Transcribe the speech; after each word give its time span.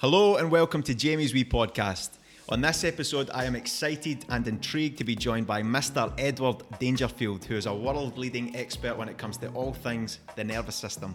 Hello 0.00 0.36
and 0.36 0.50
welcome 0.50 0.82
to 0.84 0.94
Jamie's 0.94 1.34
Wee 1.34 1.44
Podcast. 1.44 2.12
On 2.48 2.62
this 2.62 2.84
episode, 2.84 3.28
I 3.34 3.44
am 3.44 3.54
excited 3.54 4.24
and 4.30 4.48
intrigued 4.48 4.96
to 4.96 5.04
be 5.04 5.14
joined 5.14 5.46
by 5.46 5.62
Mr. 5.62 6.10
Edward 6.16 6.62
Dangerfield, 6.78 7.44
who 7.44 7.54
is 7.54 7.66
a 7.66 7.74
world 7.74 8.16
leading 8.16 8.56
expert 8.56 8.96
when 8.96 9.10
it 9.10 9.18
comes 9.18 9.36
to 9.36 9.48
all 9.48 9.74
things 9.74 10.20
the 10.36 10.42
nervous 10.42 10.74
system. 10.74 11.14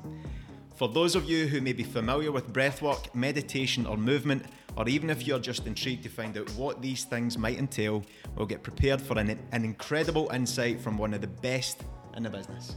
For 0.75 0.87
those 0.87 1.15
of 1.15 1.27
you 1.27 1.47
who 1.47 1.61
may 1.61 1.73
be 1.73 1.81
familiar 1.81 2.31
with 2.31 2.53
breathwork, 2.53 3.15
meditation, 3.15 3.87
or 3.87 3.97
movement, 3.97 4.45
or 4.77 4.87
even 4.87 5.09
if 5.09 5.25
you're 5.25 5.39
just 5.39 5.65
intrigued 5.65 6.03
to 6.03 6.09
find 6.09 6.37
out 6.37 6.47
what 6.51 6.83
these 6.83 7.05
things 7.05 7.39
might 7.39 7.57
entail, 7.57 8.03
we'll 8.35 8.45
get 8.45 8.61
prepared 8.61 9.01
for 9.01 9.17
an, 9.17 9.39
an 9.51 9.65
incredible 9.65 10.29
insight 10.31 10.79
from 10.79 10.95
one 10.95 11.15
of 11.15 11.21
the 11.21 11.27
best 11.41 11.81
in 12.15 12.21
the 12.21 12.29
business. 12.29 12.75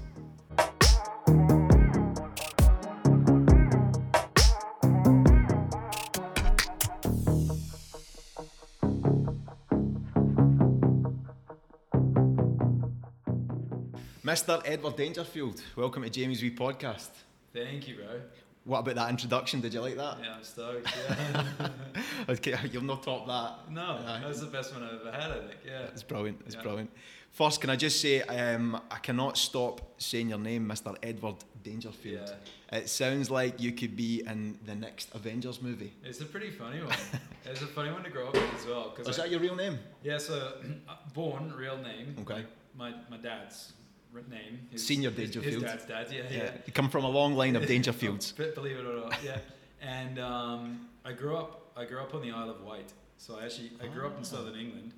Mr. 14.28 14.60
Edward 14.66 14.95
Dangerfield, 14.95 15.62
welcome 15.74 16.02
to 16.02 16.10
Jamie's 16.10 16.42
Wee 16.42 16.50
Podcast. 16.50 17.09
Thank 17.55 17.88
you, 17.88 17.95
bro. 17.96 18.20
What 18.64 18.80
about 18.80 18.96
that 18.96 19.09
introduction? 19.09 19.62
Did 19.62 19.73
you 19.73 19.80
like 19.80 19.96
that? 19.96 20.18
Yeah, 20.23 20.34
I'm 20.37 20.45
stoked. 20.45 20.87
Yeah. 21.59 21.68
okay, 22.28 22.54
you'll 22.70 22.82
not 22.82 23.02
top 23.02 23.27
that. 23.27 23.73
no, 23.73 23.80
Aye. 24.06 24.20
that's 24.23 24.41
the 24.41 24.46
best 24.48 24.74
one 24.74 24.82
I've 24.82 25.01
ever 25.01 25.10
had. 25.12 25.30
I 25.30 25.38
think. 25.38 25.60
Yeah. 25.66 25.84
It's 25.95 26.02
brilliant. 26.02 26.42
It's 26.45 26.56
Yeah. 26.56 26.60
brilliant. 26.62 26.91
First, 27.30 27.62
can 27.62 27.70
I 27.70 27.77
just 27.77 28.02
say 28.02 28.20
um, 28.20 28.78
I 28.91 28.98
cannot 28.98 29.38
stop 29.38 29.80
saying 29.96 30.29
your 30.29 30.38
name, 30.38 30.68
Mr. 30.68 30.95
Edward 31.02 31.37
Dangerfield. 31.62 32.30
Yeah. 32.70 32.79
It 32.80 32.90
sounds 32.90 33.30
like 33.30 33.59
you 33.59 33.73
could 33.73 33.96
be 33.96 34.24
in 34.26 34.59
the 34.66 34.74
next 34.74 35.09
Avengers 35.15 35.62
movie. 35.62 35.95
It's 36.04 36.20
a 36.20 36.26
pretty 36.26 36.51
funny 36.51 36.82
one. 36.82 36.95
it's 37.46 37.62
a 37.62 37.66
funny 37.66 37.90
one 37.92 38.04
to 38.04 38.10
grow 38.10 38.29
up 38.29 38.34
with 38.34 38.54
as 38.60 38.66
well. 38.66 38.95
Is 38.98 39.06
Cause 39.06 39.16
that 39.16 39.30
your 39.30 39.40
real 39.40 39.56
name? 39.56 39.79
yeah, 40.02 40.18
so 40.18 40.52
uh, 40.87 40.96
born 41.15 41.51
real 41.57 41.79
name. 41.79 42.15
Okay. 42.20 42.45
My 42.76 42.92
my 43.10 43.16
dad's 43.16 43.73
name. 44.28 44.60
His, 44.70 44.87
Senior 44.87 45.10
Dangerfield. 45.10 45.62
His 45.62 45.62
dad's 45.62 45.84
dad. 45.84 46.06
Yeah, 46.12 46.23
yeah. 46.30 46.51
You 46.66 46.73
come 46.73 46.88
from 46.88 47.04
a 47.04 47.09
long 47.10 47.34
line 47.34 47.56
of 47.56 47.62
Dangerfields. 47.64 48.34
Believe 48.54 48.76
it 48.76 48.87
or 48.87 48.96
not, 48.96 49.23
yeah. 49.24 49.38
And 49.80 50.18
um, 50.18 50.88
I 51.04 51.12
grew 51.12 51.37
up. 51.37 51.70
I 51.76 51.84
grew 51.84 52.01
up 52.01 52.14
on 52.14 52.23
the 52.23 52.30
Isle 52.32 52.51
of 52.51 52.62
Wight. 52.62 52.92
So 53.18 53.38
I 53.38 53.45
actually 53.45 53.70
I 53.82 53.86
grew 53.86 54.06
up 54.06 54.12
in 54.14 54.20
Ah. 54.20 54.24
southern 54.24 54.54
England. 54.56 54.92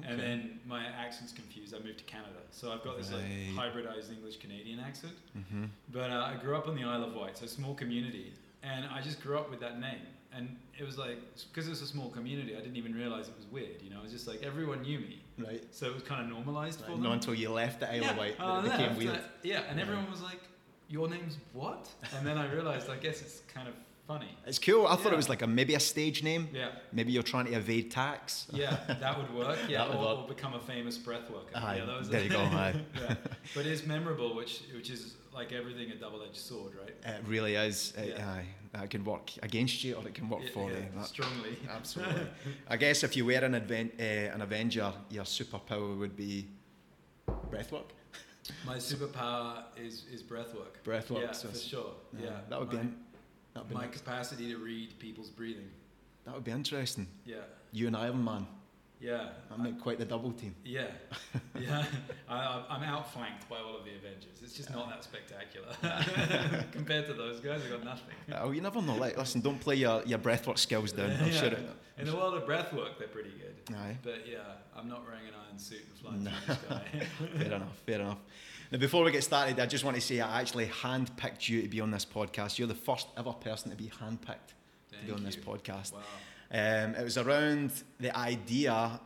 okay. 0.00 0.08
And 0.10 0.20
then 0.20 0.60
my 0.66 0.84
accent's 0.86 1.32
confused. 1.32 1.74
I 1.74 1.78
moved 1.84 1.98
to 1.98 2.04
Canada, 2.04 2.40
so 2.50 2.72
I've 2.72 2.82
got 2.84 2.96
this 2.98 3.12
like 3.12 3.24
hybridized 3.54 4.10
English 4.12 4.36
Canadian 4.38 4.80
accent. 4.80 5.14
Mm-hmm. 5.36 5.64
But 5.92 6.10
uh, 6.10 6.32
I 6.32 6.36
grew 6.42 6.56
up 6.56 6.66
on 6.68 6.74
the 6.76 6.84
Isle 6.84 7.04
of 7.04 7.14
Wight, 7.14 7.36
so 7.38 7.46
small 7.46 7.74
community, 7.74 8.32
and 8.62 8.86
I 8.86 9.00
just 9.02 9.20
grew 9.20 9.36
up 9.36 9.50
with 9.50 9.60
that 9.60 9.80
name. 9.80 10.06
And 10.32 10.56
it 10.78 10.84
was 10.84 10.98
like, 10.98 11.18
because 11.48 11.66
it 11.66 11.70
was 11.70 11.80
a 11.82 11.86
small 11.86 12.10
community, 12.10 12.54
I 12.54 12.60
didn't 12.60 12.76
even 12.76 12.94
realize 12.94 13.28
it 13.28 13.34
was 13.36 13.46
weird. 13.46 13.80
You 13.82 13.90
know, 13.90 13.98
it 13.98 14.02
was 14.02 14.12
just 14.12 14.28
like 14.28 14.42
everyone 14.42 14.82
knew 14.82 14.98
me, 15.00 15.20
Right. 15.38 15.62
so 15.70 15.86
it 15.86 15.94
was 15.94 16.02
kind 16.02 16.20
of 16.22 16.28
normalized 16.28 16.80
for 16.84 16.96
Not 16.96 17.12
until 17.12 17.34
you 17.34 17.50
left 17.50 17.80
the 17.80 17.90
Isle 17.92 18.02
yeah, 18.02 18.10
of 18.10 18.16
Wight 18.18 18.38
that 18.38 18.64
it 18.64 18.70
became 18.72 18.96
weird. 18.96 19.16
uh, 19.16 19.20
yeah, 19.42 19.62
and 19.68 19.76
Yeah. 19.78 19.82
everyone 19.84 20.10
was 20.10 20.22
like, 20.22 20.40
"Your 20.88 21.08
name's 21.08 21.36
what?" 21.52 21.88
And 22.16 22.26
then 22.26 22.36
I 22.38 22.50
realized, 22.52 22.88
I 22.90 22.96
guess 22.96 23.20
it's 23.22 23.40
kind 23.54 23.68
of 23.68 23.74
funny. 24.06 24.28
It's 24.46 24.58
cool. 24.58 24.86
I 24.86 24.96
thought 24.96 25.12
it 25.12 25.16
was 25.16 25.28
like 25.28 25.42
a 25.42 25.46
maybe 25.46 25.74
a 25.74 25.80
stage 25.80 26.22
name. 26.22 26.48
Yeah, 26.52 26.70
Maybe 26.92 27.12
you're 27.12 27.22
trying 27.22 27.44
to 27.46 27.52
evade 27.52 27.90
tax. 27.90 28.46
yeah, 28.52 28.76
that 28.88 29.18
would 29.18 29.32
work. 29.34 29.58
Yeah, 29.68 29.86
would 29.86 29.96
or, 29.96 30.04
work. 30.04 30.18
or 30.20 30.28
become 30.28 30.54
a 30.54 30.60
famous 30.60 30.96
breath 30.96 31.28
worker. 31.30 31.52
Aye, 31.54 31.76
yeah, 31.76 31.84
those 31.84 32.08
there 32.08 32.22
you 32.22 32.30
go, 32.30 32.42
yeah. 32.42 33.14
But 33.54 33.66
it's 33.66 33.84
memorable, 33.86 34.34
which 34.34 34.62
which 34.74 34.90
is 34.90 35.14
like 35.34 35.52
everything 35.52 35.90
a 35.92 35.94
double-edged 35.94 36.36
sword, 36.36 36.72
right? 36.82 36.96
It 37.14 37.22
really 37.28 37.54
is. 37.54 37.92
Yeah. 37.96 38.40
It 38.74 38.90
can 38.90 39.04
work 39.04 39.30
against 39.42 39.82
you 39.84 39.94
or 39.96 40.06
it 40.06 40.14
can 40.14 40.28
work 40.28 40.42
Yeah, 40.44 40.50
for 40.52 40.70
yeah, 40.70 40.78
you. 40.78 40.84
That- 40.96 41.06
strongly. 41.06 41.56
Absolutely. 41.70 42.26
I 42.68 42.76
guess 42.76 43.02
if 43.02 43.16
you 43.16 43.24
were 43.24 43.32
an, 43.44 43.54
advent, 43.54 43.92
uh, 43.98 44.02
an 44.34 44.42
Avenger, 44.42 44.92
your 45.10 45.24
superpower 45.24 45.98
would 45.98 46.16
be 46.16 46.46
breathwork. 47.50 47.90
My 48.64 48.76
superpower 48.78 49.64
is 49.76 50.04
is 50.12 50.22
breath 50.22 50.54
work. 50.54 50.82
Breathwork, 50.84 51.22
Yeah, 51.22 51.32
so 51.32 51.48
for 51.48 51.58
sure. 51.58 51.90
Yeah, 52.18 52.24
Yeah, 52.24 52.40
that 52.48 52.58
would 52.60 52.70
be 52.70 52.76
my, 52.76 52.82
in- 52.82 52.96
that 53.54 53.60
would 53.62 53.68
be 53.68 53.74
my 53.74 53.80
next. 53.82 53.98
capacity 54.04 54.50
to 54.52 54.56
read 54.58 54.98
people's 54.98 55.30
breathing. 55.30 55.68
that 56.24 56.34
would 56.34 56.44
be 56.44 56.50
interesting. 56.52 57.06
Yeah, 57.26 57.36
You 57.72 57.86
and 57.88 57.96
Iron 57.96 58.22
Man. 58.24 58.46
Yeah, 59.00 59.28
That 59.48 59.58
make 59.60 59.80
quite 59.80 59.98
the 59.98 60.04
double 60.04 60.32
team. 60.32 60.54
yeah, 60.64 60.86
yeah. 61.58 61.84
I, 62.28 62.34
I- 62.36 62.64
I'm 62.70 62.82
outflanked 62.82 63.48
by 63.48 63.56
all 63.58 63.76
of 63.76 63.84
the 63.84 63.94
Avengers. 63.94 64.40
It's 64.42 64.54
just 64.54 64.70
not 64.70 64.88
that 64.90 65.04
spectacular 65.04 65.68
compared 66.72 67.06
to 67.06 67.14
those 67.14 67.40
guys. 67.40 67.60
I 67.66 67.70
got 67.70 67.84
nothing. 67.84 68.14
Oh, 68.36 68.50
you 68.50 68.60
never 68.60 68.82
know. 68.82 68.96
Like, 68.96 69.16
listen, 69.16 69.40
don't 69.40 69.60
play 69.60 69.76
your, 69.76 70.02
your 70.04 70.18
breathwork 70.18 70.58
skills 70.58 70.92
down. 70.92 71.10
I'm 71.10 71.26
Yeah. 71.28 71.32
sure 71.40 71.48
it. 71.50 71.58
In 71.98 72.06
the 72.06 72.14
world 72.14 72.34
of 72.34 72.44
breathwork, 72.44 72.98
they're 72.98 73.08
pretty 73.08 73.30
good. 73.30 73.74
Aye. 73.76 73.96
But 74.02 74.24
yeah, 74.28 74.38
I'm 74.76 74.88
not 74.88 75.02
wearing 75.04 75.26
an 75.26 75.34
iron 75.48 75.58
suit 75.58 75.80
and 75.88 75.98
flying 75.98 76.24
No. 76.24 76.30
through 76.46 76.54
the 76.54 76.60
sky. 76.60 77.06
Fair 77.38 77.52
enough. 77.54 77.76
Fair 77.86 78.00
enough. 78.00 78.18
Now, 78.70 78.78
before 78.78 79.02
we 79.02 79.10
get 79.10 79.24
started, 79.24 79.58
I 79.58 79.66
just 79.66 79.82
want 79.84 79.96
to 79.96 80.00
say 80.00 80.20
I 80.20 80.40
actually 80.40 80.66
handpicked 80.66 81.48
you 81.48 81.62
to 81.62 81.68
be 81.68 81.80
on 81.80 81.90
this 81.90 82.04
podcast. 82.04 82.58
You're 82.58 82.68
the 82.68 82.74
first 82.74 83.08
ever 83.16 83.32
person 83.32 83.70
to 83.70 83.76
be 83.76 83.90
handpicked 84.00 84.52
to 84.90 84.94
be 85.00 85.06
Thank 85.06 85.12
on 85.14 85.24
this 85.24 85.36
podcast. 85.36 85.92
Wow. 85.94 86.00
Um, 86.50 86.94
it 86.94 87.04
was 87.04 87.18
around 87.18 87.72
the 88.00 88.16
idea, 88.16 89.00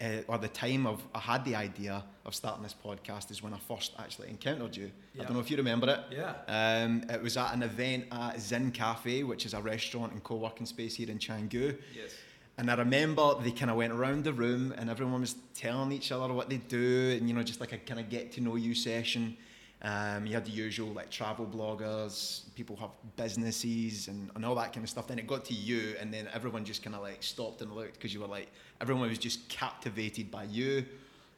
uh, 0.00 0.08
or 0.26 0.38
the 0.38 0.48
time 0.48 0.86
of 0.86 1.02
I 1.14 1.20
had 1.20 1.44
the 1.44 1.54
idea 1.54 2.02
of 2.24 2.34
starting 2.34 2.62
this 2.62 2.74
podcast 2.84 3.30
is 3.30 3.42
when 3.42 3.54
I 3.54 3.58
first 3.58 3.92
actually 3.98 4.28
encountered 4.28 4.76
you. 4.76 4.90
I 5.18 5.24
don't 5.24 5.34
know 5.34 5.40
if 5.40 5.50
you 5.50 5.56
remember 5.56 5.88
it. 5.88 6.00
Yeah. 6.16 6.34
Um, 6.48 7.04
it 7.08 7.22
was 7.22 7.36
at 7.36 7.54
an 7.54 7.62
event 7.62 8.06
at 8.10 8.40
Zin 8.40 8.70
Cafe, 8.72 9.22
which 9.22 9.46
is 9.46 9.54
a 9.54 9.60
restaurant 9.60 10.12
and 10.12 10.22
co-working 10.22 10.66
space 10.66 10.96
here 10.96 11.10
in 11.10 11.18
Canggu. 11.18 11.78
Yes. 11.94 12.12
And 12.58 12.70
I 12.70 12.74
remember 12.74 13.34
they 13.40 13.52
kind 13.52 13.70
of 13.70 13.76
went 13.78 13.92
around 13.92 14.24
the 14.24 14.32
room 14.32 14.74
and 14.76 14.90
everyone 14.90 15.22
was 15.22 15.36
telling 15.54 15.92
each 15.92 16.12
other 16.12 16.34
what 16.34 16.50
they 16.50 16.58
do 16.58 17.16
and, 17.16 17.26
you 17.26 17.34
know, 17.34 17.42
just 17.42 17.58
like 17.60 17.72
a 17.72 17.78
kind 17.78 17.98
of 18.00 18.10
get 18.10 18.32
to 18.32 18.40
know 18.42 18.56
you 18.56 18.74
session. 18.74 19.36
Um, 19.82 20.26
you 20.26 20.34
had 20.34 20.44
the 20.44 20.50
usual 20.50 20.88
like 20.88 21.10
travel 21.10 21.46
bloggers, 21.46 22.42
people 22.54 22.76
have 22.76 22.90
businesses 23.16 24.08
and, 24.08 24.30
and 24.34 24.44
all 24.44 24.54
that 24.56 24.74
kind 24.74 24.84
of 24.84 24.90
stuff. 24.90 25.06
Then 25.06 25.18
it 25.18 25.26
got 25.26 25.44
to 25.46 25.54
you 25.54 25.94
and 25.98 26.12
then 26.12 26.28
everyone 26.34 26.64
just 26.64 26.82
kind 26.82 26.94
of 26.94 27.02
like 27.02 27.22
stopped 27.22 27.62
and 27.62 27.72
looked 27.72 27.94
because 27.94 28.12
you 28.12 28.20
were 28.20 28.26
like, 28.26 28.48
everyone 28.80 29.08
was 29.08 29.18
just 29.18 29.48
captivated 29.48 30.30
by 30.30 30.44
you, 30.44 30.84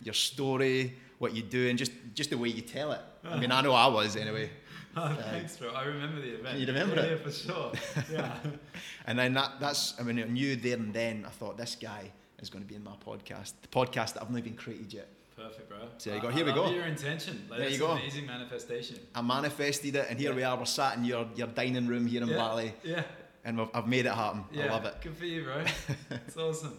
your 0.02 0.14
story, 0.14 0.94
what 1.18 1.36
you 1.36 1.42
do 1.42 1.68
and 1.68 1.78
just, 1.78 1.92
just 2.14 2.30
the 2.30 2.38
way 2.38 2.48
you 2.48 2.62
tell 2.62 2.90
it. 2.90 3.00
I 3.24 3.38
mean, 3.38 3.52
I 3.52 3.60
know 3.60 3.72
I 3.72 3.86
was 3.86 4.16
anyway. 4.16 4.50
Oh, 4.94 5.16
thanks, 5.30 5.56
bro. 5.56 5.70
I 5.70 5.84
remember 5.84 6.20
the 6.20 6.34
event. 6.34 6.58
You 6.58 6.66
remember 6.66 6.96
yeah, 6.96 7.02
it? 7.02 7.10
Yeah, 7.12 7.24
for 7.24 7.30
sure. 7.32 7.72
Yeah. 8.12 8.36
And 9.06 9.18
then 9.18 9.32
that, 9.32 9.52
that's, 9.58 9.98
I 9.98 10.02
mean, 10.02 10.18
I 10.18 10.24
knew 10.24 10.54
there 10.54 10.76
and 10.76 10.92
then, 10.92 11.24
I 11.26 11.30
thought 11.30 11.56
this 11.56 11.76
guy 11.80 12.10
is 12.40 12.50
going 12.50 12.62
to 12.62 12.68
be 12.68 12.74
in 12.74 12.84
my 12.84 12.92
podcast. 13.02 13.54
The 13.62 13.68
podcast 13.68 14.12
that 14.12 14.22
I've 14.22 14.30
not 14.30 14.40
even 14.40 14.52
created 14.52 14.92
yet. 14.92 15.08
Perfect, 15.52 15.68
bro. 15.68 15.78
So 15.98 16.10
there 16.10 16.18
you 16.18 16.20
I- 16.20 16.22
go. 16.22 16.28
I 16.28 16.32
Here 16.32 16.46
we 16.46 16.52
go. 16.52 16.70
Your 16.70 16.84
intention. 16.86 17.44
Like, 17.48 17.58
There 17.60 17.68
you 17.68 17.76
that's 17.78 17.80
go. 17.86 17.92
an 17.92 17.98
Amazing 18.00 18.26
manifestation. 18.26 18.98
I 19.14 19.22
manifested 19.22 19.94
it, 19.96 20.06
and 20.08 20.18
here 20.18 20.30
Yeah. 20.30 20.36
we 20.36 20.42
are. 20.44 20.56
We're 20.56 20.64
sat 20.64 20.96
in 20.96 21.04
your, 21.04 21.28
your 21.36 21.48
dining 21.48 21.86
room 21.86 22.06
here 22.06 22.22
in 22.22 22.28
yeah. 22.28 22.36
Bali, 22.36 22.72
Yeah. 22.82 23.02
and 23.44 23.60
I've 23.74 23.86
made 23.86 24.06
it 24.06 24.12
happen. 24.12 24.44
Yeah. 24.52 24.66
I 24.66 24.70
love 24.70 24.84
it. 24.86 24.94
Good 25.02 25.16
for 25.16 25.26
you, 25.26 25.44
bro. 25.44 25.64
It's 26.26 26.36
awesome. 26.36 26.76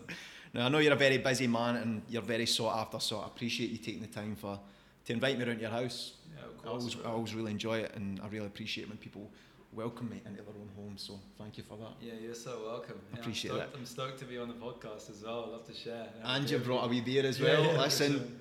Now 0.53 0.65
I 0.65 0.69
know 0.69 0.79
you're 0.79 0.93
a 0.93 0.95
very 0.95 1.17
busy 1.19 1.47
man, 1.47 1.75
and 1.77 2.01
you're 2.09 2.21
very 2.23 2.45
sought 2.45 2.77
after. 2.79 2.99
So 2.99 3.19
I 3.19 3.27
appreciate 3.27 3.69
you 3.69 3.77
taking 3.77 4.01
the 4.01 4.07
time 4.07 4.35
for 4.35 4.59
to 5.05 5.13
invite 5.13 5.37
me 5.37 5.45
around 5.45 5.59
your 5.61 5.71
house. 5.71 6.13
Yeah, 6.35 6.45
of 6.45 6.51
I 6.59 6.63
course. 6.69 6.81
always, 6.95 6.97
I 7.05 7.09
always 7.09 7.35
really 7.35 7.51
enjoy 7.51 7.79
it, 7.79 7.91
and 7.95 8.19
I 8.21 8.27
really 8.27 8.47
appreciate 8.47 8.87
when 8.87 8.97
people 8.97 9.29
welcome 9.73 10.07
me 10.09 10.21
into 10.25 10.43
their 10.43 10.53
own 10.61 10.69
home. 10.75 10.93
So 10.97 11.19
thank 11.39 11.57
you 11.57 11.63
for 11.63 11.75
that. 11.77 11.93
Yeah, 11.99 12.13
you're 12.21 12.35
so 12.35 12.61
welcome. 12.67 12.99
Yeah, 13.13 13.19
Appreciate 13.19 13.51
I'm 13.51 13.57
that. 13.57 13.69
stoked, 13.69 13.77
I'm 13.79 13.85
stoked 13.87 14.19
to 14.19 14.25
be 14.25 14.37
on 14.37 14.47
the 14.47 14.53
podcast 14.53 15.09
as 15.09 15.23
well. 15.23 15.45
I'd 15.45 15.51
love 15.51 15.65
to 15.65 15.73
share. 15.73 16.07
Yeah, 16.19 16.35
And 16.35 16.47
you 16.49 16.59
brought 16.59 16.85
a 16.85 16.87
wee 16.87 17.01
beer 17.01 17.25
as 17.25 17.39
well. 17.41 17.63
yeah, 17.63 17.81
Listen. 17.81 18.39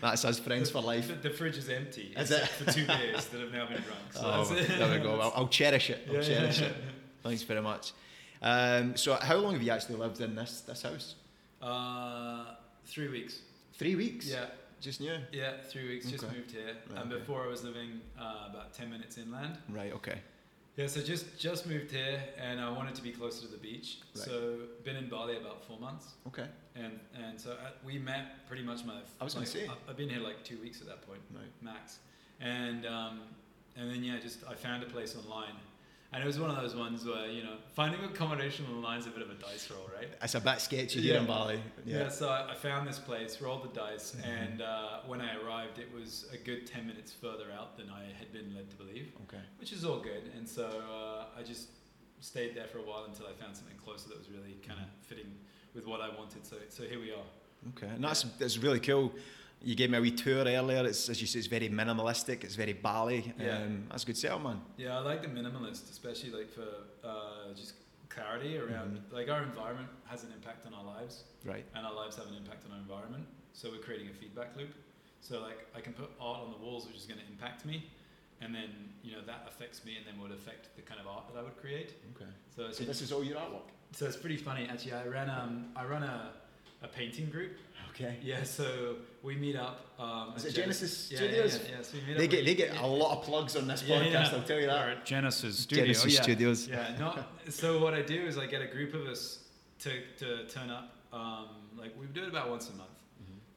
That's 0.00 0.24
us 0.24 0.38
friends 0.38 0.70
for 0.70 0.80
life. 0.80 1.08
The, 1.08 1.28
the 1.28 1.30
fridge 1.30 1.56
is 1.58 1.68
empty, 1.68 2.12
Is 2.16 2.30
it? 2.30 2.46
for 2.48 2.70
two 2.72 2.86
beers 2.98 3.26
that 3.26 3.40
have 3.40 3.52
now 3.52 3.66
been 3.66 3.82
drunk. 3.82 4.12
So 4.12 4.20
Oh, 4.24 4.44
there 4.44 4.90
we 4.90 4.98
go. 5.02 5.20
I'll, 5.20 5.32
I'll 5.36 5.48
cherish 5.48 5.90
it. 5.90 6.06
I'll 6.08 6.14
Yeah, 6.16 6.22
cherish 6.22 6.60
yeah. 6.60 6.66
it. 6.68 6.74
Thanks 7.22 7.42
very 7.42 7.60
much. 7.62 7.92
Um, 8.42 8.96
so, 8.96 9.14
how 9.14 9.36
long 9.36 9.52
have 9.52 9.62
you 9.62 9.70
actually 9.70 9.96
lived 9.96 10.20
in 10.20 10.34
this 10.34 10.62
this 10.62 10.82
house? 10.82 11.14
Uh, 11.60 12.44
three 12.86 13.08
weeks. 13.08 13.40
Three 13.74 13.94
weeks. 13.96 14.26
Yeah, 14.26 14.46
Just 14.80 15.00
new. 15.00 15.18
yeah, 15.32 15.52
three 15.68 15.86
weeks. 15.88 16.06
Just 16.10 16.24
moved 16.24 16.50
here, 16.50 16.74
Right, 16.88 17.02
and 17.02 17.12
okay. 17.12 17.20
before 17.20 17.44
I 17.44 17.48
was 17.48 17.62
living 17.62 18.00
uh, 18.18 18.48
about 18.50 18.72
ten 18.72 18.90
minutes 18.90 19.18
inland. 19.18 19.58
Right. 19.68 19.92
Okay. 19.92 20.20
Yeah, 20.76 20.86
so 20.86 21.02
just 21.02 21.38
just 21.38 21.66
moved 21.66 21.90
here, 21.90 22.22
and 22.38 22.60
I 22.60 22.70
wanted 22.70 22.94
to 22.94 23.02
be 23.02 23.10
closer 23.10 23.42
to 23.46 23.48
the 23.52 23.58
beach. 23.58 23.98
Right. 24.14 24.24
So 24.24 24.54
been 24.84 24.96
in 24.96 25.08
Bali 25.08 25.36
about 25.36 25.64
four 25.66 25.78
months, 25.78 26.14
Okay. 26.28 26.46
and 26.76 26.98
and 27.14 27.38
so 27.40 27.50
uh, 27.52 27.70
we 27.84 27.98
met 27.98 28.46
pretty 28.48 28.62
much 28.62 28.84
my. 28.84 28.94
I 29.20 29.24
was 29.24 29.34
gonna 29.34 29.46
say. 29.46 29.66
I- 29.68 29.90
I've 29.90 29.96
been 29.96 30.08
here 30.08 30.20
like 30.20 30.42
two 30.44 30.58
weeks 30.58 30.80
at 30.80 30.86
that 30.86 31.02
point, 31.06 31.20
Right. 31.34 31.50
max, 31.60 31.98
and 32.40 32.86
um, 32.86 33.20
and 33.76 33.90
then 33.90 34.02
yeah, 34.04 34.18
just 34.20 34.38
I 34.48 34.54
found 34.54 34.82
a 34.82 34.86
place 34.86 35.16
online, 35.16 35.54
and 36.12 36.22
it 36.22 36.26
was 36.26 36.38
one 36.40 36.50
of 36.50 36.56
those 36.56 36.74
ones 36.74 37.04
where 37.04 37.26
you 37.28 37.42
know 37.42 37.56
finding 37.74 38.02
accommodation 38.04 38.66
online 38.74 38.98
is 38.98 39.06
a 39.06 39.10
bit 39.10 39.22
of 39.22 39.30
a 39.30 39.34
dice 39.34 39.70
roll, 39.70 39.88
right? 39.96 40.08
It's 40.22 40.34
a 40.34 40.40
bit 40.40 40.60
sketchy 40.60 41.00
here 41.02 41.14
Yeah. 41.14 41.20
in 41.20 41.26
Bali. 41.26 41.60
Yeah. 41.84 41.98
Yeah. 41.98 42.08
so 42.08 42.28
I 42.28 42.52
I 42.52 42.54
found 42.54 42.86
this 42.88 42.98
place, 42.98 43.40
rolled 43.40 43.62
the 43.64 43.74
dice, 43.80 44.14
Mhm. 44.16 44.24
and 44.26 44.62
uh, 44.62 45.00
when 45.06 45.20
I 45.20 45.36
arrived, 45.40 45.78
it 45.78 45.90
was 45.92 46.26
a 46.32 46.36
good 46.36 46.66
10 46.66 46.86
minutes 46.86 47.12
further 47.12 47.50
out 47.58 47.76
than 47.76 47.88
I 47.90 48.02
had 48.18 48.32
been 48.32 48.54
led 48.54 48.70
to 48.70 48.76
believe, 48.76 49.12
Okay. 49.24 49.42
which 49.58 49.72
is 49.72 49.84
all 49.84 50.00
good. 50.00 50.24
And 50.36 50.48
so 50.48 50.64
uh, 50.66 51.38
I 51.38 51.42
just 51.42 51.68
stayed 52.20 52.54
there 52.54 52.66
for 52.66 52.78
a 52.78 52.82
while 52.82 53.04
until 53.04 53.26
I 53.26 53.32
found 53.42 53.56
something 53.56 53.76
closer 53.78 54.08
that 54.10 54.18
was 54.18 54.28
really 54.30 54.54
kind 54.68 54.80
of 54.80 54.86
fitting 55.06 55.30
with 55.74 55.86
what 55.86 56.00
I 56.00 56.08
wanted. 56.18 56.44
So 56.46 56.56
so 56.68 56.82
here 56.84 57.00
we 57.00 57.12
are. 57.12 57.26
Okay, 57.70 57.88
and 57.94 58.02
that's 58.02 58.22
that's 58.38 58.58
really 58.58 58.80
cool. 58.80 59.12
You 59.62 59.74
gave 59.74 59.90
me 59.90 59.98
a 59.98 60.00
wee 60.00 60.10
tour 60.12 60.44
earlier. 60.46 60.86
It's 60.86 61.08
as 61.10 61.20
you 61.20 61.26
say, 61.26 61.38
it's 61.38 61.48
very 61.48 61.68
minimalistic. 61.68 62.44
It's 62.44 62.54
very 62.56 62.72
Bali. 62.72 63.34
Yeah. 63.38 63.58
Um, 63.58 63.84
that's 63.90 64.04
a 64.04 64.06
good 64.06 64.16
sell, 64.16 64.38
man. 64.38 64.60
Yeah, 64.78 64.96
I 64.98 65.00
like 65.02 65.20
the 65.22 65.28
minimalist, 65.28 65.90
especially 65.90 66.30
like 66.30 66.50
for 66.50 66.66
uh, 67.04 67.52
just 67.54 67.74
clarity 68.08 68.56
around 68.58 68.96
Mhm. 68.98 69.12
like 69.12 69.28
our 69.28 69.42
environment 69.42 69.88
has 70.06 70.24
an 70.24 70.32
impact 70.32 70.66
on 70.66 70.72
our 70.74 70.84
lives, 70.84 71.24
Right. 71.44 71.64
and 71.74 71.86
our 71.86 71.92
lives 71.94 72.16
have 72.16 72.26
an 72.26 72.34
impact 72.34 72.64
on 72.66 72.72
our 72.72 72.78
environment. 72.78 73.26
So 73.52 73.70
we're 73.70 73.82
creating 73.82 74.08
a 74.08 74.14
feedback 74.14 74.56
loop. 74.56 74.70
So 75.20 75.40
like 75.40 75.58
I 75.76 75.80
can 75.80 75.92
put 75.92 76.10
art 76.20 76.40
on 76.40 76.50
the 76.50 76.58
walls, 76.58 76.86
which 76.86 76.96
is 76.96 77.04
going 77.06 77.20
to 77.20 77.26
impact 77.26 77.66
me, 77.66 77.90
and 78.40 78.54
then 78.54 78.70
you 79.04 79.12
know 79.12 79.20
that 79.26 79.44
affects 79.46 79.84
me, 79.84 79.96
and 79.98 80.06
then 80.06 80.18
would 80.22 80.32
affect 80.32 80.74
the 80.76 80.82
kind 80.82 80.98
of 81.00 81.06
art 81.06 81.24
that 81.28 81.38
I 81.38 81.42
would 81.42 81.58
create. 81.58 81.92
Okay. 82.16 82.30
So 82.56 82.72
So 82.72 82.84
this 82.84 83.02
is 83.02 83.12
all 83.12 83.22
your 83.22 83.36
artwork. 83.36 83.68
so 83.92 84.06
it's 84.06 84.16
pretty 84.16 84.38
funny 84.38 84.66
actually. 84.70 84.94
I 84.94 85.06
ran 85.06 85.28
um 85.28 85.70
I 85.76 85.84
run 85.84 86.02
a 86.02 86.32
a 86.82 86.88
painting 86.88 87.30
group. 87.30 87.52
Okay. 87.90 88.16
Yeah, 88.22 88.44
so 88.44 88.96
we 89.22 89.34
meet 89.36 89.56
up. 89.56 89.86
Um, 89.98 90.32
Is 90.36 90.44
it 90.46 90.54
Genesis 90.54 91.10
yeah, 91.10 91.18
Studios? 91.18 91.56
Yeah, 91.56 91.62
yeah, 91.62 91.76
yeah. 91.76 91.82
So 91.82 91.98
we 91.98 92.06
meet 92.06 92.18
They 92.18 92.24
up 92.24 92.30
get 92.30 92.44
they 92.46 92.54
get 92.54 92.76
a 92.76 92.86
lot 92.86 93.18
of 93.18 93.24
plugs 93.24 93.56
on 93.56 93.66
this 93.66 93.82
podcast. 93.82 94.10
yeah. 94.12 94.30
I'll 94.32 94.42
tell 94.42 94.60
you 94.60 94.66
that. 94.66 94.88
at 94.88 95.04
Genesis 95.04 95.58
Studio. 95.58 95.84
Genesis 95.84 96.14
yeah. 96.14 96.22
Studios. 96.22 96.68
Yeah, 96.68 96.96
not 96.98 97.28
so. 97.48 97.80
What 97.82 97.94
I 97.94 98.02
do 98.02 98.22
is 98.22 98.38
I 98.38 98.46
get 98.46 98.62
a 98.62 98.66
group 98.66 98.94
of 98.94 99.06
us 99.06 99.40
to, 99.80 99.90
to 100.18 100.46
turn 100.46 100.70
up. 100.70 100.94
Um, 101.12 101.48
like 101.76 101.92
we 101.98 102.06
do 102.06 102.22
it 102.22 102.28
about 102.28 102.48
once 102.48 102.70
a 102.70 102.74
month, 102.76 102.90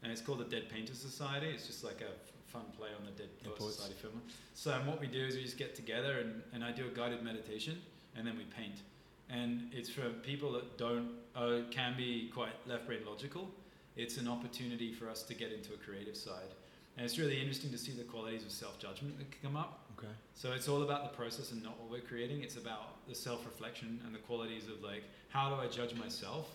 and 0.02 0.12
it's 0.12 0.22
called 0.22 0.40
the 0.40 0.46
Dead 0.46 0.68
Painters 0.70 1.00
Society. 1.00 1.48
It's 1.48 1.68
just 1.68 1.84
like 1.84 2.02
a 2.02 2.12
fun 2.52 2.64
play 2.78 2.90
on 2.98 3.06
the 3.06 3.12
Dead 3.12 3.30
The 3.44 3.50
Poets 3.50 3.60
poets. 3.60 3.76
Society 3.76 3.96
film. 4.02 4.22
So 4.54 4.72
what 4.86 5.00
we 5.00 5.08
do 5.08 5.26
is 5.26 5.36
we 5.36 5.44
just 5.44 5.58
get 5.58 5.76
together 5.76 6.20
and, 6.20 6.42
and 6.54 6.64
I 6.64 6.72
do 6.72 6.86
a 6.86 6.90
guided 6.90 7.24
meditation, 7.24 7.82
and 8.16 8.26
then 8.28 8.38
we 8.38 8.44
paint. 8.44 8.82
And 9.30 9.70
it's 9.72 9.90
for 9.90 10.10
people 10.22 10.52
that 10.54 10.78
don't 10.78 11.10
uh, 11.36 11.60
can 11.72 11.96
be 11.98 12.30
quite 12.34 12.54
left 12.68 12.88
brain 12.88 13.00
logical. 13.06 13.50
It's 13.96 14.18
an 14.18 14.28
opportunity 14.28 14.92
for 14.92 15.10
us 15.10 15.24
to 15.24 15.34
get 15.34 15.52
into 15.52 15.74
a 15.74 15.78
creative 15.78 16.18
side, 16.18 16.52
and 16.98 17.06
it's 17.06 17.18
really 17.18 17.40
interesting 17.40 17.72
to 17.72 17.78
see 17.78 17.92
the 17.92 18.04
qualities 18.04 18.44
of 18.44 18.52
self 18.52 18.80
judgment 18.80 19.18
that 19.20 19.42
come 19.42 19.56
up. 19.56 19.80
Okay. 19.98 20.12
So 20.34 20.52
it's 20.52 20.68
all 20.68 20.84
about 20.84 21.12
the 21.12 21.16
process 21.16 21.52
and 21.52 21.64
not 21.64 21.80
what 21.80 21.90
we're 21.92 22.08
creating. 22.08 22.42
It's 22.42 22.58
about 22.58 23.08
the 23.08 23.16
self-reflection 23.16 24.02
and 24.06 24.14
the 24.14 24.20
qualities 24.20 24.68
of 24.68 24.82
like 24.84 25.04
how 25.30 25.50
do 25.50 25.56
I 25.56 25.68
judge 25.68 25.96
myself 25.96 26.50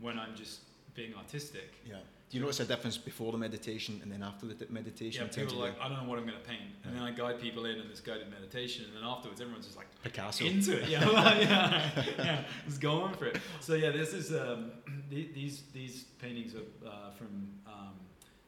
when 0.00 0.18
I'm 0.18 0.34
just 0.34 0.60
being 0.94 1.14
artistic. 1.14 1.74
Yeah. 1.86 1.96
Do 2.30 2.36
you 2.36 2.42
notice 2.44 2.60
a 2.60 2.64
difference 2.64 2.96
before 2.96 3.32
the 3.32 3.38
meditation 3.38 3.98
and 4.04 4.12
then 4.12 4.22
after 4.22 4.46
the 4.46 4.54
meditation? 4.70 5.28
Yeah, 5.28 5.42
people 5.44 5.60
are 5.64 5.66
like, 5.70 5.80
I 5.80 5.88
don't 5.88 5.98
know 6.04 6.08
what 6.08 6.16
I'm 6.16 6.26
going 6.26 6.38
to 6.40 6.48
paint, 6.48 6.62
and 6.84 6.94
then 6.94 7.02
I 7.02 7.10
guide 7.10 7.40
people 7.40 7.64
in 7.64 7.80
on 7.80 7.88
this 7.88 7.98
guided 7.98 8.30
meditation, 8.30 8.84
and 8.86 8.94
then 8.96 9.02
afterwards 9.02 9.40
everyone's 9.40 9.66
just 9.66 9.76
like 9.76 9.88
Picasso. 10.04 10.44
into 10.44 10.80
it. 10.80 10.88
Yeah, 10.88 11.08
yeah, 11.40 12.04
yeah, 12.18 12.44
just 12.66 12.80
going 12.80 13.14
for 13.14 13.26
it. 13.26 13.38
So 13.60 13.74
yeah, 13.74 13.90
this 13.90 14.12
is 14.14 14.32
um, 14.32 14.70
these 15.10 15.64
these 15.74 16.04
paintings 16.20 16.54
are 16.54 16.88
uh, 16.88 17.10
from 17.18 17.48
um, 17.66 17.94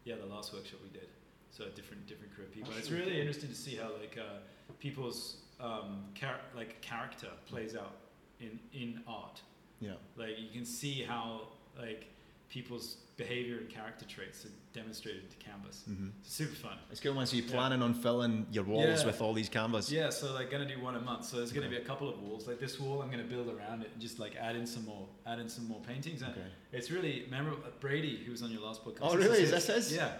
yeah 0.05 0.15
the 0.15 0.27
last 0.27 0.55
workshop 0.55 0.79
we 0.85 0.91
did. 0.91 1.09
So 1.51 1.65
different 1.75 2.07
different 2.07 2.33
crew 2.37 2.45
of 2.45 2.53
people. 2.53 2.73
It's 2.79 2.91
really 2.93 3.19
interesting 3.19 3.49
to 3.51 3.57
see 3.57 3.75
how 3.75 3.91
like 4.01 4.17
uh, 4.17 4.39
people's 4.79 5.39
um, 5.61 6.05
char- 6.15 6.41
like 6.55 6.81
character 6.83 7.31
plays 7.47 7.75
out 7.75 7.97
in 8.39 8.61
in 8.73 9.01
art. 9.09 9.41
Yeah. 9.81 9.95
Like 10.17 10.39
you 10.39 10.51
can 10.53 10.65
see 10.65 11.03
how 11.03 11.49
like 11.77 12.07
people's 12.57 12.97
behavior 13.17 13.57
and 13.57 13.69
character 13.71 14.05
traits 14.05 14.45
are 14.45 14.51
demonstrated 14.75 15.31
to 15.31 15.37
canvas. 15.39 15.85
hmm 15.87 16.09
It's 16.21 16.35
super 16.35 16.55
fun. 16.55 16.77
It's 16.91 17.01
cool, 17.01 17.15
man. 17.15 17.27
So 17.27 17.37
you're 17.37 17.47
Yeah. 17.47 17.53
planning 17.53 17.81
on 17.83 17.95
filling 17.95 18.47
your 18.51 18.65
walls 18.65 19.01
Yeah. 19.01 19.07
with 19.07 19.23
all 19.23 19.33
these 19.33 19.49
canvas. 19.49 19.91
Yeah, 19.91 20.11
so 20.11 20.35
like 20.35 20.51
gonna 20.51 20.69
do 20.69 20.79
one 20.81 20.95
a 20.97 21.01
month. 21.01 21.25
So 21.25 21.39
there's 21.39 21.51
gonna 21.53 21.67
Okay. 21.67 21.77
be 21.79 21.83
a 21.83 21.85
couple 21.87 22.09
of 22.11 22.19
walls. 22.21 22.47
Like 22.47 22.59
this 22.61 22.79
wall, 22.79 23.01
I'm 23.03 23.11
gonna 23.11 23.23
build 23.35 23.49
around 23.49 23.83
it 23.83 23.91
and 23.93 24.01
just 24.03 24.19
like 24.19 24.37
add 24.37 24.55
in 24.57 24.67
some 24.67 24.85
more, 24.85 25.09
add 25.27 25.39
in 25.39 25.49
some 25.49 25.67
more 25.67 25.81
paintings. 25.81 26.21
And 26.23 26.33
Okay. 26.33 26.47
it's 26.73 26.91
really 26.91 27.27
memorable. 27.31 27.63
Brady, 27.81 28.17
who 28.25 28.31
was 28.33 28.43
on 28.43 28.51
your 28.51 28.61
last 28.63 28.85
podcast. 28.85 28.99
Oh, 29.01 29.17
really? 29.17 29.43
Is 29.43 29.51
this 29.51 29.67
his? 29.69 29.93
Yeah. 29.95 30.13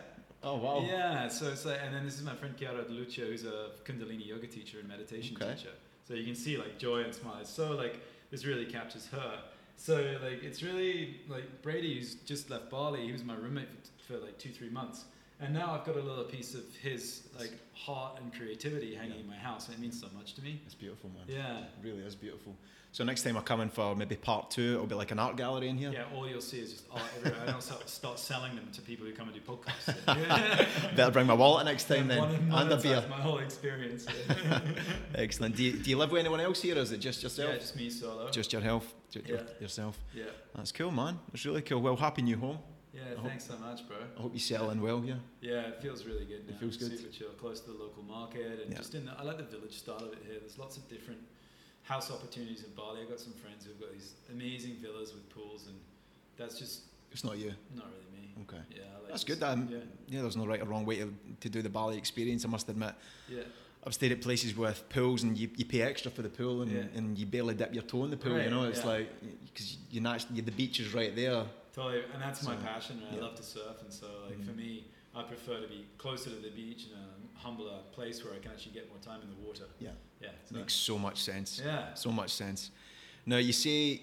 Oh 0.43 0.57
wow. 0.57 0.81
Yeah. 0.87 1.29
So 1.29 1.51
it's 1.53 1.65
like, 1.67 1.81
and 1.85 1.95
then 1.95 2.05
this 2.05 2.17
is 2.19 2.23
my 2.25 2.35
friend 2.35 2.57
Chiara 2.57 2.83
De 2.85 2.93
Lucia, 2.93 3.23
who's 3.27 3.45
a 3.45 3.73
Kundalini 3.85 4.27
yoga 4.27 4.47
teacher 4.47 4.79
and 4.81 4.89
meditation 4.89 5.37
Okay. 5.37 5.55
teacher. 5.55 5.75
So 6.07 6.15
you 6.15 6.25
can 6.25 6.35
see 6.35 6.57
like 6.57 6.79
joy 6.79 7.03
and 7.03 7.15
smile. 7.15 7.39
It's 7.43 7.51
so 7.51 7.73
like 7.73 8.01
this 8.31 8.45
really 8.47 8.65
captures 8.67 9.07
her. 9.09 9.43
So 9.83 9.97
like 10.23 10.45
it's 10.45 10.63
really 10.63 11.17
like 11.29 11.61
Brady, 11.61 11.99
who's 11.99 12.15
just 12.15 12.51
left 12.51 12.71
Bali. 12.71 13.05
He 13.05 13.11
was 13.11 13.25
my 13.25 13.35
roommate 13.35 13.67
for, 14.07 14.13
for 14.13 14.19
like 14.25 14.39
two 14.39 14.51
three 14.51 14.71
months, 14.71 15.07
and 15.43 15.53
now 15.53 15.73
I've 15.79 15.85
got 15.85 15.97
a 15.97 16.01
little 16.01 16.25
piece 16.25 16.55
of 16.55 16.63
his 16.83 17.29
like 17.39 17.53
heart 17.75 18.19
and 18.21 18.33
creativity 18.33 18.95
hanging 18.95 19.15
Yeah. 19.17 19.21
in 19.21 19.27
my 19.29 19.37
house, 19.37 19.67
and 19.69 19.77
it 19.77 19.81
means 19.81 20.01
so 20.01 20.07
much 20.17 20.35
to 20.35 20.43
me. 20.43 20.61
It's 20.65 20.75
beautiful, 20.75 21.11
man. 21.11 21.25
Yeah. 21.29 21.59
It 21.59 21.67
really 21.83 22.03
is 22.05 22.15
beautiful. 22.15 22.55
So 22.95 23.05
next 23.05 23.23
time 23.23 23.39
I 23.39 23.41
come 23.41 23.63
in 23.63 23.71
for 23.71 23.97
maybe 23.97 24.17
part 24.17 24.51
two, 24.51 24.75
it'll 24.75 24.87
be 24.87 24.95
like 24.95 25.13
an 25.13 25.19
art 25.19 25.37
gallery 25.37 25.69
in 25.71 25.79
here. 25.79 25.91
Yeah, 25.93 26.05
all 26.15 26.29
you'll 26.29 26.43
see 26.43 26.59
is 26.61 26.73
just 26.73 26.85
art 26.93 27.03
everywhere. 27.17 27.41
I 27.49 27.51
don't 27.51 27.63
start, 27.63 27.89
start 27.89 28.19
selling 28.19 28.55
them 28.55 28.69
to 28.75 28.83
people 28.83 29.07
who 29.07 29.15
come 29.15 29.29
and 29.31 29.35
do 29.35 29.41
podcasts. 29.41 29.97
Yeah. 30.07 30.67
Better 30.95 31.11
bring 31.11 31.27
my 31.27 31.33
wallet 31.33 31.65
next 31.65 31.85
time 31.89 32.09
then, 32.09 32.19
One- 32.51 32.51
and 32.53 32.71
a 32.73 32.77
beer. 32.77 33.03
My 33.09 33.17
whole 33.17 33.39
experience. 33.39 34.07
Excellent. 35.15 35.57
Do 35.57 35.65
you, 35.65 35.73
do 35.79 35.89
you 35.91 35.97
live 35.97 36.11
with 36.13 36.21
anyone 36.21 36.41
else 36.41 36.61
here, 36.61 36.77
or 36.77 36.81
is 36.81 36.93
it 36.93 36.99
just 36.99 37.23
yourself? 37.23 37.51
yeah, 37.55 37.59
just 37.59 37.77
me 37.77 37.89
solo. 37.91 38.31
Just 38.31 38.53
your 38.53 38.63
health, 38.63 38.93
Yeah. 39.15 39.37
yourself. 39.59 39.99
yeah. 40.15 40.25
That's 40.55 40.71
cool, 40.73 40.91
man. 40.91 41.19
It's 41.33 41.45
really 41.47 41.63
cool. 41.63 41.81
Well, 41.81 41.97
happy 41.97 42.21
new 42.23 42.37
home. 42.37 42.59
Yeah, 42.95 43.01
I 43.13 43.15
hope- 43.15 43.27
thanks 43.31 43.45
so 43.47 43.57
much, 43.59 43.87
bro. 43.89 43.97
I 44.19 44.21
hope 44.21 44.33
you're 44.35 44.41
settling 44.41 44.81
well 44.83 45.01
here. 45.01 45.19
Yeah, 45.41 45.69
it 45.69 45.81
feels 45.81 46.05
really 46.05 46.27
good. 46.27 46.47
Now. 46.47 46.55
It 46.55 46.61
feels 46.61 46.77
good. 46.77 46.97
Super 46.99 47.11
chill, 47.11 47.31
close 47.31 47.61
to 47.61 47.71
the 47.73 47.79
local 47.79 48.03
market, 48.03 48.61
and 48.61 48.71
Yeah. 48.71 48.77
just 48.79 48.95
in. 48.95 49.07
The, 49.07 49.13
I 49.19 49.23
like 49.23 49.39
the 49.39 49.45
village 49.45 49.79
style 49.79 49.97
of 49.97 50.13
it 50.13 50.19
here. 50.27 50.39
There's 50.41 50.59
lots 50.59 50.77
of 50.77 50.87
different 50.89 51.21
house 51.85 52.11
opportunities 52.11 52.65
in 52.65 52.71
Bali. 52.75 53.01
I've 53.03 53.09
got 53.09 53.19
some 53.21 53.33
friends 53.33 53.65
who've 53.65 53.81
got 53.81 53.93
these 53.93 54.15
amazing 54.31 54.77
villas 54.77 55.13
with 55.15 55.29
pools, 55.31 55.67
and 55.69 55.77
that's 56.37 56.59
just 56.59 56.83
It's 57.11 57.25
not 57.25 57.39
you. 57.39 57.55
not 57.75 57.87
really 57.87 58.23
me. 58.23 58.35
Okay. 58.43 58.63
Yeah, 58.71 58.83
like 59.01 59.09
That's 59.09 59.25
good. 59.25 59.43
Um, 59.43 59.69
yeah, 59.71 59.79
yeah, 60.09 60.21
there's 60.23 60.37
no 60.37 60.47
right 60.47 60.61
or 60.61 60.67
wrong 60.67 60.85
way 60.85 60.99
to, 60.99 61.13
to 61.41 61.49
do 61.49 61.63
the 61.63 61.69
Bali 61.71 61.97
experience. 61.97 62.45
I 62.45 62.49
must 62.49 62.69
admit. 62.69 62.95
yeah. 63.29 63.43
I've 63.85 63.95
stayed 63.95 64.13
at 64.13 64.21
places 64.21 64.57
with 64.57 64.89
pools 64.91 65.25
and 65.25 65.37
you, 65.37 65.51
you 65.57 65.65
pay 65.65 65.83
extra 65.83 66.09
for 66.09 66.23
the 66.23 66.29
pool 66.29 66.63
and, 66.63 66.71
Yeah. 66.71 66.85
and 66.95 67.19
you 67.19 67.27
barely 67.27 67.55
dip 67.55 67.75
your 67.75 67.83
toe 67.83 68.05
in 68.05 68.11
the 68.11 68.17
pool. 68.17 68.35
Right, 68.35 68.45
you 68.45 68.51
know, 68.51 68.63
it's 68.65 68.79
yeah. 68.81 68.87
like 68.87 69.09
because 69.47 69.77
you 69.91 70.01
naturally 70.01 70.41
the 70.41 70.53
beach 70.53 70.79
is 70.79 70.95
right 70.95 71.15
there. 71.17 71.47
Totally, 71.75 72.03
and 72.13 72.21
that's 72.23 72.43
my 72.45 72.57
passion. 72.57 73.03
And 73.07 73.17
yeah. 73.17 73.23
I 73.23 73.27
love 73.27 73.37
to 73.37 73.43
surf, 73.43 73.81
and 73.83 73.93
so 73.93 74.07
like 74.29 74.43
for 74.45 74.53
Mhm. 74.53 74.57
me, 74.57 74.85
I 75.15 75.23
prefer 75.23 75.61
to 75.61 75.69
be 75.69 75.87
closer 75.99 76.31
to 76.31 76.37
the 76.37 76.51
beach 76.51 76.87
in 76.89 76.93
a 76.99 77.39
humbler 77.39 77.81
place 77.93 78.23
where 78.25 78.35
I 78.35 78.39
can 78.39 78.51
actually 78.53 78.73
get 78.73 78.89
more 78.89 78.99
time 78.99 79.21
in 79.23 79.29
the 79.31 79.37
water. 79.37 79.65
Yeah. 79.79 79.91
yeah, 80.21 80.29
It 80.31 80.49
so- 80.49 80.55
makes 80.55 80.75
so 80.75 80.99
much 80.99 81.19
sense. 81.23 81.59
yeah. 81.65 81.95
So 81.95 82.11
much 82.13 82.31
sense. 82.31 82.71
Now 83.27 83.39
you 83.39 83.53
say 83.53 84.01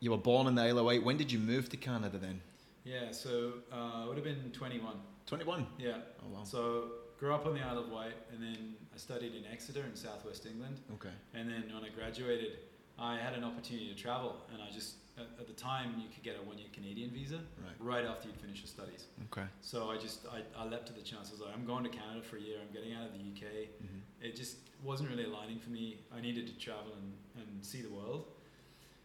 you 0.00 0.10
were 0.10 0.18
born 0.18 0.46
in 0.46 0.54
the 0.54 0.62
Isle 0.62 0.78
of 0.78 0.84
Wight. 0.86 1.02
When 1.02 1.16
did 1.16 1.30
you 1.30 1.38
move 1.38 1.68
to 1.70 1.76
Canada 1.76 2.18
then? 2.18 2.40
Yeah, 2.84 3.12
so 3.12 3.62
uh, 3.70 4.02
I 4.02 4.06
would 4.06 4.16
have 4.16 4.24
been 4.24 4.50
21. 4.52 4.96
Twenty 5.26 5.44
one. 5.44 5.66
Yeah. 5.78 5.98
Oh 6.24 6.28
wow. 6.28 6.44
So 6.44 6.90
grew 7.18 7.32
up 7.34 7.44
on 7.46 7.54
the 7.54 7.60
Isle 7.62 7.78
of 7.78 7.88
Wight, 7.90 8.16
and 8.32 8.42
then 8.42 8.76
I 8.94 8.96
studied 8.96 9.34
in 9.34 9.44
Exeter 9.46 9.84
in 9.84 9.94
southwest 9.94 10.46
England. 10.46 10.80
Okay. 10.94 11.12
And 11.34 11.48
then 11.50 11.70
when 11.74 11.84
I 11.84 11.90
graduated, 11.90 12.58
I 12.98 13.16
had 13.18 13.34
an 13.34 13.44
opportunity 13.44 13.88
to 13.88 13.94
travel, 13.94 14.36
and 14.52 14.60
I 14.62 14.70
just 14.70 14.96
at, 15.18 15.26
at 15.40 15.46
the 15.46 15.52
time 15.52 15.94
you 15.98 16.08
could 16.12 16.22
get 16.22 16.36
a 16.36 16.46
one-year 16.46 16.68
Canadian 16.72 17.10
visa 17.10 17.36
Right. 17.58 17.76
right 17.78 18.04
after 18.04 18.28
you'd 18.28 18.36
finish 18.40 18.58
your 18.58 18.66
studies. 18.68 19.06
Okay. 19.32 19.46
So 19.60 19.90
I 19.90 19.96
just 19.96 20.20
I, 20.26 20.42
I 20.60 20.64
leapt 20.66 20.86
to 20.88 20.92
the 20.92 21.00
chance. 21.02 21.28
I 21.28 21.32
was 21.32 21.40
like, 21.40 21.54
I'm 21.54 21.64
going 21.66 21.84
to 21.84 21.90
Canada 21.90 22.22
for 22.22 22.36
a 22.36 22.40
year. 22.40 22.56
I'm 22.60 22.72
getting 22.74 22.94
out 22.94 23.06
of 23.06 23.12
the 23.12 23.18
UK. 23.20 23.68
hmm 23.80 23.98
It 24.20 24.36
just 24.36 24.56
wasn't 24.82 25.10
really 25.10 25.24
aligning 25.24 25.58
for 25.58 25.70
me. 25.70 25.98
I 26.16 26.20
needed 26.20 26.46
to 26.48 26.58
travel 26.58 26.92
and, 27.00 27.12
and 27.42 27.64
see 27.64 27.82
the 27.82 27.90
world. 27.90 28.24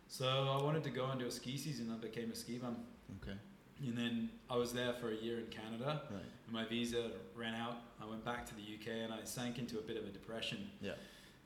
So 0.07 0.25
I 0.27 0.61
wanted 0.63 0.83
to 0.83 0.89
go 0.91 1.05
and 1.07 1.19
do 1.19 1.25
a 1.25 1.31
ski 1.31 1.57
season. 1.57 1.91
I 1.91 1.97
became 2.01 2.31
a 2.31 2.35
ski 2.35 2.57
bum. 2.57 2.77
Okay. 3.21 3.37
And 3.85 3.97
then 3.97 4.29
I 4.49 4.55
was 4.55 4.71
there 4.71 4.93
for 4.93 5.09
a 5.11 5.15
year 5.15 5.39
in 5.39 5.47
Canada. 5.47 6.03
Right. 6.09 6.21
And 6.45 6.53
my 6.53 6.63
visa 6.65 7.11
ran 7.35 7.55
out. 7.55 7.77
I 8.01 8.05
went 8.05 8.23
back 8.23 8.45
to 8.45 8.53
the 8.55 8.61
UK 8.61 9.03
and 9.03 9.11
I 9.13 9.23
sank 9.25 9.57
into 9.57 9.79
a 9.79 9.81
bit 9.81 9.97
of 9.97 10.05
a 10.05 10.09
depression. 10.09 10.69
Yeah. 10.81 10.93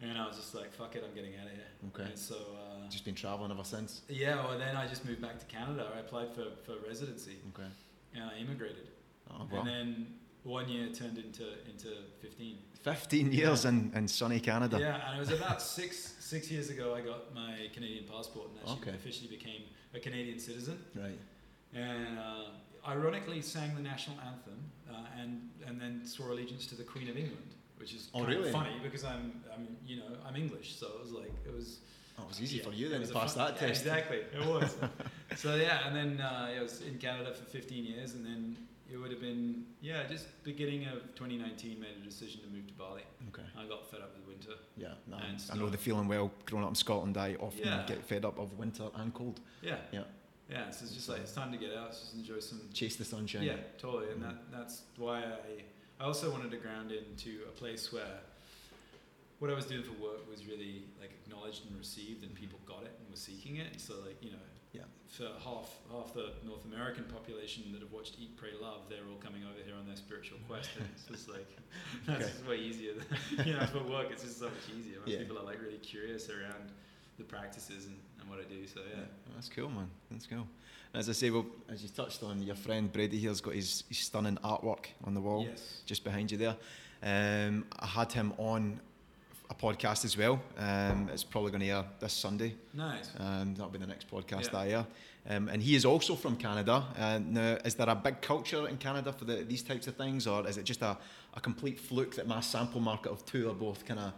And 0.01 0.17
I 0.17 0.25
was 0.27 0.37
just 0.37 0.55
like, 0.55 0.73
fuck 0.73 0.95
it, 0.95 1.03
I'm 1.07 1.13
getting 1.13 1.33
out 1.39 1.47
of 1.47 1.51
here. 1.51 1.67
Okay. 1.93 2.09
And 2.09 2.17
so, 2.17 2.35
uh, 2.35 2.89
Just 2.89 3.03
been 3.05 3.15
traveling 3.15 3.51
ever 3.51 3.63
since. 3.65 4.01
yeah, 4.07 4.35
well, 4.45 4.57
then 4.57 4.75
I 4.77 4.87
just 4.87 5.03
moved 5.05 5.21
back 5.21 5.37
to 5.39 5.45
Canada. 5.45 5.91
I 5.95 5.99
applied 5.99 6.33
for, 6.33 6.45
for 6.65 6.75
residency 6.87 7.37
Okay. 7.53 7.67
and 8.15 8.23
I 8.23 8.37
immigrated. 8.39 8.87
Oh 9.29 9.45
well. 9.51 9.61
And 9.61 9.69
then 9.69 10.07
one 10.43 10.69
year 10.69 10.87
turned 10.93 11.17
into, 11.17 11.43
into 11.69 11.89
15. 12.21 12.57
Fifteen 12.81 13.31
years 13.33 13.65
in, 13.65 13.91
in 13.93 14.07
sunny 14.07 14.39
Canada. 14.39 14.77
Yeah, 14.79 15.05
and 15.09 15.17
it 15.17 15.19
was 15.19 15.31
about 15.31 15.61
six 15.77 16.13
six 16.21 16.49
years 16.49 16.69
ago 16.69 16.95
I 16.95 17.01
got 17.01 17.35
my 17.35 17.67
Canadian 17.73 18.05
passport 18.05 18.47
and 18.51 18.57
actually 18.59 18.81
Okay. 18.87 18.91
officially 18.97 19.27
became 19.27 19.63
a 19.93 19.99
Canadian 19.99 20.39
citizen. 20.39 20.79
Right. 20.95 21.19
And 21.73 22.17
uh, 22.17 22.87
ironically 22.87 23.41
sang 23.41 23.75
the 23.75 23.81
national 23.81 24.15
anthem 24.21 24.59
uh, 24.89 25.21
and 25.21 25.49
and 25.67 25.79
then 25.79 26.05
swore 26.05 26.29
allegiance 26.31 26.65
to 26.67 26.75
the 26.75 26.83
Queen 26.85 27.09
of 27.09 27.17
England, 27.17 27.51
which 27.79 27.93
is 27.93 28.09
Oh, 28.13 28.23
really? 28.25 28.49
of 28.49 28.53
funny 28.53 28.75
because 28.83 29.03
I'm 29.03 29.41
I'm 29.53 29.67
you 29.85 29.97
know 29.97 30.09
I'm 30.27 30.35
English, 30.35 30.75
so 30.75 30.87
it 30.87 31.01
was 31.01 31.11
like 31.11 31.33
it 31.45 31.53
was 31.55 31.79
Oh, 32.17 32.23
it 32.23 32.27
was 32.27 32.41
easy 32.41 32.57
yeah, 32.57 32.63
for 32.63 32.71
you 32.73 32.89
then 32.89 33.01
to 33.01 33.13
pass 33.13 33.35
fun- 33.35 33.45
that 33.53 33.61
yeah, 33.61 33.67
test. 33.69 33.81
Exactly, 33.83 34.17
it 34.17 34.45
was. 34.45 34.75
so 35.37 35.55
yeah, 35.55 35.87
and 35.87 35.95
then 35.95 36.19
uh, 36.21 36.49
I 36.57 36.61
was 36.61 36.81
in 36.81 36.97
Canada 36.97 37.33
for 37.33 37.45
15 37.45 37.85
years, 37.85 38.13
and 38.13 38.25
then 38.25 38.57
it 38.91 38.97
would 38.97 39.09
have 39.11 39.21
been 39.21 39.63
yeah, 39.81 40.03
just 40.05 40.25
beginning 40.43 40.85
of 40.87 40.99
2019 41.15 41.79
made 41.79 41.89
a 42.01 42.05
decision 42.05 42.41
to 42.41 42.47
move 42.49 42.67
to 42.67 42.73
Bali. 42.73 43.03
Okay. 43.29 43.47
I 43.57 43.65
got 43.69 43.89
fed 43.89 44.01
up 44.01 44.11
with 44.17 44.27
winter. 44.27 44.59
Yeah, 44.75 44.95
no, 45.07 45.15
I 45.17 45.55
know 45.57 45.69
the 45.69 45.77
feeling 45.77 46.09
well. 46.09 46.29
Growing 46.45 46.65
up 46.65 46.71
in 46.71 46.75
Scotland, 46.75 47.15
I 47.17 47.35
often 47.39 47.65
Yeah. 47.65 47.85
get 47.87 48.03
fed 48.03 48.25
up 48.25 48.37
of 48.37 48.51
winter 48.59 48.89
and 48.95 49.13
cold. 49.13 49.39
Yeah. 49.61 49.77
Yeah. 49.93 50.03
Yeah. 50.49 50.69
So 50.71 50.83
it's 50.85 50.93
just 50.95 51.07
like 51.07 51.21
it's 51.21 51.31
time 51.33 51.53
to 51.53 51.57
get 51.57 51.73
out. 51.73 51.91
Just 51.91 52.15
enjoy 52.15 52.39
some. 52.39 52.59
Chase 52.73 52.97
the 52.97 53.05
sunshine. 53.05 53.43
Yeah, 53.43 53.55
totally. 53.77 54.11
And 54.11 54.21
Mhm. 54.21 54.27
that 54.27 54.51
that's 54.51 54.81
why 54.97 55.19
I 55.23 55.63
I 55.99 56.05
also 56.05 56.31
wanted 56.31 56.51
to 56.51 56.57
ground 56.57 56.91
into 56.91 57.41
a 57.47 57.51
place 57.51 57.91
where 57.91 58.19
what 59.39 59.49
I 59.51 59.53
was 59.53 59.65
doing 59.65 59.83
for 59.83 59.91
work 60.01 60.29
was 60.29 60.45
really 60.47 60.83
like 60.99 61.11
acknowledged 61.25 61.65
and 61.69 61.77
received, 61.77 62.23
and 62.23 62.33
people 62.33 62.59
got 62.65 62.83
it 62.83 62.95
and 62.99 63.09
were 63.09 63.15
seeking 63.15 63.57
it. 63.57 63.79
So 63.79 63.95
like 64.05 64.21
you 64.23 64.31
know, 64.31 64.45
Yeah. 64.73 64.83
for 65.07 65.25
half 65.43 65.71
half 65.91 66.13
the 66.13 66.31
North 66.45 66.65
American 66.65 67.03
population 67.05 67.63
that 67.73 67.81
have 67.81 67.91
watched 67.91 68.15
Eat, 68.19 68.35
Pray, 68.37 68.51
Love, 68.61 68.87
they're 68.89 69.07
all 69.09 69.17
coming 69.19 69.43
over 69.43 69.59
here 69.65 69.75
on 69.75 69.85
their 69.87 69.95
spiritual 69.95 70.39
quest. 70.47 70.69
And 70.77 70.87
it's 70.93 71.03
just 71.05 71.29
like 71.29 71.47
that's 72.05 72.23
Okay. 72.23 72.31
just 72.31 72.45
way 72.47 72.57
easier. 72.57 72.93
Than, 72.95 73.47
you 73.47 73.53
know, 73.55 73.65
for 73.67 73.83
work, 73.83 74.07
it's 74.11 74.23
just 74.23 74.39
so 74.39 74.45
much 74.45 74.67
easier. 74.77 74.99
Most 74.99 75.09
Yeah. 75.09 75.19
people 75.19 75.37
are 75.39 75.43
like 75.45 75.61
really 75.61 75.79
curious 75.79 76.29
around 76.29 76.71
the 77.17 77.23
practices 77.25 77.85
and, 77.87 77.97
and 78.19 78.29
what 78.29 78.39
I 78.39 78.43
do. 78.43 78.65
So 78.67 78.81
yeah. 78.89 79.03
That's 79.35 79.49
cool, 79.49 79.69
man. 79.69 79.89
That's 80.11 80.25
cool. 80.27 80.47
As 80.93 81.07
I 81.07 81.11
say, 81.13 81.29
well, 81.29 81.45
as 81.69 81.83
you 81.83 81.89
touched 81.89 82.23
on, 82.23 82.41
your 82.41 82.55
friend 82.55 82.91
Brady 82.91 83.19
here's 83.19 83.41
got 83.41 83.53
his, 83.53 83.83
his 83.87 83.99
stunning 83.99 84.37
artwork 84.43 84.85
on 85.05 85.13
the 85.13 85.21
wall 85.21 85.45
Yes. 85.47 85.81
just 85.85 86.03
behind 86.03 86.31
you 86.31 86.37
there. 86.37 86.55
Um, 87.03 87.65
I 87.79 87.85
had 87.85 88.11
him 88.11 88.33
on 88.37 88.79
a 89.51 89.53
podcast 89.53 90.03
as 90.03 90.17
well. 90.17 90.41
Um, 90.57 91.07
it's 91.13 91.23
probably 91.23 91.51
going 91.51 91.61
to 91.61 91.67
air 91.67 91.85
this 91.99 92.13
Sunday. 92.13 92.55
Nice. 92.73 93.11
Um, 93.19 93.53
that'll 93.55 93.69
be 93.71 93.77
the 93.79 93.85
next 93.87 94.09
podcast 94.09 94.51
Yeah. 94.51 94.59
I 94.59 94.67
air. 94.69 94.85
Um, 95.29 95.47
and 95.49 95.61
he 95.61 95.75
is 95.75 95.85
also 95.85 96.15
from 96.15 96.35
Canada. 96.37 96.83
Uh, 96.97 97.19
now, 97.23 97.57
is 97.63 97.75
there 97.75 97.89
a 97.89 97.95
big 97.95 98.19
culture 98.21 98.67
in 98.67 98.77
Canada 98.77 99.13
for 99.13 99.25
the, 99.25 99.43
these 99.47 99.61
types 99.61 99.85
of 99.87 99.95
things, 99.95 100.25
or 100.25 100.47
is 100.47 100.57
it 100.57 100.63
just 100.63 100.81
a, 100.81 100.97
a 101.35 101.39
complete 101.39 101.79
fluke 101.79 102.15
that 102.15 102.27
my 102.27 102.39
sample 102.41 102.81
market 102.81 103.11
of 103.11 103.23
two 103.25 103.47
are 103.49 103.53
both 103.53 103.85
kind 103.85 103.99
of 103.99 104.13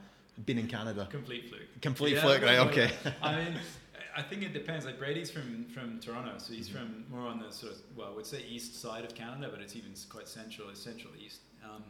been 0.46 0.58
in 0.58 0.68
Canada? 0.68 1.08
Complete 1.12 1.50
fluke. 1.50 1.82
Complete 1.82 2.16
Yeah, 2.16 2.22
fluke, 2.22 2.42
right? 2.44 2.60
Okay. 2.60 2.92
I 3.22 3.36
mean, 3.44 3.54
I 4.15 4.22
think 4.22 4.44
it 4.44 4.53
depends. 4.53 4.86
Like 4.86 5.00
Brady's 5.00 5.32
from 5.32 5.65
from 5.70 6.00
Toronto, 6.00 6.38
so 6.38 6.53
he's 6.53 6.70
Mhm. 6.70 6.74
from 6.74 7.06
more 7.10 7.27
on 7.27 7.39
the 7.39 7.51
sort 7.51 7.74
of 7.74 7.80
well, 7.96 8.08
I 8.12 8.15
would 8.15 8.25
say 8.25 8.46
east 8.48 8.75
side 8.82 9.06
of 9.06 9.15
Canada, 9.15 9.50
but 9.51 9.62
it's 9.62 9.75
even 9.75 9.94
quite 10.10 10.27
central. 10.27 10.70
It's 10.70 10.82
central 10.82 11.13
east. 11.15 11.41
Um, 11.63 11.84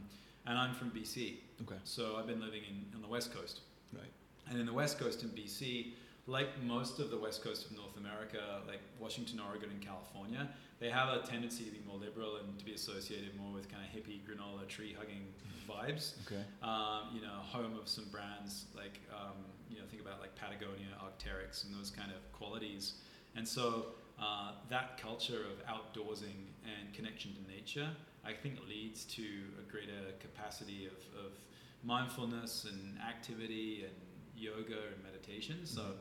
and 0.45 0.57
I'm 0.57 0.73
from 0.75 0.89
BC, 0.91 1.39
Okay. 1.63 1.77
so 1.83 2.15
I've 2.17 2.27
been 2.27 2.41
living 2.41 2.63
in 2.63 2.91
on 2.95 3.01
the 3.01 3.07
west 3.07 3.33
coast. 3.33 3.61
Right. 3.93 4.11
And 4.47 4.59
in 4.59 4.65
the 4.65 4.73
west 4.73 4.97
coast 4.99 5.23
in 5.23 5.29
BC, 5.29 5.93
like 6.27 6.61
most 6.63 6.99
of 6.99 7.09
the 7.09 7.17
west 7.17 7.43
coast 7.43 7.65
of 7.65 7.71
North 7.75 7.97
America, 7.97 8.61
like 8.67 8.79
Washington, 8.99 9.39
Oregon, 9.39 9.69
and 9.71 9.81
California, 9.81 10.47
they 10.79 10.89
have 10.89 11.09
a 11.09 11.25
tendency 11.25 11.63
to 11.65 11.71
be 11.71 11.81
more 11.85 11.97
liberal 11.97 12.37
and 12.37 12.57
to 12.59 12.65
be 12.65 12.73
associated 12.73 13.35
more 13.39 13.51
with 13.51 13.69
kind 13.69 13.83
of 13.83 13.89
hippie, 13.91 14.19
granola, 14.21 14.67
tree 14.67 14.95
hugging 14.97 15.27
vibes 15.67 16.13
Okay. 16.25 16.43
um, 16.63 17.09
you 17.13 17.21
know, 17.21 17.33
home 17.41 17.77
of 17.79 17.87
some 17.87 18.05
brands 18.11 18.65
like, 18.75 18.99
um, 19.13 19.35
you 19.69 19.77
know, 19.77 19.83
think 19.89 20.01
about 20.01 20.19
like 20.19 20.35
Patagonia, 20.35 20.87
Arc'teryx, 21.03 21.65
and 21.65 21.75
those 21.75 21.89
kind 21.91 22.11
of 22.11 22.31
qualities. 22.31 22.93
And 23.35 23.47
so 23.47 23.87
uh, 24.19 24.51
that 24.69 24.97
culture 25.01 25.41
of 25.51 25.65
outdoorsing 25.67 26.49
and 26.65 26.93
connection 26.93 27.31
to 27.33 27.51
nature, 27.51 27.89
I 28.25 28.33
think 28.33 28.59
leads 28.67 29.05
to 29.05 29.23
a 29.59 29.71
greater 29.71 30.13
capacity 30.19 30.85
of, 30.85 31.25
of 31.25 31.31
mindfulness 31.83 32.65
and 32.69 32.97
activity 33.07 33.85
and 33.85 33.93
yoga 34.35 34.77
and 34.93 35.03
meditation. 35.03 35.57
So 35.65 35.81
Mhm. 35.81 35.93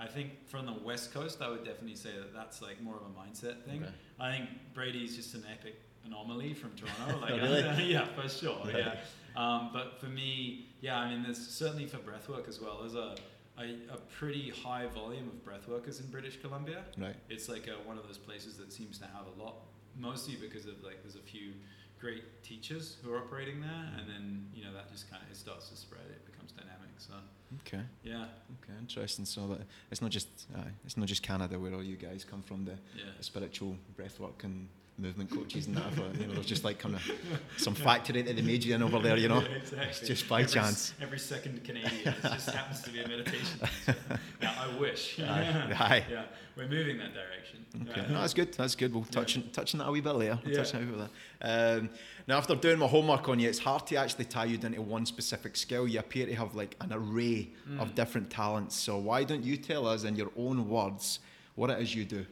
I 0.00 0.06
think 0.06 0.48
from 0.48 0.66
the 0.66 0.72
West 0.72 1.12
Coast, 1.12 1.42
I 1.42 1.48
would 1.48 1.64
definitely 1.64 1.96
say 1.96 2.10
that 2.16 2.34
that's 2.34 2.62
like 2.62 2.80
more 2.80 2.96
of 2.96 3.02
a 3.02 3.18
mindset 3.18 3.62
thing. 3.64 3.82
Okay. 3.82 3.92
I 4.20 4.30
think 4.32 4.48
Brady's 4.74 5.16
just 5.16 5.34
an 5.34 5.44
epic 5.50 5.76
anomaly 6.04 6.54
from 6.54 6.72
Toronto. 6.76 7.18
Like, 7.20 7.40
really? 7.40 7.84
yeah, 7.92 8.06
for 8.14 8.28
sure. 8.28 8.60
Right. 8.64 8.76
Yeah. 8.76 8.94
Um, 9.36 9.70
but 9.72 10.00
for 10.00 10.06
me, 10.06 10.68
yeah, 10.80 10.98
I 10.98 11.10
mean, 11.10 11.22
there's 11.22 11.38
certainly 11.38 11.86
for 11.86 11.98
breathwork 11.98 12.48
as 12.48 12.60
well. 12.60 12.78
There's 12.80 12.94
a, 12.94 13.14
a, 13.58 13.94
a 13.94 13.96
pretty 14.18 14.50
high 14.50 14.86
volume 14.86 15.28
of 15.28 15.44
breathworkers 15.44 16.00
in 16.00 16.10
British 16.10 16.40
Columbia. 16.40 16.84
Right. 16.96 17.16
It's 17.28 17.48
like 17.48 17.66
a, 17.66 17.86
one 17.86 17.98
of 17.98 18.06
those 18.06 18.18
places 18.18 18.56
that 18.58 18.72
seems 18.72 18.98
to 18.98 19.04
have 19.04 19.26
a 19.36 19.42
lot, 19.42 19.56
mostly 19.96 20.36
because 20.36 20.66
of 20.66 20.82
like 20.82 21.02
there's 21.02 21.16
a 21.16 21.20
few 21.20 21.52
great 22.00 22.42
teachers 22.42 22.96
who 23.02 23.12
are 23.12 23.18
operating 23.18 23.60
there, 23.60 23.90
and 23.98 24.08
then 24.08 24.46
you 24.54 24.64
know 24.64 24.72
that 24.72 24.90
just 24.90 25.10
kind 25.10 25.22
of 25.22 25.30
it 25.30 25.36
starts 25.36 25.68
to 25.70 25.76
spread. 25.76 26.06
It 26.08 26.24
becomes 26.30 26.52
dynamic. 26.52 26.90
So 26.98 27.14
Okay. 27.60 27.82
yeah, 28.02 28.26
Okay. 28.62 28.78
Interesting. 28.80 29.24
So 29.24 29.46
that 29.48 29.60
it's 29.90 30.02
not 30.02 30.10
just 30.10 30.28
uh, 30.54 30.60
it's 30.84 30.96
not 30.96 31.06
just 31.06 31.22
Canada 31.22 31.58
where 31.58 31.74
all 31.74 31.82
you 31.82 31.96
guys 31.96 32.24
come 32.24 32.42
from. 32.42 32.64
The, 32.64 32.72
yeah. 32.96 33.12
the 33.16 33.24
spiritual 33.24 33.76
breathwork 33.98 34.44
and 34.44 34.68
movement 34.98 35.30
coaches 35.30 35.66
and 35.66 35.76
that. 35.76 35.94
But, 35.96 36.20
you 36.20 36.26
know, 36.26 36.34
there's 36.34 36.46
just 36.46 36.64
like 36.64 36.78
kind 36.78 36.94
of 36.96 37.10
some 37.56 37.74
factory 37.74 38.22
that 38.22 38.34
they 38.36 38.42
made 38.42 38.64
you 38.64 38.74
in 38.74 38.82
over 38.82 38.98
there. 38.98 39.16
You 39.16 39.28
know. 39.28 39.40
Yeah, 39.40 39.48
exactly. 39.56 40.08
just 40.08 40.28
by 40.28 40.40
every, 40.42 40.52
chance. 40.52 40.94
Every 41.00 41.18
second 41.18 41.62
Canadian, 41.64 41.92
it 42.08 42.14
just 42.22 42.50
happens 42.50 42.82
to 42.82 42.90
be 42.90 43.00
a 43.00 43.08
meditation. 43.08 43.60
yeah, 44.42 44.54
I 44.58 44.78
wish. 44.78 45.20
Aye. 45.20 45.74
Aye. 45.78 46.04
yeah, 46.10 46.22
we're 46.56 46.68
moving 46.68 46.98
that 46.98 47.14
direction. 47.14 47.64
Okay, 47.90 48.00
Yeah. 48.02 48.12
no, 48.12 48.20
that's 48.22 48.34
good. 48.34 48.52
That's 48.54 48.74
good. 48.74 48.92
We'll 48.94 49.04
touch 49.04 49.36
on, 49.36 49.44
touch 49.52 49.74
on 49.74 49.78
that 49.78 49.88
a 49.88 49.90
wee 49.92 50.00
bit 50.00 50.12
later. 50.12 50.38
We'll 50.44 50.52
Yeah. 50.54 50.62
touch 50.62 50.74
on 50.74 50.80
that 50.80 50.86
a 50.88 50.90
wee 50.90 50.98
bit 50.98 51.00
later. 51.00 51.78
Um, 51.80 51.90
now, 52.26 52.38
after 52.38 52.54
doing 52.54 52.78
my 52.78 52.86
homework 52.86 53.28
on 53.28 53.38
you, 53.38 53.48
it's 53.48 53.58
hard 53.58 53.86
to 53.88 53.96
actually 53.96 54.24
tie 54.24 54.46
you 54.46 54.56
down 54.58 54.72
to 54.72 54.82
one 54.82 55.06
specific 55.06 55.56
skill. 55.56 55.86
You 55.86 56.00
appear 56.00 56.26
to 56.26 56.34
have 56.34 56.54
like 56.54 56.76
an 56.80 56.92
array 56.92 57.50
of 57.78 57.88
Mm. 57.90 57.94
different 57.94 58.30
talents. 58.30 58.74
So 58.74 58.96
why 58.98 59.24
don't 59.24 59.44
you 59.44 59.56
tell 59.56 59.86
us 59.86 60.04
in 60.04 60.16
your 60.16 60.30
own 60.36 60.68
words 60.68 61.20
what 61.54 61.70
it 61.70 61.78
is 61.80 61.94
you 61.94 62.04
do? 62.04 62.26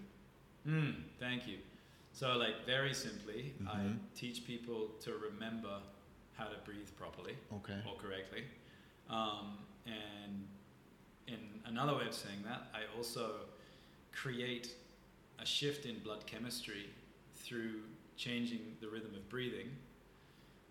Mm, 0.66 0.94
thank 1.20 1.46
you. 1.46 1.58
So, 2.16 2.38
like, 2.38 2.64
very 2.64 2.94
simply, 2.94 3.52
I 3.68 3.76
Mhm. 3.76 3.98
teach 4.14 4.46
people 4.46 4.88
to 5.00 5.18
remember 5.18 5.82
how 6.32 6.48
to 6.48 6.56
breathe 6.64 6.88
properly 6.96 7.36
Okay. 7.52 7.82
or 7.86 7.94
correctly. 7.98 8.44
Um, 9.10 9.58
and 9.84 10.48
in 11.26 11.60
another 11.66 11.94
way 11.94 12.06
of 12.06 12.14
saying 12.14 12.42
that, 12.44 12.70
I 12.72 12.86
also 12.96 13.46
create 14.12 14.74
a 15.38 15.44
shift 15.44 15.84
in 15.84 15.98
blood 15.98 16.26
chemistry 16.26 16.88
through 17.34 17.84
changing 18.16 18.78
the 18.80 18.88
rhythm 18.88 19.14
of 19.14 19.28
breathing. 19.28 19.76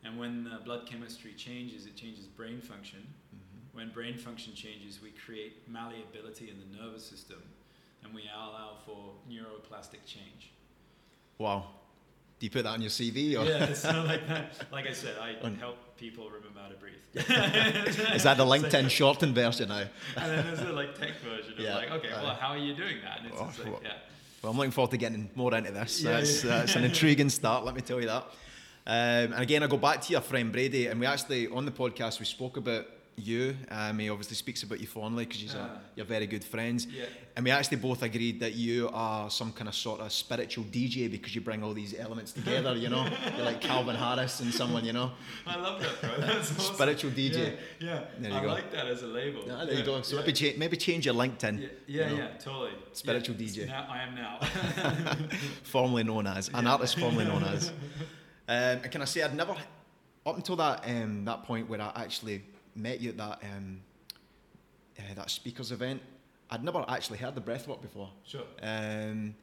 And 0.04 0.18
when 0.18 0.46
the 0.46 0.58
blood 0.66 0.88
chemistry 0.88 1.36
changes, 1.36 1.86
it 1.86 1.96
changes 1.96 2.26
brain 2.26 2.60
function. 2.60 3.02
Mm-hmm. 3.36 3.78
When 3.78 3.92
brain 3.92 4.18
function 4.18 4.56
changes, 4.56 5.00
we 5.00 5.12
create 5.12 5.68
malleability 5.68 6.50
in 6.50 6.60
the 6.60 6.66
nervous 6.76 7.06
system 7.06 7.44
and 8.02 8.16
we 8.16 8.24
allow 8.30 8.78
for 8.84 9.16
neuroplastic 9.30 10.04
change. 10.08 10.50
Wow. 11.38 11.66
Do 12.40 12.46
you 12.46 12.50
put 12.50 12.64
that 12.64 12.72
on 12.72 12.82
your 12.82 12.90
CV? 12.90 13.38
Or 13.40 13.46
Yeah, 13.46 13.66
it's 13.66 13.84
not 13.84 14.06
like 14.06 14.28
that. 14.28 14.54
Like 14.72 14.88
I 14.88 14.94
said, 14.94 15.16
I 15.22 15.36
On- 15.44 15.56
help 15.56 15.78
people 15.98 16.30
remember 16.30 16.60
how 16.60 16.68
to 16.68 16.76
breathe. 16.76 16.96
is 18.16 18.24
that 18.24 18.36
the 18.38 18.46
LinkedIn 18.46 18.90
shortened 19.00 19.34
version 19.34 19.70
now? 19.70 19.86
And 20.18 20.32
then 20.32 20.46
there's 20.48 20.60
a 20.60 20.74
like 20.74 20.98
tech 21.00 21.14
version 21.24 21.54
of 21.54 21.60
Yeah, 21.60 21.76
like, 21.76 21.92
okay, 21.92 22.10
well, 22.12 22.36
how 22.36 22.50
are 22.50 22.58
you 22.58 22.76
doing 22.76 22.98
that? 23.04 23.20
And 23.20 23.28
it's 23.28 23.38
Oh, 23.40 23.46
like, 23.46 23.66
well, 23.72 23.82
yeah. 23.84 23.94
Well, 24.42 24.52
I'm 24.52 24.58
looking 24.58 24.72
forward 24.72 24.92
to 24.92 24.98
getting 24.98 25.30
more 25.36 25.54
into 25.56 25.72
this. 25.72 26.02
Yeah, 26.04 26.12
that's, 26.12 26.44
yeah. 26.44 26.58
that's 26.60 26.76
an 26.76 26.84
intriguing 26.84 27.30
start, 27.30 27.64
let 27.64 27.74
me 27.74 27.82
tell 27.82 28.00
you 28.02 28.08
that. 28.08 28.24
Um, 28.88 29.34
and 29.34 29.40
again, 29.42 29.64
I 29.64 29.68
go 29.68 29.78
back 29.78 30.02
to 30.02 30.12
your 30.12 30.22
friend 30.22 30.52
Brady, 30.52 30.88
and 30.88 31.00
we 31.00 31.06
actually, 31.08 31.48
on 31.48 31.66
the 31.66 31.72
podcast, 31.72 32.20
we 32.20 32.26
spoke 32.26 32.58
about 32.58 32.86
you. 33.18 33.56
Um, 33.72 34.00
he 34.00 34.10
obviously 34.10 34.36
speaks 34.36 34.64
about 34.64 34.80
you 34.82 34.88
fondly 34.88 35.26
because 35.26 35.44
you're, 35.44 35.54
Ah. 35.62 35.78
you're 35.96 36.06
very 36.06 36.28
good 36.28 36.44
friends. 36.44 36.86
Yeah. 36.86 37.06
And 37.36 37.44
we 37.46 37.52
actually 37.52 37.78
both 37.78 38.02
agreed 38.04 38.40
that 38.40 38.54
you 38.54 38.90
are 38.94 39.30
some 39.30 39.52
kind 39.52 39.68
of 39.68 39.76
sort 39.76 40.00
of 40.02 40.12
spiritual 40.12 40.64
DJ 40.66 41.10
because 41.12 41.34
you 41.36 41.42
bring 41.42 41.64
all 41.64 41.74
these 41.74 41.94
elements 41.98 42.32
together, 42.34 42.76
you 42.76 42.90
know? 42.90 43.06
You're 43.36 43.46
like 43.46 43.60
Calvin 43.62 43.96
Harris 43.96 44.40
and 44.40 44.54
someone, 44.54 44.86
you 44.86 44.94
know? 44.94 45.12
I 45.46 45.56
love 45.58 45.82
that, 45.82 46.00
bro. 46.02 46.12
That's 46.26 46.52
awesome. 46.58 46.76
Spiritual 46.76 47.12
DJ. 47.12 47.58
Yeah, 47.80 47.88
yeah. 47.88 48.04
There 48.20 48.32
you 48.32 48.38
I 48.38 48.42
go. 48.42 48.48
like 48.48 48.72
that 48.72 48.88
as 48.88 49.04
a 49.04 49.08
label. 49.08 49.44
Yeah, 49.46 49.66
there 49.66 49.74
yeah, 49.74 49.80
you 49.80 49.86
go. 49.86 50.02
So 50.02 50.16
maybe, 50.18 50.34
cha- 50.34 50.58
maybe 50.58 50.78
change 50.78 51.06
your 51.06 51.16
LinkedIn, 51.16 51.60
Yeah, 51.62 51.68
yeah, 51.88 52.10
you 52.12 52.18
know, 52.18 52.30
totally. 52.40 52.72
Spiritual 52.94 53.36
DJ. 53.36 53.68
Now 53.68 53.86
I 53.90 54.02
am 54.04 54.16
now. 54.16 54.40
formerly 55.64 56.04
known 56.04 56.28
as, 56.28 56.50
an 56.54 56.68
artist 56.68 56.98
formerly 57.00 57.26
known 57.26 57.44
as. 57.44 57.70
Um, 57.70 57.74
and 58.84 58.92
can 58.92 59.02
I 59.02 59.06
say 59.06 59.24
I'd 59.24 59.36
never, 59.36 59.56
up 60.26 60.36
until 60.38 60.56
that 60.58 60.84
um, 60.88 61.26
that 61.26 61.44
point 61.44 61.70
where 61.70 61.82
I 61.82 61.92
actually 61.96 62.44
met 62.76 63.00
you 63.02 63.10
at 63.10 63.18
that 63.18 63.42
um, 63.44 63.82
uh, 65.00 65.14
that 65.16 65.30
speakers 65.30 65.72
event, 65.72 66.02
I'd 66.50 66.64
never 66.64 66.86
actually 66.88 67.18
heard 67.18 67.36
the 67.36 67.42
breathwork 67.42 67.82
before. 67.82 68.10
sure. 68.26 68.44
Um, 68.62 69.36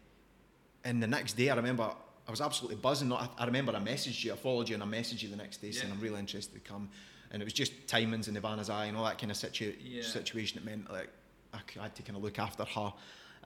and 0.84 1.02
the 1.02 1.06
next 1.06 1.34
day, 1.34 1.48
I 1.50 1.54
remember 1.54 1.92
I 2.26 2.30
was 2.30 2.40
absolutely 2.40 2.76
buzzing. 2.76 3.12
I, 3.12 3.28
I 3.38 3.44
remember 3.46 3.72
I 3.74 3.80
messaged 3.80 4.24
you, 4.24 4.32
I 4.32 4.36
followed 4.36 4.68
you, 4.68 4.74
and 4.74 4.82
I 4.82 4.86
messaged 4.86 5.22
you 5.22 5.28
the 5.28 5.36
next 5.36 5.58
day 5.58 5.70
saying 5.72 5.88
Yeah. 5.88 5.94
I'm 5.94 6.00
really 6.00 6.18
interested 6.20 6.54
to 6.54 6.60
come. 6.60 6.88
And 7.30 7.40
it 7.42 7.44
was 7.44 7.52
just 7.54 7.86
timings 7.86 8.28
and 8.28 8.36
Ivana's 8.36 8.68
eye 8.70 8.86
and 8.86 8.96
all 8.96 9.04
that 9.04 9.18
kind 9.18 9.30
of 9.30 9.36
situ- 9.36 9.74
Yeah. 9.82 10.02
situation. 10.02 10.58
It 10.58 10.64
meant 10.64 10.90
like 10.92 11.08
I 11.54 11.82
had 11.82 11.94
to 11.96 12.02
kind 12.02 12.16
of 12.16 12.22
look 12.22 12.38
after 12.38 12.64
her. 12.64 12.92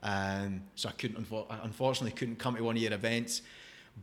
Um, 0.03 0.61
so 0.75 0.89
I 0.89 0.91
couldn't, 0.93 1.25
I 1.49 1.59
unfortunately, 1.63 2.11
couldn't 2.11 2.37
come 2.37 2.55
to 2.55 2.63
one 2.63 2.75
of 2.75 2.81
your 2.81 2.93
events. 2.93 3.41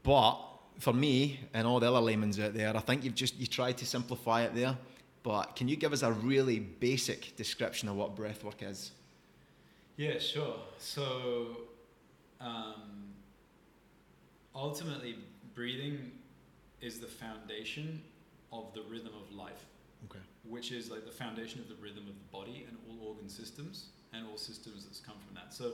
But 0.02 0.36
for 0.80 0.92
me 0.92 1.40
and 1.54 1.66
all 1.66 1.80
the 1.80 1.88
other 1.88 2.00
layman's 2.00 2.38
out 2.40 2.54
there, 2.54 2.76
I 2.76 2.80
think 2.80 3.04
you've 3.04 3.14
just 3.14 3.36
you 3.36 3.46
tried 3.46 3.78
to 3.78 3.86
simplify 3.86 4.42
it 4.42 4.54
there. 4.54 4.76
But 5.24 5.56
can 5.56 5.68
you 5.68 5.74
give 5.76 5.92
us 5.92 6.02
a 6.02 6.12
really 6.12 6.60
basic 6.60 7.34
description 7.34 7.88
of 7.88 7.96
what 7.96 8.14
breathwork 8.14 8.62
is? 8.62 8.92
Yeah, 9.96 10.18
sure. 10.18 10.56
So, 10.78 11.56
um, 12.40 13.08
ultimately, 14.54 15.16
breathing 15.54 16.12
is 16.82 17.00
the 17.00 17.06
foundation 17.06 18.02
of 18.52 18.72
the 18.74 18.82
rhythm 18.82 19.12
of 19.18 19.34
life, 19.34 19.64
Okay. 20.10 20.18
which 20.46 20.72
is 20.72 20.90
like 20.90 21.06
the 21.06 21.10
foundation 21.10 21.58
of 21.60 21.68
the 21.68 21.76
rhythm 21.76 22.06
of 22.06 22.14
the 22.18 22.30
body 22.30 22.66
and 22.68 22.76
all 22.86 23.08
organ 23.08 23.28
systems 23.28 23.86
and 24.12 24.26
all 24.26 24.36
systems 24.36 24.84
that's 24.84 25.00
come 25.00 25.16
from 25.26 25.34
that. 25.34 25.54
So, 25.54 25.72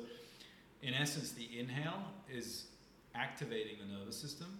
in 0.82 0.94
essence, 0.94 1.32
the 1.32 1.58
inhale 1.58 2.04
is 2.32 2.66
activating 3.16 3.78
the 3.80 3.98
nervous 3.98 4.16
system 4.16 4.58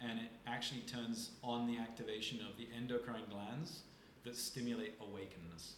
and 0.00 0.18
it 0.18 0.30
actually 0.48 0.80
turns 0.80 1.30
on 1.44 1.66
the 1.68 1.78
activation 1.78 2.40
of 2.40 2.56
the 2.58 2.66
endocrine 2.76 3.22
glands 3.30 3.82
that 4.26 4.36
stimulate 4.36 4.98
awakenness. 5.00 5.72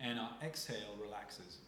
And 0.00 0.18
our 0.18 0.30
exhale 0.44 0.96
relaxes. 1.00 1.58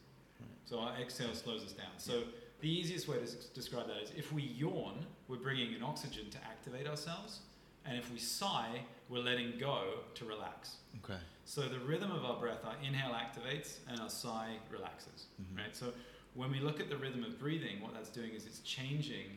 Right. 0.41 0.49
So 0.67 0.81
our 0.81 0.93
exhale 1.01 1.35
slows 1.35 1.65
us 1.65 1.73
down. 1.73 1.93
So 1.99 2.25
the 2.61 2.69
easiest 2.69 3.07
way 3.09 3.17
to 3.19 3.23
s- 3.23 3.35
describe 3.55 3.87
that 3.87 4.03
is 4.03 4.11
if 4.17 4.33
we 4.33 4.43
yawn, 4.43 5.07
we're 5.29 5.37
bringing 5.39 5.73
in 5.73 5.83
oxygen 5.85 6.29
to 6.31 6.39
activate 6.39 6.87
ourselves. 6.89 7.41
And 7.87 7.97
if 7.97 8.11
we 8.13 8.19
sigh, 8.19 8.81
we're 9.09 9.23
letting 9.23 9.53
go 9.59 10.01
to 10.17 10.25
relax. 10.25 10.77
Okay. 11.05 11.19
So 11.45 11.63
the 11.69 11.79
rhythm 11.79 12.11
of 12.11 12.25
our 12.25 12.39
breath, 12.41 12.65
our 12.65 12.75
inhale 12.85 13.13
activates 13.13 13.77
and 13.89 14.01
our 14.01 14.11
sigh 14.11 14.57
relaxes, 14.71 15.27
Mhm. 15.41 15.59
right? 15.59 15.77
So 15.77 15.93
when 16.35 16.51
we 16.51 16.59
look 16.59 16.81
at 16.81 16.89
the 16.89 16.97
rhythm 16.97 17.23
of 17.23 17.39
breathing, 17.39 17.81
what 17.81 17.95
that's 17.95 18.11
doing 18.11 18.33
is 18.33 18.47
it's 18.47 18.61
changing 18.61 19.37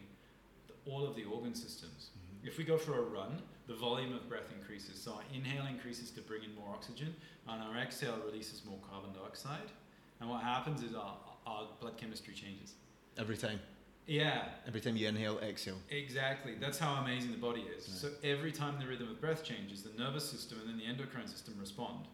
the, 0.67 0.73
all 0.91 1.05
of 1.05 1.15
the 1.15 1.25
organ 1.25 1.53
systems. 1.53 2.09
If 2.44 2.58
we 2.58 2.63
go 2.63 2.77
for 2.77 2.98
a 2.98 3.01
run, 3.01 3.41
the 3.67 3.75
volume 3.75 4.13
of 4.13 4.27
breath 4.29 4.51
increases. 4.58 5.01
So 5.01 5.13
our 5.13 5.22
inhale 5.34 5.65
increases 5.67 6.12
to 6.12 6.22
bring 6.22 6.44
in 6.44 6.56
more 6.56 6.70
oxygen, 6.70 7.15
and 7.48 7.62
our 7.62 7.77
exhale 7.77 8.20
releases 8.25 8.63
more 8.65 8.79
carbon 8.89 9.12
dioxide. 9.13 9.72
And 10.20 10.29
what 10.29 10.41
happens 10.41 10.82
is 10.84 10.96
our, 10.96 11.17
our 11.46 11.67
blood 11.79 11.98
chemistry 11.98 12.34
changes. 12.34 12.74
Every 13.17 13.38
time. 13.38 13.60
Yeah, 14.08 14.46
Every 14.65 14.79
time 14.79 14.96
you 14.96 15.08
inhale, 15.10 15.38
exhale. 15.39 15.75
Exactly. 15.89 16.56
That's 16.56 16.79
how 16.79 16.94
amazing 17.03 17.32
the 17.32 17.38
body 17.38 17.65
is. 17.77 17.89
Right. 17.89 17.98
So 17.98 18.10
every 18.24 18.53
time 18.53 18.79
the 18.79 18.88
rhythm 18.88 19.10
of 19.10 19.20
breath 19.20 19.44
changes, 19.44 19.84
the 19.84 20.01
nervous 20.01 20.24
system 20.29 20.60
and 20.62 20.70
then 20.70 20.77
the 20.77 20.86
endocrine 20.86 21.27
system 21.27 21.56
respond. 21.60 22.08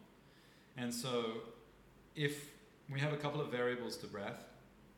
And 0.76 0.92
so 0.92 1.26
if 2.16 2.48
we 2.92 3.00
have 3.00 3.14
a 3.14 3.18
couple 3.18 3.40
of 3.42 3.50
variables 3.50 3.96
to 3.98 4.08
breath, 4.08 4.44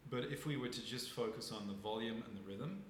but 0.10 0.26
if 0.32 0.46
we 0.46 0.56
were 0.56 0.70
to 0.70 0.86
just 0.86 1.12
focus 1.12 1.52
on 1.52 1.68
the 1.68 1.74
volume 1.74 2.24
and 2.28 2.38
the 2.38 2.50
rhythm, 2.50 2.82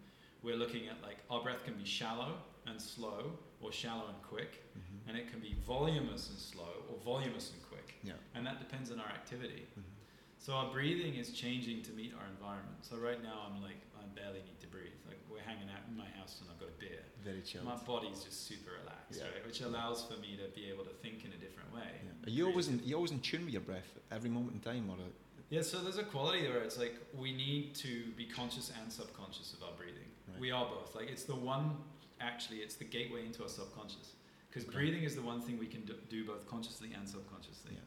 we're 0.46 0.56
looking 0.56 0.88
at 0.88 1.02
like 1.02 1.18
our 1.32 1.42
breath 1.42 1.66
can 1.66 1.74
be 1.74 1.84
shallow 1.84 2.34
and 2.68 2.80
slow 2.80 3.32
or 3.62 3.72
shallow 3.72 4.08
and 4.08 4.22
quick, 4.22 4.62
Mhm. 4.78 5.08
and 5.10 5.18
it 5.18 5.30
can 5.32 5.40
be 5.40 5.56
voluminous 5.66 6.30
and 6.30 6.38
slow 6.38 6.84
or 6.90 6.98
voluminous 7.00 7.52
and 7.52 7.62
quick. 7.64 7.96
Yeah. 8.04 8.14
And 8.36 8.46
that 8.46 8.60
depends 8.60 8.92
on 8.92 9.00
our 9.00 9.08
activity. 9.10 9.66
Mhm. 9.78 9.84
So 10.38 10.54
our 10.54 10.72
breathing 10.72 11.16
is 11.16 11.34
changing 11.34 11.82
to 11.84 11.92
meet 11.94 12.14
our 12.14 12.28
environment. 12.28 12.86
So 12.86 12.98
right 12.98 13.22
now 13.24 13.48
I'm 13.50 13.62
like 13.64 13.78
I 14.00 14.04
barely 14.14 14.44
need 14.44 14.60
to 14.62 14.68
breathe. 14.68 14.94
Like 15.08 15.18
we're 15.30 15.40
hanging 15.42 15.70
out 15.70 15.82
in 15.88 15.98
my 15.98 16.08
house 16.10 16.40
and 16.42 16.50
I've 16.52 16.60
got 16.60 16.70
a 16.70 16.74
beer. 16.74 17.04
Very 17.24 17.42
chill. 17.42 17.64
My 17.64 17.76
body's 17.78 18.24
just 18.24 18.46
super 18.46 18.72
relaxed, 18.80 19.20
Yeah. 19.20 19.30
right? 19.30 19.46
Which 19.46 19.62
allows 19.62 20.04
for 20.06 20.16
me 20.18 20.38
to 20.38 20.48
be 20.50 20.70
able 20.70 20.84
to 20.86 20.94
think 20.94 21.26
in 21.26 21.34
a 21.34 21.38
different 21.38 21.74
way. 21.74 22.02
Yeah. 22.06 22.28
Are 22.28 22.30
you 22.30 22.46
always 22.48 22.68
in, 22.68 22.80
you 22.84 22.96
always 22.96 23.12
in 23.12 23.20
tune 23.22 23.46
with 23.46 23.54
your 23.54 23.64
breath 23.64 23.98
every 24.12 24.30
moment 24.30 24.54
in 24.56 24.62
time, 24.62 24.90
or? 24.92 24.98
Yeah, 25.50 25.62
so 25.64 25.82
there's 25.84 25.98
a 25.98 26.04
quality 26.04 26.48
where 26.48 26.64
it's 26.64 26.78
like 26.78 26.96
we 27.14 27.32
need 27.34 27.76
to 27.76 28.12
be 28.14 28.26
conscious 28.26 28.70
and 28.72 28.92
subconscious 28.92 29.54
of 29.54 29.64
our 29.64 29.74
breathing. 29.74 30.05
Right. 30.36 30.42
We 30.42 30.52
are 30.52 30.66
both. 30.66 30.96
Like 30.96 31.10
it's 31.10 31.24
the 31.24 31.36
one, 31.36 31.78
actually, 32.22 32.58
it's 32.58 32.76
the 32.76 32.86
gateway 32.86 33.26
into 33.26 33.44
our 33.44 33.50
subconscious. 33.50 34.14
Because 34.50 34.68
Okay. 34.70 34.78
breathing 34.78 35.04
is 35.04 35.16
the 35.16 35.22
one 35.22 35.42
thing 35.42 35.58
we 35.60 35.68
can 35.68 35.82
do, 35.86 35.96
do 36.10 36.24
both 36.26 36.48
consciously 36.48 36.90
and 36.94 37.08
subconsciously. 37.08 37.72
Yeah. 37.74 37.80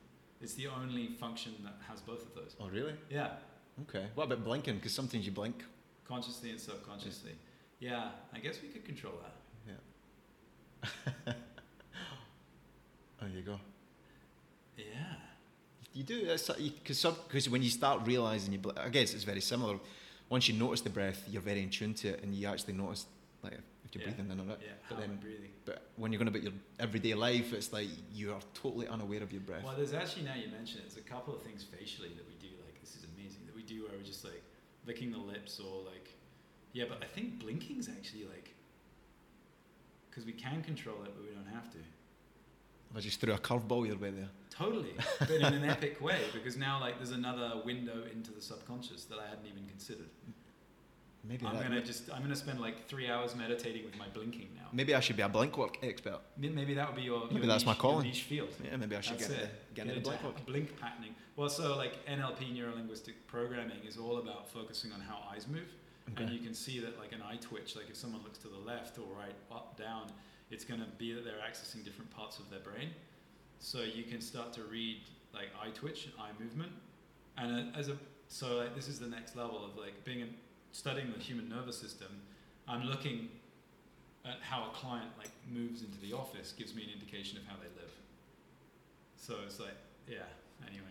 It's 0.43 0.55
the 0.55 0.69
only 0.69 1.09
function 1.09 1.55
that 1.65 1.77
has 1.89 2.01
both 2.01 2.23
of 2.23 2.35
those. 2.35 2.55
Oh, 2.61 2.69
really? 2.69 2.95
Yeah, 3.11 3.31
Okay. 3.89 4.07
What 4.17 4.25
about 4.25 4.43
blinking? 4.45 4.75
Because 4.77 4.93
sometimes 4.93 5.25
you 5.25 5.33
blink. 5.33 5.65
consciously 6.07 6.51
and 6.51 6.61
subconsciously. 6.61 7.33
Yeah, 7.81 8.11
I 8.35 8.39
guess 8.41 8.61
we 8.63 8.69
could 8.69 8.85
control 8.85 9.15
that. 9.23 9.35
Yeah. 11.27 11.33
there 13.21 13.29
you 13.29 13.43
go. 13.43 13.59
Yeah. 14.77 14.85
You 15.95 16.03
do 16.05 16.29
uh, 16.31 16.39
because 16.59 17.05
because 17.05 17.49
when 17.49 17.63
you 17.63 17.71
start 17.71 18.01
realizing 18.07 18.53
you, 18.53 18.59
bl- 18.59 18.79
I 18.79 18.89
guess 18.89 19.15
it's 19.15 19.25
very 19.25 19.41
similar. 19.41 19.79
Once 20.29 20.49
you 20.49 20.55
notice 20.55 20.81
the 20.83 20.91
breath, 20.91 21.25
you're 21.31 21.43
very 21.43 21.63
in 21.63 21.71
tune 21.71 21.95
to 21.95 22.09
it, 22.09 22.23
and 22.23 22.35
you 22.35 22.47
actually 22.47 22.75
notice 22.75 23.07
like 23.43 23.55
if 23.55 23.95
you're 23.95 24.03
Yeah. 24.03 24.11
breathing 24.15 24.31
in 24.31 24.41
or 24.41 24.53
out. 24.53 24.61
Yeah, 24.63 24.73
But 24.89 24.99
then- 25.01 25.17
breathing. 25.17 25.51
But 25.65 25.91
when 25.97 26.13
you're 26.13 26.19
going 26.19 26.29
about 26.29 26.43
your 26.43 26.53
everyday 26.79 27.15
life, 27.15 27.53
it's 27.53 27.73
like 27.73 27.89
you 28.13 28.33
are 28.33 28.41
totally 28.53 28.87
unaware 28.89 29.23
of 29.23 29.33
your 29.33 29.41
breath. 29.41 29.65
Well, 29.65 29.77
there's 29.77 29.95
actually 29.95 30.25
now 30.25 30.35
you 30.35 30.49
mention 30.49 30.81
it, 30.81 30.83
there's 30.83 30.97
a 30.99 31.09
couple 31.09 31.35
of 31.35 31.43
things 31.43 31.65
facially 31.65 32.11
that 32.11 32.27
we 32.29 32.35
do. 32.35 32.55
Like 32.67 32.79
this 32.81 32.97
is 32.97 33.05
amazing 33.17 33.47
that 33.47 33.55
we 33.55 33.63
do 33.63 33.85
where 33.85 33.93
we're 33.97 34.03
just 34.05 34.25
like 34.25 34.43
licking 34.87 35.11
the 35.13 35.19
lips 35.19 35.61
or 35.61 35.83
like, 35.85 36.11
yeah. 36.73 36.85
But 36.89 37.03
I 37.03 37.07
think 37.07 37.39
blinking's 37.39 37.89
actually 37.89 38.25
like 38.25 38.55
because 40.11 40.27
we 40.27 40.33
can 40.33 40.63
control 40.63 41.03
it, 41.05 41.13
but 41.17 41.25
we 41.27 41.31
don't 41.35 41.47
have 41.47 41.71
to. 41.73 41.79
I 42.95 43.01
just 43.01 43.21
threw 43.21 43.33
a 43.33 43.39
curveball 43.39 43.87
your 43.87 43.97
way 43.99 44.11
there. 44.11 44.31
Totally, 44.59 44.93
but 45.21 45.31
in 45.31 45.45
an 45.45 45.65
epic 45.65 46.01
way 46.01 46.19
because 46.33 46.57
now 46.57 46.81
like 46.81 46.97
there's 46.99 47.13
another 47.13 47.63
window 47.65 48.03
into 48.13 48.33
the 48.33 48.43
subconscious 48.43 49.05
that 49.05 49.19
I 49.19 49.27
hadn't 49.29 49.47
even 49.47 49.67
considered. 49.69 50.09
Maybe 51.25 51.47
I'm 51.47 51.57
gonna 51.63 51.83
just 51.83 52.11
I'm 52.13 52.23
gonna 52.23 52.35
spend 52.37 52.61
like 52.61 52.87
three 52.89 53.09
hours 53.09 53.37
meditating 53.37 53.85
with 53.85 53.97
my 53.99 54.09
blinking 54.09 54.49
now. 54.57 54.69
maybe 54.73 54.95
I 54.95 55.01
should 55.01 55.17
be 55.17 55.23
a 55.23 55.29
blink 55.29 55.59
work 55.59 55.79
expert. 55.83 56.21
May- 56.37 56.49
Maybe 56.49 56.75
that 56.75 56.87
would 56.89 56.97
be 56.97 57.03
your, 57.03 57.27
Maybe 57.27 57.37
your 57.41 57.47
that's 57.47 57.67
my 57.67 57.73
niche, 57.73 57.79
calling. 57.81 57.97
Your 58.05 58.13
niche 58.15 58.23
field. 58.23 58.49
Yeah, 58.65 58.77
maybe 58.77 58.97
I 58.97 59.01
should 59.01 59.19
That's 59.19 59.29
get 59.29 59.39
it. 59.39 59.43
into, 59.43 59.75
get 59.75 59.87
into 59.89 60.01
blink 60.01 60.25
work. 60.25 60.47
blink 60.47 60.81
patterning. 60.81 61.15
Well, 61.37 61.49
so 61.49 61.77
like 61.77 62.05
NLP, 62.07 62.55
neuro 62.55 62.75
linguistic 62.75 63.27
programming, 63.27 63.79
is 63.87 63.97
all 63.99 64.19
about 64.19 64.49
focusing 64.51 64.91
on 64.93 65.01
how 65.01 65.19
eyes 65.33 65.47
move, 65.47 65.69
and 66.17 66.31
you 66.31 66.39
can 66.41 66.55
see 66.55 66.81
that 66.81 66.99
like 66.99 67.13
an 67.13 67.23
eye 67.23 67.37
twitch, 67.41 67.77
like 67.77 67.91
if 67.91 67.97
someone 67.97 68.23
looks 68.23 68.39
to 68.39 68.49
the 68.49 68.57
left 68.59 68.99
or 68.99 69.05
right, 69.17 69.35
up, 69.53 69.77
down, 69.79 70.05
it's 70.51 70.65
going 70.65 70.81
to 70.81 70.87
be 70.99 71.13
that 71.13 71.25
they're 71.25 71.43
accessing 71.49 71.85
different 71.85 72.11
parts 72.11 72.39
of 72.39 72.49
their 72.51 72.61
brain. 72.61 72.91
So 73.61 73.81
you 73.83 74.05
can 74.05 74.21
start 74.21 74.53
to 74.55 74.63
read 74.63 74.99
like 75.35 75.49
eye 75.63 75.71
twitch, 75.75 76.05
and 76.07 76.15
eye 76.19 76.31
movement, 76.43 76.73
and 77.37 77.75
as 77.77 77.89
a 77.89 77.97
so 78.29 78.57
like 78.57 78.75
this 78.75 78.89
is 78.89 78.99
the 78.99 79.07
next 79.09 79.37
level 79.37 79.65
of 79.65 79.77
like 79.77 80.05
being 80.05 80.21
in, 80.21 80.35
studying 80.73 81.13
the 81.17 81.19
human 81.23 81.49
nervous 81.49 81.79
system. 81.79 82.09
I'm 82.67 82.85
looking 82.85 83.29
at 84.25 84.37
how 84.43 84.65
a 84.71 84.75
client 84.75 85.09
like 85.19 85.31
moves 85.51 85.83
into 85.83 85.99
the 86.01 86.13
office 86.15 86.53
gives 86.53 86.75
me 86.75 86.83
an 86.85 86.91
indication 86.93 87.39
of 87.39 87.45
how 87.47 87.55
they 87.57 87.69
live. 87.81 87.93
So 89.17 89.35
it's 89.47 89.59
like, 89.61 89.77
yeah. 90.09 90.19
Anyway, 90.67 90.85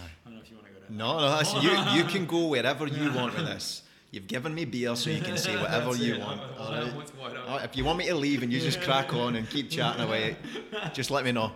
I 0.00 0.28
don't 0.28 0.34
know 0.34 0.42
if 0.42 0.50
you 0.50 0.56
want 0.56 0.66
to 0.68 0.72
go 0.74 0.80
down. 0.80 0.96
No, 0.96 1.18
no, 1.20 1.28
that's 1.30 1.54
you. 1.54 1.70
You 2.00 2.04
can 2.12 2.26
go 2.26 2.46
wherever 2.48 2.86
you 2.86 3.12
want 3.12 3.34
with 3.36 3.46
this. 3.46 3.82
You've 4.10 4.26
given 4.26 4.54
me 4.54 4.64
beer, 4.66 4.94
so 4.96 5.08
you 5.10 5.22
can 5.22 5.38
say 5.38 5.56
whatever 5.60 5.94
you 5.96 6.14
it. 6.14 6.20
want. 6.20 6.40
I- 6.40 6.44
I- 6.44 6.66
I 6.66 6.82
right? 6.84 6.94
want- 6.96 7.18
why 7.18 7.32
don't- 7.32 7.64
if 7.64 7.76
you 7.76 7.84
want 7.84 7.98
me 7.98 8.06
to 8.08 8.14
leave 8.14 8.42
and 8.42 8.52
you 8.52 8.60
just 8.60 8.80
crack 8.82 9.14
on 9.14 9.36
and 9.36 9.48
keep 9.48 9.70
chatting 9.70 10.02
away, 10.02 10.36
just 10.92 11.10
let 11.10 11.24
me 11.24 11.32
know. 11.32 11.52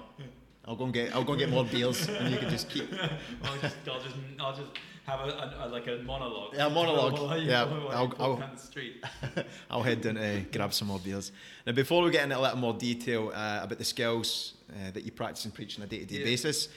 I'll 0.66 0.76
go 0.76 0.84
and 0.84 0.92
get 0.94 1.14
I'll 1.14 1.24
go 1.24 1.32
and 1.32 1.40
get 1.40 1.50
more 1.50 1.64
beers, 1.64 2.08
and 2.08 2.30
you 2.32 2.38
can 2.38 2.50
just 2.50 2.68
keep. 2.68 2.92
I'll 3.44 3.58
just, 3.58 3.76
I'll 3.88 4.00
just, 4.02 4.16
I'll 4.40 4.56
just 4.56 4.70
have 5.06 5.20
a, 5.20 5.24
a, 5.62 5.66
a 5.66 5.68
like 5.68 5.86
a 5.86 6.02
monologue. 6.04 6.54
Yeah, 6.54 6.66
a 6.66 6.70
monologue. 6.70 7.38
You- 7.40 7.48
Yeah, 7.50 7.62
I'll- 7.62 8.12
I'll- 8.18 8.36
down 8.36 8.50
the 8.56 8.60
street. 8.60 9.04
I'll 9.70 9.82
head 9.84 10.00
down 10.00 10.16
to 10.16 10.44
grab 10.52 10.72
some 10.74 10.88
more 10.88 10.98
beers. 10.98 11.30
Now, 11.66 11.72
before 11.72 12.02
we 12.02 12.10
get 12.10 12.24
into 12.24 12.36
a 12.38 12.40
little 12.40 12.58
more 12.58 12.74
detail 12.74 13.30
uh, 13.34 13.60
about 13.62 13.78
the 13.78 13.84
skills 13.84 14.54
uh, 14.70 14.90
that 14.90 15.04
you 15.04 15.12
practice 15.12 15.44
and 15.44 15.54
preach 15.54 15.78
on 15.78 15.84
a 15.84 15.86
day-to-day 15.86 16.18
Yeah. 16.18 16.24
basis, 16.24 16.68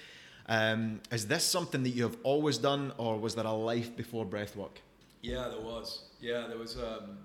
um, 0.47 1.01
is 1.11 1.25
this 1.25 1.43
something 1.43 1.81
that 1.83 1.89
you 1.89 2.03
have 2.03 2.17
always 2.23 2.59
done, 2.59 2.91
or 2.97 3.19
was 3.19 3.33
there 3.33 3.45
a 3.45 3.51
life 3.51 3.95
before 3.95 4.25
breath 4.25 4.55
work? 4.55 4.79
Yeah, 5.23 5.47
there 5.49 5.61
was. 5.61 6.03
Yeah, 6.21 6.45
there 6.47 6.57
was. 6.59 6.77
Um, 6.77 7.17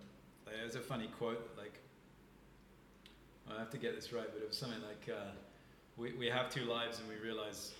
there's 0.46 0.74
a 0.76 0.80
funny 0.80 1.08
quote. 1.18 1.50
Like, 1.58 1.78
I 3.54 3.58
have 3.58 3.70
to 3.70 3.78
get 3.78 3.94
this 3.94 4.12
right, 4.12 4.26
but 4.32 4.42
it 4.42 4.48
was 4.48 4.56
something 4.56 4.80
like, 4.82 5.14
uh, 5.14 5.30
"We 5.96 6.12
we 6.14 6.26
have 6.26 6.50
two 6.50 6.64
lives, 6.64 6.98
and 7.00 7.08
we 7.08 7.16
realize 7.16 7.72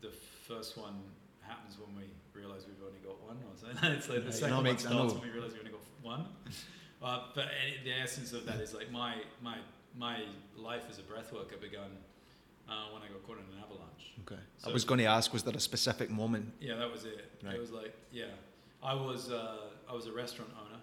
the 0.00 0.10
first 0.48 0.76
one 0.76 0.94
happens 1.42 1.76
when 1.78 1.94
we 1.96 2.04
realize 2.38 2.62
we've 2.66 2.86
only 2.86 3.00
got 3.00 3.20
one." 3.22 3.36
Or 3.36 3.56
something. 3.56 3.90
it's 3.96 4.08
like 4.08 4.20
the 4.20 4.24
Right, 4.26 4.34
second 4.34 4.64
one 4.64 4.78
starts 4.78 5.12
when 5.14 5.22
we 5.22 5.30
realize 5.30 5.52
we 5.52 5.58
only 5.60 5.72
got 5.72 5.80
one. 6.02 6.26
uh, 7.02 7.24
but 7.34 7.46
the 7.84 7.92
essence 7.92 8.32
of 8.32 8.46
that 8.46 8.60
is 8.60 8.74
like 8.74 8.90
my 8.90 9.14
my 9.42 9.56
my 9.96 10.22
life 10.56 10.82
as 10.90 10.98
a 10.98 11.02
breath 11.02 11.32
worker 11.32 11.56
begun 11.60 11.90
uh, 12.68 12.72
when 12.92 13.02
I 13.02 13.08
got 13.08 13.26
caught 13.26 13.38
in 13.38 13.44
an 13.54 13.62
avalanche. 13.62 14.12
Okay. 14.26 14.40
I 14.66 14.72
was 14.72 14.84
going 14.84 14.98
to 14.98 15.06
ask, 15.06 15.32
was 15.32 15.42
there 15.42 15.54
a 15.56 15.60
specific 15.60 16.10
moment? 16.10 16.52
Yeah, 16.60 16.74
that 16.76 16.90
was 16.92 17.04
it. 17.04 17.30
Right. 17.44 17.54
It 17.54 17.60
was 17.60 17.70
like, 17.70 17.94
yeah, 18.12 18.24
I 18.82 18.92
was 18.94 19.30
uh, 19.30 19.56
I 19.90 19.94
was 19.94 20.06
a 20.06 20.12
restaurant 20.12 20.50
owner. 20.60 20.80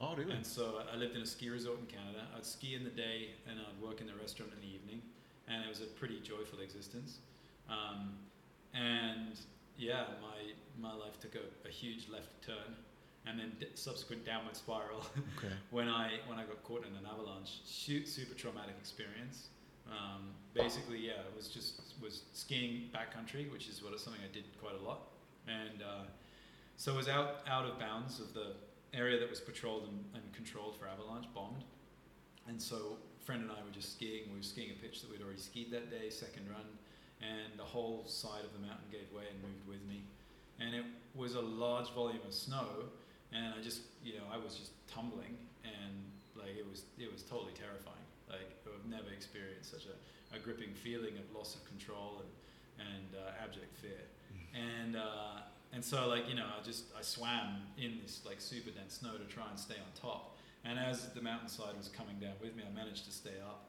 Oh, 0.00 0.14
really? 0.16 0.32
And 0.32 0.44
so 0.44 0.80
I 0.92 0.96
lived 0.96 1.14
in 1.16 1.22
a 1.22 1.26
ski 1.26 1.48
resort 1.48 1.78
in 1.78 1.86
Canada. 1.86 2.22
I'd 2.36 2.44
ski 2.44 2.74
in 2.74 2.84
the 2.84 2.90
day 2.90 3.30
and 3.48 3.58
I'd 3.60 3.82
work 3.82 4.00
in 4.02 4.06
the 4.06 4.14
restaurant 4.14 4.52
in 4.54 4.60
the 4.68 4.74
evening, 4.74 5.00
and 5.48 5.64
it 5.64 5.68
was 5.68 5.80
a 5.80 5.86
pretty 5.86 6.20
joyful 6.20 6.60
existence. 6.60 7.18
Um, 7.68 8.14
and 8.74 9.38
yeah, 9.78 10.04
my 10.22 10.88
my 10.90 10.94
life 10.94 11.18
took 11.20 11.34
a, 11.34 11.66
a 11.68 11.70
huge 11.70 12.08
left 12.10 12.28
turn, 12.44 12.76
and 13.26 13.38
then 13.38 13.52
d- 13.60 13.66
subsequent 13.74 14.24
downward 14.24 14.56
spiral 14.56 15.04
Okay. 15.38 15.52
when 15.70 15.88
I 15.88 16.12
when 16.26 16.38
I 16.38 16.44
got 16.44 16.62
caught 16.64 16.84
in 16.86 16.94
an 16.96 17.06
avalanche. 17.10 17.60
Shoot, 17.66 18.08
super 18.08 18.34
traumatic 18.34 18.74
experience. 18.80 19.48
Um, 19.88 20.30
basically, 20.52 20.98
yeah, 20.98 21.12
it 21.12 21.36
was 21.36 21.48
just 21.48 21.80
was 22.02 22.22
skiing 22.32 22.90
backcountry, 22.94 23.50
which 23.52 23.68
is 23.68 23.82
what 23.82 23.98
something 24.00 24.20
I 24.22 24.32
did 24.34 24.44
quite 24.60 24.74
a 24.74 24.84
lot, 24.84 25.08
and 25.46 25.80
uh, 25.82 26.04
so 26.76 26.92
it 26.92 26.96
was 26.96 27.08
out 27.08 27.40
out 27.48 27.64
of 27.64 27.78
bounds 27.78 28.18
of 28.20 28.34
the 28.34 28.52
area 28.92 29.18
that 29.20 29.28
was 29.30 29.40
patrolled 29.40 29.84
and, 29.88 30.04
and 30.14 30.32
controlled 30.32 30.76
for 30.78 30.86
avalanche, 30.88 31.26
bombed, 31.34 31.64
and 32.48 32.60
so 32.60 32.96
friend 33.26 33.42
and 33.42 33.50
I 33.50 33.58
were 33.66 33.74
just 33.74 33.98
skiing. 33.98 34.30
We 34.30 34.38
were 34.38 34.46
skiing 34.46 34.70
a 34.70 34.78
pitch 34.78 35.02
that 35.02 35.10
we'd 35.10 35.20
already 35.20 35.42
skied 35.42 35.74
that 35.74 35.90
day, 35.90 36.08
second 36.10 36.46
run, 36.48 36.64
and 37.20 37.58
the 37.58 37.66
whole 37.66 38.06
side 38.06 38.46
of 38.46 38.54
the 38.54 38.62
mountain 38.62 38.86
gave 38.90 39.10
way 39.10 39.26
and 39.26 39.42
moved 39.42 39.66
with 39.66 39.82
me. 39.90 40.06
And 40.62 40.74
it 40.74 40.86
was 41.18 41.34
a 41.34 41.42
large 41.42 41.90
volume 41.90 42.22
of 42.24 42.32
snow, 42.32 42.86
and 43.34 43.52
I 43.52 43.60
just, 43.60 43.82
you 44.02 44.14
know, 44.14 44.24
I 44.32 44.38
was 44.38 44.54
just 44.54 44.70
tumbling, 44.86 45.36
and 45.66 46.06
like 46.38 46.54
it 46.56 46.64
was, 46.70 46.86
it 46.98 47.12
was 47.12 47.26
totally 47.26 47.52
terrifying. 47.52 48.06
Like 48.30 48.54
I've 48.62 48.86
never 48.88 49.10
experienced 49.10 49.74
such 49.74 49.90
a, 49.90 50.36
a 50.36 50.38
gripping 50.38 50.72
feeling 50.72 51.18
of 51.18 51.26
loss 51.36 51.54
of 51.54 51.66
control 51.66 52.22
and 52.22 52.30
and 52.78 53.08
uh, 53.16 53.42
abject 53.42 53.74
fear. 53.76 54.04
And 54.54 54.96
uh, 54.96 55.42
and 55.72 55.84
so 55.84 56.08
like 56.08 56.28
you 56.28 56.34
know, 56.34 56.46
I 56.46 56.62
just 56.62 56.84
I 56.98 57.02
swam 57.02 57.62
in 57.78 57.98
this 58.02 58.22
like 58.24 58.40
super 58.40 58.70
dense 58.70 58.94
snow 58.94 59.16
to 59.16 59.24
try 59.24 59.44
and 59.50 59.58
stay 59.58 59.74
on 59.74 59.90
top. 60.00 60.35
And 60.68 60.78
as 60.78 61.06
the 61.14 61.20
mountainside 61.22 61.76
was 61.76 61.88
coming 61.88 62.18
down 62.18 62.32
with 62.42 62.56
me, 62.56 62.64
I 62.68 62.74
managed 62.74 63.04
to 63.06 63.12
stay 63.12 63.38
up 63.44 63.68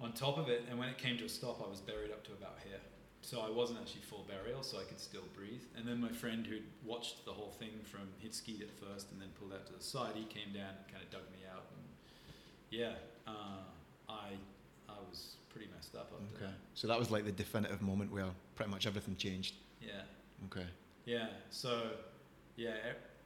on 0.00 0.12
top 0.12 0.36
of 0.38 0.48
it. 0.48 0.64
And 0.68 0.78
when 0.78 0.88
it 0.88 0.98
came 0.98 1.16
to 1.18 1.24
a 1.24 1.28
stop, 1.28 1.62
I 1.64 1.68
was 1.70 1.80
buried 1.80 2.10
up 2.10 2.24
to 2.24 2.32
about 2.32 2.58
here. 2.64 2.78
So 3.22 3.40
I 3.40 3.48
wasn't 3.50 3.78
actually 3.80 4.02
full 4.02 4.26
burial, 4.28 4.62
so 4.64 4.78
I 4.80 4.82
could 4.84 4.98
still 4.98 5.22
breathe. 5.34 5.62
And 5.76 5.86
then 5.86 6.00
my 6.00 6.08
friend 6.08 6.44
who'd 6.44 6.64
watched 6.84 7.24
the 7.24 7.30
whole 7.32 7.52
thing 7.58 7.70
from, 7.84 8.00
he'd 8.18 8.34
skied 8.34 8.62
at 8.62 8.70
first 8.70 9.12
and 9.12 9.20
then 9.20 9.28
pulled 9.38 9.52
out 9.52 9.64
to 9.66 9.72
the 9.72 9.82
side, 9.82 10.14
he 10.16 10.24
came 10.24 10.52
down 10.52 10.70
and 10.76 10.92
kind 10.92 11.04
of 11.04 11.10
dug 11.10 11.22
me 11.30 11.38
out. 11.50 11.64
And 11.76 11.84
yeah, 12.70 12.94
uh, 13.28 13.62
I, 14.08 14.30
I 14.88 14.96
was 15.08 15.36
pretty 15.50 15.68
messed 15.74 15.94
up 15.94 16.10
after 16.12 16.36
Okay. 16.36 16.46
that. 16.52 16.58
So 16.74 16.88
that 16.88 16.98
was 16.98 17.12
like 17.12 17.24
the 17.24 17.32
definitive 17.32 17.80
moment 17.80 18.12
where 18.12 18.26
pretty 18.56 18.72
much 18.72 18.86
everything 18.88 19.14
changed. 19.16 19.54
Yeah. 19.80 20.02
Okay. 20.46 20.66
Yeah. 21.06 21.28
So, 21.50 21.92
yeah, 22.56 22.74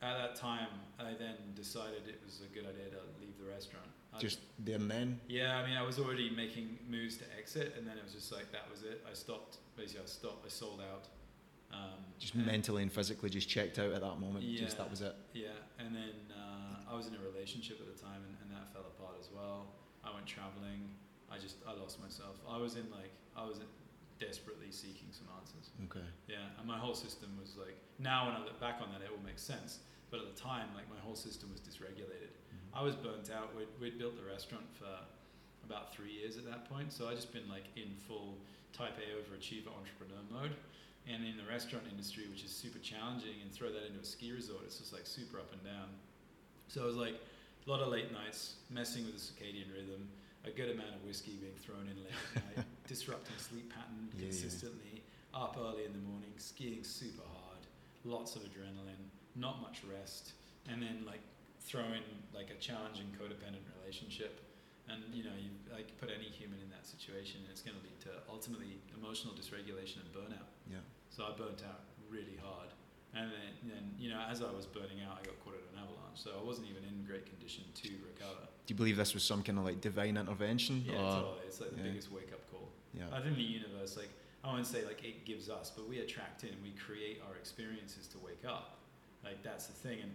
at 0.07 0.17
that 0.19 0.37
time, 0.37 0.69
I 0.99 1.13
then 1.19 1.37
decided 1.55 2.03
it 2.09 2.21
was 2.25 2.41
a 2.45 2.55
good 2.55 2.65
idea 2.67 2.91
to 2.91 3.01
leave 3.21 3.37
the 3.39 3.45
restaurant. 3.51 3.87
I 4.15 4.19
Just 4.19 4.39
there 4.59 4.77
and 4.77 4.91
then. 4.91 5.21
Yeah, 5.29 5.57
I 5.59 5.67
mean, 5.67 5.77
I 5.77 5.83
was 5.83 5.99
already 5.99 6.31
making 6.31 6.79
moves 6.89 7.17
to 7.19 7.25
exit, 7.39 7.75
and 7.77 7.87
then 7.87 7.99
it 7.99 8.05
was 8.05 8.15
just 8.15 8.33
like 8.33 8.51
that 8.53 8.71
was 8.71 8.83
it. 8.83 9.05
I 9.09 9.13
stopped. 9.15 9.59
Basically, 9.77 10.03
I 10.05 10.07
stopped. 10.07 10.45
I 10.47 10.49
sold 10.49 10.81
out. 10.81 11.09
Um, 11.73 11.99
Just 12.19 12.35
and- 12.35 12.47
mentally 12.47 12.83
and 12.83 12.93
physically 12.93 13.29
just 13.29 13.49
checked 13.49 13.79
out 13.79 13.91
at 13.93 14.01
that 14.01 14.17
moment. 14.21 14.45
Just 14.47 14.77
Yeah. 14.77 14.83
that 14.85 14.91
was 14.91 15.01
it. 15.03 15.15
Yeah, 15.35 15.49
and 15.79 15.95
then 15.95 16.15
uh, 16.33 16.91
I 16.91 16.95
was 16.97 17.09
in 17.09 17.15
a 17.15 17.21
relationship 17.21 17.81
at 17.81 17.89
the 17.95 18.01
time, 18.01 18.23
and, 18.25 18.37
and 18.41 18.51
that 18.57 18.73
fell 18.73 18.87
apart 18.87 19.17
as 19.21 19.29
well. 19.35 19.67
I 20.05 20.15
went 20.15 20.27
traveling. 20.27 20.89
I 21.31 21.39
just 21.39 21.57
I 21.67 21.73
lost 21.75 22.01
myself. 22.01 22.37
I 22.49 22.57
was 22.57 22.77
in 22.77 22.89
like 22.91 23.11
I 23.37 23.45
was 23.45 23.59
desperately 24.19 24.71
seeking 24.71 25.09
some 25.11 25.27
answers. 25.39 25.71
Okay. 25.85 26.07
Yeah, 26.29 26.37
and 26.59 26.67
my 26.67 26.79
whole 26.79 26.95
system 26.95 27.37
was 27.39 27.57
like 27.59 27.77
now 27.99 28.27
when 28.27 28.37
I 28.37 28.41
look 28.45 28.59
back 28.61 28.79
on 28.81 28.89
that, 28.93 29.03
it 29.05 29.11
all 29.13 29.23
makes 29.27 29.43
sense. 29.43 29.81
But 30.11 30.21
at 30.21 30.35
the 30.35 30.41
time, 30.41 30.69
like 30.75 30.89
my 30.89 31.01
whole 31.03 31.17
system 31.17 31.51
was 31.51 31.61
dysregulated. 31.61 32.31
Mm-hmm. 32.31 32.79
I 32.79 32.83
was 32.83 32.95
burnt 32.95 33.31
out. 33.35 33.55
We'd, 33.57 33.69
we'd 33.81 33.99
built 33.99 34.17
the 34.17 34.29
restaurant 34.29 34.65
for 34.79 34.87
about 35.67 35.93
three 35.95 36.13
years 36.13 36.37
at 36.39 36.47
that 36.47 36.71
point, 36.71 36.93
so 36.93 37.09
I'd 37.09 37.17
just 37.17 37.33
been 37.33 37.49
like 37.49 37.65
in 37.75 37.91
full 38.07 38.39
type 38.73 38.95
A 39.03 39.07
overachiever 39.19 39.69
entrepreneur 39.75 40.23
mode. 40.31 40.55
And 41.09 41.25
in 41.25 41.37
the 41.37 41.47
restaurant 41.51 41.87
industry, 41.91 42.27
which 42.31 42.43
is 42.43 42.51
super 42.51 42.79
challenging, 42.81 43.39
and 43.43 43.51
throw 43.53 43.71
that 43.71 43.87
into 43.87 44.01
a 44.01 44.05
ski 44.05 44.33
resort, 44.33 44.63
it's 44.67 44.79
just 44.79 44.93
like 44.93 45.07
super 45.07 45.39
up 45.39 45.53
and 45.53 45.63
down. 45.63 45.87
So 46.69 46.83
it 46.83 46.87
was 46.87 46.97
like 46.97 47.15
a 47.15 47.71
lot 47.71 47.81
of 47.81 47.89
late 47.89 48.11
nights, 48.13 48.55
messing 48.71 49.07
with 49.07 49.15
the 49.15 49.23
circadian 49.23 49.71
rhythm, 49.73 50.09
a 50.45 50.51
good 50.51 50.71
amount 50.71 50.95
of 50.95 51.03
whiskey 51.07 51.39
being 51.41 51.55
thrown 51.63 51.87
in 51.87 51.99
late 52.03 52.15
at 52.35 52.57
night, 52.57 52.67
disrupting 52.89 53.39
sleep 53.39 53.71
pattern 53.71 54.11
Yeah, 54.15 54.27
yeah. 54.27 54.31
consistently, 54.31 55.03
up 55.35 55.57
early 55.59 55.85
in 55.85 55.93
the 55.93 56.03
morning, 56.11 56.31
skiing 56.39 56.83
super 56.83 57.23
hard, 57.23 57.63
lots 58.05 58.35
of 58.35 58.43
adrenaline, 58.43 59.07
not 59.39 59.61
much 59.61 59.83
rest, 59.85 60.33
and 60.69 60.83
then 60.83 61.05
like 61.07 61.21
throw 61.61 61.85
in 61.85 62.05
like 62.35 62.51
a 62.51 62.59
challenging 62.59 63.07
codependent 63.15 63.65
relationship. 63.81 64.41
And 64.89 65.03
you 65.13 65.25
know, 65.25 65.35
you 65.37 65.51
like 65.73 65.93
put 65.99 66.11
any 66.11 66.31
human 66.31 66.59
in 66.63 66.71
that 66.71 66.87
situation, 66.87 67.43
and 67.43 67.51
it's 67.51 67.61
going 67.61 67.77
to 67.77 67.83
lead 67.83 68.01
to 68.07 68.13
ultimately 68.31 68.79
emotional 68.95 69.35
dysregulation 69.35 70.03
and 70.03 70.09
burnout. 70.15 70.49
Yeah. 70.71 70.83
So 71.11 71.25
I 71.27 71.35
burnt 71.37 71.63
out 71.67 71.91
really 72.09 72.39
hard, 72.39 72.71
and 73.15 73.31
then, 73.31 73.53
then 73.67 73.85
you 73.99 74.11
know, 74.11 74.23
as 74.31 74.43
I 74.43 74.51
was 74.53 74.67
burning 74.67 75.03
out, 75.03 75.19
I 75.21 75.27
got 75.27 75.39
caught 75.43 75.59
at 75.59 75.67
an 75.75 75.83
avalanche. 75.83 76.23
So 76.23 76.31
I 76.39 76.43
wasn't 76.45 76.69
even 76.71 76.85
in 76.85 77.03
great 77.03 77.27
condition 77.27 77.65
to 77.83 77.91
recover. 78.07 78.47
Do 78.67 78.75
you 78.75 78.77
believe 78.77 78.97
this 78.97 79.15
was 79.15 79.23
some 79.23 79.43
kind 79.43 79.59
of 79.59 79.65
like 79.65 79.81
divine 79.81 80.17
intervention? 80.17 80.85
Yeah, 80.87 81.03
or 81.03 81.11
totally. 81.19 81.47
It's 81.47 81.61
like 81.61 81.71
the 81.71 81.83
yeah. 81.83 81.91
biggest 81.91 82.13
wake 82.13 82.31
up 82.33 82.43
call. 82.51 82.69
yeah. 82.95 83.11
I 83.13 83.21
think 83.21 83.37
the 83.37 83.43
universe, 83.43 83.97
like 83.97 84.11
I 84.45 84.53
won't 84.53 84.67
say 84.67 84.85
like 84.85 85.03
it 85.05 85.25
gives 85.25 85.51
us, 85.51 85.73
but 85.75 85.89
we 85.89 85.99
attract 85.99 86.45
in, 86.45 86.55
we 86.63 86.71
create 86.79 87.21
our 87.27 87.35
experiences 87.37 88.07
to 88.09 88.19
wake 88.19 88.45
up. 88.47 88.79
Like 89.27 89.43
that's 89.43 89.67
the 89.67 89.73
thing, 89.73 89.99
and 90.01 90.13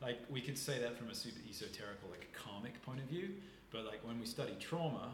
like 0.00 0.18
we 0.30 0.40
could 0.40 0.56
say 0.56 0.78
that 0.80 0.96
from 0.96 1.10
a 1.10 1.14
super 1.14 1.40
esoterical, 1.40 2.08
like 2.10 2.26
a 2.32 2.38
karmic 2.38 2.80
point 2.82 3.00
of 3.00 3.06
view. 3.06 3.28
But 3.70 3.84
like 3.84 4.00
when 4.06 4.18
we 4.18 4.24
study 4.26 4.56
trauma, 4.58 5.12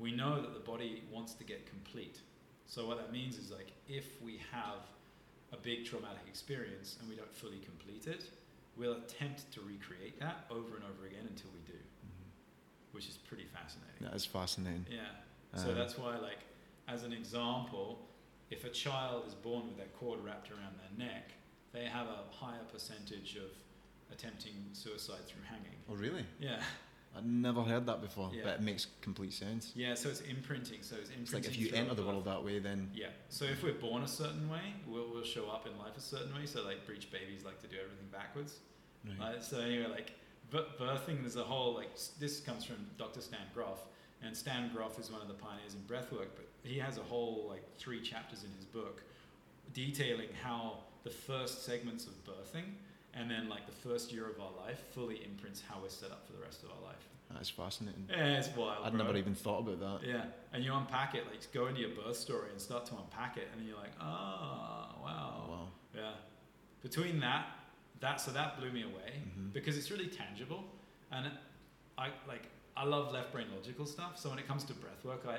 we 0.00 0.10
know 0.10 0.42
that 0.42 0.52
the 0.54 0.60
body 0.72 1.04
wants 1.12 1.34
to 1.34 1.44
get 1.44 1.64
complete. 1.66 2.18
So 2.66 2.86
what 2.88 2.96
that 2.98 3.12
means 3.12 3.38
is 3.38 3.52
like 3.52 3.70
if 3.88 4.20
we 4.20 4.40
have 4.50 4.80
a 5.52 5.56
big 5.56 5.84
traumatic 5.84 6.22
experience 6.26 6.96
and 7.00 7.08
we 7.08 7.14
don't 7.14 7.32
fully 7.32 7.60
complete 7.60 8.06
it, 8.08 8.24
we'll 8.76 8.94
attempt 8.94 9.52
to 9.52 9.60
recreate 9.60 10.18
that 10.18 10.46
over 10.50 10.74
and 10.76 10.84
over 10.84 11.06
again 11.06 11.26
until 11.28 11.50
we 11.52 11.60
do, 11.70 11.78
Mhm. 11.78 12.92
which 12.92 13.06
is 13.08 13.16
pretty 13.18 13.44
fascinating. 13.44 14.00
That 14.00 14.14
is 14.14 14.24
fascinating. 14.24 14.86
Yeah. 14.90 15.06
So 15.54 15.70
Uh, 15.70 15.74
that's 15.74 15.96
why, 15.98 16.16
like, 16.16 16.38
as 16.88 17.04
an 17.04 17.12
example, 17.12 18.08
if 18.50 18.64
a 18.64 18.70
child 18.70 19.26
is 19.28 19.34
born 19.34 19.66
with 19.68 19.76
their 19.76 19.88
cord 20.00 20.20
wrapped 20.24 20.50
around 20.50 20.78
their 20.80 21.06
neck, 21.06 21.32
they 21.72 21.84
have 21.84 22.06
a 22.06 22.20
higher 22.34 22.64
percentage 22.72 23.36
of 23.36 23.50
attempting 24.12 24.52
suicide 24.72 25.26
through 25.26 25.42
hanging. 25.48 25.76
Oh 25.90 25.94
really? 25.94 26.24
Yeah. 26.40 26.60
I'd 27.16 27.26
never 27.26 27.62
heard 27.62 27.84
that 27.86 28.00
before, 28.00 28.30
Yeah. 28.32 28.40
but 28.44 28.54
it 28.54 28.60
makes 28.62 28.86
complete 29.02 29.34
sense. 29.34 29.72
Yeah. 29.74 29.94
So 29.94 30.08
it's 30.08 30.22
imprinting. 30.22 30.78
So 30.80 30.96
it's 30.96 31.10
imprinting. 31.10 31.22
It's 31.22 31.32
like 31.34 31.44
if 31.46 31.58
you 31.58 31.70
enter 31.74 31.94
the 31.94 32.02
world 32.04 32.24
that 32.24 32.42
way, 32.42 32.58
then 32.58 32.90
Yeah. 32.94 33.08
So 33.28 33.44
if 33.44 33.62
we're 33.62 33.74
born 33.74 34.02
a 34.02 34.08
certain 34.08 34.48
way, 34.48 34.72
we'll, 34.86 35.10
we'll 35.12 35.24
show 35.24 35.46
up 35.50 35.66
in 35.66 35.78
life 35.78 35.96
a 35.96 36.00
certain 36.00 36.34
way. 36.34 36.46
So 36.46 36.62
like 36.64 36.86
breech 36.86 37.10
babies 37.10 37.44
like 37.44 37.60
to 37.62 37.66
do 37.68 37.76
everything 37.76 38.06
backwards. 38.10 38.60
right. 39.06 39.18
Right, 39.34 39.42
so 39.44 39.60
anyway, 39.60 39.88
like 39.88 40.12
birthing, 40.50 41.20
there's 41.20 41.36
a 41.36 41.44
whole 41.44 41.74
like 41.74 41.90
this 42.18 42.40
comes 42.40 42.64
from 42.64 42.76
Dr. 42.98 43.20
Stan 43.20 43.40
Grof, 43.54 43.80
and 44.22 44.34
Stan 44.36 44.70
Grof 44.74 44.98
is 44.98 45.10
one 45.10 45.20
of 45.22 45.28
the 45.28 45.34
pioneers 45.34 45.74
in 45.74 45.80
breathwork. 45.82 46.28
But 46.36 46.46
he 46.62 46.78
has 46.78 46.96
a 46.98 47.02
whole 47.02 47.46
like 47.48 47.62
three 47.78 48.00
chapters 48.00 48.44
in 48.44 48.50
his 48.56 48.64
book 48.64 49.02
detailing 49.74 50.28
how 50.42 50.78
the 51.04 51.10
first 51.10 51.64
segments 51.64 52.06
of 52.06 52.12
birthing 52.24 52.64
and 53.14 53.30
then 53.30 53.48
like 53.48 53.66
the 53.66 53.88
first 53.88 54.12
year 54.12 54.26
of 54.28 54.40
our 54.40 54.52
life 54.66 54.80
fully 54.92 55.22
imprints 55.24 55.62
how 55.68 55.78
we're 55.82 55.88
set 55.88 56.10
up 56.10 56.26
for 56.26 56.32
the 56.32 56.40
rest 56.42 56.62
of 56.62 56.70
our 56.70 56.82
life. 56.88 57.08
That's 57.32 57.48
fascinating. 57.50 58.06
Yeah, 58.10 58.38
it's 58.38 58.48
wild. 58.56 58.84
I'd 58.84 58.92
bro. 58.92 59.04
never 59.04 59.16
even 59.16 59.34
thought 59.34 59.60
about 59.66 59.80
that. 60.02 60.06
Yeah, 60.08 60.24
and 60.52 60.62
you 60.64 60.74
unpack 60.74 61.14
it, 61.14 61.24
like 61.26 61.40
go 61.52 61.66
into 61.66 61.80
your 61.80 61.90
birth 61.90 62.16
story 62.16 62.50
and 62.50 62.60
start 62.60 62.84
to 62.86 62.94
unpack 62.96 63.36
it, 63.38 63.48
and 63.52 63.60
then 63.60 63.66
you're 63.68 63.78
like, 63.78 63.92
oh 64.00 64.04
wow, 65.02 65.44
Wow. 65.48 65.68
yeah. 65.94 66.10
Between 66.82 67.20
that, 67.20 67.46
that 68.00 68.20
so 68.20 68.32
that 68.32 68.58
blew 68.58 68.70
me 68.70 68.82
away 68.82 69.14
Mhm. 69.38 69.52
because 69.52 69.78
it's 69.78 69.90
really 69.90 70.08
tangible, 70.08 70.64
and 71.10 71.30
I 71.96 72.10
like 72.28 72.42
I 72.76 72.84
love 72.84 73.12
left 73.12 73.32
brain 73.32 73.46
logical 73.54 73.86
stuff. 73.86 74.18
So 74.18 74.28
when 74.30 74.38
it 74.38 74.46
comes 74.46 74.64
to 74.64 74.74
breath 74.74 75.02
work, 75.04 75.24
I 75.26 75.38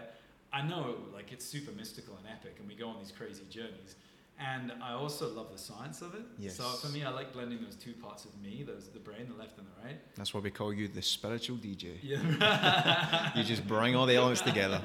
I 0.58 0.62
know 0.68 0.98
like 1.14 1.32
it's 1.32 1.46
super 1.46 1.72
mystical 1.72 2.16
and 2.18 2.28
epic, 2.28 2.56
and 2.60 2.68
we 2.68 2.76
go 2.76 2.88
on 2.90 2.98
these 3.00 3.12
crazy 3.12 3.44
journeys. 3.50 3.96
And 4.40 4.72
I 4.84 4.94
also 4.94 5.30
love 5.34 5.52
the 5.52 5.58
science 5.58 6.02
of 6.02 6.16
it. 6.16 6.24
Yes. 6.38 6.56
So 6.56 6.64
for 6.64 6.88
me, 6.92 7.04
I 7.04 7.10
like 7.12 7.32
blending 7.34 7.60
those 7.64 7.76
two 7.76 7.94
parts 7.94 8.26
of 8.26 8.32
me, 8.42 8.64
those 8.64 8.90
the 8.90 9.00
brain, 9.00 9.28
the 9.30 9.36
left 9.40 9.58
and 9.58 9.68
the 9.68 9.86
right. 9.88 9.98
That's 10.16 10.34
why 10.34 10.42
we 10.42 10.50
call 10.52 10.74
you 10.74 10.88
the 10.88 11.02
spiritual 11.02 11.58
DJ. 11.58 11.94
Yeah. 12.04 13.32
You 13.36 13.44
just 13.44 13.66
bring 13.68 13.96
all 13.96 14.06
the 14.06 14.16
elements 14.16 14.42
together. 14.42 14.82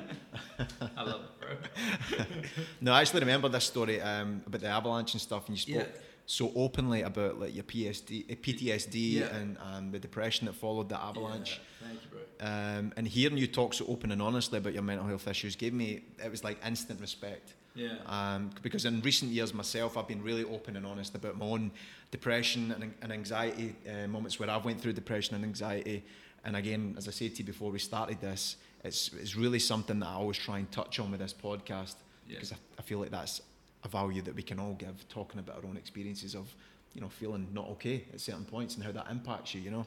I 0.97 1.03
love 1.03 1.23
it, 1.23 1.41
bro. 1.41 2.25
No, 2.81 2.93
I 2.93 3.01
actually 3.01 3.21
remember 3.21 3.49
this 3.49 3.65
story 3.65 4.01
um, 4.01 4.43
about 4.47 4.61
the 4.61 4.69
avalanche 4.69 5.15
and 5.15 5.21
stuff, 5.21 5.49
and 5.49 5.57
you 5.57 5.75
spoke 5.75 5.89
so 6.27 6.53
openly 6.55 7.03
about 7.03 7.41
like 7.41 7.55
your 7.55 7.65
PSD, 7.65 8.31
uh, 8.31 8.35
PTSD 8.37 9.13
Yeah. 9.13 9.35
and 9.35 9.57
um, 9.63 9.91
the 9.91 9.99
depression 9.99 10.47
that 10.47 10.55
followed 10.55 10.89
the 10.91 11.01
avalanche. 11.03 11.59
Yeah, 11.81 11.89
thank 11.89 12.01
you, 12.03 12.09
bro. 12.11 12.47
Um, 12.47 12.93
and 12.97 13.09
hearing 13.09 13.39
you 13.39 13.47
talk 13.47 13.73
so 13.75 13.87
open 13.89 14.13
and 14.13 14.21
honestly 14.21 14.59
about 14.59 14.75
your 14.75 14.83
mental 14.83 15.07
health 15.07 15.27
issues 15.27 15.57
gave 15.57 15.73
me 15.73 16.03
it 16.23 16.31
was 16.31 16.45
like 16.45 16.59
instant 16.65 17.01
respect. 17.01 17.55
Yeah. 17.79 17.95
Um, 18.07 18.51
because 18.63 18.85
in 18.85 19.01
recent 19.03 19.31
years 19.31 19.55
myself, 19.55 19.97
I've 19.97 20.09
been 20.09 20.23
really 20.23 20.45
open 20.45 20.77
and 20.77 20.85
honest 20.85 21.15
about 21.15 21.39
my 21.39 21.47
own 21.47 21.71
depression 22.11 22.73
and, 22.73 22.93
and 23.03 23.13
anxiety 23.13 23.75
uh, 23.89 24.09
moments 24.09 24.41
where 24.41 24.51
I've 24.51 24.65
went 24.65 24.81
through 24.81 24.95
depression 24.95 25.37
and 25.37 25.45
anxiety. 25.45 26.03
And 26.45 26.57
again, 26.57 26.95
as 26.99 27.07
I 27.07 27.13
said 27.13 27.33
to 27.35 27.39
you 27.39 27.45
before 27.45 27.71
we 27.71 27.79
started 27.79 28.21
this, 28.21 28.57
it's, 28.83 29.13
it's 29.15 29.37
really 29.37 29.59
something 29.61 30.01
that 30.01 30.07
I 30.07 30.15
always 30.15 30.39
try 30.39 30.59
and 30.59 30.71
touch 30.73 30.99
on 30.99 31.11
with 31.13 31.21
this 31.21 31.33
podcast 31.35 31.95
Yeah. 32.27 32.35
because 32.35 32.53
I, 32.53 32.57
I 32.79 32.83
feel 32.83 32.99
like 32.99 33.11
that's 33.11 33.43
a 33.85 33.89
value 33.89 34.23
that 34.23 34.35
we 34.35 34.43
can 34.43 34.59
all 34.59 34.75
give, 34.75 35.09
talking 35.09 35.39
about 35.39 35.63
our 35.63 35.71
own 35.71 35.77
experiences 35.77 36.35
of, 36.35 36.53
you 36.95 37.01
know, 37.01 37.09
feeling 37.09 37.47
not 37.53 37.69
okay 37.71 38.05
at 38.13 38.21
certain 38.21 38.45
points 38.45 38.75
and 38.75 38.83
how 38.85 38.91
that 38.93 39.07
impacts 39.11 39.55
you, 39.55 39.61
you 39.61 39.71
know. 39.71 39.87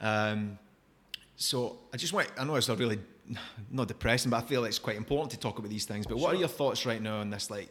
Totally. 0.00 0.32
Um, 0.32 0.58
so 1.36 1.78
I 1.92 1.96
just 1.96 2.12
want, 2.12 2.28
I 2.38 2.44
know 2.44 2.56
it's 2.56 2.68
a 2.68 2.74
really, 2.76 2.98
not 3.70 3.88
depressing, 3.88 4.30
but 4.30 4.44
I 4.44 4.46
feel 4.46 4.64
it's 4.64 4.78
quite 4.78 4.96
important 4.96 5.30
to 5.32 5.38
talk 5.38 5.58
about 5.58 5.70
these 5.70 5.84
things. 5.84 6.06
But 6.06 6.18
what 6.18 6.34
are 6.34 6.38
your 6.38 6.48
thoughts 6.48 6.84
right 6.86 7.00
now 7.00 7.18
on 7.18 7.30
this? 7.30 7.50
Like, 7.50 7.68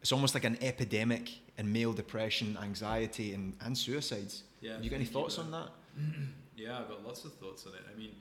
it's 0.00 0.12
almost 0.12 0.34
like 0.34 0.44
an 0.44 0.58
epidemic 0.62 1.30
in 1.58 1.72
male 1.72 1.92
depression, 1.92 2.56
anxiety, 2.62 3.34
and, 3.34 3.54
and 3.60 3.76
suicides. 3.76 4.44
Yeah. 4.60 4.74
Have 4.74 4.84
you 4.84 4.90
got 4.90 4.96
any 4.96 5.04
thoughts 5.04 5.38
on 5.38 5.50
that? 5.52 5.68
Yeah, 6.56 6.78
I've 6.78 6.88
got 6.88 7.04
lots 7.04 7.22
of 7.26 7.34
thoughts 7.34 7.66
on 7.66 7.74
it. 7.74 7.82
I 7.84 7.98
mean, 7.98 8.12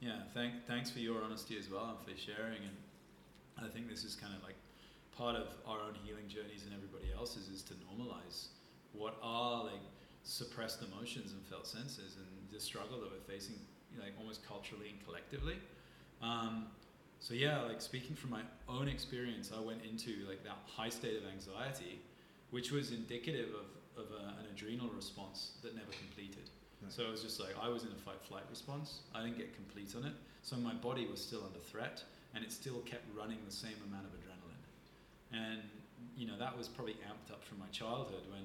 Yeah, 0.00 0.26
thank, 0.34 0.66
thanks 0.66 0.90
for 0.90 0.98
your 0.98 1.22
honesty 1.22 1.56
as 1.56 1.70
well 1.70 1.94
and 1.94 1.98
for 2.02 2.10
sharing. 2.20 2.58
And 2.58 3.64
I 3.64 3.68
think 3.68 3.88
this 3.88 4.02
is 4.02 4.16
kind 4.16 4.34
of 4.34 4.42
like 4.42 4.56
part 5.16 5.36
of 5.36 5.46
our 5.64 5.78
own 5.78 5.94
healing 6.02 6.26
journeys 6.26 6.64
and 6.64 6.74
everybody 6.74 7.12
else's 7.16 7.48
is 7.48 7.62
to 7.62 7.74
normalize 7.74 8.48
what 8.92 9.16
are 9.22 9.62
like 9.62 9.80
suppressed 10.24 10.82
emotions 10.82 11.32
and 11.32 11.42
felt 11.46 11.68
senses 11.68 12.16
and 12.16 12.26
the 12.52 12.58
struggle 12.58 12.98
that 13.00 13.10
we're 13.12 13.32
facing, 13.32 13.54
like 14.00 14.12
almost 14.18 14.44
culturally 14.44 14.90
and 14.90 15.04
collectively. 15.06 15.54
Um, 16.22 16.66
so 17.20 17.34
yeah, 17.34 17.62
like 17.62 17.80
speaking 17.80 18.14
from 18.16 18.30
my 18.30 18.42
own 18.68 18.88
experience, 18.88 19.50
I 19.56 19.60
went 19.60 19.80
into 19.84 20.26
like 20.28 20.44
that 20.44 20.58
high 20.66 20.90
state 20.90 21.16
of 21.16 21.24
anxiety, 21.28 22.00
which 22.50 22.70
was 22.70 22.92
indicative 22.92 23.48
of, 23.48 24.04
of 24.04 24.10
a, 24.12 24.28
an 24.40 24.46
adrenal 24.52 24.88
response 24.88 25.52
that 25.62 25.74
never 25.74 25.92
completed. 25.92 26.50
Right. 26.82 26.92
So 26.92 27.02
it 27.04 27.10
was 27.10 27.22
just 27.22 27.40
like 27.40 27.54
I 27.62 27.68
was 27.68 27.84
in 27.84 27.90
a 27.92 28.00
fight 28.04 28.20
flight 28.22 28.44
response. 28.50 29.00
I 29.14 29.22
didn't 29.22 29.38
get 29.38 29.54
complete 29.54 29.94
on 29.96 30.04
it. 30.04 30.12
So 30.42 30.56
my 30.56 30.74
body 30.74 31.06
was 31.06 31.20
still 31.20 31.42
under 31.46 31.60
threat 31.60 32.02
and 32.34 32.44
it 32.44 32.52
still 32.52 32.80
kept 32.80 33.04
running 33.16 33.38
the 33.46 33.54
same 33.54 33.78
amount 33.88 34.04
of 34.04 34.12
adrenaline. 34.12 34.64
And, 35.32 35.62
you 36.16 36.26
know, 36.26 36.36
that 36.38 36.56
was 36.56 36.68
probably 36.68 36.94
amped 37.06 37.32
up 37.32 37.42
from 37.44 37.58
my 37.58 37.68
childhood 37.70 38.22
when, 38.28 38.44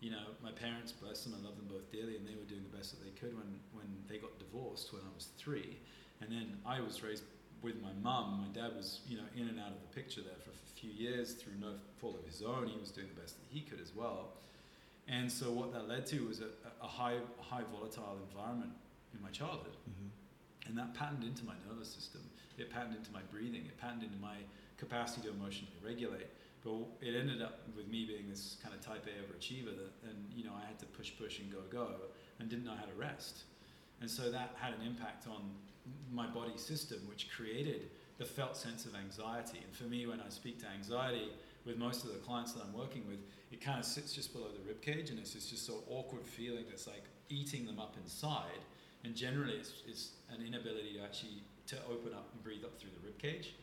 you 0.00 0.10
know, 0.10 0.36
my 0.42 0.52
parents, 0.52 0.92
bless 0.92 1.24
them, 1.24 1.34
I 1.34 1.44
love 1.44 1.56
them 1.56 1.66
both 1.68 1.90
dearly, 1.90 2.16
and 2.16 2.26
they 2.26 2.36
were 2.36 2.48
doing 2.48 2.62
the 2.70 2.76
best 2.76 2.92
that 2.92 3.02
they 3.04 3.10
could 3.18 3.36
when, 3.36 3.58
when 3.72 3.88
they 4.08 4.18
got 4.18 4.38
divorced 4.38 4.92
when 4.92 5.02
I 5.02 5.12
was 5.14 5.28
three. 5.36 5.76
And 6.20 6.30
then 6.30 6.56
I 6.66 6.80
was 6.80 7.02
raised 7.02 7.24
with 7.62 7.80
my 7.82 7.92
mum. 8.02 8.46
My 8.46 8.60
dad 8.60 8.76
was, 8.76 9.00
you 9.08 9.16
know, 9.16 9.24
in 9.36 9.48
and 9.48 9.58
out 9.58 9.72
of 9.72 9.80
the 9.80 9.94
picture 9.94 10.20
there 10.20 10.38
for 10.44 10.50
a 10.50 10.80
few 10.80 10.90
years 10.90 11.34
through 11.34 11.54
no 11.60 11.72
fault 12.00 12.18
of 12.18 12.26
his 12.26 12.42
own. 12.42 12.66
He 12.68 12.78
was 12.78 12.90
doing 12.90 13.08
the 13.14 13.20
best 13.20 13.36
that 13.38 13.46
he 13.48 13.60
could 13.60 13.80
as 13.80 13.94
well. 13.94 14.32
And 15.08 15.30
so 15.30 15.50
what 15.50 15.72
that 15.72 15.88
led 15.88 16.06
to 16.06 16.26
was 16.26 16.40
a, 16.40 16.48
a 16.82 16.86
high, 16.86 17.16
high 17.40 17.64
volatile 17.72 18.16
environment 18.30 18.72
in 19.14 19.22
my 19.22 19.30
childhood. 19.30 19.76
Mm-hmm. 19.88 20.68
And 20.68 20.78
that 20.78 20.94
patterned 20.94 21.24
into 21.24 21.44
my 21.44 21.54
nervous 21.68 21.88
system. 21.88 22.22
It 22.58 22.70
patterned 22.70 22.96
into 22.96 23.12
my 23.12 23.22
breathing. 23.32 23.64
It 23.66 23.76
patterned 23.80 24.04
into 24.04 24.18
my 24.18 24.36
capacity 24.78 25.28
to 25.28 25.34
emotionally 25.34 25.74
regulate. 25.84 26.28
But 26.62 26.86
it 27.00 27.16
ended 27.16 27.40
up 27.40 27.60
with 27.74 27.88
me 27.88 28.04
being 28.04 28.28
this 28.28 28.56
kind 28.62 28.74
of 28.74 28.80
type 28.84 29.06
A 29.08 29.16
overachiever 29.24 29.74
that, 29.74 29.92
and 30.04 30.30
you 30.36 30.44
know, 30.44 30.52
I 30.54 30.66
had 30.66 30.78
to 30.80 30.86
push, 30.86 31.10
push, 31.18 31.40
and 31.40 31.50
go, 31.50 31.58
go, 31.70 31.88
and 32.38 32.48
didn't 32.48 32.64
know 32.64 32.76
how 32.76 32.84
to 32.84 32.94
rest. 32.98 33.44
And 34.00 34.10
so 34.10 34.30
that 34.30 34.54
had 34.60 34.74
an 34.74 34.86
impact 34.86 35.26
on 35.26 35.50
my 36.12 36.26
body 36.26 36.56
system, 36.56 36.98
which 37.08 37.28
created 37.30 37.90
the 38.18 38.24
felt 38.24 38.56
sense 38.56 38.84
of 38.84 38.94
anxiety. 38.94 39.60
And 39.64 39.74
for 39.74 39.84
me, 39.84 40.06
when 40.06 40.20
I 40.20 40.28
speak 40.28 40.58
to 40.60 40.66
anxiety 40.68 41.28
with 41.64 41.76
most 41.78 42.04
of 42.04 42.12
the 42.12 42.18
clients 42.18 42.52
that 42.52 42.62
I'm 42.62 42.72
working 42.72 43.06
with, 43.08 43.18
it 43.50 43.60
kind 43.60 43.78
of 43.78 43.84
sits 43.84 44.12
just 44.12 44.32
below 44.32 44.48
the 44.48 44.66
rib 44.66 44.80
cage, 44.82 45.10
and 45.10 45.18
it's 45.18 45.32
just, 45.32 45.50
just 45.50 45.66
so 45.66 45.82
awkward 45.88 46.24
feeling 46.26 46.64
that's 46.68 46.86
like 46.86 47.04
eating 47.28 47.66
them 47.66 47.78
up 47.78 47.96
inside. 48.02 48.60
And 49.04 49.14
generally, 49.14 49.54
it's, 49.54 49.72
it's 49.88 50.10
an 50.30 50.44
inability 50.46 50.94
to 50.98 51.02
actually 51.02 51.42
to 51.68 51.76
open 51.90 52.12
up 52.12 52.28
and 52.34 52.42
breathe 52.42 52.64
up 52.64 52.78
through 52.78 52.90
the 53.00 53.06
rib 53.06 53.18
cage. 53.18 53.54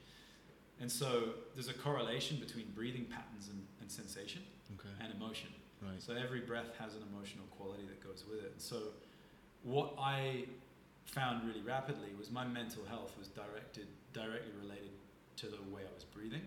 And 0.79 0.91
so 0.91 1.33
there's 1.55 1.67
a 1.69 1.73
correlation 1.73 2.37
between 2.37 2.65
breathing 2.75 3.05
patterns 3.05 3.49
and, 3.49 3.65
and 3.81 3.91
sensation 3.91 4.41
Okay. 4.79 4.93
and 5.01 5.13
emotion. 5.13 5.49
Right. 5.81 6.01
So 6.01 6.13
every 6.13 6.41
breath 6.41 6.71
has 6.79 6.93
an 6.95 7.01
emotional 7.13 7.45
quality 7.57 7.83
that 7.87 8.03
goes 8.03 8.23
with 8.29 8.43
it. 8.43 8.51
And 8.53 8.61
so 8.61 8.77
what 9.63 9.93
I 9.99 10.45
found 11.07 11.47
really 11.47 11.61
rapidly 11.61 12.09
was 12.17 12.29
my 12.31 12.45
mental 12.45 12.83
health 12.89 13.13
was 13.17 13.27
directed 13.29 13.87
directly 14.13 14.51
related 14.61 14.91
to 15.37 15.47
the 15.47 15.57
way 15.73 15.81
I 15.81 15.93
was 15.93 16.03
breathing. 16.03 16.41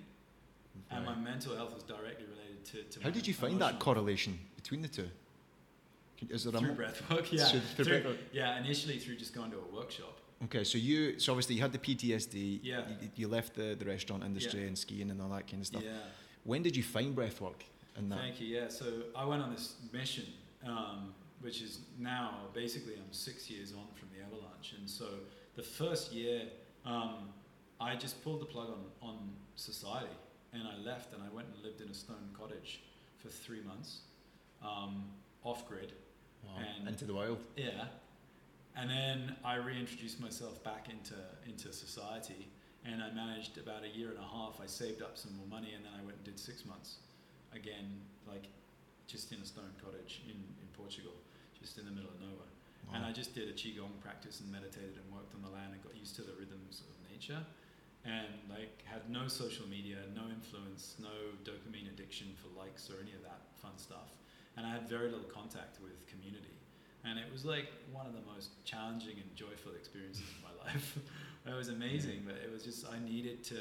And 0.91 1.05
my 1.05 1.15
mental 1.15 1.57
health 1.57 1.75
was 1.75 1.83
directly 1.83 2.27
related 2.27 2.65
to, 2.93 2.99
to 2.99 3.05
How 3.05 3.11
did 3.11 3.27
you 3.27 3.35
find 3.35 3.61
that 3.61 3.79
correlation 3.79 4.39
between 4.57 4.83
the 4.83 4.89
two? 4.89 5.09
Is 6.29 6.45
there 6.45 6.55
a 6.55 6.59
through 6.59 6.69
mo- 6.71 6.75
breath 6.75 7.11
work? 7.11 7.33
Yeah. 7.33 7.45
So 7.45 7.61
through 7.61 7.85
Through- 7.85 8.01
breath 8.01 8.05
work. 8.05 8.17
yeah, 8.33 8.59
initially 8.61 8.99
through 8.99 9.17
just 9.17 9.35
going 9.35 9.51
to 9.53 9.59
a 9.59 9.75
workshop. 9.75 10.21
Okay, 10.45 10.65
so 10.65 10.79
you 10.79 11.19
so 11.19 11.33
obviously 11.33 11.55
you 11.57 11.61
had 11.63 11.73
the 11.73 11.79
PTSD. 11.79 12.61
Yeah. 12.63 12.83
You, 13.01 13.09
you 13.15 13.29
left 13.29 13.55
the, 13.55 13.75
the 13.79 13.85
restaurant 13.85 14.25
industry 14.25 14.67
and 14.67 14.77
skiing 14.77 15.11
and 15.11 15.21
all 15.21 15.29
that 15.31 15.47
kind 15.47 15.61
of 15.61 15.67
stuff. 15.67 15.83
Yeah. 15.85 15.93
When 16.45 16.63
did 16.63 16.77
you 16.77 16.83
find 16.83 17.15
breath 17.15 17.41
work 17.41 17.63
and 17.97 18.11
that? 18.11 18.19
Thank 18.19 18.41
you. 18.41 18.47
Yeah. 18.49 18.69
So 18.69 18.87
I 19.15 19.25
went 19.25 19.43
on 19.43 19.51
this 19.51 19.75
mission, 19.93 20.25
um, 20.67 21.13
which 21.41 21.61
is 21.63 21.81
now 21.99 22.35
basically 22.55 22.95
I'm 22.95 23.13
six 23.13 23.51
years 23.51 23.73
on 23.73 23.87
from 23.95 24.09
the 24.17 24.20
avalanche, 24.61 24.75
and 24.79 24.89
so 24.89 25.07
the 25.57 25.63
first 25.63 26.13
year 26.13 26.43
um, 26.85 27.29
I 27.81 27.97
just 27.97 28.23
pulled 28.23 28.41
the 28.41 28.47
plug 28.47 28.69
on 28.69 29.09
on 29.09 29.19
society, 29.57 30.09
and 30.53 30.63
I 30.63 30.77
left 30.85 31.13
and 31.13 31.23
I 31.23 31.35
went 31.35 31.49
and 31.55 31.65
lived 31.65 31.81
in 31.81 31.89
a 31.89 31.95
stone 31.95 32.31
cottage 32.39 32.81
for 33.19 33.29
three 33.29 33.61
months, 33.63 34.01
um, 34.63 35.05
off 35.45 35.69
grid. 35.69 35.93
Wow. 36.45 36.63
and- 36.79 36.89
Into 36.89 37.05
the 37.05 37.15
wild. 37.15 37.39
Yeah. 37.57 37.85
And 38.77 38.89
then 38.89 39.37
I 39.45 39.57
reintroduced 39.57 40.21
myself 40.21 40.63
back 40.65 40.89
into 40.89 41.17
into 41.47 41.73
society, 41.73 42.49
and 42.85 43.03
I 43.03 43.11
managed 43.11 43.59
about 43.59 43.83
a 43.85 43.89
year 43.89 44.09
and 44.11 44.19
a 44.19 44.23
half. 44.29 44.61
I 44.63 44.67
saved 44.67 45.03
up 45.03 45.19
some 45.19 45.37
more 45.37 45.47
money, 45.49 45.75
and 45.75 45.85
then 45.85 45.93
I 45.93 46.03
went 46.05 46.17
and 46.17 46.25
did 46.25 46.39
six 46.39 46.65
months, 46.65 46.99
again, 47.53 48.01
like 48.29 48.45
just 49.07 49.33
in 49.33 49.41
a 49.41 49.45
stone 49.45 49.75
cottage 49.85 50.23
in, 50.27 50.37
in 50.63 50.69
Portugal, 50.79 51.13
just 51.61 51.79
in 51.79 51.85
the 51.85 51.91
middle 51.91 52.09
of 52.11 52.21
nowhere. 52.21 52.47
And 52.95 53.05
I 53.05 53.13
just 53.13 53.35
did 53.35 53.49
a 53.49 53.53
qigong 53.53 53.95
practice 54.03 54.41
and 54.41 54.51
meditated 54.51 54.99
and 54.99 55.07
worked 55.15 55.35
on 55.35 55.43
the 55.43 55.51
land 55.51 55.73
and 55.73 55.83
got 55.83 55.97
used 55.97 56.17
to 56.17 56.23
the 56.23 56.33
rhythms 56.39 56.83
of 56.91 56.95
nature, 57.11 57.39
and 58.05 58.27
like 58.49 58.83
had 58.85 59.09
no 59.11 59.29
social 59.29 59.67
media, 59.69 59.97
no 60.15 60.23
influence, 60.29 60.97
no 60.99 61.15
dopamine 61.45 61.89
addiction 61.93 62.29
for 62.41 62.49
likes 62.59 62.91
or 62.91 62.99
any 63.01 63.13
of 63.13 63.23
that 63.23 63.41
fun 63.63 63.77
stuff, 63.77 64.11
and 64.57 64.67
I 64.67 64.71
had 64.71 64.89
very 64.89 65.09
little 65.11 65.29
contact 65.31 65.79
with 65.83 65.95
community 66.07 66.55
and 67.05 67.19
it 67.19 67.25
was 67.33 67.45
like 67.47 67.69
one 67.93 68.05
of 68.07 68.13
the 68.13 68.21
most 68.35 68.63
challenging 68.67 69.17
and 69.17 69.35
joyful 69.35 69.73
experiences 69.73 70.25
of 70.37 70.45
my 70.45 70.65
life. 70.67 70.99
it 71.47 71.55
was 71.55 71.69
amazing, 71.69 72.23
but 72.27 72.37
it 72.45 72.53
was 72.53 72.63
just 72.65 72.85
I 72.93 72.99
needed 72.99 73.43
to 73.45 73.57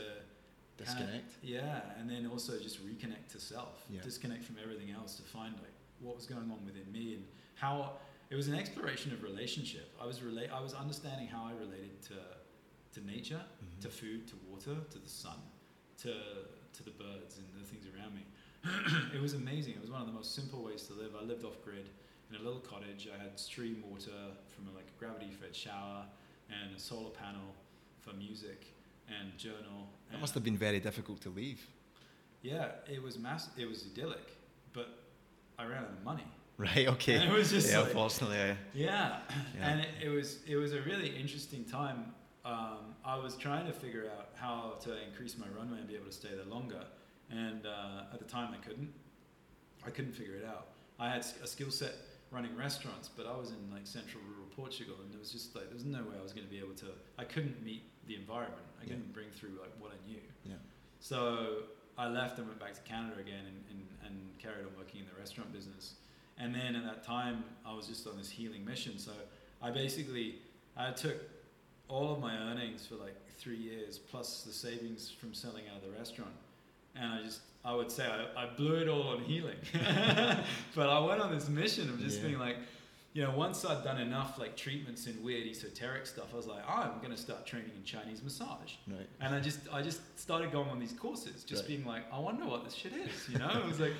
Disconnect. 0.77 1.31
yeah, 1.43 1.81
and 1.99 2.09
then 2.09 2.27
also 2.31 2.57
just 2.59 2.85
reconnect 2.85 3.27
to 3.31 3.39
self, 3.39 3.83
Yeah. 3.89 4.01
disconnect 4.01 4.43
from 4.43 4.57
everything 4.63 4.91
else 4.91 5.15
to 5.17 5.23
find 5.23 5.53
like 5.55 5.71
what 5.99 6.15
was 6.15 6.25
going 6.25 6.49
on 6.51 6.59
within 6.65 6.89
me 6.91 7.15
and 7.15 7.23
how 7.55 7.93
it 8.29 8.35
was 8.35 8.47
an 8.47 8.55
exploration 8.55 9.11
of 9.13 9.23
relationship. 9.23 9.91
I 10.01 10.05
was 10.05 10.21
relate 10.21 10.49
I 10.51 10.61
was 10.61 10.73
understanding 10.73 11.27
how 11.27 11.43
I 11.45 11.51
related 11.53 12.01
to 12.03 12.15
to 12.99 13.05
nature, 13.05 13.41
Mhm. 13.63 13.81
to 13.81 13.89
food, 13.89 14.27
to 14.29 14.35
water, 14.49 14.75
to 14.89 14.97
the 14.99 15.09
sun, 15.09 15.39
to 15.99 16.13
to 16.73 16.83
the 16.83 16.91
birds 16.91 17.37
and 17.37 17.47
the 17.59 17.65
things 17.65 17.85
around 17.87 18.13
me. 18.15 18.25
it 19.15 19.21
was 19.21 19.33
amazing. 19.33 19.73
It 19.75 19.81
was 19.81 19.89
one 19.89 20.01
of 20.01 20.07
the 20.07 20.13
most 20.13 20.33
simple 20.35 20.63
ways 20.63 20.83
to 20.87 20.93
live. 20.93 21.15
I 21.15 21.23
lived 21.23 21.43
off 21.45 21.61
grid 21.63 21.89
in 22.29 22.35
a 22.35 22.39
little 22.39 22.59
cottage. 22.59 23.07
I 23.13 23.17
had 23.21 23.39
stream 23.39 23.81
water 23.89 24.31
from 24.53 24.67
a, 24.67 24.71
like 24.71 24.87
a 24.87 24.99
gravity 24.99 25.31
fed 25.31 25.55
shower 25.55 26.05
and 26.49 26.75
a 26.75 26.79
solar 26.79 27.09
panel 27.11 27.55
for 28.01 28.13
music 28.13 28.65
and 29.07 29.35
journal. 29.37 29.89
That 30.07 30.13
and 30.13 30.21
must 30.21 30.33
have 30.35 30.43
been 30.43 30.57
very 30.57 30.79
difficult 30.79 31.21
to 31.21 31.29
leave. 31.29 31.65
yeah, 32.41 32.71
it 32.87 33.01
was 33.01 33.17
mass. 33.17 33.49
It 33.57 33.65
was 33.67 33.85
idyllic, 33.85 34.27
but 34.73 34.87
I 35.57 35.65
ran 35.65 35.83
out 35.83 35.89
of 35.91 36.03
money. 36.03 36.27
Right. 36.59 36.89
Okay. 36.89 37.15
And 37.15 37.31
it 37.31 37.33
was 37.33 37.49
just 37.49 37.71
yeah. 37.71 37.79
like- 37.79 37.87
unfortunately, 37.87 38.35
yeah. 38.35 38.55
Yeah, 38.73 39.19
Yeah. 39.57 39.69
and 39.69 39.79
it, 39.79 39.89
it 40.03 40.09
was 40.09 40.39
it 40.45 40.57
was 40.57 40.73
a 40.73 40.81
really 40.81 41.07
interesting 41.15 41.63
time. 41.63 42.13
Um, 42.43 42.95
I 43.05 43.17
was 43.17 43.37
trying 43.37 43.65
to 43.67 43.71
figure 43.73 44.11
out 44.13 44.29
how 44.35 44.75
to 44.83 44.91
increase 45.07 45.37
my 45.37 45.47
runway 45.57 45.79
and 45.79 45.87
be 45.87 45.95
able 45.95 46.07
to 46.07 46.11
stay 46.11 46.29
there 46.35 46.45
longer, 46.45 46.83
and 47.29 47.65
uh, 47.65 48.13
at 48.13 48.19
the 48.19 48.25
time 48.25 48.53
I 48.53 48.57
couldn't. 48.57 48.91
I 49.87 49.89
couldn't 49.89 50.11
figure 50.11 50.35
it 50.35 50.43
out. 50.45 50.67
I 50.99 51.09
had 51.09 51.25
a 51.41 51.47
skill 51.47 51.71
set 51.71 51.93
running 52.31 52.53
restaurants, 52.57 53.07
but 53.07 53.25
I 53.25 53.35
was 53.37 53.51
in 53.51 53.71
like 53.71 53.87
central 53.87 54.21
rural 54.27 54.47
Portugal, 54.53 54.95
and 55.01 55.09
there 55.11 55.19
was 55.19 55.31
just 55.31 55.55
like 55.55 55.65
there 55.65 55.75
was 55.75 55.85
no 55.85 55.99
way 55.99 56.15
I 56.19 56.21
was 56.21 56.33
going 56.33 56.45
to 56.45 56.51
be 56.51 56.59
able 56.59 56.75
to. 56.83 56.87
I 57.17 57.23
couldn't 57.23 57.63
meet 57.63 57.83
the 58.05 58.15
environment. 58.15 58.67
I 58.81 58.83
couldn't 58.83 59.13
bring 59.13 59.29
through 59.31 59.55
like 59.61 59.71
what 59.79 59.91
I 59.91 59.99
knew. 60.09 60.19
Yeah. 60.43 60.59
So 60.99 61.63
I 61.97 62.07
left 62.09 62.37
and 62.37 62.47
went 62.47 62.59
back 62.59 62.73
to 62.73 62.81
Canada 62.81 63.15
again 63.19 63.45
and, 63.47 63.59
and, 63.71 63.81
and 64.05 64.15
carried 64.39 64.65
on 64.65 64.71
working 64.77 64.99
in 65.01 65.07
the 65.07 65.17
restaurant 65.17 65.53
business. 65.53 65.95
And 66.39 66.55
then 66.55 66.75
at 66.75 66.83
that 66.85 67.03
time, 67.05 67.43
I 67.65 67.73
was 67.73 67.87
just 67.87 68.07
on 68.07 68.17
this 68.17 68.29
healing 68.29 68.63
mission. 68.65 68.97
So 68.97 69.11
I 69.61 69.71
basically 69.71 70.35
I 70.77 70.91
took 70.91 71.17
all 71.89 72.13
of 72.13 72.19
my 72.19 72.35
earnings 72.37 72.85
for 72.85 72.95
like 72.95 73.15
three 73.37 73.57
years 73.57 73.97
plus 73.97 74.43
the 74.43 74.53
savings 74.53 75.09
from 75.11 75.33
selling 75.33 75.63
out 75.69 75.83
of 75.83 75.91
the 75.91 75.97
restaurant, 75.97 76.31
and 76.95 77.11
I 77.13 77.21
just 77.23 77.41
I 77.65 77.73
would 77.75 77.91
say 77.91 78.05
I, 78.07 78.43
I 78.43 78.45
blew 78.55 78.75
it 78.75 78.87
all 78.87 79.09
on 79.09 79.21
healing. 79.21 79.57
but 80.75 80.89
I 80.89 80.99
went 80.99 81.21
on 81.21 81.33
this 81.33 81.49
mission 81.49 81.89
of 81.89 81.99
just 81.99 82.21
Yeah. 82.21 82.27
being 82.27 82.39
like. 82.39 82.57
You 83.11 83.23
know, 83.23 83.31
once 83.35 83.65
I'd 83.65 83.83
done 83.83 83.99
enough 83.99 84.37
like 84.37 84.55
treatments 84.55 85.07
in 85.07 85.21
weird 85.23 85.47
esoteric 85.47 86.05
stuff, 86.05 86.27
I 86.31 86.37
was 86.37 86.45
like, 86.45 86.61
oh, 86.69 86.91
I'm 86.93 86.99
going 86.99 87.09
to 87.09 87.17
start 87.19 87.43
training 87.43 87.71
in 87.75 87.83
Chinese 87.83 88.21
massage. 88.23 88.73
Right. 88.87 89.07
And 89.19 89.33
I 89.33 89.39
just 89.39 89.61
I 89.73 89.81
just 89.81 89.99
started 90.19 90.51
going 90.51 90.69
on 90.69 90.79
these 90.79 90.93
courses, 90.93 91.43
just 91.43 91.63
Right. 91.63 91.69
being 91.69 91.85
like, 91.85 92.03
I 92.13 92.19
wonder 92.19 92.45
what 92.45 92.63
this 92.65 92.75
shit 92.75 92.93
is, 92.93 93.27
you 93.27 93.39
know? 93.39 93.49
it 93.49 93.65
was 93.65 93.79
like, 93.79 93.93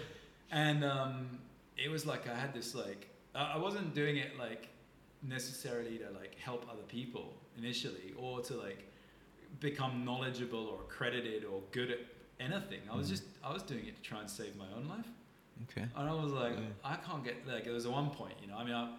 and 0.51 0.85
um, 0.85 1.39
it 1.83 1.89
was 1.89 2.05
like 2.05 2.27
I 2.27 2.35
had 2.35 2.53
this 2.53 2.75
like 2.75 3.07
I 3.35 3.57
wasn't 3.57 3.93
doing 3.93 4.17
it 4.17 4.37
like 4.39 4.69
necessarily 5.23 5.97
to 5.99 6.09
like 6.11 6.35
help 6.35 6.65
other 6.71 6.83
people 6.87 7.33
initially 7.57 8.13
or 8.17 8.41
to 8.41 8.53
like 8.55 8.85
become 9.59 10.05
knowledgeable 10.05 10.65
or 10.67 10.81
accredited 10.81 11.43
or 11.45 11.61
good 11.71 11.91
at 11.91 11.99
anything. 12.39 12.81
I 12.91 12.95
was 12.95 13.07
Mhm. 13.07 13.11
just 13.11 13.23
I 13.43 13.51
was 13.53 13.63
doing 13.63 13.85
it 13.85 13.95
to 13.97 14.01
try 14.01 14.19
and 14.19 14.29
save 14.29 14.55
my 14.55 14.67
own 14.77 14.87
life. 14.87 15.07
Okay. 15.69 15.85
And 15.95 16.09
I 16.09 16.13
was 16.13 16.31
like, 16.31 16.53
Yeah. 16.55 16.91
I 16.93 16.95
can't 16.95 17.23
get 17.23 17.45
like 17.47 17.63
there 17.65 17.73
was 17.73 17.85
a 17.85 17.91
one 17.91 18.09
point, 18.11 18.35
you 18.41 18.47
know. 18.47 18.57
I 18.57 18.63
mean, 18.63 18.73
I, 18.73 18.95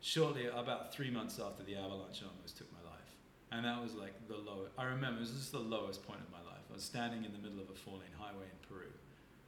shortly 0.00 0.46
about 0.46 0.92
three 0.94 1.10
months 1.10 1.38
after 1.40 1.62
the 1.62 1.76
avalanche, 1.76 2.22
I 2.22 2.26
almost 2.34 2.56
took 2.58 2.70
my 2.72 2.82
life, 2.88 3.10
and 3.52 3.64
that 3.64 3.82
was 3.82 3.94
like 3.94 4.14
the 4.28 4.36
lowest. 4.36 4.72
I 4.78 4.84
remember 4.84 5.18
it 5.18 5.20
was 5.20 5.32
just 5.32 5.52
the 5.52 5.58
lowest 5.58 6.06
point 6.06 6.20
of 6.20 6.30
my 6.30 6.38
life. 6.50 6.64
I 6.70 6.74
was 6.74 6.84
standing 6.84 7.24
in 7.24 7.32
the 7.32 7.38
middle 7.38 7.60
of 7.60 7.68
a 7.70 7.74
four-lane 7.74 8.14
highway 8.18 8.46
in 8.54 8.58
Peru, 8.68 8.86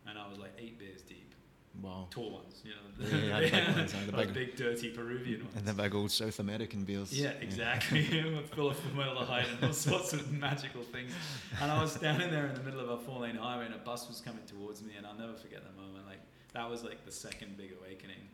and 0.07 0.18
I 0.18 0.29
was 0.29 0.38
like 0.38 0.53
eight 0.59 0.79
beers 0.79 1.03
deep. 1.03 1.33
Wow. 1.80 2.06
Tall 2.11 2.30
ones, 2.32 2.62
you 2.64 2.70
know, 2.70 3.08
Yeah, 3.08 3.38
yeah, 3.40 3.40
the 3.40 3.50
big 3.66 3.76
ones, 3.76 3.92
the 4.06 4.12
big- 4.16 4.35
big 4.35 4.56
dirty 4.56 4.90
Peruvian 4.90 5.40
ones. 5.44 5.56
And 5.56 5.66
the 5.66 5.72
big 5.72 5.94
old 5.94 6.11
South 6.11 6.38
American 6.38 6.85
beers. 6.85 7.12
Yeah, 7.18 7.30
exactly. 7.40 8.02
Full 8.54 8.70
of 8.70 8.76
formaldehyde 8.78 9.46
and 9.54 9.64
all 9.64 9.72
sorts 9.72 10.12
of 10.12 10.30
magical 10.32 10.82
things. 10.82 11.12
And 11.61 11.72
I 11.72 11.80
was 11.82 11.92
standing 11.92 12.30
there 12.30 12.46
in 12.46 12.54
the 12.54 12.61
middle 12.62 12.80
of 12.80 12.90
a 12.90 12.98
four 12.98 13.20
lane 13.20 13.37
highway 13.37 13.66
and 13.66 13.74
a 13.74 13.78
bus 13.78 14.06
was 14.06 14.20
coming 14.20 14.44
towards 14.46 14.82
me 14.82 14.92
and 14.96 15.06
I'll 15.06 15.14
never 15.18 15.35
forget 15.35 15.62
that 15.64 15.76
moment. 15.76 16.04
Like 16.06 16.20
that 16.52 16.68
was 16.70 16.85
like 16.85 17.04
the 17.06 17.12
second 17.12 17.56
big 17.56 17.72
awakening. 17.80 18.28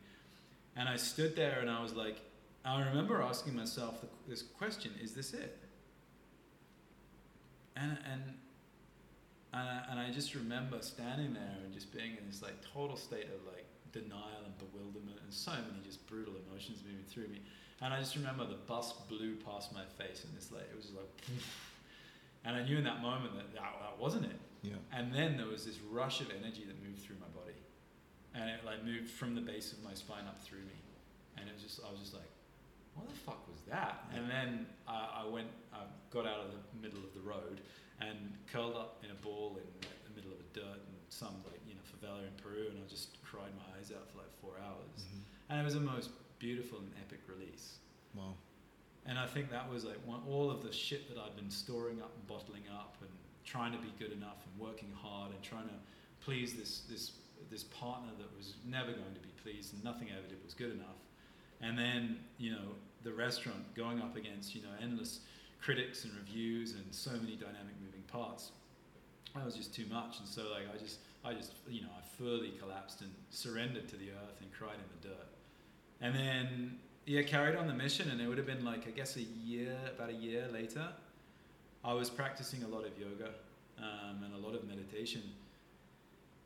And 0.75 0.89
I 0.89 0.97
stood 0.97 1.35
there 1.35 1.59
and 1.61 1.69
I 1.69 1.81
was 1.81 1.93
like, 1.93 2.17
I 2.65 2.83
remember 2.83 3.21
asking 3.21 3.55
myself 3.55 4.01
the, 4.01 4.07
this 4.27 4.41
question: 4.41 4.91
Is 5.01 5.13
this 5.13 5.33
it? 5.33 5.57
And 7.77 7.97
and 8.11 8.21
and 9.53 9.67
I, 9.67 9.81
and 9.91 9.99
I 9.99 10.11
just 10.11 10.35
remember 10.35 10.77
standing 10.81 11.33
there 11.33 11.57
and 11.63 11.73
just 11.73 11.91
being 11.91 12.17
in 12.17 12.27
this 12.27 12.41
like 12.41 12.55
total 12.73 12.95
state 12.95 13.25
of 13.25 13.41
like 13.51 13.65
denial 13.91 14.45
and 14.45 14.53
bewilderment 14.57 15.17
and 15.23 15.33
so 15.33 15.51
many 15.51 15.81
just 15.83 16.05
brutal 16.05 16.33
emotions 16.47 16.83
moving 16.85 17.05
through 17.05 17.27
me. 17.29 17.41
And 17.81 17.93
I 17.93 17.99
just 17.99 18.15
remember 18.15 18.45
the 18.45 18.61
bus 18.67 18.93
blew 19.07 19.35
past 19.35 19.73
my 19.73 19.85
face 19.97 20.23
and 20.23 20.35
this 20.37 20.51
like 20.51 20.69
it 20.69 20.75
was 20.75 20.85
just 20.85 20.97
like, 20.97 21.09
and 22.45 22.55
I 22.55 22.63
knew 22.63 22.77
in 22.77 22.83
that 22.83 23.01
moment 23.01 23.35
that 23.35 23.53
that, 23.53 23.73
that 23.81 23.99
wasn't 23.99 24.25
it. 24.25 24.39
Yeah. 24.61 24.75
And 24.93 25.13
then 25.13 25.37
there 25.37 25.47
was 25.47 25.65
this 25.65 25.79
rush 25.89 26.21
of 26.21 26.29
energy 26.29 26.65
that 26.67 26.77
moved 26.83 27.01
through 27.01 27.15
my 27.19 27.31
body, 27.33 27.55
and 28.35 28.49
it 28.49 28.65
like 28.65 28.83
moved 28.83 29.09
from 29.09 29.33
the 29.33 29.41
base 29.41 29.71
of 29.71 29.81
my 29.83 29.93
spine 29.93 30.27
up 30.27 30.43
through 30.43 30.59
me, 30.59 30.77
and 31.37 31.47
it 31.47 31.53
was 31.53 31.63
just 31.63 31.79
I 31.79 31.89
was 31.89 31.99
just 31.99 32.13
like, 32.13 32.27
what 32.93 33.07
the 33.07 33.15
fuck 33.15 33.47
was 33.47 33.61
that? 33.69 34.03
And 34.13 34.29
then 34.29 34.67
I, 34.87 35.23
I 35.23 35.29
went, 35.29 35.47
I 35.73 35.83
got 36.11 36.27
out 36.27 36.43
of 36.43 36.51
the 36.51 36.81
middle 36.81 36.99
of 36.99 37.13
the 37.13 37.21
road 37.21 37.61
and 38.01 38.17
curled 38.51 38.75
up 38.75 39.03
in 39.03 39.11
a 39.11 39.19
ball 39.25 39.57
in 39.57 39.67
like, 39.81 40.03
the 40.07 40.13
middle 40.15 40.31
of 40.31 40.39
a 40.39 40.49
dirt 40.53 40.79
and 40.87 40.95
some 41.09 41.35
like 41.49 41.59
you 41.67 41.75
know 41.75 41.81
favela 41.89 42.19
in 42.25 42.33
Peru, 42.41 42.67
and 42.69 42.77
I 42.79 42.87
just 42.89 43.21
cried 43.23 43.51
my 43.55 43.77
eyes 43.77 43.91
out 43.91 44.09
for 44.11 44.19
like 44.19 44.33
four 44.41 44.53
hours, 44.63 45.03
Mhm. 45.03 45.21
and 45.49 45.61
it 45.61 45.63
was 45.63 45.73
the 45.73 45.79
most 45.81 46.09
beautiful 46.39 46.79
and 46.79 46.91
epic 47.01 47.19
release. 47.27 47.79
Wow. 48.15 48.35
And 49.05 49.17
I 49.17 49.25
think 49.27 49.49
that 49.51 49.69
was 49.69 49.85
like 49.85 49.97
one, 50.05 50.21
all 50.27 50.51
of 50.51 50.61
the 50.63 50.71
shit 50.71 51.07
that 51.09 51.17
I'd 51.17 51.35
been 51.35 51.49
storing 51.49 52.01
up 52.01 52.13
and 52.15 52.27
bottling 52.27 52.67
up 52.71 52.97
and 53.01 53.09
trying 53.43 53.71
to 53.71 53.77
be 53.79 53.91
good 53.97 54.11
enough 54.11 54.37
and 54.45 54.59
working 54.59 54.91
hard 54.93 55.31
and 55.33 55.41
trying 55.41 55.67
to 55.67 55.75
please 56.21 56.55
this 56.55 56.81
this 56.81 57.13
this 57.49 57.63
partner 57.63 58.11
that 58.19 58.35
was 58.37 58.55
never 58.65 58.91
going 58.91 59.13
to 59.15 59.19
be 59.21 59.29
pleased 59.41 59.73
and 59.73 59.83
nothing 59.83 60.09
I 60.11 60.17
ever 60.19 60.27
did 60.27 60.43
was 60.43 60.53
good 60.53 60.71
enough. 60.71 60.97
And 61.61 61.77
then, 61.77 62.19
you 62.37 62.51
know, 62.51 62.75
the 63.03 63.11
restaurant 63.13 63.73
going 63.75 64.01
up 64.01 64.15
against, 64.15 64.53
you 64.53 64.61
know, 64.61 64.69
endless 64.81 65.21
critics 65.59 66.03
and 66.05 66.13
reviews 66.15 66.73
and 66.73 66.93
so 66.93 67.11
many 67.11 67.35
dynamic 67.35 67.75
parts. 68.11 68.51
That 69.35 69.45
was 69.45 69.55
just 69.55 69.73
too 69.73 69.85
much. 69.91 70.19
And 70.19 70.27
so 70.27 70.43
like 70.51 70.63
I 70.73 70.77
just 70.77 70.99
I 71.23 71.33
just 71.33 71.53
you 71.67 71.81
know, 71.81 71.89
I 71.97 72.01
fully 72.17 72.51
collapsed 72.59 73.01
and 73.01 73.11
surrendered 73.29 73.87
to 73.89 73.95
the 73.95 74.09
earth 74.09 74.41
and 74.41 74.51
cried 74.51 74.75
in 74.75 75.01
the 75.01 75.07
dirt. 75.09 75.27
And 76.01 76.15
then 76.15 76.79
yeah, 77.05 77.23
carried 77.23 77.55
on 77.55 77.67
the 77.67 77.73
mission, 77.73 78.09
and 78.11 78.21
it 78.21 78.27
would 78.27 78.37
have 78.37 78.47
been 78.47 78.63
like 78.63 78.87
I 78.87 78.91
guess 78.91 79.15
a 79.17 79.21
year, 79.21 79.75
about 79.95 80.09
a 80.09 80.13
year 80.13 80.47
later. 80.51 80.87
I 81.83 81.93
was 81.93 82.09
practicing 82.09 82.63
a 82.63 82.67
lot 82.67 82.85
of 82.85 82.91
yoga 82.99 83.29
um, 83.77 84.23
and 84.23 84.33
a 84.33 84.37
lot 84.37 84.53
of 84.53 84.67
meditation, 84.67 85.23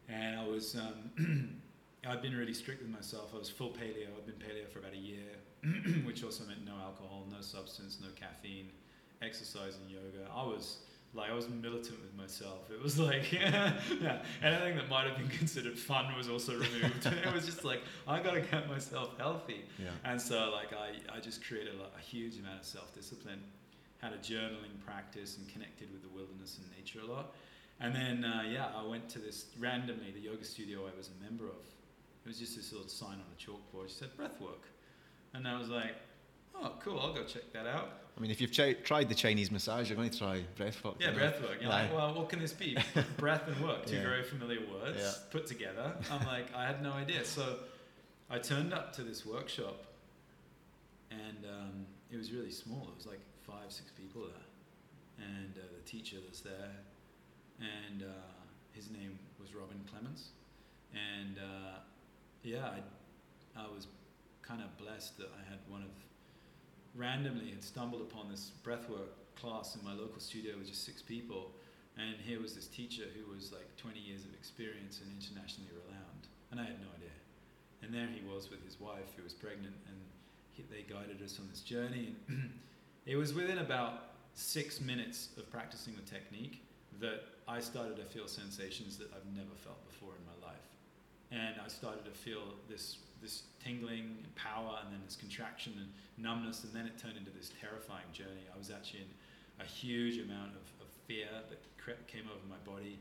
and 0.07 0.39
I 0.39 0.47
was 0.47 0.75
um, 0.75 1.59
I'd 2.07 2.21
been 2.21 2.35
really 2.35 2.53
strict 2.53 2.81
with 2.81 2.91
myself. 2.91 3.31
I 3.33 3.39
was 3.39 3.49
full 3.49 3.71
paleo. 3.71 4.07
I'd 4.15 4.25
been 4.25 4.35
paleo 4.35 4.69
for 4.71 4.79
about 4.79 4.93
a 4.93 4.97
year, 4.97 5.33
which 6.05 6.23
also 6.23 6.43
meant 6.45 6.65
no 6.65 6.73
alcohol, 6.73 7.25
no 7.31 7.41
substance, 7.41 7.97
no 8.01 8.09
caffeine, 8.15 8.69
exercise 9.21 9.77
and 9.81 9.89
yoga. 9.89 10.29
I 10.33 10.43
was 10.43 10.79
like 11.15 11.29
I 11.29 11.33
was 11.33 11.47
militant 11.49 12.01
with 12.01 12.15
myself. 12.15 12.69
It 12.71 12.81
was 12.81 12.97
like 12.97 13.31
yeah, 13.31 13.73
anything 14.41 14.77
that 14.77 14.89
might 14.89 15.05
have 15.05 15.17
been 15.17 15.29
considered 15.29 15.77
fun 15.77 16.15
was 16.17 16.29
also 16.29 16.53
removed. 16.53 17.05
it 17.05 17.33
was 17.33 17.45
just 17.45 17.63
like 17.63 17.81
I 18.07 18.19
got 18.19 18.33
to 18.33 18.41
get 18.41 18.67
myself 18.67 19.17
healthy. 19.17 19.65
Yeah. 19.77 19.89
And 20.03 20.21
so, 20.21 20.51
like, 20.51 20.73
I, 20.73 21.15
I 21.15 21.19
just 21.19 21.45
created 21.45 21.73
a, 21.75 21.97
a 21.97 22.01
huge 22.01 22.39
amount 22.39 22.61
of 22.61 22.65
self 22.65 22.93
discipline, 22.93 23.41
had 24.01 24.13
a 24.13 24.17
journaling 24.17 24.79
practice, 24.85 25.37
and 25.37 25.47
connected 25.49 25.91
with 25.91 26.01
the 26.01 26.09
wilderness 26.09 26.59
and 26.61 26.69
nature 26.77 26.99
a 27.01 27.11
lot. 27.11 27.35
And 27.79 27.93
then, 27.93 28.23
uh, 28.23 28.43
yeah, 28.49 28.67
I 28.75 28.85
went 28.85 29.09
to 29.09 29.19
this 29.19 29.47
randomly, 29.59 30.11
the 30.11 30.19
yoga 30.19 30.45
studio 30.45 30.81
I 30.81 30.97
was 30.97 31.09
a 31.09 31.23
member 31.23 31.45
of. 31.45 31.65
It 32.25 32.29
was 32.29 32.39
just 32.39 32.55
this 32.55 32.71
little 32.71 32.87
sign 32.87 33.15
on 33.15 33.25
the 33.29 33.43
chalkboard. 33.43 33.85
It 33.85 33.91
said 33.91 34.15
breath 34.15 34.39
work. 34.39 34.63
And 35.33 35.47
I 35.47 35.57
was 35.57 35.69
like, 35.69 35.95
oh, 36.61 36.71
cool, 36.83 36.99
I'll 36.99 37.13
go 37.13 37.23
check 37.23 37.51
that 37.53 37.65
out. 37.67 37.89
I 38.17 38.21
mean, 38.21 38.29
if 38.29 38.39
you've 38.39 38.55
chi- 38.55 38.73
tried 38.73 39.09
the 39.09 39.15
Chinese 39.15 39.49
massage, 39.49 39.89
you're 39.89 39.95
going 39.97 40.11
to 40.11 40.17
try 40.17 40.43
breathwork. 40.57 40.95
Yeah, 40.99 41.07
you 41.07 41.13
know? 41.13 41.17
breath 41.19 41.41
work. 41.41 41.57
You're 41.61 41.69
like, 41.71 41.91
well, 41.93 42.13
what 42.13 42.29
can 42.29 42.39
this 42.39 42.53
be? 42.53 42.77
breath 43.17 43.47
and 43.47 43.59
work, 43.65 43.85
two 43.87 43.95
Yeah. 43.95 44.03
very 44.03 44.23
familiar 44.23 44.59
words 44.71 44.97
Yeah. 44.99 45.11
put 45.31 45.47
together. 45.47 45.95
I'm 46.11 46.25
like, 46.27 46.53
I 46.55 46.65
had 46.65 46.83
no 46.83 46.91
idea. 46.93 47.25
So 47.25 47.57
I 48.29 48.37
turned 48.37 48.71
up 48.73 48.93
to 48.97 49.01
this 49.01 49.25
workshop, 49.25 49.83
and 51.09 51.45
um, 51.49 51.85
it 52.11 52.17
was 52.17 52.31
really 52.31 52.51
small. 52.51 52.87
It 52.91 52.95
was 52.97 53.07
like 53.07 53.19
five, 53.47 53.71
six 53.71 53.91
people 53.91 54.21
there, 54.21 55.27
and 55.27 55.53
uh, 55.57 55.61
the 55.75 55.81
teacher 55.89 56.17
was 56.29 56.41
there, 56.41 56.71
and 57.59 58.03
uh, 58.03 58.05
his 58.73 58.91
name 58.91 59.17
was 59.41 59.55
Robin 59.55 59.79
Clements, 59.89 60.29
and 60.93 61.37
uh, 61.39 61.79
yeah, 62.43 62.65
I, 63.57 63.59
I 63.59 63.65
was 63.73 63.87
kind 64.43 64.61
of 64.61 64.77
blessed 64.77 65.17
that 65.17 65.29
I 65.39 65.49
had 65.49 65.59
one 65.67 65.81
of 65.81 65.89
randomly 66.95 67.49
had 67.49 67.63
stumbled 67.63 68.01
upon 68.01 68.29
this 68.29 68.51
breathwork 68.63 69.13
class 69.35 69.75
in 69.75 69.83
my 69.83 69.93
local 69.93 70.19
studio 70.19 70.57
with 70.57 70.67
just 70.67 70.85
six 70.85 71.01
people, 71.01 71.51
and 71.97 72.15
here 72.23 72.41
was 72.41 72.53
this 72.53 72.67
teacher 72.67 73.03
who 73.13 73.31
was 73.33 73.51
like 73.51 73.75
20 73.77 73.99
years 73.99 74.23
of 74.25 74.33
experience 74.33 75.01
and 75.01 75.11
internationally 75.11 75.69
renowned, 75.85 76.27
and 76.51 76.59
I 76.59 76.63
had 76.63 76.79
no 76.79 76.87
idea. 76.95 77.13
And 77.81 77.93
there 77.93 78.07
he 78.07 78.21
was 78.25 78.49
with 78.49 78.63
his 78.63 78.79
wife 78.79 79.13
who 79.15 79.23
was 79.23 79.33
pregnant, 79.33 79.75
and 79.87 79.97
he, 80.51 80.63
they 80.63 80.81
guided 80.81 81.21
us 81.21 81.39
on 81.39 81.47
this 81.49 81.61
journey. 81.61 82.15
And 82.27 82.53
it 83.05 83.15
was 83.15 83.33
within 83.33 83.59
about 83.59 84.13
six 84.33 84.79
minutes 84.81 85.29
of 85.37 85.49
practicing 85.51 85.95
the 85.95 86.09
technique 86.09 86.63
that 86.99 87.23
I 87.47 87.59
started 87.59 87.97
to 87.97 88.03
feel 88.05 88.27
sensations 88.27 88.97
that 88.97 89.11
I've 89.13 89.25
never 89.35 89.53
felt 89.63 89.83
before 89.87 90.13
in 90.13 90.25
my 90.25 90.47
life, 90.47 90.69
and 91.31 91.55
I 91.63 91.67
started 91.67 92.05
to 92.05 92.11
feel 92.11 92.55
this 92.69 92.97
this 93.23 93.43
tingling 93.63 94.17
and 94.23 94.35
power, 94.35 94.77
and 94.83 94.93
then 94.93 94.99
this 95.05 95.15
contraction 95.15 95.73
and 95.77 95.87
numbness, 96.23 96.63
and 96.63 96.73
then 96.73 96.85
it 96.85 96.97
turned 96.97 97.17
into 97.17 97.31
this 97.31 97.51
terrifying 97.59 98.05
journey. 98.13 98.45
I 98.53 98.57
was 98.57 98.69
actually 98.69 99.01
in 99.01 99.65
a 99.65 99.67
huge 99.67 100.17
amount 100.19 100.51
of, 100.51 100.85
of 100.85 100.87
fear 101.07 101.27
that 101.49 101.59
cre- 101.83 102.03
came 102.07 102.25
over 102.29 102.43
my 102.49 102.59
body. 102.69 102.99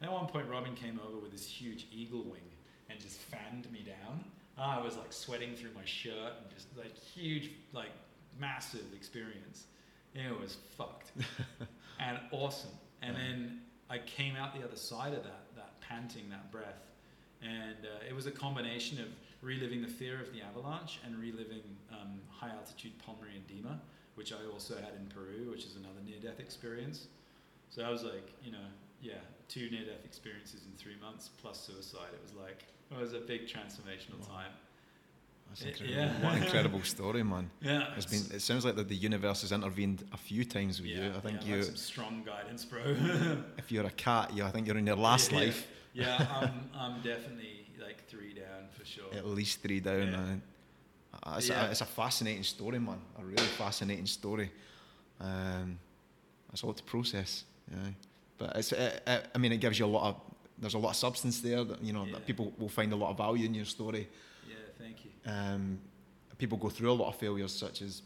And 0.00 0.08
at 0.08 0.12
one 0.12 0.26
point, 0.26 0.48
Robin 0.48 0.74
came 0.74 0.98
over 1.06 1.18
with 1.18 1.30
this 1.30 1.46
huge 1.46 1.86
eagle 1.92 2.22
wing 2.24 2.48
and 2.90 2.98
just 2.98 3.18
fanned 3.18 3.70
me 3.70 3.84
down. 3.86 4.24
I 4.58 4.80
was 4.82 4.96
like 4.96 5.12
sweating 5.12 5.54
through 5.54 5.70
my 5.74 5.84
shirt 5.84 6.32
and 6.40 6.50
just 6.54 6.66
like 6.76 6.96
huge, 6.96 7.50
like 7.72 7.90
massive 8.38 8.84
experience. 8.94 9.64
It 10.14 10.38
was 10.40 10.56
fucked 10.76 11.12
and 12.00 12.18
awesome. 12.32 12.70
And 13.00 13.16
Yeah. 13.16 13.22
then 13.22 13.60
I 13.88 13.98
came 13.98 14.36
out 14.36 14.54
the 14.58 14.64
other 14.64 14.76
side 14.76 15.14
of 15.14 15.22
that, 15.22 15.44
that 15.56 15.80
panting, 15.80 16.28
that 16.30 16.50
breath. 16.50 16.82
And 17.42 17.84
uh, 17.86 18.06
it 18.08 18.14
was 18.14 18.26
a 18.26 18.30
combination 18.30 19.00
of 19.00 19.06
reliving 19.42 19.82
the 19.82 19.88
fear 19.88 20.20
of 20.20 20.32
the 20.32 20.40
avalanche 20.40 21.00
and 21.04 21.18
reliving 21.18 21.62
um, 21.92 22.20
high 22.30 22.50
altitude 22.50 22.92
pulmonary 23.04 23.36
edema, 23.46 23.80
which 24.14 24.32
I 24.32 24.46
also 24.52 24.76
had 24.76 24.94
in 24.98 25.06
Peru, 25.08 25.50
which 25.50 25.64
is 25.64 25.76
another 25.76 26.00
near 26.06 26.18
death 26.20 26.40
experience. 26.40 27.08
So 27.70 27.82
I 27.82 27.90
was 27.90 28.04
like, 28.04 28.32
you 28.42 28.52
know, 28.52 28.66
yeah, 29.00 29.14
two 29.48 29.68
near 29.70 29.84
death 29.84 30.04
experiences 30.04 30.62
in 30.66 30.72
three 30.78 30.96
months 31.02 31.28
plus 31.40 31.58
suicide. 31.60 32.10
It 32.14 32.20
was 32.22 32.32
like, 32.34 32.64
it 32.90 32.98
was 32.98 33.12
a 33.14 33.18
big 33.20 33.42
transformational 33.46 34.20
Wow. 34.20 34.36
time. 34.36 34.52
That's 35.48 35.62
incredible. 35.62 35.94
yeah. 35.94 36.24
What 36.24 36.36
an 36.36 36.42
incredible 36.44 36.82
story, 36.82 37.22
man. 37.22 37.50
Yeah. 37.60 37.88
It's 37.96 38.06
been. 38.06 38.36
It 38.36 38.40
sounds 38.40 38.64
like 38.64 38.76
that 38.76 38.88
the 38.88 38.94
universe 38.94 39.42
has 39.42 39.52
intervened 39.52 40.02
a 40.12 40.16
few 40.16 40.44
times 40.46 40.80
with 40.80 40.88
you. 40.90 41.12
I 41.16 41.20
think 41.20 41.42
yeah, 41.42 41.48
you, 41.48 41.56
Like 41.56 41.64
some 41.66 41.76
strong 41.76 42.22
guidance, 42.24 42.64
bro. 42.64 42.80
if 43.58 43.70
you're 43.72 43.84
a 43.86 43.90
cat, 43.90 44.32
you, 44.34 44.44
I 44.44 44.50
think 44.50 44.66
you're 44.66 44.78
in 44.78 44.86
your 44.86 44.96
last 45.10 45.30
Yeah, 45.32 45.38
yeah. 45.40 45.44
life. 45.46 45.68
yeah, 45.94 46.26
I'm, 46.40 46.70
I'm 46.74 47.02
definitely 47.02 47.66
like 47.82 48.06
three 48.08 48.32
down 48.32 48.51
for 48.82 48.86
sure. 48.90 49.04
At 49.14 49.26
least 49.26 49.62
three 49.62 49.80
down. 49.80 50.02
Yeah. 50.02 50.10
man. 50.10 50.42
Uh, 51.22 51.34
It's, 51.38 51.48
Yeah. 51.48 51.66
a, 51.66 51.70
it's 51.70 51.80
a 51.80 51.86
fascinating 51.86 52.42
story, 52.44 52.78
man. 52.78 52.98
A 53.18 53.24
really 53.24 53.46
fascinating 53.58 54.06
story. 54.06 54.50
Um, 55.20 55.78
it's 56.52 56.62
a 56.62 56.66
lot 56.66 56.76
to 56.76 56.82
process. 56.82 57.44
Yeah. 57.70 57.90
But 58.38 58.56
it's. 58.56 58.72
It, 58.72 59.02
it, 59.06 59.26
I 59.34 59.38
mean, 59.38 59.52
it 59.52 59.60
gives 59.60 59.78
you 59.78 59.86
a 59.86 59.92
lot 59.98 60.08
of. 60.08 60.16
There's 60.58 60.74
a 60.74 60.78
lot 60.78 60.90
of 60.90 60.96
substance 60.96 61.40
there 61.40 61.64
that 61.64 61.82
you 61.82 61.92
know 61.92 62.04
Yeah. 62.06 62.12
that 62.12 62.26
people 62.26 62.52
will 62.58 62.68
find 62.68 62.92
a 62.92 62.96
lot 62.96 63.10
of 63.10 63.16
value 63.16 63.46
in 63.46 63.54
your 63.54 63.64
story. 63.66 64.08
Yeah, 64.48 64.54
thank 64.78 65.04
you. 65.04 65.10
Um, 65.26 65.78
people 66.38 66.58
go 66.58 66.68
through 66.70 66.90
a 66.90 66.98
lot 67.02 67.08
of 67.08 67.16
failures, 67.16 67.52
such 67.54 67.82
as 67.82 68.02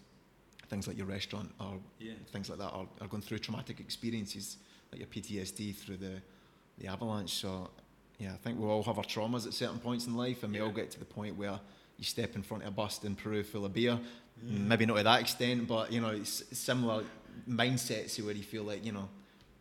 things 0.68 0.86
like 0.86 0.96
your 0.98 1.06
restaurant 1.06 1.50
or 1.60 1.78
Yeah. 1.98 2.14
things 2.32 2.48
like 2.50 2.58
that, 2.58 2.72
or, 2.74 2.88
are 3.00 3.08
going 3.08 3.22
through 3.22 3.38
traumatic 3.38 3.80
experiences 3.80 4.56
like 4.92 4.98
your 5.00 5.08
PTSD 5.08 5.72
through 5.74 5.96
the 5.98 6.22
the 6.78 6.86
avalanche. 6.88 7.30
So, 7.30 7.70
yeah, 8.18 8.32
I 8.32 8.36
think 8.36 8.58
we 8.58 8.66
all 8.66 8.82
have 8.84 8.98
our 8.98 9.04
traumas 9.04 9.46
at 9.46 9.52
certain 9.52 9.78
points 9.78 10.06
in 10.06 10.16
life, 10.16 10.42
and 10.42 10.52
we 10.52 10.60
all 10.60 10.70
get 10.70 10.90
to 10.92 10.98
the 10.98 11.04
point 11.04 11.36
where 11.36 11.58
you 11.98 12.04
step 12.04 12.34
in 12.36 12.42
front 12.42 12.62
of 12.62 12.68
a 12.70 12.72
bus 12.72 13.02
in 13.04 13.14
Peru 13.14 13.42
full 13.42 13.64
of 13.64 13.72
beer. 13.74 13.98
Yeah. 14.42 14.58
Maybe 14.58 14.84
not 14.86 14.96
to 14.96 15.02
that 15.02 15.20
extent, 15.20 15.66
but 15.66 15.92
you 15.92 16.00
know, 16.00 16.10
it's 16.10 16.42
similar 16.56 17.04
mindsets 17.48 18.22
where 18.22 18.34
you 18.34 18.42
feel 18.42 18.64
like 18.64 18.84
you 18.84 18.92
know, 18.92 19.08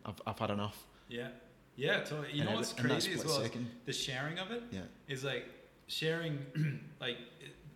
I've 0.06 0.22
I've 0.26 0.40
had 0.40 0.52
enough. 0.52 0.84
Yeah. 1.10 1.30
Yeah, 1.78 2.00
totally. 2.04 2.32
You 2.32 2.42
And 2.42 2.50
know 2.52 2.56
what's 2.56 2.72
crazy 2.72 3.14
as 3.14 3.26
well? 3.26 3.44
The 3.86 3.92
sharing 3.94 4.40
of 4.40 4.52
it 4.52 4.64
Yeah. 4.72 4.82
is 5.10 5.26
like 5.26 5.46
sharing, 5.88 6.40
like, 7.02 7.18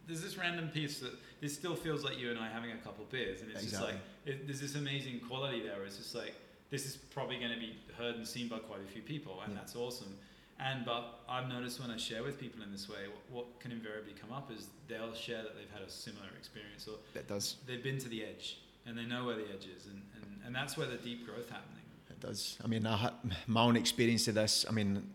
there's 0.07 0.21
this 0.21 0.37
random 0.37 0.69
piece 0.69 0.99
that 1.01 1.11
this 1.41 1.53
still 1.53 1.75
feels 1.75 2.03
like 2.05 2.17
you 2.17 2.29
and 2.31 2.39
I 2.39 2.47
having 2.49 2.71
a 2.71 2.77
couple 2.77 3.05
beers, 3.11 3.41
and 3.41 3.51
it's 3.51 3.63
just 3.65 3.81
like, 3.81 3.95
it, 4.25 4.47
there's 4.47 4.61
this 4.61 4.75
amazing 4.75 5.19
quality 5.27 5.61
there 5.61 5.75
where 5.75 5.85
it's 5.85 5.97
just 5.97 6.15
like, 6.15 6.33
this 6.69 6.85
is 6.85 6.95
probably 6.95 7.39
going 7.39 7.51
to 7.51 7.59
be 7.59 7.75
heard 7.97 8.15
and 8.15 8.25
seen 8.25 8.47
by 8.47 8.59
quite 8.59 8.79
a 8.79 8.87
few 8.91 9.01
people, 9.01 9.41
and 9.43 9.51
Yeah. 9.53 9.59
that's 9.59 9.75
awesome. 9.75 10.15
And 10.59 10.83
but 10.85 11.21
I've 11.29 11.47
noticed 11.47 11.79
when 11.79 11.89
I 11.89 11.97
share 11.97 12.21
with 12.21 12.37
people 12.39 12.61
in 12.63 12.71
this 12.71 12.89
way, 12.89 13.07
what, 13.07 13.31
what 13.45 13.59
can 13.61 13.71
invariably 13.71 14.13
come 14.19 14.31
up 14.31 14.51
is 14.51 14.67
they'll 14.89 15.13
share 15.13 15.41
that 15.43 15.55
they've 15.55 15.71
had 15.71 15.87
a 15.87 15.89
similar 15.89 16.27
experience 16.37 16.87
or 16.87 16.95
It 17.17 17.27
does. 17.27 17.55
they've 17.65 17.83
been 17.83 17.97
to 17.99 18.09
the 18.09 18.23
edge 18.23 18.59
and 18.85 18.97
they 18.97 19.05
know 19.05 19.25
where 19.25 19.35
the 19.35 19.43
edge 19.43 19.67
is, 19.75 19.85
and, 19.85 20.01
and, 20.15 20.25
and 20.45 20.55
that's 20.55 20.75
where 20.77 20.87
the 20.87 20.97
deep 20.97 21.25
growth 21.25 21.49
happening. 21.49 21.83
It 22.09 22.19
does. 22.19 22.57
I 22.63 22.67
mean, 22.67 22.85
I 22.85 22.97
had 22.97 23.13
my 23.47 23.61
own 23.61 23.77
experience 23.77 24.27
of 24.27 24.35
this. 24.35 24.65
I 24.67 24.71
mean, 24.71 25.07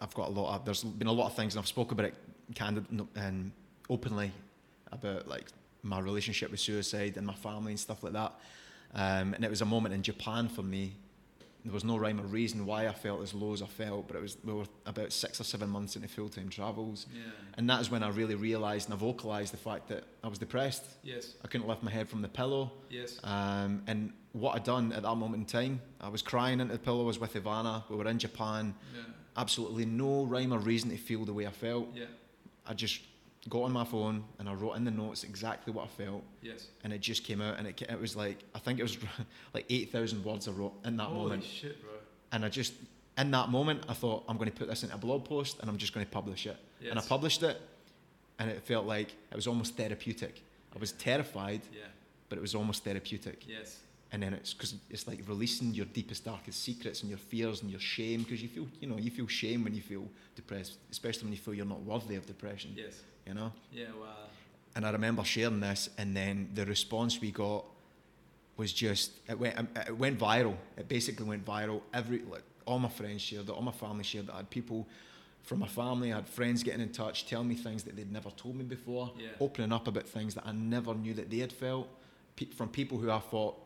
I've 0.00 0.12
got 0.14 0.28
a 0.28 0.32
lot 0.32 0.56
of. 0.56 0.64
There's 0.64 0.82
been 0.82 1.06
a 1.08 1.12
lot 1.12 1.26
of 1.26 1.34
things, 1.36 1.54
and 1.54 1.60
I've 1.60 1.68
spoken 1.68 1.92
about 1.98 2.06
it 2.06 2.14
candid 2.54 2.84
and 3.14 3.52
openly 3.88 4.32
about 4.90 5.28
like 5.28 5.46
my 5.82 6.00
relationship 6.00 6.50
with 6.50 6.60
suicide 6.60 7.16
and 7.16 7.26
my 7.26 7.34
family 7.34 7.72
and 7.72 7.80
stuff 7.80 8.02
like 8.02 8.12
that. 8.12 8.32
Um, 8.94 9.34
and 9.34 9.44
it 9.44 9.50
was 9.50 9.62
a 9.62 9.66
moment 9.66 9.94
in 9.94 10.02
Japan 10.02 10.48
for 10.48 10.62
me. 10.62 10.96
There 11.64 11.72
was 11.72 11.84
no 11.84 11.96
rhyme 11.96 12.20
or 12.20 12.24
reason 12.24 12.66
why 12.66 12.88
I 12.88 12.92
felt 12.92 13.22
as 13.22 13.32
low 13.34 13.52
as 13.52 13.62
I 13.62 13.66
felt, 13.66 14.08
but 14.08 14.16
it 14.16 14.22
was 14.22 14.36
we 14.44 14.52
were 14.52 14.64
about 14.84 15.12
six 15.12 15.40
or 15.40 15.44
seven 15.44 15.68
months 15.68 15.94
into 15.94 16.08
full 16.08 16.28
time 16.28 16.48
travels, 16.48 17.06
Yeah. 17.14 17.20
and 17.56 17.70
that 17.70 17.80
is 17.80 17.88
when 17.90 18.02
I 18.02 18.08
really 18.08 18.34
realised 18.34 18.90
and 18.90 18.98
I 19.00 19.02
vocalised 19.04 19.52
the 19.52 19.56
fact 19.58 19.86
that 19.88 20.02
I 20.24 20.28
was 20.28 20.38
depressed. 20.40 20.84
Yes. 21.04 21.34
I 21.44 21.46
couldn't 21.46 21.68
lift 21.68 21.82
my 21.84 21.90
head 21.92 22.08
from 22.08 22.20
the 22.20 22.28
pillow. 22.28 22.72
Yes. 22.90 23.20
Um, 23.22 23.82
and 23.86 24.12
what 24.32 24.56
I'd 24.56 24.64
done 24.64 24.92
at 24.92 25.02
that 25.02 25.14
moment 25.14 25.40
in 25.42 25.46
time, 25.46 25.80
I 26.00 26.08
was 26.08 26.20
crying 26.22 26.58
into 26.58 26.72
the 26.72 26.80
pillow. 26.80 27.02
I 27.02 27.06
was 27.06 27.20
with 27.20 27.34
Ivana. 27.34 27.84
We 27.88 27.96
were 27.96 28.08
in 28.08 28.18
Japan. 28.18 28.74
Yeah. 28.94 29.02
Absolutely 29.36 29.86
no 29.86 30.24
rhyme 30.24 30.52
or 30.52 30.58
reason 30.58 30.90
to 30.90 30.96
feel 30.96 31.24
the 31.24 31.32
way 31.32 31.46
I 31.46 31.50
felt. 31.52 31.88
Yeah. 31.94 32.06
I 32.66 32.74
just 32.74 33.00
got 33.48 33.62
on 33.62 33.72
my 33.72 33.84
phone 33.84 34.22
and 34.38 34.48
I 34.48 34.54
wrote 34.54 34.74
in 34.74 34.84
the 34.84 34.90
notes 34.90 35.24
exactly 35.24 35.72
what 35.72 35.84
I 35.86 35.88
felt, 35.88 36.22
Yes. 36.42 36.68
and 36.84 36.92
it 36.92 37.00
just 37.00 37.24
came 37.24 37.40
out. 37.40 37.58
And 37.58 37.66
it, 37.66 37.82
it 37.82 38.00
was 38.00 38.14
like 38.16 38.38
I 38.54 38.58
think 38.58 38.78
it 38.78 38.82
was 38.82 38.96
like 39.54 39.66
eight 39.70 39.90
thousand 39.90 40.24
words 40.24 40.48
I 40.48 40.52
wrote 40.52 40.74
in 40.84 40.96
that 40.96 41.04
Holy 41.08 41.22
moment. 41.22 41.44
shit, 41.44 41.80
bro. 41.82 41.90
And 42.32 42.44
I 42.44 42.48
just 42.48 42.74
in 43.18 43.30
that 43.32 43.48
moment 43.50 43.84
I 43.88 43.94
thought 43.94 44.24
I'm 44.28 44.36
going 44.38 44.50
to 44.50 44.56
put 44.56 44.68
this 44.68 44.82
into 44.84 44.94
a 44.94 44.98
blog 44.98 45.24
post 45.24 45.58
and 45.60 45.68
I'm 45.68 45.76
just 45.76 45.92
going 45.92 46.06
to 46.06 46.10
publish 46.12 46.46
it. 46.46 46.56
Yes. 46.80 46.90
And 46.90 46.98
I 46.98 47.02
published 47.02 47.42
it, 47.42 47.60
and 48.38 48.50
it 48.50 48.62
felt 48.62 48.86
like 48.86 49.08
it 49.30 49.36
was 49.36 49.46
almost 49.46 49.76
therapeutic. 49.76 50.42
I 50.74 50.78
was 50.78 50.92
terrified, 50.92 51.60
Yeah. 51.72 51.82
but 52.28 52.38
it 52.38 52.40
was 52.40 52.54
almost 52.54 52.84
therapeutic. 52.84 53.46
Yes. 53.48 53.78
and 54.12 54.22
then 54.22 54.34
it's 54.34 54.52
because 54.54 54.74
it's 54.90 55.06
like 55.08 55.20
releasing 55.26 55.72
your 55.74 55.86
deepest 55.86 56.24
darkest 56.26 56.62
secrets 56.62 57.00
and 57.02 57.08
your 57.08 57.18
fears 57.18 57.62
and 57.62 57.70
your 57.70 57.80
shame 57.80 58.22
because 58.22 58.42
you 58.42 58.48
feel 58.48 58.66
you 58.80 58.86
know 58.88 58.98
you 58.98 59.10
feel 59.10 59.26
shame 59.26 59.64
when 59.64 59.74
you 59.74 59.80
feel 59.80 60.04
depressed 60.36 60.76
especially 60.90 61.24
when 61.24 61.32
you 61.32 61.38
feel 61.38 61.54
you're 61.54 61.64
not 61.76 61.82
worthy 61.82 62.14
of 62.16 62.26
depression 62.26 62.70
Yes. 62.76 63.00
You 63.26 63.34
know 63.34 63.52
Yeah. 63.72 63.86
Wow. 64.00 64.06
and 64.74 64.84
i 64.86 64.90
remember 64.90 65.24
sharing 65.24 65.60
this 65.60 65.90
and 65.98 66.16
then 66.16 66.48
the 66.54 66.64
response 66.66 67.20
we 67.20 67.30
got 67.30 67.64
was 68.56 68.72
just 68.72 69.12
it 69.28 69.38
went 69.38 69.58
um, 69.58 69.68
it 69.86 69.96
went 69.96 70.18
viral 70.18 70.56
it 70.76 70.88
basically 70.88 71.26
went 71.26 71.44
viral 71.44 71.80
every 71.94 72.20
like 72.30 72.42
all 72.66 72.78
my 72.78 72.88
friends 72.88 73.22
shared 73.22 73.48
it 73.48 73.50
all 73.50 73.62
my 73.62 73.72
family 73.72 74.04
shared 74.04 74.28
it 74.28 74.32
i 74.32 74.36
had 74.38 74.50
people 74.50 74.86
from 75.42 75.58
my 75.58 75.66
family 75.68 76.12
i 76.12 76.16
had 76.16 76.28
friends 76.28 76.62
getting 76.62 76.80
in 76.80 76.90
touch 76.90 77.26
telling 77.26 77.48
me 77.48 77.54
things 77.54 77.82
that 77.84 77.96
they'd 77.96 78.12
never 78.12 78.30
told 78.30 78.54
me 78.56 78.64
before 78.64 79.10
Yeah. 79.18 79.28
opening 79.40 79.72
up 79.72 79.86
about 79.88 80.06
things 80.08 80.34
that 80.34 80.46
i 80.46 80.52
never 80.52 80.94
knew 80.94 81.14
that 81.14 81.30
they 81.30 81.38
had 81.38 81.52
felt 81.52 81.88
Pe- 82.36 82.46
from 82.46 82.68
people 82.68 82.98
who 82.98 83.10
i 83.10 83.18
thought 83.18 83.56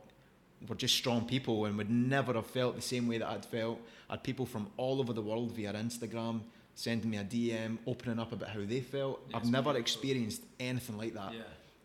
were 0.68 0.74
just 0.74 0.94
strong 0.94 1.26
people 1.26 1.66
and 1.66 1.76
would 1.76 1.90
never 1.90 2.32
have 2.32 2.46
felt 2.46 2.76
the 2.76 2.80
same 2.82 3.06
way 3.06 3.18
that 3.18 3.28
I'd 3.28 3.44
felt. 3.44 3.78
I 4.08 4.14
had 4.14 4.22
people 4.24 4.46
from 4.46 4.68
all 4.78 5.00
over 5.00 5.12
the 5.12 5.20
world 5.20 5.52
via 5.52 5.74
Instagram 5.74 6.40
sending 6.76 7.10
me 7.10 7.16
a 7.16 7.24
DM, 7.24 7.78
opening 7.86 8.18
up 8.20 8.30
about 8.32 8.50
how 8.50 8.60
they 8.64 8.80
felt. 8.80 9.20
Yeah, 9.30 9.38
I've 9.38 9.50
never 9.50 9.76
experienced 9.76 10.42
anything 10.60 10.96
like 10.98 11.14
that. 11.14 11.32
Yeah. 11.32 11.40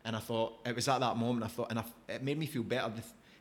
And 0.05 0.15
I 0.15 0.19
thought, 0.19 0.59
it 0.65 0.75
was 0.75 0.87
at 0.87 0.99
that 0.99 1.15
moment, 1.17 1.45
I 1.45 1.47
thought, 1.47 1.69
and 1.71 1.79
I, 1.79 1.83
it 2.09 2.21
made 2.21 2.37
me 2.37 2.45
feel 2.45 2.63
better. 2.63 2.91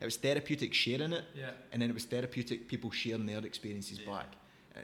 It 0.00 0.04
was 0.04 0.16
therapeutic 0.16 0.72
sharing 0.72 1.12
it, 1.12 1.24
Yeah. 1.34 1.50
and 1.72 1.82
then 1.82 1.90
it 1.90 1.94
was 1.94 2.04
therapeutic 2.04 2.68
people 2.68 2.90
sharing 2.90 3.26
their 3.26 3.44
experiences 3.44 3.98
Yeah. 4.00 4.14
back. 4.14 4.26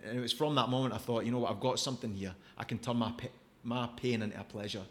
And 0.05 0.19
it 0.19 0.21
was 0.21 0.33
from 0.33 0.55
that 0.57 0.69
moment 0.69 0.93
I 0.93 0.99
thought, 0.99 1.25
you 1.25 1.31
know 1.31 1.39
what, 1.39 1.53
I've 1.53 1.61
got 1.61 1.79
something 1.79 2.13
here. 2.13 2.35
I 2.59 2.65
can 2.65 2.79
turn 2.79 2.97
my, 2.97 3.13
pa- 3.13 3.29
my 3.63 3.89
pain 3.97 4.23
into 4.23 4.39
a 4.41 4.45
pleasure, 4.45 4.83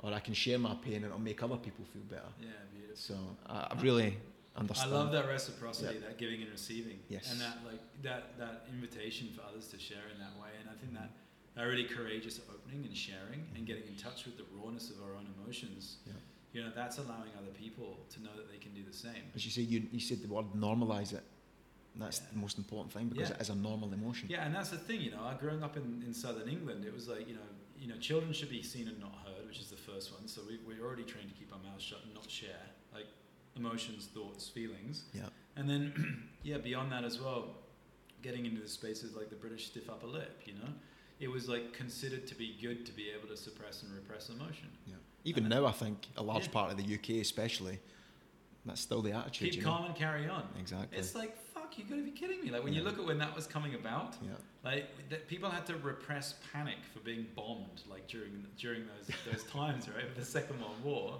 or 0.00 0.12
I 0.12 0.18
can 0.20 0.34
share 0.34 0.58
my 0.58 0.74
pain 0.74 0.96
and 0.96 1.04
it'll 1.06 1.20
make 1.20 1.42
other 1.42 1.56
people 1.56 1.84
feel 1.92 2.02
better. 2.02 2.22
Yeah. 2.40 2.48
Beautiful. 2.74 2.96
So 2.96 3.14
I, 3.46 3.68
I 3.70 3.80
really 3.80 4.16
I 4.56 4.86
love 4.86 5.12
that 5.12 5.26
reciprocity, 5.26 5.94
Yeah. 5.94 6.08
that 6.08 6.18
giving 6.18 6.42
and 6.42 6.50
receiving, 6.50 7.00
Yes. 7.08 7.30
and 7.30 7.40
that 7.40 7.64
like 7.64 7.80
that 8.02 8.36
that 8.38 8.66
invitation 8.72 9.28
for 9.32 9.42
others 9.42 9.68
to 9.68 9.78
share 9.78 10.08
in 10.12 10.18
that 10.18 10.36
way. 10.40 10.50
And 10.60 10.68
I 10.68 10.74
think 10.74 10.92
that 10.94 11.10
that 11.54 11.62
really 11.64 11.84
courageous 11.84 12.40
opening 12.52 12.84
and 12.84 12.96
sharing 12.96 13.46
and 13.54 13.66
getting 13.66 13.86
in 13.86 13.96
touch 13.96 14.24
with 14.26 14.36
the 14.36 14.44
rawness 14.54 14.90
of 14.90 15.02
our 15.02 15.14
own 15.14 15.26
emotions. 15.38 15.98
Yeah. 16.06 16.12
You 16.52 16.64
know, 16.64 16.70
that's 16.74 16.98
allowing 16.98 17.30
other 17.38 17.52
people 17.52 18.04
to 18.10 18.22
know 18.22 18.34
that 18.36 18.50
they 18.50 18.58
can 18.58 18.74
do 18.74 18.82
the 18.82 18.92
same. 18.92 19.22
As 19.34 19.44
you 19.44 19.50
say, 19.52 19.62
you, 19.62 19.86
you 19.92 20.00
said 20.00 20.20
the 20.20 20.28
word 20.28 20.46
normalise 20.52 21.12
it. 21.12 21.22
And 21.94 22.02
that's 22.02 22.20
Yeah. 22.20 22.26
the 22.32 22.38
most 22.38 22.58
important 22.58 22.92
thing 22.92 23.08
because 23.08 23.30
it 23.30 23.40
is 23.40 23.50
a 23.50 23.54
normal 23.54 23.92
emotion. 23.92 24.28
Yeah, 24.28 24.44
and 24.46 24.54
that's 24.54 24.70
the 24.70 24.78
thing, 24.78 25.00
you 25.00 25.10
know. 25.12 25.22
I 25.22 25.34
growing 25.34 25.62
up 25.62 25.76
in, 25.76 26.02
in 26.06 26.12
southern 26.12 26.48
England, 26.48 26.84
it 26.84 26.92
was 26.92 27.06
like 27.08 27.26
you 27.28 27.34
know, 27.34 27.48
you 27.78 27.86
know, 27.88 27.96
children 27.98 28.32
should 28.32 28.50
be 28.50 28.62
seen 28.62 28.88
and 28.88 28.98
not 29.00 29.14
heard, 29.26 29.46
which 29.46 29.58
is 29.60 29.70
the 29.70 29.76
first 29.76 30.12
one. 30.12 30.26
So 30.28 30.42
we 30.46 30.58
we're 30.66 30.84
already 30.84 31.04
trained 31.04 31.28
to 31.28 31.34
keep 31.34 31.52
our 31.52 31.58
mouths 31.60 31.82
shut 31.84 32.00
and 32.04 32.12
not 32.14 32.28
share 32.30 32.66
emotions, 33.64 34.08
thoughts, 34.14 34.48
feelings. 34.48 35.04
Yeah. 35.12 35.22
And 35.56 35.68
then 35.68 36.28
yeah, 36.42 36.58
beyond 36.58 36.90
that 36.92 37.04
as 37.04 37.20
well, 37.20 37.48
getting 38.22 38.46
into 38.46 38.60
the 38.60 38.68
spaces 38.68 39.14
like 39.14 39.28
the 39.30 39.36
British 39.36 39.66
stiff 39.66 39.88
upper 39.88 40.06
lip, 40.06 40.40
you 40.46 40.54
know, 40.54 40.68
it 41.20 41.30
was 41.30 41.48
like 41.48 41.72
considered 41.72 42.26
to 42.26 42.34
be 42.34 42.56
good 42.60 42.86
to 42.86 42.92
be 42.92 43.10
able 43.16 43.28
to 43.28 43.36
suppress 43.36 43.82
and 43.82 43.92
repress 43.94 44.30
emotion. 44.30 44.68
Yeah. 44.86 44.94
Even 45.24 45.48
now, 45.48 45.66
I 45.66 45.72
think 45.72 46.06
a 46.16 46.22
large 46.22 46.44
Yeah. 46.46 46.52
part 46.52 46.72
of 46.72 46.78
the 46.78 46.94
UK, 46.94 47.20
especially, 47.20 47.78
that's 48.64 48.80
still 48.80 49.02
the 49.02 49.12
attitude. 49.12 49.50
Keep 49.52 49.60
you 49.60 49.66
know? 49.66 49.72
calm 49.76 49.84
and 49.86 49.94
carry 49.94 50.28
on. 50.28 50.44
Exactly. 50.58 50.96
It's 50.98 51.14
like 51.14 51.36
fuck, 51.54 51.76
you 51.78 51.84
gotta 51.84 52.02
be 52.02 52.10
kidding 52.10 52.42
me. 52.42 52.50
Like 52.50 52.64
when 52.64 52.72
you 52.72 52.82
look 52.82 52.98
at 52.98 53.04
when 53.04 53.18
that 53.18 53.34
was 53.36 53.46
coming 53.46 53.74
about. 53.74 54.16
yeah. 54.22 54.30
Like 54.64 54.86
that 55.08 55.26
people 55.28 55.48
had 55.50 55.64
to 55.66 55.76
repress 55.76 56.34
panic 56.52 56.76
for 56.92 57.00
being 57.00 57.26
bombed, 57.34 57.82
like 57.90 58.06
during 58.08 58.44
during 58.58 58.82
those 58.86 59.14
those 59.30 59.44
times, 59.52 59.88
right? 59.88 60.14
The 60.14 60.24
Second 60.24 60.60
World 60.60 60.82
War, 60.84 61.18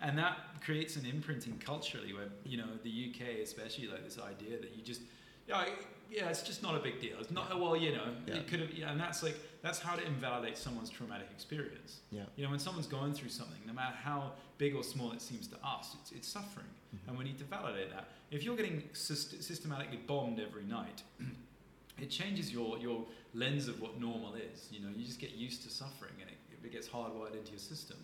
and 0.00 0.16
that 0.18 0.36
creates 0.64 0.96
an 0.96 1.06
imprinting 1.06 1.58
culturally 1.58 2.12
where 2.12 2.28
you 2.44 2.56
know 2.56 2.68
the 2.82 2.90
UK, 3.10 3.40
especially 3.42 3.88
like 3.88 4.04
this 4.04 4.18
idea 4.18 4.58
that 4.60 4.74
you 4.76 4.82
just, 4.82 5.00
yeah, 5.48 5.64
yeah, 6.10 6.28
it's 6.28 6.42
just 6.42 6.62
not 6.62 6.74
a 6.74 6.78
big 6.78 7.00
deal. 7.00 7.16
It's 7.20 7.30
not 7.30 7.58
well, 7.58 7.76
you 7.76 7.92
know, 7.92 8.14
Yeah. 8.26 8.34
it 8.36 8.46
could 8.48 8.60
have, 8.60 8.72
yeah, 8.72 8.90
and 8.92 9.00
that's 9.00 9.22
like 9.22 9.36
that's 9.62 9.78
how 9.80 9.96
to 9.96 10.04
invalidate 10.06 10.56
someone's 10.56 10.90
traumatic 10.90 11.28
experience. 11.32 12.00
Yeah. 12.12 12.24
You 12.36 12.44
know, 12.44 12.50
when 12.50 12.60
someone's 12.60 12.86
going 12.86 13.14
through 13.14 13.30
something, 13.30 13.58
no 13.66 13.72
matter 13.72 13.96
how 13.96 14.32
big 14.58 14.74
or 14.76 14.84
small 14.84 15.10
it 15.12 15.20
seems 15.20 15.48
to 15.48 15.56
us, 15.64 15.96
it's, 16.00 16.12
it's 16.12 16.28
suffering, 16.28 16.66
Mhm. 16.94 17.08
and 17.08 17.18
we 17.18 17.24
need 17.24 17.38
to 17.38 17.44
validate 17.44 17.90
that. 17.90 18.08
If 18.30 18.42
you're 18.44 18.56
getting 18.56 18.82
syst- 18.92 19.42
systematically 19.42 19.98
bombed 19.98 20.38
every 20.40 20.64
night, 20.64 21.02
it 21.98 22.10
changes 22.10 22.52
your 22.52 22.78
your 22.78 23.06
lens 23.34 23.66
of 23.68 23.80
what 23.80 23.98
normal 24.00 24.34
is. 24.34 24.68
You 24.70 24.80
know, 24.80 24.90
you 24.96 25.04
just 25.04 25.18
get 25.18 25.32
used 25.32 25.62
to 25.64 25.70
suffering, 25.70 26.12
and 26.20 26.30
it, 26.30 26.36
it 26.64 26.72
gets 26.72 26.88
hardwired 26.88 27.34
into 27.36 27.50
your 27.52 27.58
system, 27.60 27.96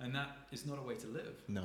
and 0.00 0.14
that 0.14 0.28
is 0.52 0.66
not 0.66 0.78
a 0.78 0.82
way 0.82 0.94
to 0.96 1.06
live. 1.08 1.34
No. 1.48 1.64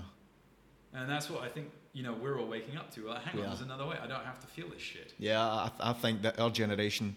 And 0.93 1.09
that's 1.09 1.29
what 1.29 1.41
I 1.43 1.49
think. 1.49 1.71
You 1.93 2.01
know, 2.03 2.13
we're 2.13 2.39
all 2.39 2.47
waking 2.47 2.75
up 2.77 2.91
to. 2.95 3.05
Well, 3.05 3.15
hang 3.15 3.39
on, 3.41 3.47
there's 3.47 3.61
another 3.61 3.85
way. 3.85 3.97
I 4.01 4.07
don't 4.07 4.25
have 4.25 4.39
to 4.39 4.47
feel 4.47 4.67
this 4.69 4.81
shit. 4.81 5.13
Yeah, 5.19 5.39
I, 5.41 5.71
I 5.79 5.93
think 5.93 6.21
that 6.23 6.39
our 6.39 6.49
generation, 6.49 7.15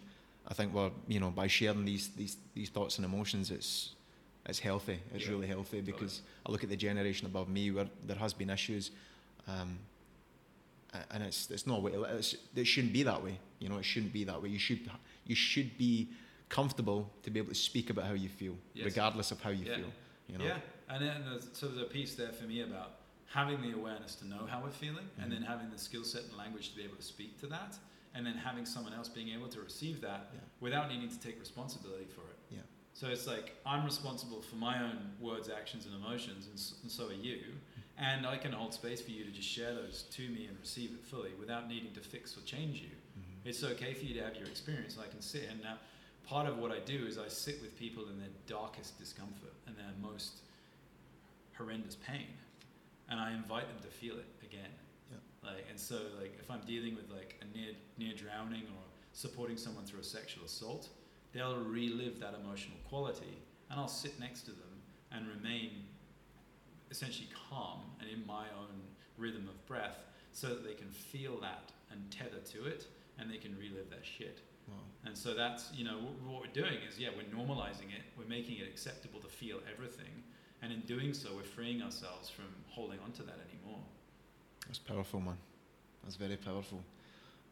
I 0.49 0.53
think 0.55 0.75
we're, 0.75 0.91
you 1.09 1.19
know, 1.21 1.31
by 1.31 1.47
sharing 1.47 1.85
these, 1.85 2.09
these, 2.09 2.37
these 2.55 2.69
thoughts 2.69 2.97
and 2.99 3.05
emotions, 3.05 3.51
it's, 3.51 3.91
it's 4.45 4.59
healthy. 4.59 4.99
It's 5.15 5.25
Yeah. 5.25 5.31
really 5.31 5.47
healthy 5.47 5.81
because 5.81 6.21
I 6.47 6.53
look 6.53 6.63
at 6.63 6.69
the 6.71 6.77
generation 6.77 7.27
above 7.27 7.49
me 7.49 7.71
where 7.71 7.87
there 8.07 8.17
has 8.19 8.35
been 8.35 8.51
issues, 8.51 8.91
um, 9.49 9.79
and 11.11 11.23
it's 11.23 11.51
it's 11.51 11.67
not 11.67 11.83
way. 11.83 11.93
It's, 11.93 12.37
it 12.55 12.65
shouldn't 12.67 12.93
be 12.93 13.03
that 13.03 13.23
way. 13.23 13.39
You 13.59 13.69
know, 13.69 13.77
it 13.79 13.85
shouldn't 13.85 14.13
be 14.13 14.25
that 14.25 14.43
way. 14.43 14.49
You 14.49 14.59
should 14.59 14.91
you 15.27 15.35
should 15.35 15.77
be 15.77 16.09
comfortable 16.49 17.11
to 17.23 17.31
be 17.31 17.39
able 17.41 17.49
to 17.51 17.55
speak 17.55 17.91
about 17.91 18.05
how 18.07 18.13
you 18.15 18.29
feel, 18.29 18.55
Yes. 18.75 18.85
regardless 18.87 19.31
of 19.31 19.41
how 19.43 19.51
you 19.51 19.65
Yeah. 19.67 19.77
feel. 19.77 19.93
You 20.29 20.39
know. 20.39 20.45
Yeah, 20.45 20.59
and 20.89 21.03
then 21.05 21.25
there's, 21.29 21.49
so 21.53 21.69
there's 21.69 21.83
a 21.83 21.91
piece 21.91 22.15
there 22.15 22.33
for 22.33 22.45
me 22.45 22.63
about 22.63 22.93
having 23.29 23.61
the 23.61 23.73
awareness 23.73 24.15
to 24.17 24.27
know 24.27 24.47
how 24.49 24.61
we're 24.63 24.71
feeling, 24.71 25.09
and 25.19 25.31
then 25.33 25.43
Mhm. 25.43 25.47
having 25.47 25.71
the 25.71 25.79
skill 25.79 26.05
set 26.05 26.23
and 26.25 26.37
language 26.37 26.71
to 26.71 26.77
be 26.77 26.83
able 26.85 26.97
to 26.97 27.03
speak 27.03 27.39
to 27.41 27.47
that, 27.49 27.77
and 28.15 28.25
then 28.25 28.35
having 28.37 28.65
someone 28.65 28.93
else 28.95 29.09
being 29.09 29.29
able 29.31 29.49
to 29.49 29.61
receive 29.61 30.01
that 30.01 30.31
Yeah. 30.33 30.41
without 30.61 30.89
needing 30.89 31.09
to 31.11 31.19
take 31.19 31.39
responsibility 31.41 32.07
for 32.07 32.23
it. 32.31 32.37
Yeah. 32.51 32.61
So 32.95 33.09
it's 33.09 33.27
like 33.27 33.57
I'm 33.67 33.85
responsible 33.85 34.41
for 34.43 34.57
my 34.57 34.83
own 34.83 35.17
words, 35.21 35.49
actions, 35.49 35.87
and 35.87 35.95
emotions, 35.95 36.47
and, 36.47 36.83
and 36.83 36.91
so 36.91 37.09
are 37.09 37.13
you. 37.13 37.61
And 37.99 38.27
I 38.27 38.37
can 38.39 38.53
hold 38.53 38.73
space 38.75 39.01
for 39.03 39.11
you 39.11 39.25
to 39.25 39.31
just 39.31 39.49
share 39.49 39.75
those 39.75 40.03
to 40.13 40.29
me 40.29 40.47
and 40.47 40.59
receive 40.61 40.93
it 40.93 41.03
fully 41.05 41.33
without 41.35 41.67
needing 41.69 41.93
to 41.95 42.01
fix 42.01 42.37
or 42.37 42.43
change 42.43 42.81
you. 42.81 42.91
Mhm. 43.19 43.41
It's 43.45 43.63
okay 43.65 43.93
for 43.95 44.05
you 44.05 44.15
to 44.15 44.23
have 44.23 44.37
your 44.37 44.47
experience, 44.47 44.97
and 44.97 45.05
I 45.05 45.09
can 45.09 45.21
sit. 45.21 45.45
And 45.51 45.61
now, 45.63 45.79
part 46.25 46.47
of 46.49 46.59
what 46.59 46.71
I 46.73 46.79
do 46.81 47.07
is 47.07 47.19
I 47.19 47.29
sit 47.29 47.61
with 47.61 47.77
people 47.77 48.09
in 48.09 48.19
their 48.19 48.31
darkest 48.47 48.99
discomfort 48.99 49.55
and 49.67 49.77
their 49.77 49.93
most 50.01 50.43
horrendous 51.57 51.97
pain, 51.97 52.29
and 53.09 53.21
I 53.21 53.33
invite 53.33 53.69
them 53.69 53.79
to 53.83 53.89
feel 53.89 54.15
it 54.17 54.27
again. 54.43 54.71
Yeah. 55.11 55.51
Like, 55.51 55.65
and 55.71 55.79
so 55.79 55.97
like 56.21 56.37
if 56.41 56.51
I'm 56.51 56.61
dealing 56.67 56.95
with 56.95 57.11
like 57.11 57.41
a 57.43 57.57
near 57.57 57.73
near 57.99 58.15
drowning 58.15 58.63
or 58.63 58.83
supporting 59.13 59.57
someone 59.57 59.85
through 59.85 60.01
a 60.01 60.05
sexual 60.05 60.45
assault, 60.45 60.89
they'll 61.33 61.57
relive 61.57 62.21
that 62.21 62.35
emotional 62.43 62.79
quality, 62.89 63.39
and 63.71 63.81
I'll 63.81 63.89
sit 63.89 64.19
next 64.21 64.43
to 64.43 64.51
them 64.51 64.83
and 65.13 65.27
remain 65.29 65.71
essentially 66.91 67.29
calm 67.49 67.81
and 68.01 68.09
in 68.09 68.27
my 68.27 68.45
own 68.59 68.83
rhythm 69.19 69.49
of 69.49 69.67
breath, 69.67 69.99
so 70.33 70.49
that 70.49 70.65
they 70.65 70.75
can 70.75 70.91
feel 70.91 71.41
that 71.41 71.73
and 71.91 72.11
tether 72.11 72.41
to 72.53 72.67
it, 72.67 72.87
and 73.19 73.31
they 73.31 73.39
can 73.39 73.57
relive 73.59 73.89
that 73.91 74.05
shit. 74.05 74.41
Wow. 74.69 74.75
And 75.05 75.17
so 75.17 75.33
that's, 75.35 75.73
you 75.73 75.85
know, 75.85 75.99
what 76.27 76.41
we're 76.41 76.53
doing 76.53 76.79
is, 76.89 76.99
yeah, 76.99 77.09
we're 77.17 77.23
normalizing 77.35 77.95
it, 77.95 78.03
we're 78.19 78.27
making 78.29 78.59
it 78.59 78.67
acceptable 78.69 79.21
to 79.21 79.29
feel 79.29 79.61
everything. 79.73 80.25
And 80.67 80.75
in 80.75 80.81
doing 80.81 81.15
so, 81.15 81.29
we're 81.37 81.45
freeing 81.45 81.81
ourselves 81.81 82.29
from 82.29 82.47
holding 82.71 82.99
on 83.05 83.13
to 83.13 83.23
that 83.23 83.37
anymore. 83.53 83.79
That's 84.67 84.81
powerful, 84.81 85.21
man. 85.21 85.37
That's 86.03 86.17
very 86.17 86.35
powerful. 86.37 86.81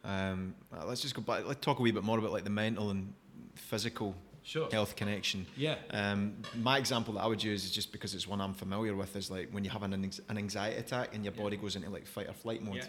Um, 0.03 0.53
uh, 0.77 0.85
let's 0.85 0.99
just 1.01 1.15
go 1.15 1.21
back. 1.21 1.45
Let's 1.47 1.61
talk 1.61 1.79
a 1.79 1.81
wee 1.81 1.91
bit 1.91 2.03
more 2.03 2.19
about 2.19 2.33
like 2.33 2.43
the 2.43 2.49
mental 2.49 2.89
and 2.89 3.13
physical 3.55 4.15
Sure. 4.43 4.69
health 4.69 4.97
connection. 4.97 5.45
Yeah. 5.55 5.75
Um, 5.91 6.33
my 6.61 6.77
example 6.77 7.13
that 7.13 7.21
I 7.21 7.27
would 7.27 7.41
use 7.41 7.63
is 7.63 7.71
just 7.71 7.93
because 7.93 8.13
it's 8.13 8.27
one 8.27 8.41
I'm 8.41 8.53
familiar 8.53 8.93
with 8.93 9.15
is 9.15 9.31
like 9.31 9.49
when 9.51 9.63
you 9.63 9.69
have 9.69 9.83
an, 9.83 9.93
an 9.93 10.37
anxiety 10.37 10.75
attack 10.77 11.15
and 11.15 11.23
your 11.23 11.33
Yeah. 11.33 11.41
body 11.43 11.55
goes 11.55 11.77
into 11.77 11.89
like 11.89 12.05
fight 12.05 12.27
or 12.27 12.33
flight 12.33 12.61
mode. 12.61 12.75
Yeah. 12.75 12.87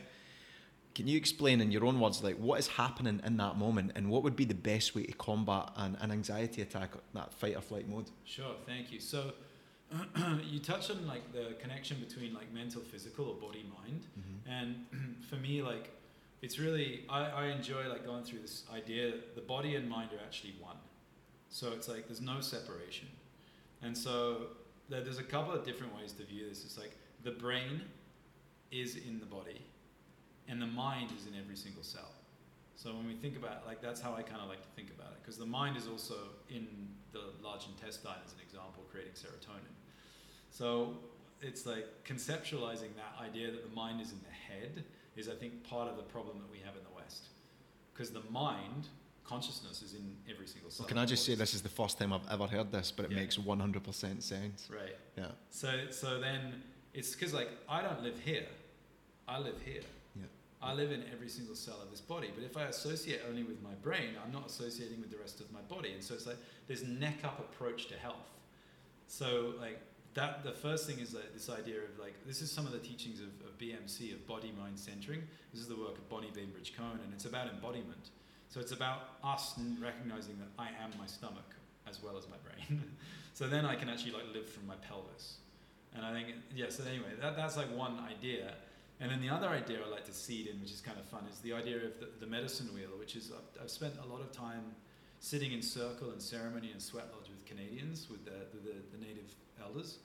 Can 0.96 1.06
you 1.06 1.16
explain 1.16 1.60
in 1.60 1.70
your 1.70 1.84
own 1.84 2.00
words 2.00 2.20
like 2.24 2.36
what 2.36 2.58
is 2.58 2.66
happening 2.66 3.20
in 3.24 3.36
that 3.36 3.56
moment 3.58 3.92
and 3.94 4.10
what 4.10 4.24
would 4.24 4.34
be 4.34 4.44
the 4.44 4.54
best 4.56 4.96
way 4.96 5.04
to 5.04 5.12
combat 5.12 5.70
an, 5.76 5.96
an 6.00 6.10
anxiety 6.10 6.62
attack, 6.62 6.90
that 7.14 7.32
fight 7.32 7.54
or 7.54 7.60
flight 7.60 7.86
mode? 7.88 8.10
Sure, 8.24 8.56
thank 8.66 8.90
you. 8.90 8.98
So 8.98 9.32
you 10.44 10.58
touched 10.58 10.90
on 10.90 11.06
like 11.06 11.32
the 11.32 11.54
connection 11.60 11.98
between 12.00 12.34
like 12.34 12.52
mental, 12.52 12.82
physical, 12.82 13.26
or 13.26 13.34
body, 13.34 13.64
mind. 13.82 14.06
Mm-hmm. 14.18 14.50
And 14.50 15.16
for 15.30 15.36
me, 15.36 15.62
like 15.62 15.90
it's 16.42 16.58
really 16.58 17.04
I, 17.08 17.26
I 17.26 17.46
enjoy 17.46 17.88
like 17.88 18.04
going 18.04 18.24
through 18.24 18.40
this 18.40 18.64
idea 18.74 19.12
that 19.12 19.34
the 19.34 19.40
body 19.40 19.76
and 19.76 19.88
mind 19.88 20.10
are 20.12 20.24
actually 20.24 20.54
one. 20.60 20.76
So 21.48 21.72
it's 21.72 21.88
like 21.88 22.06
there's 22.08 22.20
no 22.20 22.40
separation. 22.40 23.08
And 23.82 23.96
so 23.96 24.48
there, 24.88 25.02
there's 25.02 25.18
a 25.18 25.24
couple 25.24 25.52
of 25.52 25.64
different 25.64 25.94
ways 25.96 26.12
to 26.14 26.24
view 26.24 26.48
this. 26.48 26.64
It's 26.64 26.78
like 26.78 26.96
the 27.22 27.30
brain 27.30 27.82
is 28.70 28.96
in 28.96 29.20
the 29.20 29.26
body, 29.26 29.62
and 30.48 30.60
the 30.60 30.66
mind 30.66 31.10
is 31.16 31.26
in 31.26 31.38
every 31.38 31.56
single 31.56 31.82
cell. 31.82 32.10
So 32.74 32.92
when 32.92 33.06
we 33.06 33.14
think 33.14 33.36
about 33.36 33.66
like 33.66 33.80
that's 33.80 34.00
how 34.00 34.14
I 34.14 34.22
kind 34.22 34.42
of 34.42 34.48
like 34.48 34.62
to 34.62 34.68
think 34.76 34.90
about 34.90 35.12
it 35.12 35.18
because 35.22 35.38
the 35.38 35.46
mind 35.46 35.76
is 35.76 35.86
also 35.86 36.14
in 36.50 36.66
the 37.12 37.32
large 37.42 37.66
intestine 37.66 38.20
as 38.24 38.32
an 38.32 38.40
example, 38.44 38.84
creating 38.90 39.14
serotonin. 39.14 39.75
So 40.56 40.94
it's 41.42 41.66
like 41.66 41.84
conceptualizing 42.06 42.92
that 42.96 43.12
idea 43.20 43.50
that 43.50 43.68
the 43.68 43.74
mind 43.76 44.00
is 44.00 44.10
in 44.12 44.18
the 44.20 44.54
head 44.54 44.84
is 45.16 45.28
I 45.28 45.34
think 45.34 45.62
part 45.68 45.88
of 45.90 45.96
the 45.98 46.02
problem 46.02 46.38
that 46.38 46.50
we 46.50 46.58
have 46.64 46.74
in 46.76 46.82
the 46.82 46.94
West 46.96 47.24
because 47.92 48.10
the 48.10 48.22
mind 48.30 48.88
consciousness 49.24 49.82
is 49.82 49.92
in 49.94 50.16
every 50.30 50.46
single 50.46 50.70
cell. 50.70 50.84
Well, 50.84 50.88
can 50.88 50.98
I 50.98 51.04
just 51.04 51.26
say 51.26 51.34
this 51.34 51.52
is 51.52 51.60
the 51.60 51.68
first 51.68 51.98
time 51.98 52.12
I've 52.12 52.26
ever 52.30 52.46
heard 52.46 52.70
this, 52.72 52.90
but 52.90 53.04
it 53.06 53.10
Yeah. 53.10 53.18
makes 53.18 53.36
100% 53.36 54.22
sense. 54.22 54.68
Right. 54.70 54.96
Yeah. 55.18 55.32
So 55.50 55.90
so 55.90 56.20
then 56.20 56.62
it's 56.94 57.12
because 57.14 57.34
like 57.34 57.50
I 57.68 57.82
don't 57.82 58.02
live 58.02 58.18
here, 58.20 58.46
I 59.28 59.38
live 59.38 59.60
here. 59.62 59.82
Yeah. 60.18 60.24
I 60.62 60.72
live 60.72 60.90
in 60.90 61.02
every 61.12 61.28
single 61.28 61.54
cell 61.54 61.80
of 61.82 61.90
this 61.90 62.00
body. 62.00 62.30
But 62.34 62.44
if 62.44 62.56
I 62.56 62.64
associate 62.64 63.20
only 63.28 63.42
with 63.42 63.60
my 63.62 63.74
brain, 63.82 64.10
I'm 64.24 64.32
not 64.32 64.46
associating 64.46 65.00
with 65.02 65.10
the 65.10 65.18
rest 65.18 65.40
of 65.40 65.52
my 65.52 65.60
body. 65.74 65.92
And 65.92 66.02
so 66.02 66.14
it's 66.14 66.26
like 66.26 66.38
this 66.66 66.82
neck 66.82 67.24
up 67.24 67.38
approach 67.40 67.88
to 67.88 67.96
health. 67.98 68.30
So 69.06 69.52
like 69.60 69.80
that 70.16 70.42
the 70.42 70.52
first 70.52 70.86
thing 70.86 70.98
is 70.98 71.14
like 71.14 71.32
this 71.34 71.48
idea 71.50 71.76
of 71.76 71.98
like 72.00 72.14
this 72.26 72.40
is 72.40 72.50
some 72.50 72.66
of 72.66 72.72
the 72.72 72.78
teachings 72.78 73.20
of, 73.20 73.28
of 73.46 73.56
BMC 73.58 74.14
of 74.14 74.26
body 74.26 74.52
mind 74.58 74.78
centering. 74.78 75.22
This 75.52 75.60
is 75.60 75.68
the 75.68 75.76
work 75.76 75.96
of 75.96 76.08
Bonnie 76.08 76.32
Bainbridge 76.34 76.74
Cohen, 76.76 76.98
and 77.04 77.12
it's 77.12 77.26
about 77.26 77.48
embodiment. 77.48 78.10
So 78.48 78.60
it's 78.60 78.72
about 78.72 79.20
us 79.22 79.54
recognizing 79.80 80.38
that 80.38 80.48
I 80.58 80.68
am 80.82 80.90
my 80.98 81.06
stomach 81.06 81.54
as 81.88 82.02
well 82.02 82.16
as 82.16 82.24
my 82.28 82.36
brain. 82.42 82.82
so 83.34 83.46
then 83.46 83.66
I 83.66 83.76
can 83.76 83.90
actually 83.90 84.12
like 84.12 84.24
live 84.32 84.48
from 84.48 84.66
my 84.66 84.76
pelvis. 84.76 85.36
And 85.94 86.04
I 86.04 86.12
think 86.12 86.28
yeah. 86.54 86.70
So 86.70 86.82
anyway, 86.84 87.12
that, 87.20 87.36
that's 87.36 87.56
like 87.56 87.74
one 87.76 87.98
idea. 88.00 88.54
And 88.98 89.10
then 89.10 89.20
the 89.20 89.28
other 89.28 89.48
idea 89.48 89.78
I 89.86 89.90
like 89.90 90.06
to 90.06 90.14
seed 90.14 90.46
in, 90.46 90.58
which 90.62 90.72
is 90.72 90.80
kind 90.80 90.98
of 90.98 91.04
fun, 91.04 91.24
is 91.30 91.40
the 91.40 91.52
idea 91.52 91.76
of 91.76 92.00
the, 92.00 92.08
the 92.20 92.26
medicine 92.26 92.68
wheel, 92.74 92.96
which 92.98 93.14
is 93.16 93.30
I've, 93.30 93.64
I've 93.64 93.70
spent 93.70 93.92
a 94.02 94.10
lot 94.10 94.22
of 94.22 94.32
time 94.32 94.64
sitting 95.20 95.52
in 95.52 95.60
circle 95.60 96.10
and 96.10 96.22
ceremony 96.22 96.70
and 96.72 96.80
sweat 96.80 97.08
lodge 97.12 97.28
with 97.28 97.44
Canadians, 97.44 98.06
with 98.10 98.24
the, 98.24 98.46
the, 98.54 98.70
the, 98.70 98.74
the 98.92 99.04
native 99.04 99.28
elders. 99.62 99.98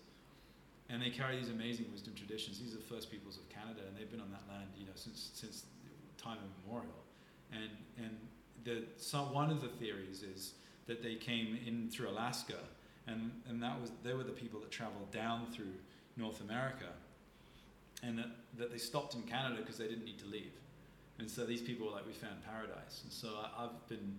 And 0.89 1.01
they 1.01 1.09
carry 1.09 1.37
these 1.37 1.49
amazing 1.49 1.85
wisdom 1.91 2.13
traditions. 2.15 2.59
These 2.59 2.73
are 2.73 2.77
the 2.77 2.83
first 2.83 3.09
peoples 3.09 3.37
of 3.37 3.47
Canada, 3.49 3.79
and 3.87 3.97
they've 3.97 4.11
been 4.11 4.19
on 4.19 4.31
that 4.31 4.43
land, 4.51 4.67
you 4.77 4.85
know, 4.85 4.91
since 4.95 5.31
since 5.33 5.63
time 6.17 6.37
immemorial. 6.43 6.91
And 7.53 7.69
and 7.97 8.17
the 8.65 8.83
so 8.97 9.19
one 9.19 9.49
of 9.49 9.61
the 9.61 9.69
theories 9.69 10.23
is 10.23 10.53
that 10.87 11.01
they 11.01 11.15
came 11.15 11.57
in 11.65 11.89
through 11.89 12.09
Alaska, 12.09 12.59
and 13.07 13.31
and 13.47 13.63
that 13.63 13.79
was 13.79 13.91
they 14.03 14.13
were 14.13 14.23
the 14.23 14.31
people 14.31 14.59
that 14.59 14.71
traveled 14.71 15.11
down 15.11 15.47
through 15.53 15.73
North 16.17 16.41
America, 16.41 16.89
and 18.03 18.17
that, 18.17 18.29
that 18.57 18.71
they 18.71 18.77
stopped 18.77 19.15
in 19.15 19.21
Canada 19.23 19.57
because 19.61 19.77
they 19.77 19.87
didn't 19.87 20.05
need 20.05 20.19
to 20.19 20.27
leave. 20.27 20.51
And 21.19 21.29
so 21.29 21.45
these 21.45 21.61
people 21.61 21.87
were 21.87 21.93
like, 21.93 22.07
we 22.07 22.13
found 22.13 22.43
paradise. 22.43 23.01
And 23.03 23.11
so 23.11 23.29
I, 23.29 23.65
I've 23.65 23.87
been 23.87 24.15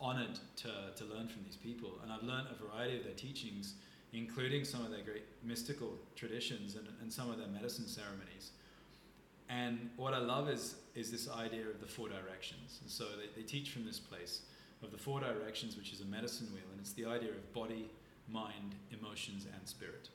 honored 0.00 0.38
to, 0.56 0.68
to 0.96 1.04
learn 1.04 1.28
from 1.28 1.42
these 1.44 1.56
people. 1.56 1.98
And 2.02 2.12
I've 2.12 2.22
learned 2.22 2.48
a 2.50 2.64
variety 2.64 2.96
of 2.96 3.04
their 3.04 3.14
teachings, 3.14 3.74
including 4.12 4.64
some 4.64 4.84
of 4.84 4.90
their 4.90 5.02
great 5.02 5.24
mystical 5.42 5.92
traditions 6.16 6.76
and, 6.76 6.86
and 7.00 7.12
some 7.12 7.30
of 7.30 7.38
their 7.38 7.48
medicine 7.48 7.86
ceremonies. 7.86 8.52
And 9.48 9.90
what 9.96 10.14
I 10.14 10.18
love 10.18 10.48
is, 10.48 10.76
is 10.94 11.10
this 11.10 11.28
idea 11.30 11.68
of 11.68 11.80
the 11.80 11.86
four 11.86 12.08
directions. 12.08 12.78
And 12.82 12.90
so 12.90 13.04
they, 13.04 13.40
they 13.40 13.46
teach 13.46 13.70
from 13.70 13.84
this 13.84 13.98
place 13.98 14.42
of 14.82 14.90
the 14.90 14.98
four 14.98 15.20
directions, 15.20 15.76
which 15.76 15.92
is 15.92 16.00
a 16.00 16.04
medicine 16.04 16.48
wheel. 16.52 16.64
And 16.70 16.80
it's 16.80 16.92
the 16.92 17.06
idea 17.06 17.30
of 17.30 17.52
body, 17.52 17.90
mind, 18.28 18.74
emotions, 18.92 19.46
and 19.52 19.66
spirit. 19.66 20.08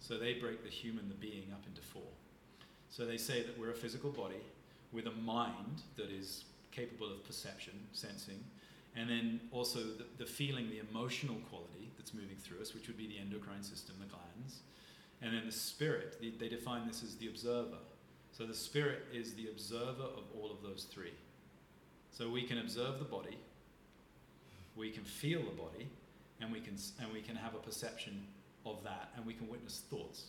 So 0.00 0.18
they 0.18 0.34
break 0.34 0.62
the 0.62 0.70
human, 0.70 1.08
the 1.08 1.14
being, 1.14 1.48
up 1.52 1.62
into 1.66 1.82
four. 1.82 2.02
So 2.90 3.04
they 3.04 3.16
say 3.16 3.42
that 3.42 3.58
we're 3.58 3.70
a 3.70 3.74
physical 3.74 4.10
body 4.10 4.42
with 4.92 5.06
a 5.06 5.12
mind 5.12 5.82
that 5.96 6.10
is 6.10 6.44
capable 6.70 7.10
of 7.10 7.24
perception, 7.26 7.74
sensing, 7.92 8.42
and 8.96 9.08
then 9.08 9.40
also 9.50 9.80
the, 9.80 10.06
the 10.18 10.26
feeling, 10.26 10.70
the 10.70 10.80
emotional 10.90 11.36
quality 11.50 11.77
that's 12.08 12.20
moving 12.20 12.36
through 12.36 12.60
us, 12.60 12.74
which 12.74 12.86
would 12.86 12.96
be 12.96 13.06
the 13.06 13.18
endocrine 13.18 13.62
system, 13.62 13.96
the 14.00 14.06
glands, 14.06 14.60
and 15.20 15.34
then 15.34 15.42
the 15.44 15.52
spirit. 15.52 16.16
They, 16.20 16.30
they 16.30 16.48
define 16.48 16.86
this 16.86 17.02
as 17.02 17.16
the 17.16 17.28
observer. 17.28 17.78
So 18.32 18.46
the 18.46 18.54
spirit 18.54 19.06
is 19.12 19.34
the 19.34 19.48
observer 19.48 20.02
of 20.02 20.24
all 20.34 20.50
of 20.50 20.62
those 20.62 20.84
three. 20.84 21.12
So 22.10 22.30
we 22.30 22.42
can 22.42 22.58
observe 22.58 22.98
the 22.98 23.04
body, 23.04 23.38
we 24.76 24.90
can 24.90 25.04
feel 25.04 25.40
the 25.40 25.56
body, 25.56 25.88
and 26.40 26.52
we 26.52 26.60
can 26.60 26.76
and 27.00 27.12
we 27.12 27.20
can 27.20 27.36
have 27.36 27.54
a 27.54 27.58
perception 27.58 28.24
of 28.64 28.82
that, 28.84 29.10
and 29.16 29.26
we 29.26 29.34
can 29.34 29.48
witness 29.48 29.82
thoughts. 29.90 30.26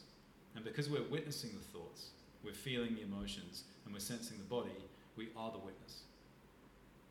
And 0.56 0.64
because 0.64 0.90
we're 0.90 1.08
witnessing 1.10 1.52
the 1.52 1.78
thoughts, 1.78 2.10
we're 2.44 2.54
feeling 2.54 2.96
the 2.96 3.04
emotions, 3.04 3.64
and 3.86 3.94
we're 3.94 4.00
sensing 4.00 4.38
the 4.38 4.44
body, 4.44 4.76
we 5.16 5.30
are 5.38 5.52
the 5.52 5.60
witness. 5.60 6.02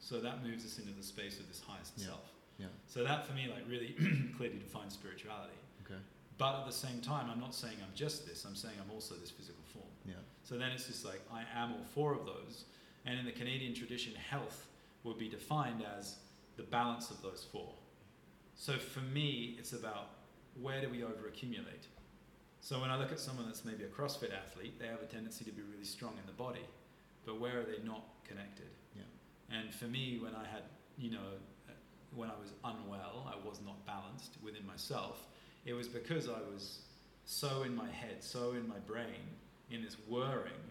So 0.01 0.21
that 0.21 0.45
moves 0.45 0.65
us 0.65 0.79
into 0.79 0.93
the 0.93 1.03
space 1.03 1.41
of 1.41 1.49
this 1.49 1.61
highest 1.67 1.95
Yeah. 1.97 2.07
self. 2.07 2.38
Yeah. 2.59 2.67
So 2.87 3.05
that 3.05 3.27
for 3.27 3.33
me, 3.35 3.49
like, 3.49 3.65
really 3.69 3.95
clearly 4.37 4.59
defines 4.59 4.95
spirituality. 4.95 5.55
Okay. 5.85 6.01
But 6.39 6.61
at 6.61 6.67
the 6.67 6.73
same 6.73 7.01
time, 7.01 7.31
I'm 7.31 7.41
not 7.41 7.55
saying 7.55 7.75
I'm 7.83 7.95
just 7.95 8.27
this. 8.27 8.45
I'm 8.45 8.57
saying 8.57 8.75
I'm 8.83 8.91
also 8.93 9.15
this 9.15 9.31
physical 9.31 9.63
form. 9.73 9.87
Yeah. 10.05 10.15
So 10.43 10.57
then 10.57 10.71
it's 10.71 10.87
just 10.87 11.05
like 11.05 11.21
I 11.33 11.43
am 11.55 11.73
all 11.73 11.85
four 11.95 12.13
of 12.13 12.27
those. 12.27 12.65
And 13.07 13.19
in 13.19 13.25
the 13.25 13.33
Canadian 13.33 13.75
tradition, 13.75 14.13
health 14.15 14.67
would 15.05 15.19
be 15.19 15.29
defined 15.29 15.85
as 15.99 16.17
the 16.57 16.65
balance 16.65 17.11
of 17.11 17.23
those 17.23 17.47
four. 17.51 17.73
So 18.55 18.75
for 18.75 19.01
me, 19.01 19.57
it's 19.59 19.73
about 19.73 20.11
where 20.61 20.81
do 20.81 20.89
we 20.89 21.05
overaccumulate? 21.05 21.87
So 22.61 22.81
when 22.81 22.91
I 22.91 22.99
look 22.99 23.13
at 23.13 23.21
someone 23.21 23.47
that's 23.47 23.65
maybe 23.65 23.85
a 23.85 23.89
CrossFit 23.89 24.37
athlete, 24.37 24.79
they 24.79 24.89
have 24.89 25.01
a 25.01 25.07
tendency 25.07 25.45
to 25.45 25.53
be 25.53 25.63
really 25.63 25.85
strong 25.85 26.15
in 26.21 26.27
the 26.27 26.33
body, 26.33 26.67
but 27.25 27.41
where 27.41 27.61
are 27.61 27.63
they 27.63 27.79
not 27.85 28.05
connected? 28.25 28.67
Yeah. 28.97 29.57
And 29.57 29.73
for 29.73 29.85
me, 29.85 30.19
when 30.21 30.35
I 30.35 30.45
had, 30.45 30.63
you 30.99 31.13
know, 31.13 31.39
when 32.15 32.31
I 32.31 32.35
was 32.41 32.53
unwell, 32.65 33.33
I 33.33 33.47
was 33.47 33.61
not 33.65 33.85
balanced 33.87 34.37
within 34.43 34.67
myself. 34.67 35.27
It 35.65 35.73
was 35.73 35.89
because 35.89 36.29
I 36.29 36.41
was 36.53 36.81
so 37.25 37.63
in 37.63 37.75
my 37.75 37.91
head, 37.91 38.17
so 38.21 38.53
in 38.53 38.67
my 38.67 38.79
brain, 38.87 39.37
in 39.71 39.83
this 39.83 39.97
whirring, 40.09 40.65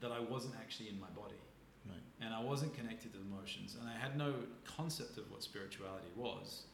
that 0.00 0.12
I 0.12 0.20
wasn't 0.20 0.54
actually 0.60 0.90
in 0.90 1.00
my 1.00 1.08
body. 1.16 1.40
Right. 1.88 1.96
And 2.20 2.34
I 2.34 2.42
wasn't 2.42 2.76
connected 2.76 3.12
to 3.14 3.20
emotions. 3.20 3.76
And 3.80 3.88
I 3.88 3.96
had 3.96 4.16
no 4.16 4.34
concept 4.76 5.16
of 5.18 5.30
what 5.30 5.42
spirituality 5.42 6.08
was. 6.16 6.64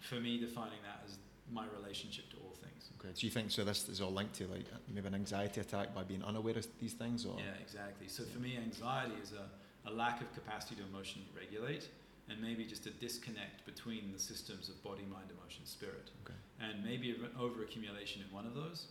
For 0.00 0.16
me, 0.16 0.38
defining 0.38 0.82
that 0.82 1.02
as 1.06 1.18
my 1.52 1.64
relationship 1.80 2.28
to 2.30 2.36
all 2.44 2.54
things. 2.60 2.90
Okay. 2.98 3.12
Do 3.14 3.26
you 3.26 3.30
think 3.30 3.50
so? 3.50 3.64
This 3.64 3.88
is 3.88 4.00
all 4.00 4.12
linked 4.12 4.34
to 4.34 4.46
like 4.48 4.64
maybe 4.92 5.06
an 5.06 5.14
anxiety 5.14 5.60
attack 5.60 5.94
by 5.94 6.02
being 6.02 6.24
unaware 6.24 6.58
of 6.58 6.66
these 6.80 6.94
things, 6.94 7.24
or 7.24 7.36
Yeah, 7.38 7.44
exactly. 7.60 8.08
So 8.08 8.24
for 8.24 8.40
me, 8.40 8.56
anxiety 8.56 9.14
is 9.22 9.32
a, 9.32 9.88
a 9.88 9.92
lack 9.92 10.20
of 10.20 10.32
capacity 10.34 10.76
to 10.76 10.82
emotionally 10.82 11.28
regulate 11.38 11.88
and 12.28 12.40
maybe 12.40 12.64
just 12.64 12.86
a 12.86 12.90
disconnect 12.90 13.64
between 13.66 14.12
the 14.12 14.18
systems 14.18 14.68
of 14.68 14.82
body, 14.82 15.04
mind, 15.10 15.30
emotion, 15.30 15.64
spirit. 15.64 16.10
Okay. 16.24 16.34
And 16.60 16.84
maybe 16.84 17.10
an 17.10 17.30
overaccumulation 17.38 18.16
in 18.26 18.32
one 18.32 18.46
of 18.46 18.54
those 18.54 18.86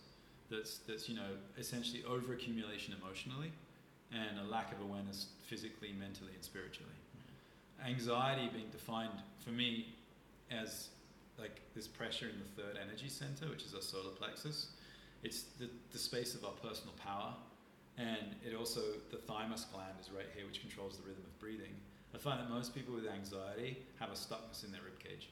that's, 0.50 0.78
that's, 0.78 1.08
you 1.08 1.16
know, 1.16 1.36
essentially 1.58 2.02
overaccumulation 2.08 3.00
emotionally 3.00 3.52
and 4.12 4.38
a 4.38 4.50
lack 4.50 4.72
of 4.72 4.80
awareness 4.80 5.26
physically, 5.46 5.92
mentally, 5.98 6.32
and 6.34 6.44
spiritually. 6.44 6.88
Mm-hmm. 7.80 7.90
Anxiety 7.90 8.48
being 8.52 8.70
defined 8.70 9.20
for 9.44 9.50
me 9.50 9.94
as 10.50 10.88
like 11.38 11.60
this 11.74 11.86
pressure 11.86 12.28
in 12.28 12.38
the 12.38 12.62
third 12.62 12.78
energy 12.80 13.08
center, 13.08 13.50
which 13.50 13.64
is 13.64 13.74
our 13.74 13.82
solar 13.82 14.10
plexus. 14.10 14.68
It's 15.22 15.42
the, 15.58 15.68
the 15.92 15.98
space 15.98 16.34
of 16.34 16.44
our 16.44 16.52
personal 16.62 16.94
power, 17.02 17.34
and 17.98 18.36
it 18.46 18.54
also 18.54 18.80
the 19.10 19.18
thymus 19.18 19.66
gland 19.72 19.94
is 20.00 20.10
right 20.10 20.26
here, 20.34 20.46
which 20.46 20.60
controls 20.60 20.96
the 20.96 21.02
rhythm 21.02 21.22
of 21.24 21.38
breathing. 21.38 21.74
I 22.16 22.18
find 22.18 22.40
that 22.40 22.48
most 22.48 22.74
people 22.74 22.94
with 22.94 23.06
anxiety 23.06 23.76
have 24.00 24.08
a 24.08 24.14
stuckness 24.14 24.64
in 24.64 24.72
their 24.72 24.80
rib 24.82 24.98
cage, 24.98 25.28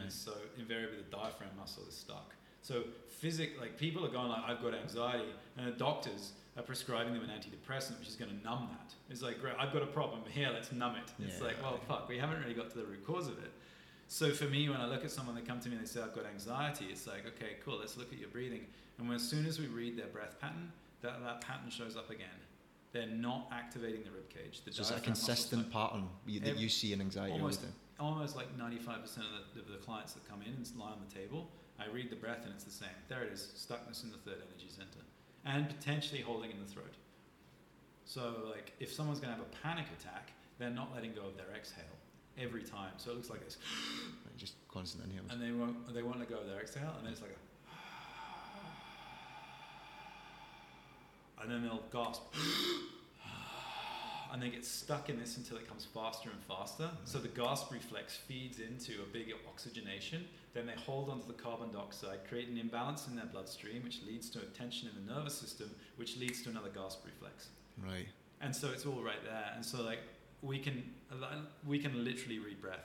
and 0.00 0.10
so 0.12 0.32
invariably 0.58 0.98
the 0.98 1.16
diaphragm 1.16 1.50
muscle 1.58 1.82
is 1.88 1.94
stuck. 1.96 2.34
So 2.62 2.84
physic, 3.08 3.60
like 3.60 3.76
people 3.76 4.04
are 4.06 4.08
going 4.08 4.28
like, 4.28 4.44
I've 4.46 4.62
got 4.62 4.74
anxiety, 4.74 5.24
and 5.58 5.66
the 5.66 5.72
doctors 5.76 6.32
are 6.56 6.62
prescribing 6.62 7.14
them 7.14 7.24
an 7.24 7.30
antidepressant, 7.30 7.98
which 7.98 8.08
is 8.08 8.14
going 8.14 8.30
to 8.30 8.44
numb 8.44 8.68
that. 8.70 8.94
It's 9.10 9.22
like, 9.22 9.40
great, 9.40 9.54
I've 9.58 9.72
got 9.72 9.82
a 9.82 9.86
problem 9.86 10.20
here, 10.30 10.50
let's 10.52 10.70
numb 10.70 10.94
it. 10.96 11.10
It's 11.24 11.38
Yeah. 11.38 11.46
like, 11.46 11.62
well, 11.62 11.80
fuck, 11.88 12.08
we 12.08 12.16
haven't 12.18 12.40
really 12.40 12.54
got 12.54 12.70
to 12.70 12.78
the 12.78 12.84
root 12.84 13.04
cause 13.04 13.26
of 13.26 13.38
it. 13.42 13.50
So 14.06 14.30
for 14.30 14.44
me, 14.44 14.68
when 14.68 14.80
I 14.80 14.86
look 14.86 15.04
at 15.04 15.10
someone 15.10 15.34
that 15.34 15.46
come 15.48 15.58
to 15.60 15.68
me 15.68 15.74
and 15.76 15.84
they 15.84 15.88
say 15.88 16.00
I've 16.02 16.14
got 16.14 16.26
anxiety, 16.26 16.86
it's 16.90 17.06
like, 17.08 17.26
okay, 17.26 17.56
cool, 17.64 17.78
let's 17.80 17.96
look 17.96 18.12
at 18.12 18.18
your 18.20 18.28
breathing. 18.28 18.66
And 18.98 19.08
when, 19.08 19.16
as 19.16 19.26
soon 19.28 19.46
as 19.46 19.58
we 19.58 19.66
read 19.66 19.96
their 19.96 20.08
breath 20.08 20.38
pattern, 20.40 20.70
that, 21.00 21.20
that 21.24 21.40
pattern 21.40 21.70
shows 21.70 21.96
up 21.96 22.10
again. 22.10 22.28
They're 22.92 23.06
not 23.06 23.48
activating 23.50 24.04
the 24.04 24.10
rib 24.10 24.28
cage. 24.28 24.60
The 24.64 24.72
So 24.72 24.82
it's 24.82 24.90
a 24.90 24.94
muscle's 24.94 25.04
consistent 25.06 25.72
pattern 25.72 26.08
you, 26.26 26.40
that 26.40 26.50
Every- 26.50 26.62
you 26.62 26.68
see 26.68 26.92
in 26.92 27.00
anxiety 27.00 27.32
almost, 27.32 27.64
almost 27.98 28.36
like 28.36 28.56
95% 28.58 28.88
of 28.88 29.54
the, 29.54 29.60
of 29.60 29.68
the 29.68 29.78
clients 29.78 30.12
that 30.12 30.28
come 30.28 30.42
in 30.42 30.52
and 30.52 30.66
lie 30.76 30.90
on 30.90 31.00
the 31.06 31.14
table, 31.14 31.50
I 31.78 31.86
read 31.86 32.10
the 32.10 32.16
breath 32.16 32.40
and 32.44 32.52
it's 32.52 32.64
the 32.64 32.70
same. 32.70 32.94
There 33.08 33.22
it 33.22 33.32
is, 33.32 33.40
stuckness 33.56 34.04
in 34.04 34.10
the 34.10 34.18
third 34.18 34.42
energy 34.46 34.68
center, 34.68 35.00
and 35.44 35.68
potentially 35.68 36.20
holding 36.20 36.50
in 36.50 36.60
the 36.60 36.66
throat. 36.66 36.94
So, 38.04 38.48
like, 38.50 38.72
if 38.78 38.92
someone's 38.92 39.20
going 39.20 39.32
to 39.32 39.38
have 39.38 39.46
a 39.46 39.56
panic 39.62 39.86
attack, 39.98 40.32
they're 40.58 40.70
not 40.70 40.92
letting 40.94 41.14
go 41.14 41.22
of 41.22 41.36
their 41.36 41.50
exhale 41.56 41.84
every 42.38 42.62
time. 42.62 42.92
So 42.98 43.10
it 43.10 43.16
looks 43.16 43.30
like 43.30 43.44
this, 43.44 43.56
just 44.36 44.54
constant 44.68 45.04
inhales. 45.04 45.30
and 45.30 45.40
they 45.40 45.52
won't 45.52 45.92
they 45.94 46.02
won't 46.02 46.18
let 46.18 46.28
go 46.28 46.38
of 46.38 46.46
their 46.46 46.60
exhale, 46.60 46.94
and 46.96 47.06
then 47.06 47.12
it's 47.12 47.22
like 47.22 47.30
a, 47.30 47.40
and 51.42 51.50
then 51.50 51.62
they'll 51.62 51.82
gasp, 51.92 52.22
and 54.32 54.42
they 54.42 54.48
get 54.48 54.64
stuck 54.64 55.08
in 55.08 55.18
this 55.18 55.36
until 55.36 55.56
it 55.56 55.68
comes 55.68 55.84
faster 55.84 56.30
and 56.30 56.42
faster. 56.44 56.90
So 57.04 57.18
the 57.18 57.28
gasp 57.28 57.72
reflex 57.72 58.16
feeds 58.16 58.60
into 58.60 59.02
a 59.02 59.12
big 59.12 59.32
oxygenation. 59.48 60.24
Then 60.54 60.66
they 60.66 60.74
hold 60.74 61.08
onto 61.08 61.26
the 61.26 61.32
carbon 61.32 61.72
dioxide, 61.72 62.20
create 62.28 62.48
an 62.48 62.58
imbalance 62.58 63.08
in 63.08 63.16
their 63.16 63.26
bloodstream, 63.26 63.82
which 63.82 64.02
leads 64.06 64.30
to 64.30 64.38
a 64.40 64.44
tension 64.44 64.88
in 64.88 65.06
the 65.06 65.14
nervous 65.14 65.34
system, 65.34 65.70
which 65.96 66.16
leads 66.18 66.42
to 66.42 66.50
another 66.50 66.68
gasp 66.68 67.04
reflex. 67.04 67.48
Right. 67.82 68.06
And 68.40 68.54
so 68.54 68.68
it's 68.70 68.86
all 68.86 69.02
right 69.02 69.22
there. 69.24 69.52
And 69.54 69.64
so 69.64 69.82
like 69.82 70.00
we 70.42 70.58
can 70.58 70.82
we 71.66 71.78
can 71.78 72.04
literally 72.04 72.38
read 72.38 72.60
breath. 72.60 72.84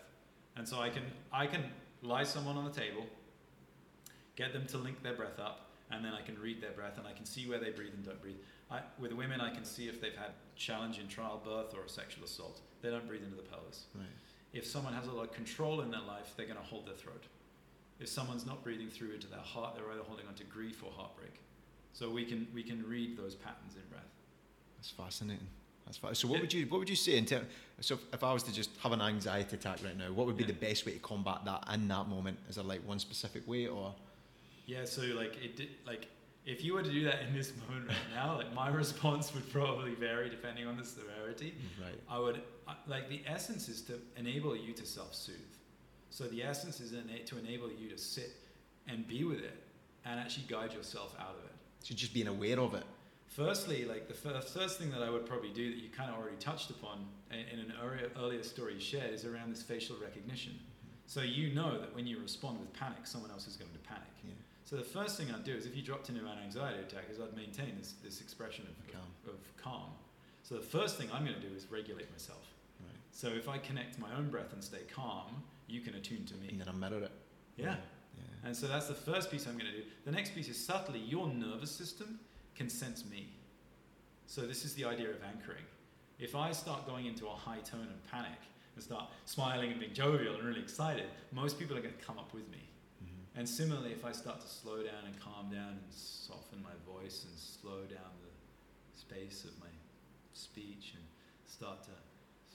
And 0.56 0.68
so 0.68 0.80
I 0.80 0.90
can 0.90 1.04
I 1.34 1.48
can 1.48 1.64
lie 2.02 2.24
someone 2.24 2.58
on 2.58 2.66
the 2.66 2.72
table, 2.72 3.06
get 4.36 4.54
them 4.54 4.66
to 4.68 4.78
link 4.78 5.04
their 5.04 5.16
breath 5.16 5.40
up, 5.40 5.67
and 5.92 6.04
then 6.04 6.14
I 6.14 6.22
can 6.22 6.38
read 6.40 6.62
their 6.62 6.72
breath 6.72 6.98
and 6.98 7.08
I 7.08 7.14
can 7.14 7.26
see 7.26 7.48
where 7.48 7.60
they 7.60 7.70
breathe 7.72 7.94
and 7.94 8.04
don't 8.04 8.22
breathe. 8.22 8.38
I, 8.70 8.82
with 9.00 9.14
women, 9.14 9.40
I 9.40 9.54
can 9.54 9.64
see 9.64 9.88
if 9.88 10.02
they've 10.02 10.16
had 10.16 10.32
challenge 10.56 11.00
in 11.00 11.08
childbirth 11.08 11.74
or 11.74 11.84
a 11.86 11.90
sexual 11.90 12.26
assault. 12.26 12.60
They 12.82 12.90
don't 12.90 13.08
breathe 13.08 13.24
into 13.24 13.36
the 13.38 13.44
pelvis. 13.44 13.86
Right. 13.96 14.06
If 14.54 14.66
someone 14.66 14.94
has 14.94 15.08
a 15.08 15.12
lot 15.12 15.24
of 15.24 15.32
control 15.34 15.82
in 15.82 15.92
their 15.92 16.02
life, 16.02 16.34
they're 16.36 16.46
going 16.46 16.58
to 16.60 16.64
hold 16.66 16.88
their 16.88 16.96
throat. 16.96 17.24
If 18.00 18.10
someone's 18.10 18.46
not 18.46 18.64
breathing 18.64 18.90
through 18.90 19.14
into 19.14 19.28
their 19.28 19.40
heart, 19.40 19.76
they're 19.76 19.90
either 19.92 20.04
holding 20.04 20.28
onto 20.28 20.44
grief 20.44 20.84
or 20.84 20.92
heartbreak. 20.92 21.40
So 21.94 22.10
we 22.10 22.26
can 22.26 22.48
we 22.54 22.62
can 22.62 22.88
read 22.88 23.18
those 23.18 23.34
patterns 23.34 23.76
in 23.76 23.82
breath. 23.90 24.04
That's 24.78 24.92
fascinating. 24.92 25.48
That's 25.86 25.98
fa- 25.98 26.14
so. 26.14 26.28
What 26.28 26.42
would 26.42 26.54
you 26.54 26.66
What 26.68 26.78
would 26.80 26.90
you 26.90 26.96
say 26.96 27.18
in 27.18 27.26
terms? 27.26 27.48
So 27.82 27.96
if, 27.96 28.02
if 28.14 28.24
I 28.24 28.32
was 28.34 28.44
to 28.44 28.54
just 28.54 28.70
have 28.84 28.92
an 28.92 29.02
anxiety 29.02 29.56
attack 29.56 29.80
right 29.84 29.98
now, 29.98 30.12
what 30.12 30.28
would 30.28 30.38
be 30.38 30.44
Yeah. 30.44 30.48
the 30.50 30.54
best 30.68 30.86
way 30.86 30.94
to 30.94 31.00
combat 31.00 31.40
that 31.46 31.64
in 31.74 31.88
that 31.88 32.08
moment? 32.08 32.38
Is 32.50 32.56
there 32.56 32.64
like 32.64 32.86
one 32.88 33.00
specific 33.00 33.48
way, 33.48 33.66
or 33.68 33.96
Yeah, 34.68 34.86
so 34.86 35.02
like 35.02 35.36
it 35.44 35.56
did, 35.56 35.70
like 35.88 36.08
if 36.46 36.64
you 36.64 36.74
were 36.74 36.84
to 36.84 36.92
do 36.92 37.04
that 37.06 37.22
in 37.28 37.34
this 37.34 37.54
moment 37.68 37.88
right 37.88 37.98
now, 38.14 38.36
like 38.36 38.54
my 38.54 38.70
response 38.70 39.34
would 39.34 39.52
probably 39.52 39.96
vary 39.96 40.30
depending 40.30 40.68
on 40.68 40.78
the 40.78 40.84
severity. 40.84 41.56
right? 41.82 42.00
I 42.10 42.20
would 42.20 42.42
like 42.86 43.10
the 43.10 43.22
essence 43.26 43.68
is 43.70 43.82
to 43.84 43.94
enable 44.18 44.56
you 44.56 44.74
to 44.74 44.86
self-soothe. 44.86 45.36
So 46.10 46.26
the 46.26 46.44
essence 46.44 46.80
is 46.80 46.94
ena- 46.94 47.24
to 47.26 47.38
enable 47.38 47.72
you 47.72 47.90
to 47.90 47.98
sit 47.98 48.32
and 48.88 49.08
be 49.08 49.24
with 49.24 49.40
it 49.40 49.64
and 50.06 50.20
actually 50.20 50.46
guide 50.48 50.74
yourself 50.74 51.16
out 51.20 51.36
of 51.40 51.46
it. 51.46 51.56
So 51.84 51.96
just 51.96 52.14
being 52.14 52.28
aware 52.28 52.60
of 52.60 52.74
it. 52.74 52.84
Firstly, 53.28 53.86
like 53.86 54.08
the 54.08 54.14
fir- 54.14 54.42
first 54.42 54.80
thing 54.80 54.90
that 54.92 55.04
I 55.04 55.10
would 55.10 55.26
probably 55.26 55.50
do 55.50 55.70
that 55.70 55.78
you 55.82 55.90
kind 55.90 56.10
of 56.10 56.18
already 56.18 56.38
touched 56.38 56.70
upon 56.70 57.06
in, 57.32 57.40
in 57.40 57.60
an 57.60 57.74
earlier, 57.84 58.10
earlier 58.18 58.44
story 58.44 58.76
you 58.76 58.80
shared 58.80 59.14
is 59.14 59.26
around 59.26 59.50
this 59.52 59.62
facial 59.62 59.96
recognition. 60.02 60.54
Mm-hmm. 60.54 60.96
So 61.08 61.22
you 61.22 61.54
know 61.54 61.78
that 61.80 61.94
when 61.94 62.08
you 62.08 62.20
respond 62.20 62.60
with 62.60 62.72
panic, 62.74 63.06
someone 63.06 63.32
else 63.32 63.48
is 63.48 63.58
going 63.58 63.72
to 63.72 63.80
panic. 63.80 64.08
So 64.68 64.76
the 64.76 64.84
first 64.84 65.18
thing 65.18 65.28
I'd 65.34 65.46
do 65.46 65.54
is 65.54 65.66
if 65.66 65.78
you 65.78 65.82
dropped 65.82 66.10
into 66.10 66.20
an 66.20 66.40
anxiety 66.44 66.80
attack 66.80 67.06
is 67.10 67.22
I'd 67.22 67.34
maintain 67.38 67.78
this, 67.78 67.94
this 68.04 68.20
expression 68.20 68.68
of, 68.68 68.94
Calm. 68.94 69.02
of, 69.26 69.34
of 69.36 69.56
calm. 69.56 69.92
So 70.44 70.56
the 70.56 70.62
first 70.62 70.98
thing 70.98 71.08
I'm 71.14 71.24
going 71.24 71.40
to 71.40 71.48
do 71.48 71.56
is 71.56 71.72
regulate 71.72 72.12
myself. 72.12 72.46
Right. 72.82 72.92
So 73.12 73.30
if 73.30 73.48
I 73.48 73.60
connect 73.60 73.98
my 73.98 74.14
own 74.18 74.28
breath 74.30 74.52
and 74.52 74.62
stay 74.62 74.82
calm, 74.94 75.42
you 75.68 75.80
can 75.80 75.96
attune 75.96 76.26
to 76.26 76.36
me. 76.36 76.50
And 76.50 76.60
then 76.60 76.68
I 76.68 76.74
mirror 76.74 77.02
it. 77.02 77.12
Yeah. 77.56 77.76
Yeah. 78.18 78.24
And 78.44 78.54
so 78.54 78.68
that's 78.68 78.90
the 78.90 78.94
first 78.94 79.32
piece 79.32 79.48
I'm 79.48 79.58
going 79.58 79.72
to 79.72 79.78
do. 79.78 79.84
The 80.04 80.12
next 80.12 80.36
piece 80.36 80.50
is 80.50 80.62
subtly 80.62 81.00
your 81.00 81.28
nervous 81.28 81.72
system 81.72 82.20
can 82.54 82.68
sense 82.68 83.06
me. 83.10 83.30
So 84.26 84.42
this 84.42 84.66
is 84.66 84.74
the 84.74 84.84
idea 84.84 85.12
of 85.12 85.24
anchoring. 85.34 85.64
If 86.20 86.36
I 86.36 86.52
start 86.52 86.86
going 86.86 87.06
into 87.06 87.26
a 87.28 87.30
high 87.30 87.60
tone 87.60 87.88
of 87.90 88.12
panic 88.12 88.40
and 88.76 88.84
start 88.84 89.06
smiling 89.24 89.72
and 89.72 89.80
being 89.80 89.94
jovial 89.94 90.36
and 90.36 90.44
really 90.46 90.60
excited, 90.60 91.06
most 91.32 91.58
people 91.58 91.78
are 91.78 91.82
going 91.82 91.96
to 91.98 92.06
come 92.06 92.20
up 92.20 92.34
with 92.34 92.50
me. 92.52 92.67
And 93.38 93.48
similarly, 93.48 93.92
if 93.92 94.04
I 94.04 94.12
start 94.12 94.42
to 94.42 94.48
slow 94.48 94.78
down 94.78 95.06
and 95.06 95.14
calm 95.20 95.52
down 95.52 95.70
and 95.78 95.80
soften 95.92 96.58
my 96.64 96.74
voice 96.92 97.26
and 97.30 97.38
slow 97.38 97.82
down 97.86 98.10
the 98.26 98.98
space 99.00 99.46
of 99.46 99.52
my 99.60 99.70
speech 100.34 100.94
and 100.96 101.04
start 101.46 101.84
to 101.84 101.92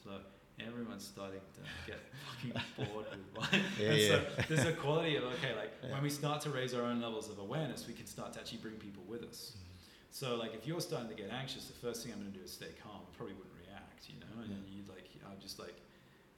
slow, 0.03 0.19
everyone's 0.59 1.05
starting 1.05 1.39
to 1.55 1.61
get 1.89 1.99
fucking 2.27 2.61
bored 2.93 3.05
with 3.11 3.27
what. 3.33 3.49
Yeah, 3.79 3.89
and 3.91 4.01
so 4.01 4.43
there's 4.49 4.67
a 4.67 4.73
quality 4.73 5.15
of 5.15 5.23
okay, 5.39 5.55
like 5.55 5.71
Yeah. 5.81 5.93
when 5.93 6.03
we 6.03 6.09
start 6.09 6.41
to 6.41 6.49
raise 6.49 6.73
our 6.73 6.83
own 6.83 7.01
levels 7.01 7.29
of 7.29 7.39
awareness, 7.39 7.87
we 7.87 7.93
can 7.93 8.05
start 8.05 8.33
to 8.33 8.39
actually 8.41 8.59
bring 8.59 8.75
people 8.75 9.03
with 9.07 9.23
us. 9.23 9.53
Mm-hmm. 9.55 9.69
So 10.11 10.35
like 10.35 10.53
if 10.53 10.67
you're 10.67 10.81
starting 10.81 11.07
to 11.09 11.15
get 11.15 11.31
anxious, 11.31 11.65
the 11.67 11.79
first 11.79 12.03
thing 12.03 12.11
I'm 12.11 12.19
going 12.19 12.31
to 12.33 12.37
do 12.37 12.43
is 12.43 12.51
stay 12.51 12.75
calm. 12.83 13.01
I 13.07 13.15
probably 13.15 13.35
wouldn't 13.35 13.55
react, 13.55 14.09
you 14.09 14.19
know. 14.19 14.43
And 14.43 14.51
Yeah. 14.51 14.75
you 14.75 14.83
like, 14.91 15.07
I'm 15.25 15.39
just 15.39 15.59
like, 15.59 15.75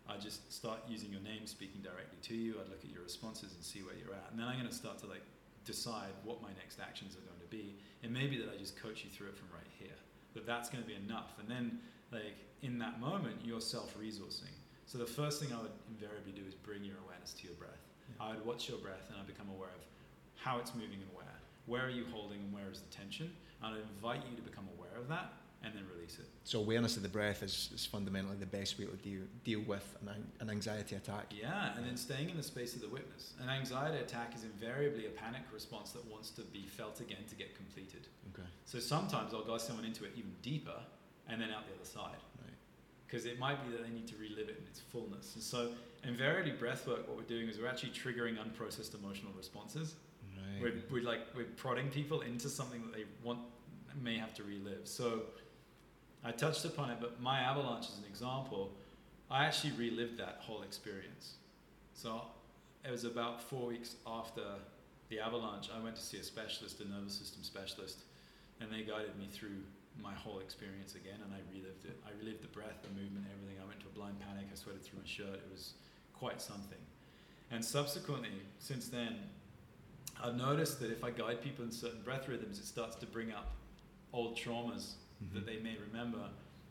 I 0.10 0.18
just 0.18 0.54
start 0.54 0.80
using 0.88 1.12
your 1.12 1.22
name, 1.22 1.46
speaking 1.46 1.82
directly 1.82 2.20
to 2.22 2.36
you. 2.36 2.56
I'd 2.62 2.70
look 2.70 2.84
at 2.84 2.92
your 2.92 3.04
responses 3.04 3.54
and 3.54 3.64
see 3.64 3.82
where 3.82 3.96
you're 3.96 4.14
at, 4.14 4.30
and 4.32 4.40
then 4.40 4.48
I'm 4.48 4.58
going 4.58 4.70
to 4.70 4.76
start 4.76 5.00
to 5.00 5.08
like 5.08 5.26
decide 5.66 6.14
what 6.24 6.42
my 6.42 6.54
next 6.62 6.80
actions 6.80 7.18
are 7.18 7.26
going 7.26 7.42
to 7.42 7.50
be. 7.50 7.76
It 8.04 8.12
may 8.12 8.28
be 8.28 8.38
that 8.38 8.54
I 8.54 8.58
just 8.58 8.78
coach 8.78 9.04
you 9.04 9.10
through 9.10 9.34
it 9.34 9.38
from 9.38 9.50
right 9.52 9.70
here. 9.80 9.98
That 10.36 10.46
that's 10.46 10.70
going 10.70 10.84
to 10.84 10.88
be 10.88 10.96
enough, 10.96 11.34
and 11.40 11.50
then 11.50 11.80
like 12.12 12.38
in 12.62 12.78
that 12.80 13.00
moment, 13.00 13.38
you're 13.44 13.62
self-resourcing. 13.62 14.54
So 14.86 14.98
the 14.98 15.06
first 15.06 15.42
thing 15.42 15.54
I 15.54 15.62
would 15.62 15.74
invariably 15.90 16.32
do 16.32 16.46
is 16.48 16.54
bring 16.54 16.84
your 16.84 16.98
awareness 17.06 17.34
to 17.42 17.48
your 17.48 17.56
breath. 17.56 17.82
Yeah. 18.10 18.26
I 18.26 18.30
would 18.36 18.46
watch 18.46 18.70
your 18.70 18.78
breath, 18.78 19.10
and 19.10 19.18
I 19.18 19.24
become 19.26 19.50
aware 19.50 19.74
of 19.74 19.82
how 20.36 20.60
it's 20.60 20.74
moving 20.76 21.02
and 21.02 21.10
where. 21.14 21.26
Where 21.66 21.86
are 21.86 21.90
you 21.90 22.06
holding 22.14 22.40
and 22.46 22.54
where 22.54 22.70
is 22.70 22.82
the 22.82 22.94
tension? 22.94 23.34
And 23.64 23.74
I 23.74 23.78
invite 23.80 24.22
you 24.30 24.36
to 24.36 24.44
become 24.44 24.70
aware 24.78 24.94
of 25.02 25.08
that 25.10 25.34
and 25.66 25.74
then 25.74 25.84
release 25.96 26.20
it. 26.20 26.28
So 26.44 26.60
awareness 26.60 26.96
of 26.96 27.04
the 27.04 27.10
breath 27.10 27.42
is, 27.42 27.72
is 27.74 27.86
fundamentally 27.86 28.38
the 28.38 28.46
best 28.46 28.78
way 28.78 28.86
to 28.86 28.96
deal 28.98 29.24
deal 29.44 29.62
with 29.62 29.98
an, 30.02 30.10
an- 30.10 30.32
an 30.40 30.50
anxiety 30.50 30.96
attack. 30.96 31.32
Yeah, 31.32 31.76
and 31.76 31.86
then 31.86 31.98
staying 31.98 32.30
in 32.30 32.38
the 32.38 32.44
space 32.44 32.76
of 32.76 32.82
the 32.82 32.88
witness. 32.88 33.34
An 33.42 33.50
anxiety 33.50 33.98
attack 33.98 34.36
is 34.36 34.44
invariably 34.44 35.08
a 35.08 35.10
panic 35.10 35.42
response 35.52 35.92
that 35.92 36.06
wants 36.10 36.30
to 36.32 36.42
be 36.42 36.66
felt 36.68 37.02
again 37.02 37.26
to 37.30 37.36
get 37.36 37.56
completed. 37.56 38.08
Okay. 38.34 38.48
So 38.66 38.80
sometimes 38.80 39.34
I'll 39.34 39.44
guide 39.44 39.62
someone 39.62 39.86
into 39.86 40.06
it 40.06 40.12
even 40.16 40.32
deeper 40.42 40.80
and 41.28 41.42
then 41.42 41.50
out 41.50 41.66
the 41.68 41.74
other 41.74 41.90
side. 41.90 42.22
Right. 42.42 42.54
Because 43.08 43.26
it 43.26 43.40
might 43.40 43.66
be 43.66 43.72
that 43.72 43.84
they 43.84 43.94
need 43.94 44.08
to 44.08 44.16
relive 44.18 44.50
it 44.50 44.60
in 44.62 44.68
its 44.68 44.80
fullness. 44.80 45.34
And 45.36 45.44
so, 45.44 45.72
invariably, 46.04 46.52
breath 46.52 46.88
work, 46.88 47.08
what 47.08 47.18
we're 47.18 47.24
doing 47.24 47.50
is 47.50 47.58
we're 47.58 47.68
actually 47.68 47.92
triggering 47.92 48.38
unprocessed 48.38 48.94
emotional 48.94 49.32
responses. 49.36 49.96
Right. 50.36 50.62
We're, 50.62 50.74
we're 50.92 51.04
like 51.04 51.22
we're 51.36 51.46
prodding 51.56 51.90
people 51.90 52.22
into 52.22 52.50
something 52.50 52.82
that 52.84 52.94
they 52.94 53.06
want 53.24 53.40
may 54.02 54.18
have 54.18 54.34
to 54.36 54.44
relive. 54.44 54.82
So 54.84 55.24
I 56.26 56.32
touched 56.32 56.66
upon 56.66 56.90
it, 56.90 56.98
but 57.00 57.22
my 57.22 57.40
avalanche 57.40 57.86
is 57.86 57.98
an 58.00 58.06
example. 58.10 58.72
I 59.30 59.46
actually 59.46 59.74
relived 59.74 60.18
that 60.18 60.40
whole 60.40 60.64
experience. 60.64 61.36
So 61.94 62.22
it 62.84 62.90
was 62.90 63.04
about 63.04 63.42
four 63.42 63.68
weeks 63.68 63.96
after 64.08 64.42
the 65.10 65.20
avalanche. 65.20 65.70
I 65.76 65.84
went 65.84 65.96
to 65.98 66.02
see 66.02 66.18
a 66.18 66.24
specialist, 66.24 66.82
a 66.82 66.90
nervous 66.90 67.14
system 67.14 67.44
specialist, 67.44 68.00
and 68.60 68.72
they 68.72 68.82
guided 68.82 69.16
me 69.20 69.28
through 69.32 69.62
my 70.02 70.14
whole 70.14 70.40
experience 70.40 70.96
again, 70.96 71.20
and 71.24 71.32
I 71.32 71.40
relived 71.54 71.86
it. 71.86 71.98
I 72.06 72.10
relived 72.20 72.44
the 72.44 72.48
breath, 72.48 72.82
the 72.82 72.90
movement, 72.90 73.28
everything. 73.32 73.62
I 73.64 73.68
went 73.68 73.80
to 73.82 73.86
a 73.86 73.96
blind 73.98 74.20
panic. 74.20 74.46
I 74.52 74.56
sweated 74.56 74.84
through 74.84 75.00
my 75.00 75.08
shirt. 75.08 75.36
It 75.36 75.50
was 75.52 75.74
quite 76.14 76.42
something. 76.42 76.82
And 77.52 77.64
subsequently, 77.64 78.42
since 78.58 78.90
then, 78.90 79.16
I've 80.22 80.36
noticed 80.36 80.80
that 80.80 80.92
if 80.92 81.04
I 81.04 81.12
guide 81.12 81.42
people 81.42 81.64
in 81.64 81.72
certain 81.72 82.02
breath 82.02 82.28
rhythms, 82.28 82.58
it 82.58 82.66
starts 82.66 82.96
to 82.98 83.06
bring 83.06 83.32
up 83.32 83.52
old 84.12 84.36
traumas 84.36 84.94
Mhm. 85.30 85.34
that 85.34 85.46
they 85.46 85.60
may 85.60 85.78
remember. 85.78 86.30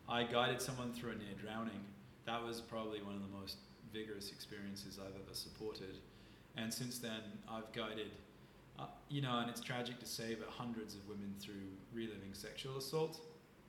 I 0.09 0.25
guided 0.25 0.61
someone 0.61 0.93
through 0.93 1.13
a 1.13 1.15
near 1.17 1.35
drowning. 1.35 1.85
That 2.25 2.43
was 2.43 2.61
probably 2.61 3.03
one 3.03 3.15
of 3.15 3.23
the 3.23 3.29
most 3.37 3.59
vigorous 3.93 4.33
experiences 4.33 4.99
I've 4.99 5.15
ever 5.15 5.35
supported. 5.35 5.99
And 6.57 6.73
since 6.73 6.99
then, 6.99 7.21
I've 7.49 7.71
guided, 7.73 8.11
uh, 8.79 8.87
you 9.09 9.23
know, 9.23 9.39
and 9.39 9.51
it's 9.51 9.61
tragic 9.61 9.99
to 10.01 10.07
say, 10.07 10.35
but 10.35 10.49
hundreds 10.49 10.95
of 10.95 11.07
women 11.09 11.35
through 11.39 11.77
reliving 11.93 12.35
sexual 12.35 12.77
assault 12.77 13.21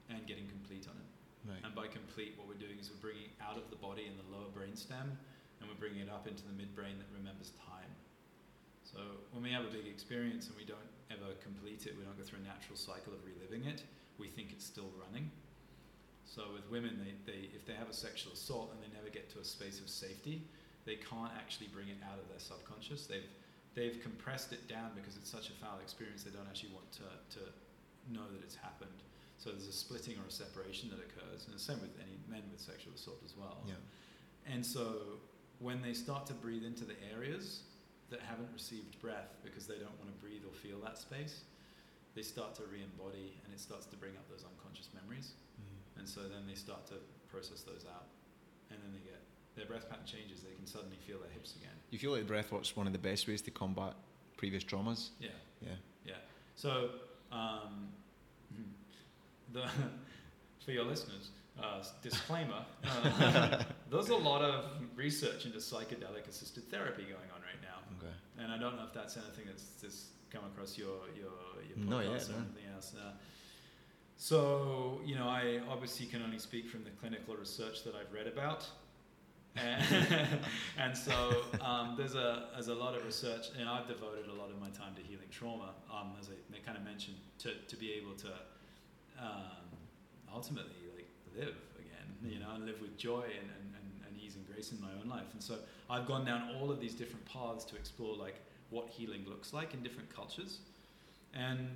and 0.10 0.26
getting 0.28 0.48
complete 0.48 0.88
on 0.88 0.96
it. 0.98 1.50
Right. 1.50 1.64
And 1.64 1.76
by 1.76 1.88
complete, 1.88 2.38
what 2.38 2.48
we're 2.48 2.56
doing 2.62 2.80
is 2.80 2.90
we're 2.90 2.98
bringing 3.02 3.26
it 3.26 3.36
out 3.42 3.58
of 3.58 3.70
the 3.70 3.76
body 3.76 4.06
in 4.06 4.18
the 4.18 4.26
lower 4.36 4.50
brain 4.50 4.76
stem 4.76 5.18
and 5.62 5.70
we're 5.70 5.76
bringing 5.78 6.02
it 6.02 6.10
up 6.10 6.28
into 6.28 6.44
the 6.44 6.54
midbrain 6.54 6.98
that 6.98 7.08
remembers 7.14 7.52
time. 7.52 7.90
So 8.84 9.00
when 9.32 9.44
we 9.44 9.52
have 9.52 9.66
a 9.66 9.70
big 9.70 9.86
experience 9.88 10.48
and 10.48 10.56
we 10.58 10.66
don't 10.66 10.90
ever 11.12 11.34
complete 11.42 11.86
it, 11.86 11.96
we 11.98 12.04
don't 12.04 12.18
go 12.18 12.24
through 12.24 12.40
a 12.40 12.48
natural 12.48 12.78
cycle 12.78 13.14
of 13.14 13.20
reliving 13.26 13.66
it, 13.66 13.84
we 14.20 14.28
think 14.28 14.52
it's 14.52 14.66
still 14.66 14.90
running. 15.08 15.32
So 16.26 16.44
with 16.54 16.70
women, 16.72 17.00
they, 17.00 17.14
they, 17.32 17.50
if 17.54 17.66
they 17.66 17.74
have 17.74 17.90
a 17.90 17.94
sexual 17.94 18.34
assault 18.34 18.74
and 18.74 18.82
they 18.82 18.92
never 18.96 19.10
get 19.10 19.30
to 19.34 19.40
a 19.40 19.46
space 19.46 19.80
of 19.80 19.90
safety, 19.90 20.42
they 20.86 20.96
can't 20.96 21.32
actually 21.38 21.68
bring 21.68 21.88
it 21.90 21.98
out 22.04 22.20
of 22.20 22.28
their 22.30 22.40
subconscious. 22.40 23.06
They've, 23.06 23.30
they've 23.74 24.02
compressed 24.02 24.54
it 24.54 24.68
down 24.68 24.92
because 24.96 25.18
it's 25.18 25.30
such 25.30 25.50
a 25.50 25.54
foul 25.54 25.80
experience, 25.82 26.24
they 26.24 26.32
don't 26.32 26.48
actually 26.48 26.74
want 26.74 26.92
to, 27.00 27.08
to 27.40 27.44
know 28.12 28.26
that 28.32 28.42
it's 28.44 28.56
happened. 28.56 29.04
So 29.38 29.52
there's 29.52 29.68
a 29.68 29.74
splitting 29.74 30.16
or 30.18 30.28
a 30.28 30.32
separation 30.32 30.90
that 30.90 31.00
occurs, 31.00 31.46
and 31.46 31.54
the 31.54 31.60
same 31.60 31.82
with 31.82 31.94
any 32.00 32.18
men 32.30 32.42
with 32.52 32.62
sexual 32.62 32.94
assault 32.96 33.22
as 33.26 33.34
well. 33.38 33.62
Yeah. 33.68 33.76
And 34.48 34.66
so 34.66 35.20
when 35.60 35.82
they 35.82 35.94
start 35.94 36.26
to 36.28 36.34
breathe 36.34 36.64
into 36.64 36.86
the 36.86 36.96
areas 37.14 37.62
that 38.10 38.22
haven't 38.22 38.50
received 38.54 39.00
breath 39.02 39.38
because 39.44 39.68
they 39.68 39.76
don't 39.76 39.98
want 40.00 40.14
to 40.14 40.18
breathe 40.22 40.44
or 40.46 40.54
feel 40.54 40.80
that 40.82 40.98
space, 40.98 41.42
they 42.16 42.22
start 42.22 42.56
to 42.56 42.64
re-embody 42.72 43.38
and 43.44 43.54
it 43.54 43.60
starts 43.60 43.86
to 43.88 43.96
bring 43.98 44.16
up 44.18 44.28
those 44.30 44.44
unconscious 44.46 44.90
memories. 44.94 45.34
Mhm. 45.60 46.00
And 46.00 46.10
so 46.10 46.22
then 46.28 46.48
they 46.48 46.56
start 46.56 46.86
to 46.88 46.96
process 47.30 47.62
those 47.64 47.86
out. 47.86 48.08
And 48.72 48.82
then 48.82 48.94
they 48.94 49.00
get 49.02 49.22
their 49.56 49.66
breath 49.66 49.90
pattern 49.90 50.06
changes, 50.06 50.42
they 50.42 50.54
can 50.54 50.66
suddenly 50.66 50.98
feel 50.98 51.20
their 51.20 51.30
hips 51.30 51.56
again. 51.56 51.76
You 51.92 52.00
feel 52.00 52.12
like 52.12 52.26
breathwork's 52.26 52.76
one 52.76 52.88
of 52.88 52.94
the 52.94 53.00
best 53.00 53.28
ways 53.28 53.42
to 53.44 53.52
combat 53.52 53.94
previous 54.38 54.64
traumas? 54.64 55.10
Yeah. 55.20 55.30
Yeah. 55.62 55.76
Yeah. 56.06 56.16
So, 56.56 56.90
um, 57.32 57.90
the 59.54 59.70
for 60.64 60.72
your 60.72 60.84
listeners, 60.84 61.30
uh, 61.62 61.84
disclaimer: 62.02 62.66
uh, 62.84 63.64
there's 63.92 64.10
a 64.10 64.16
lot 64.16 64.42
of 64.42 64.66
research 64.96 65.46
into 65.46 65.60
psychedelic 65.60 66.28
assisted 66.28 66.70
therapy 66.70 67.04
going 67.04 67.30
on 67.34 67.42
right 67.42 67.62
now, 67.62 67.80
Okay. 67.98 68.14
and 68.40 68.52
I 68.52 68.58
don't 68.58 68.76
know 68.76 68.84
if 68.84 68.94
that's 68.94 69.16
anything 69.18 69.46
that's, 69.48 69.64
that's 69.82 70.08
come 70.36 70.46
across 70.46 70.78
your 70.78 71.08
your 71.16 71.32
your 71.68 71.78
podcast 71.88 72.30
or 72.30 72.34
no. 72.34 72.46
anything 72.46 72.68
else. 72.74 72.94
Uh, 72.96 73.12
so, 74.18 75.02
you 75.06 75.16
know, 75.16 75.28
I 75.28 75.60
obviously 75.70 76.06
can 76.06 76.22
only 76.22 76.40
speak 76.40 76.70
from 76.70 76.84
the 76.84 76.90
clinical 76.92 77.36
research 77.36 77.84
that 77.84 77.96
I've 77.96 78.12
read 78.14 78.28
about. 78.28 78.66
and, 79.56 80.40
and 80.80 80.98
so 80.98 81.44
um, 81.62 81.96
there's 81.98 82.16
a 82.16 82.48
there's 82.54 82.68
a 82.68 82.76
lot 82.76 82.96
of 82.96 83.06
research, 83.06 83.48
and 83.58 83.70
I've 83.70 83.88
devoted 83.88 84.28
a 84.28 84.34
lot 84.34 84.50
of 84.50 84.60
my 84.60 84.70
time 84.70 84.94
to 84.96 85.02
healing 85.02 85.28
trauma, 85.32 85.72
um, 85.94 86.14
as 86.20 86.30
I 86.30 86.60
kind 86.66 86.78
of 86.78 86.84
mentioned, 86.84 87.16
to, 87.40 87.54
to 87.54 87.76
be 87.78 87.94
able 87.94 88.16
to 88.16 88.28
um, 89.22 89.64
ultimately 90.34 90.74
like 90.96 91.08
live 91.38 91.56
again, 91.80 92.34
you 92.34 92.40
know, 92.40 92.52
and 92.54 92.66
live 92.66 92.82
with 92.82 92.98
joy 92.98 93.24
and, 93.24 93.50
and, 93.56 93.76
and, 93.80 94.08
and 94.08 94.22
ease 94.22 94.36
and 94.36 94.46
grace 94.46 94.74
in 94.74 94.82
my 94.82 94.90
own 95.02 95.10
life. 95.10 95.32
And 95.32 95.42
so 95.42 95.56
I've 95.90 96.06
gone 96.06 96.26
down 96.26 96.56
all 96.60 96.70
of 96.70 96.82
these 96.82 96.94
different 96.94 97.26
paths 97.26 97.64
to 97.66 97.76
explore 97.78 98.18
like 98.18 98.36
what 98.70 98.90
healing 98.90 99.26
looks 99.28 99.54
like 99.54 99.74
in 99.74 99.84
different 99.84 100.14
cultures, 100.14 100.60
and 101.34 101.70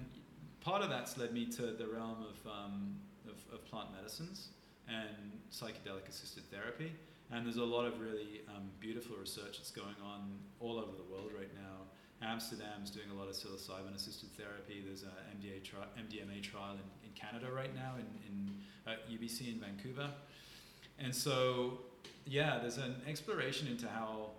part 0.62 0.82
of 0.82 0.90
that's 0.90 1.18
led 1.18 1.34
me 1.34 1.46
to 1.46 1.62
the 1.62 1.88
realm 1.88 2.18
of, 2.24 2.52
um, 2.52 2.96
of, 3.28 3.54
of 3.54 3.66
plant 3.66 3.90
medicines 3.96 4.50
and 4.88 5.32
psychedelic 5.52 6.08
assisted 6.08 6.44
therapy. 6.52 6.92
And 7.32 7.46
there's 7.46 7.58
a 7.58 7.64
lot 7.64 7.86
of 7.86 8.00
really 8.00 8.42
um, 8.50 8.70
beautiful 8.80 9.16
research 9.18 9.58
that's 9.58 9.72
going 9.72 9.96
on 10.04 10.34
all 10.60 10.78
over 10.78 10.92
the 10.98 11.04
world 11.12 11.32
right 11.38 11.54
now. 11.54 11.86
Amsterdam's 12.22 12.90
doing 12.90 13.10
a 13.12 13.14
lot 13.14 13.30
of 13.30 13.36
psilocybin 13.36 13.96
assisted 13.96 14.30
therapy. 14.36 14.84
There's 14.86 15.04
a 15.04 15.14
MDA 15.38 15.64
tri- 15.64 15.86
MDMA 15.98 16.42
trial 16.42 16.74
in, 16.74 17.08
in 17.08 17.14
Canada 17.16 17.48
right 17.54 17.74
now, 17.76 17.94
in, 17.96 18.06
in 18.28 18.50
uh, 18.88 18.96
UBC 19.10 19.54
in 19.54 19.60
Vancouver. 19.60 20.10
And 20.98 21.16
so, 21.16 21.80
yeah, 22.26 22.58
there's 22.60 22.78
an 22.78 22.96
exploration 23.08 23.68
into 23.68 23.88
how 23.88 24.32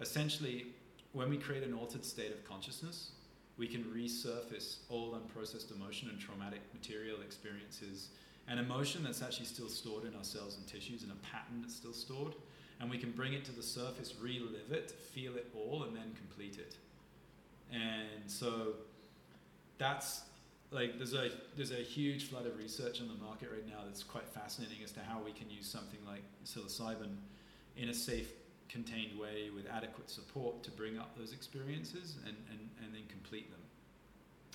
essentially 0.00 0.66
when 1.14 1.30
we 1.30 1.38
create 1.38 1.62
an 1.62 1.72
altered 1.72 2.04
state 2.04 2.32
of 2.32 2.44
consciousness, 2.44 3.12
we 3.56 3.66
can 3.66 3.84
resurface 3.84 4.78
all 4.90 5.16
unprocessed 5.16 5.74
emotion 5.74 6.10
and 6.10 6.20
traumatic 6.20 6.60
material 6.74 7.22
experiences 7.22 8.08
an 8.48 8.58
emotion 8.58 9.02
that's 9.02 9.22
actually 9.22 9.46
still 9.46 9.68
stored 9.68 10.04
in 10.04 10.14
our 10.14 10.24
cells 10.24 10.56
and 10.56 10.66
tissues 10.66 11.02
and 11.02 11.12
a 11.12 11.14
pattern 11.26 11.62
that's 11.62 11.74
still 11.74 11.92
stored. 11.92 12.34
And 12.80 12.90
we 12.90 12.98
can 12.98 13.10
bring 13.12 13.32
it 13.32 13.44
to 13.46 13.52
the 13.52 13.62
surface 13.62 14.14
relive 14.20 14.70
it 14.70 14.90
feel 14.90 15.36
it 15.36 15.46
all 15.54 15.84
and 15.84 15.96
then 15.96 16.12
complete 16.14 16.58
it. 16.58 16.76
And 17.72 18.30
so 18.30 18.74
that's 19.78 20.22
like 20.70 20.98
there's 20.98 21.14
a 21.14 21.30
there's 21.56 21.70
a 21.70 21.76
huge 21.76 22.28
flood 22.28 22.46
of 22.46 22.58
research 22.58 23.00
on 23.00 23.08
the 23.08 23.24
market 23.24 23.50
right 23.50 23.66
now 23.66 23.78
that's 23.86 24.02
quite 24.02 24.28
fascinating 24.28 24.78
as 24.82 24.92
to 24.92 25.00
how 25.00 25.20
we 25.24 25.32
can 25.32 25.48
use 25.48 25.66
something 25.66 26.00
like 26.06 26.22
psilocybin 26.44 27.16
in 27.76 27.88
a 27.88 27.94
safe 27.94 28.30
contained 28.68 29.18
way 29.18 29.50
with 29.54 29.66
adequate 29.70 30.10
support 30.10 30.62
to 30.62 30.70
bring 30.70 30.98
up 30.98 31.16
those 31.16 31.32
experiences 31.32 32.16
and, 32.26 32.36
and, 32.50 32.58
and 32.82 32.94
then 32.94 33.02
complete 33.08 33.50
them 33.50 33.60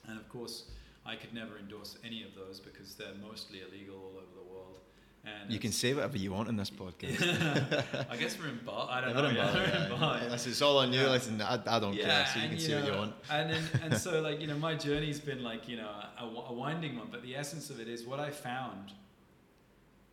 and 0.07 0.20
of 0.20 0.28
course 0.30 0.66
I 1.05 1.16
could 1.16 1.34
never 1.34 1.57
endorse 1.57 1.97
any 2.03 2.24
of 2.24 2.36
those 2.36 2.60
because 2.60 2.95
they're 2.95 3.14
mostly 3.26 3.62
illegal 3.62 3.95
all 3.95 4.18
over 4.18 4.36
the 4.36 4.53
world. 4.53 4.80
And 5.26 5.51
You 5.51 5.57
can 5.57 5.72
say 5.72 5.93
whatever 5.93 6.18
you 6.18 6.32
want 6.32 6.49
in 6.49 6.55
this 6.57 6.70
podcast. 6.70 8.05
I 8.10 8.16
guess 8.18 8.38
we're 8.38 8.49
in 8.49 8.60
bar. 8.66 8.88
I 8.91 9.01
don't 9.01 9.16
We're 9.16 9.22
know. 9.24 9.30
in 9.30 9.36
yeah, 9.36 9.45
Bali, 9.45 9.60
we're 9.60 9.66
in 9.66 9.91
yeah. 9.91 9.97
Bali. 9.97 10.20
Unless 10.26 10.47
it's 10.47 10.62
all 10.62 10.78
on 10.78 10.93
you, 10.93 11.01
Yeah. 11.01 11.10
listen, 11.10 11.41
I, 11.41 11.60
I 11.66 11.80
don't 11.80 11.95
care, 11.97 12.26
so 12.32 12.39
you 12.39 12.49
can 12.49 12.60
say 12.60 12.76
what 12.76 12.86
you 12.86 12.97
want. 12.97 13.14
And 13.32 13.49
then, 13.51 13.64
and 13.84 13.97
so 13.97 14.22
like 14.22 14.39
you 14.39 14.47
know, 14.47 14.57
my 14.57 14.76
journey's 14.76 15.20
been 15.20 15.41
like 15.43 15.68
you 15.68 15.78
know 15.78 15.89
a, 16.20 16.24
a 16.49 16.53
winding 16.53 16.97
one, 16.97 17.07
but 17.12 17.24
the 17.24 17.36
essence 17.36 17.70
of 17.70 17.80
it 17.80 17.88
is 17.88 18.05
what 18.05 18.20
I 18.20 18.30
found 18.30 18.91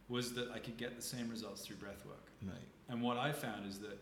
was 0.08 0.32
that 0.34 0.50
I 0.52 0.58
could 0.60 0.76
get 0.76 0.96
the 0.96 1.02
same 1.02 1.28
results 1.28 1.62
through 1.66 1.76
breath 1.76 2.04
work. 2.06 2.30
Right. 2.42 2.54
And 2.88 3.02
what 3.02 3.16
I 3.16 3.32
found 3.32 3.66
is 3.66 3.78
that 3.80 3.98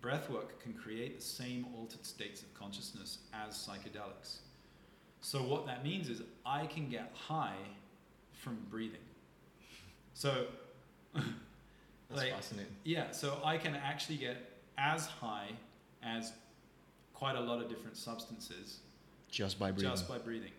breath 0.00 0.30
work 0.30 0.62
can 0.62 0.72
create 0.74 1.18
the 1.18 1.24
same 1.24 1.66
altered 1.76 2.04
states 2.06 2.42
of 2.42 2.52
consciousness 2.54 3.18
as 3.32 3.54
psychedelics. 3.54 4.38
So 5.20 5.42
what 5.42 5.66
that 5.66 5.82
means 5.84 6.08
is 6.08 6.22
I 6.46 6.66
can 6.66 6.88
get 6.88 7.12
high 7.14 7.56
from 8.32 8.58
breathing. 8.70 9.00
So 10.14 10.46
That's 11.14 12.22
Like- 12.22 12.32
fascinating. 12.32 12.74
yeah, 12.84 13.10
so 13.10 13.40
I 13.44 13.58
can 13.58 13.74
actually 13.74 14.16
get 14.16 14.36
as 14.78 15.06
high 15.06 15.50
as 16.02 16.32
quite 17.12 17.36
a 17.36 17.40
lot 17.40 17.60
of 17.60 17.68
different 17.68 17.96
substances 17.96 18.78
Just 19.30 19.58
by 19.58 19.72
breathing. 19.72 19.90
just 19.90 20.08
by 20.08 20.18
breathing. 20.18 20.52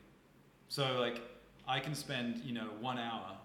So 0.68 1.00
like 1.00 1.22
I 1.68 1.80
can 1.80 1.96
spend 1.96 2.44
you 2.44 2.54
know 2.54 2.68
one 2.82 2.98
hour 3.00 3.38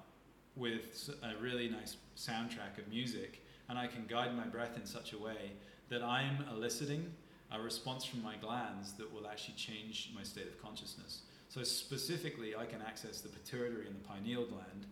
with 0.56 1.08
a 1.22 1.40
really 1.40 1.68
nice 1.68 1.96
soundtrack 2.16 2.78
of 2.78 2.88
music, 2.88 3.43
and 3.68 3.78
I 3.78 3.86
can 3.86 4.06
guide 4.06 4.36
my 4.36 4.44
breath 4.44 4.76
in 4.76 4.86
such 4.86 5.12
a 5.12 5.18
way 5.18 5.52
that 5.88 6.02
I'm 6.02 6.44
eliciting 6.52 7.12
a 7.52 7.60
response 7.60 8.04
from 8.04 8.22
my 8.22 8.36
glands 8.36 8.92
that 8.94 9.12
will 9.12 9.26
actually 9.26 9.54
change 9.54 10.10
my 10.14 10.22
state 10.22 10.46
of 10.46 10.60
consciousness. 10.62 11.22
So 11.48 11.62
specifically, 11.62 12.56
I 12.56 12.66
can 12.66 12.82
access 12.82 13.20
the 13.20 13.28
pituitary 13.28 13.86
and 13.86 13.94
the 13.94 14.08
pineal 14.08 14.44
gland, 14.46 14.86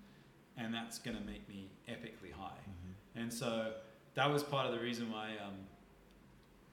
and 0.56 0.72
that's 0.72 0.98
going 0.98 1.16
to 1.16 1.22
make 1.24 1.48
me 1.48 1.70
epically 1.88 2.32
high. 2.32 2.60
Mhm. 2.68 3.20
And 3.22 3.32
so 3.32 3.74
that 4.14 4.30
was 4.30 4.42
part 4.42 4.66
of 4.66 4.72
the 4.72 4.80
reason 4.80 5.10
why, 5.10 5.36
um, 5.38 5.54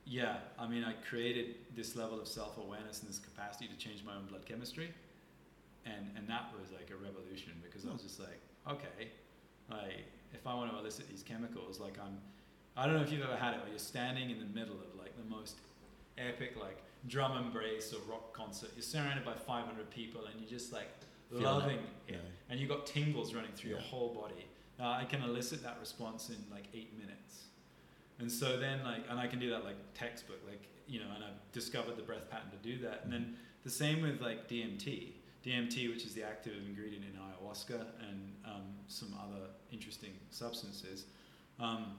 yeah, 0.06 0.38
I 0.58 0.68
mean, 0.68 0.84
I 0.84 0.94
created 0.94 1.56
this 1.76 1.96
level 1.96 2.20
of 2.20 2.28
self 2.28 2.58
awareness 2.58 3.02
and 3.02 3.10
this 3.10 3.20
capacity 3.20 3.68
to 3.68 3.76
change 3.78 4.04
my 4.04 4.16
own 4.16 4.26
blood 4.28 4.46
chemistry. 4.46 4.94
And, 5.86 6.12
and 6.16 6.28
that 6.28 6.52
was 6.60 6.72
like 6.72 6.92
a 6.92 6.96
revolution 6.98 7.54
because 7.64 7.86
I 7.86 7.92
was 7.92 8.04
just 8.04 8.20
like, 8.20 8.42
okay, 8.68 9.10
like 9.72 10.06
if 10.34 10.46
I 10.48 10.54
want 10.54 10.72
to 10.72 10.78
elicit 10.78 11.10
these 11.10 11.24
chemicals, 11.24 11.80
like 11.80 11.98
I'm, 12.00 12.18
I 12.78 12.86
don't 12.86 12.96
know 12.96 13.02
if 13.02 13.12
you've 13.12 13.24
ever 13.24 13.36
had 13.36 13.54
it 13.54 13.60
where 13.62 13.70
you're 13.70 13.80
standing 13.80 14.30
in 14.30 14.40
the 14.40 14.46
middle 14.60 14.76
of 14.76 14.98
like 14.98 15.16
the 15.18 15.30
most 15.30 15.58
epic 16.18 16.56
like 16.60 16.78
drum 17.08 17.38
and 17.38 17.54
bass 17.54 17.94
or 17.94 18.12
rock 18.12 18.34
concert. 18.34 18.70
You're 18.76 18.84
surrounded 18.84 19.26
by 19.26 19.34
500 19.34 19.90
people 19.90 20.22
and 20.26 20.40
you're 20.40 20.50
just 20.50 20.72
like 20.74 20.90
Feeling 21.30 21.44
loving 21.44 21.78
it. 21.78 21.84
it. 22.08 22.14
Yeah. 22.14 22.18
And 22.50 22.60
you've 22.60 22.70
got 22.70 22.86
tingles 22.86 23.34
running 23.34 23.52
through 23.56 23.72
your 23.72 23.80
whole 23.80 24.14
body. 24.14 24.46
Uh, 24.80 24.88
I 25.02 25.06
can 25.06 25.22
elicit 25.24 25.62
that 25.64 25.78
response 25.80 26.30
in 26.30 26.38
like 26.52 26.66
eight 26.74 26.98
minutes. 26.98 27.44
And 28.20 28.32
so 28.32 28.58
then 28.58 28.84
like, 28.84 29.04
and 29.10 29.20
I 29.20 29.28
can 29.28 29.40
do 29.40 29.50
that 29.52 29.64
like 29.64 29.76
textbook, 29.94 30.40
like, 30.48 30.64
you 30.88 31.00
know, 31.00 31.06
and 31.16 31.24
I've 31.24 31.52
discovered 31.54 31.96
the 31.98 32.02
breath 32.02 32.30
pattern 32.30 32.50
to 32.52 32.58
do 32.58 32.82
that. 32.84 33.02
And 33.04 33.14
then 33.14 33.36
the 33.64 33.70
same 33.70 34.02
with 34.02 34.22
like 34.22 34.48
DMT. 34.50 35.10
DMT, 35.46 35.90
which 35.90 36.06
is 36.06 36.14
the 36.14 36.24
active 36.24 36.54
ingredient 36.68 37.06
in 37.06 37.20
ayahuasca 37.20 37.86
and 38.10 38.34
um, 38.46 38.64
some 38.88 39.14
other 39.24 39.46
interesting 39.72 40.12
substances. 40.32 41.06
Um, 41.60 41.94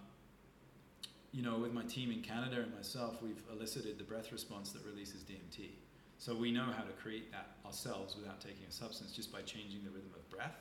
you 1.33 1.43
know, 1.43 1.59
with 1.59 1.73
my 1.73 1.85
team 1.85 2.11
in 2.11 2.23
Canada 2.23 2.61
and 2.61 2.75
myself, 2.75 3.23
we've 3.23 3.43
elicited 3.53 3.99
the 3.99 4.05
breath 4.05 4.33
response 4.33 4.73
that 4.73 4.85
releases 4.85 5.23
DMT. 5.23 5.71
So 6.19 6.35
we 6.35 6.51
know 6.51 6.65
how 6.65 6.83
to 6.83 6.93
create 7.03 7.31
that 7.33 7.57
ourselves 7.65 8.17
without 8.17 8.41
taking 8.41 8.67
a 8.69 8.73
substance, 8.73 9.13
just 9.13 9.33
by 9.33 9.41
changing 9.43 9.85
the 9.85 9.91
rhythm 9.91 10.11
of 10.15 10.29
breath. 10.29 10.57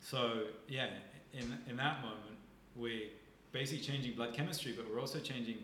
so 0.00 0.44
yeah, 0.66 0.88
in 1.32 1.56
in 1.68 1.76
that 1.76 2.02
moment, 2.02 2.38
we're 2.74 3.10
basically 3.52 3.84
changing 3.84 4.14
blood 4.14 4.34
chemistry, 4.34 4.72
but 4.76 4.90
we're 4.90 5.00
also 5.00 5.20
changing 5.20 5.58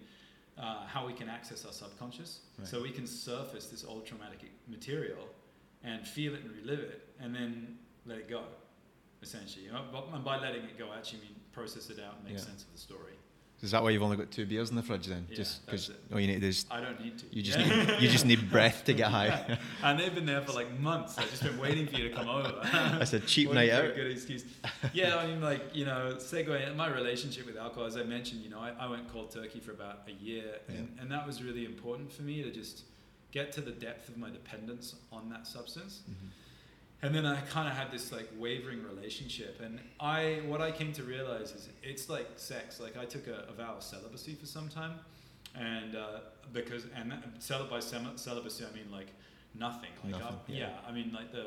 uh, 0.59 0.87
how 0.87 1.07
we 1.07 1.13
can 1.13 1.29
access 1.29 1.65
our 1.65 1.73
subconscious. 1.73 2.41
Right. 2.59 2.69
So 2.69 2.83
we 2.83 2.91
can 2.91 3.07
surface 3.07 3.67
this 3.67 3.85
old 3.85 4.07
traumatic 4.07 4.41
material 4.69 5.29
and 5.87 6.07
feel 6.07 6.35
it 6.35 6.43
and 6.43 6.51
relive 6.53 6.81
it, 6.81 7.09
and 7.21 7.35
then 7.35 7.79
let 8.05 8.19
it 8.19 8.29
go. 8.29 8.43
Essentially, 9.23 9.65
you 9.65 9.73
know, 9.73 9.83
but, 9.91 10.09
and 10.13 10.23
by 10.25 10.39
letting 10.39 10.65
it 10.65 10.79
go, 10.79 10.91
I 10.91 10.99
actually 10.99 11.21
mean 11.21 11.37
process 11.53 11.89
it 11.89 11.99
out 11.99 12.17
and 12.17 12.25
make 12.25 12.35
Yeah. 12.35 12.45
sense 12.45 12.65
of 12.65 12.73
the 12.73 12.79
story. 12.79 13.15
Is 13.63 13.71
that 13.71 13.83
why 13.83 13.89
you've 13.89 14.03
only 14.03 14.19
got 14.19 14.31
two 14.31 14.45
beers 14.45 14.69
in 14.69 14.77
the 14.77 14.83
fridge 14.83 15.07
then? 15.07 15.27
Yeah, 15.31 15.37
just 15.37 15.65
because 15.65 15.89
all 15.89 15.97
oh, 16.13 16.19
you 16.19 16.27
need 16.27 16.45
is 16.45 16.67
I 16.71 16.83
don't 16.83 17.01
need 17.03 17.17
to. 17.19 17.25
you 17.31 17.43
just 17.43 17.59
Yeah. 17.59 17.85
need 17.87 18.03
you 18.03 18.09
just 18.11 18.27
need 18.27 18.51
breath 18.51 18.85
to 18.85 18.93
get 18.93 19.11
high. 19.11 19.59
and 19.83 19.99
they've 19.99 20.15
been 20.15 20.27
there 20.27 20.43
for 20.43 20.53
like 20.53 20.79
months. 20.79 21.17
I've 21.17 21.31
just 21.31 21.43
been 21.43 21.59
waiting 21.59 21.87
for 21.87 21.97
you 21.97 22.11
to 22.11 22.15
come 22.15 22.29
over. 22.29 22.61
That's 22.73 23.15
a 23.15 23.21
cheap 23.21 23.51
night 23.51 23.71
a 23.71 23.89
out. 23.89 23.95
Good 23.95 24.11
excuse. 24.11 24.45
Yeah, 24.93 25.17
I 25.17 25.27
mean, 25.27 25.41
like 25.41 25.75
you 25.75 25.87
know, 25.87 26.17
segue. 26.19 26.77
My 26.77 26.89
relationship 26.89 27.47
with 27.47 27.57
alcohol, 27.57 27.87
as 27.87 27.97
I 27.97 28.03
mentioned, 28.03 28.43
you 28.43 28.51
know, 28.51 28.61
I, 28.61 28.73
I 28.79 28.87
went 28.89 29.11
cold 29.11 29.31
turkey 29.31 29.61
for 29.61 29.71
about 29.71 30.03
a 30.07 30.13
year, 30.23 30.57
and, 30.69 30.95
and 31.01 31.11
that 31.11 31.27
was 31.27 31.43
really 31.43 31.65
important 31.65 32.13
for 32.13 32.23
me 32.23 32.43
to 32.43 32.51
just 32.51 32.83
get 33.39 33.53
to 33.53 33.61
the 33.61 33.77
depth 33.87 34.09
of 34.09 34.17
my 34.25 34.31
dependence 34.39 34.87
on 35.13 35.29
that 35.29 35.47
substance. 35.47 35.95
Mhm. 36.09 36.31
And 37.03 37.15
then 37.15 37.27
I 37.27 37.39
kind 37.57 37.69
of 37.69 37.75
had 37.81 37.91
this 37.97 38.11
like 38.11 38.29
wavering 38.45 38.83
relationship, 38.93 39.61
and 39.61 39.79
I 40.01 40.41
what 40.51 40.61
I 40.69 40.71
came 40.79 40.93
to 41.01 41.03
realize 41.15 41.49
is 41.59 41.69
it's 41.83 42.09
like 42.09 42.29
sex. 42.37 42.81
Like 42.81 42.97
I 42.97 43.05
took 43.15 43.27
a, 43.27 43.39
a 43.53 43.53
vow 43.53 43.75
of 43.77 43.83
celibacy 43.83 44.35
for 44.35 44.47
some 44.57 44.69
time, 44.81 44.95
and 45.55 45.95
uh, 45.95 46.21
because 46.59 46.83
and 46.99 47.13
that, 47.13 47.71
by 47.75 47.81
celibacy 47.81 48.65
I 48.71 48.73
mean 48.79 48.91
like 48.91 49.11
nothing. 49.67 49.93
Like 50.03 50.13
Nothing, 50.13 50.39
I, 50.49 50.53
yeah. 50.53 50.59
yeah. 50.59 50.89
I 50.89 50.93
mean 50.99 51.09
like 51.21 51.31
the, 51.39 51.47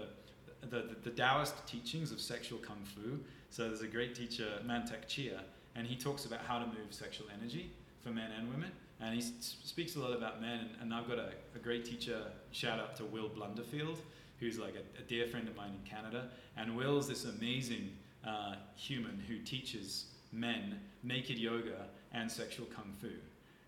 the 0.74 0.82
the 1.08 1.14
Taoist 1.22 1.56
teachings 1.74 2.12
of 2.12 2.20
sexual 2.34 2.60
kung 2.60 2.84
fu. 2.94 3.08
So 3.50 3.60
there's 3.68 3.82
a 3.82 3.94
great 3.98 4.14
teacher 4.22 4.50
Mantak 4.70 5.08
Chia, 5.08 5.40
and 5.76 5.84
he 5.92 5.96
talks 5.96 6.26
about 6.30 6.42
how 6.50 6.58
to 6.64 6.68
move 6.78 6.90
sexual 6.92 7.28
energy 7.38 7.66
for 8.04 8.12
men 8.12 8.30
and 8.38 8.44
women. 8.54 8.72
And 9.02 9.16
he 9.16 9.22
speaks 9.22 9.96
a 9.96 10.00
lot 10.00 10.12
about 10.14 10.42
men, 10.42 10.60
and, 10.60 10.70
and 10.82 10.94
I've 10.94 11.08
got 11.08 11.20
a, 11.20 11.30
a 11.56 11.60
great 11.60 11.86
teacher. 11.86 12.22
Shout 12.52 12.80
out 12.80 12.96
to 12.98 13.06
Will 13.06 13.30
Blunderfield, 13.30 13.98
who's 14.40 14.60
like 14.60 14.76
a, 14.76 15.00
a 15.00 15.04
dear 15.04 15.26
friend 15.28 15.48
of 15.48 15.56
mine 15.56 15.72
in 15.82 15.90
Canada. 15.90 16.30
And 16.58 16.76
Will's 16.76 17.08
this 17.08 17.24
amazing 17.26 17.92
uh, 18.28 18.56
human 18.76 19.22
who 19.28 19.38
teaches 19.40 20.06
men 20.34 20.80
naked 21.04 21.38
yoga 21.38 21.88
and 22.12 22.30
sexual 22.30 22.66
kung 22.68 22.94
fu. 23.00 23.08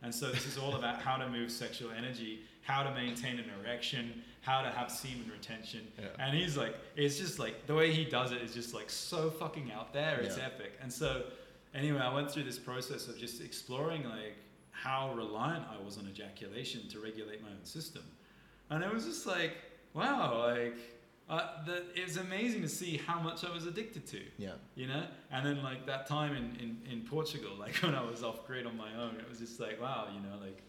And 0.03 0.13
so 0.13 0.31
this 0.31 0.45
is 0.47 0.57
all 0.57 0.75
about 0.75 0.99
how 1.01 1.15
to 1.15 1.29
move 1.29 1.51
sexual 1.51 1.91
energy, 1.91 2.39
how 2.63 2.83
to 2.83 2.91
maintain 2.93 3.39
an 3.39 3.45
erection, 3.63 4.23
how 4.41 4.61
to 4.63 4.69
have 4.69 4.91
semen 4.91 5.31
retention. 5.31 5.81
Yeah. 5.99 6.07
And 6.19 6.35
he's 6.35 6.57
like, 6.57 6.75
it's 6.97 7.19
just 7.19 7.39
like 7.39 7.67
the 7.67 7.75
way 7.75 7.91
he 7.93 8.03
does 8.03 8.31
it 8.31 8.41
is 8.41 8.53
just 8.53 8.73
like 8.73 8.89
so 8.89 9.29
fucking 9.29 9.71
out 9.71 9.93
there. 9.93 10.19
It's 10.19 10.37
Yeah. 10.37 10.47
epic. 10.47 10.73
And 10.81 10.91
so 10.91 11.23
anyway, 11.75 11.99
I 11.99 12.13
went 12.13 12.31
through 12.31 12.43
this 12.43 12.57
process 12.59 13.07
of 13.07 13.17
just 13.17 13.41
exploring 13.41 14.03
like 14.03 14.35
how 14.83 15.13
reliant 15.13 15.63
I 15.71 15.83
was 15.83 15.97
on 15.97 16.07
ejaculation 16.07 16.87
to 16.89 16.99
regulate 16.99 17.41
my 17.41 17.49
own 17.49 17.63
system. 17.63 18.03
And 18.69 18.83
it 18.83 18.91
was 18.91 19.05
just 19.05 19.25
like, 19.27 19.53
wow, 19.93 20.47
like 20.47 20.75
uh, 21.29 21.63
the, 21.65 21.83
it 21.95 22.03
was 22.05 22.17
amazing 22.17 22.61
to 22.63 22.67
see 22.67 22.97
how 22.97 23.19
much 23.19 23.45
I 23.45 23.53
was 23.53 23.65
addicted 23.67 24.07
to, 24.07 24.21
Yeah. 24.37 24.53
you 24.75 24.87
know? 24.87 25.03
And 25.31 25.45
then 25.45 25.61
like 25.61 25.85
that 25.85 26.07
time 26.07 26.35
in, 26.35 26.55
in, 26.59 26.91
in 26.91 27.01
Portugal, 27.01 27.51
like 27.59 27.75
when 27.83 27.93
I 27.93 28.01
was 28.03 28.23
off 28.23 28.47
grid 28.47 28.65
on 28.65 28.75
my 28.75 28.93
own, 28.95 29.15
it 29.19 29.29
was 29.29 29.39
just 29.39 29.59
like, 29.59 29.79
wow, 29.79 30.07
you 30.13 30.19
know, 30.19 30.35
like 30.43 30.61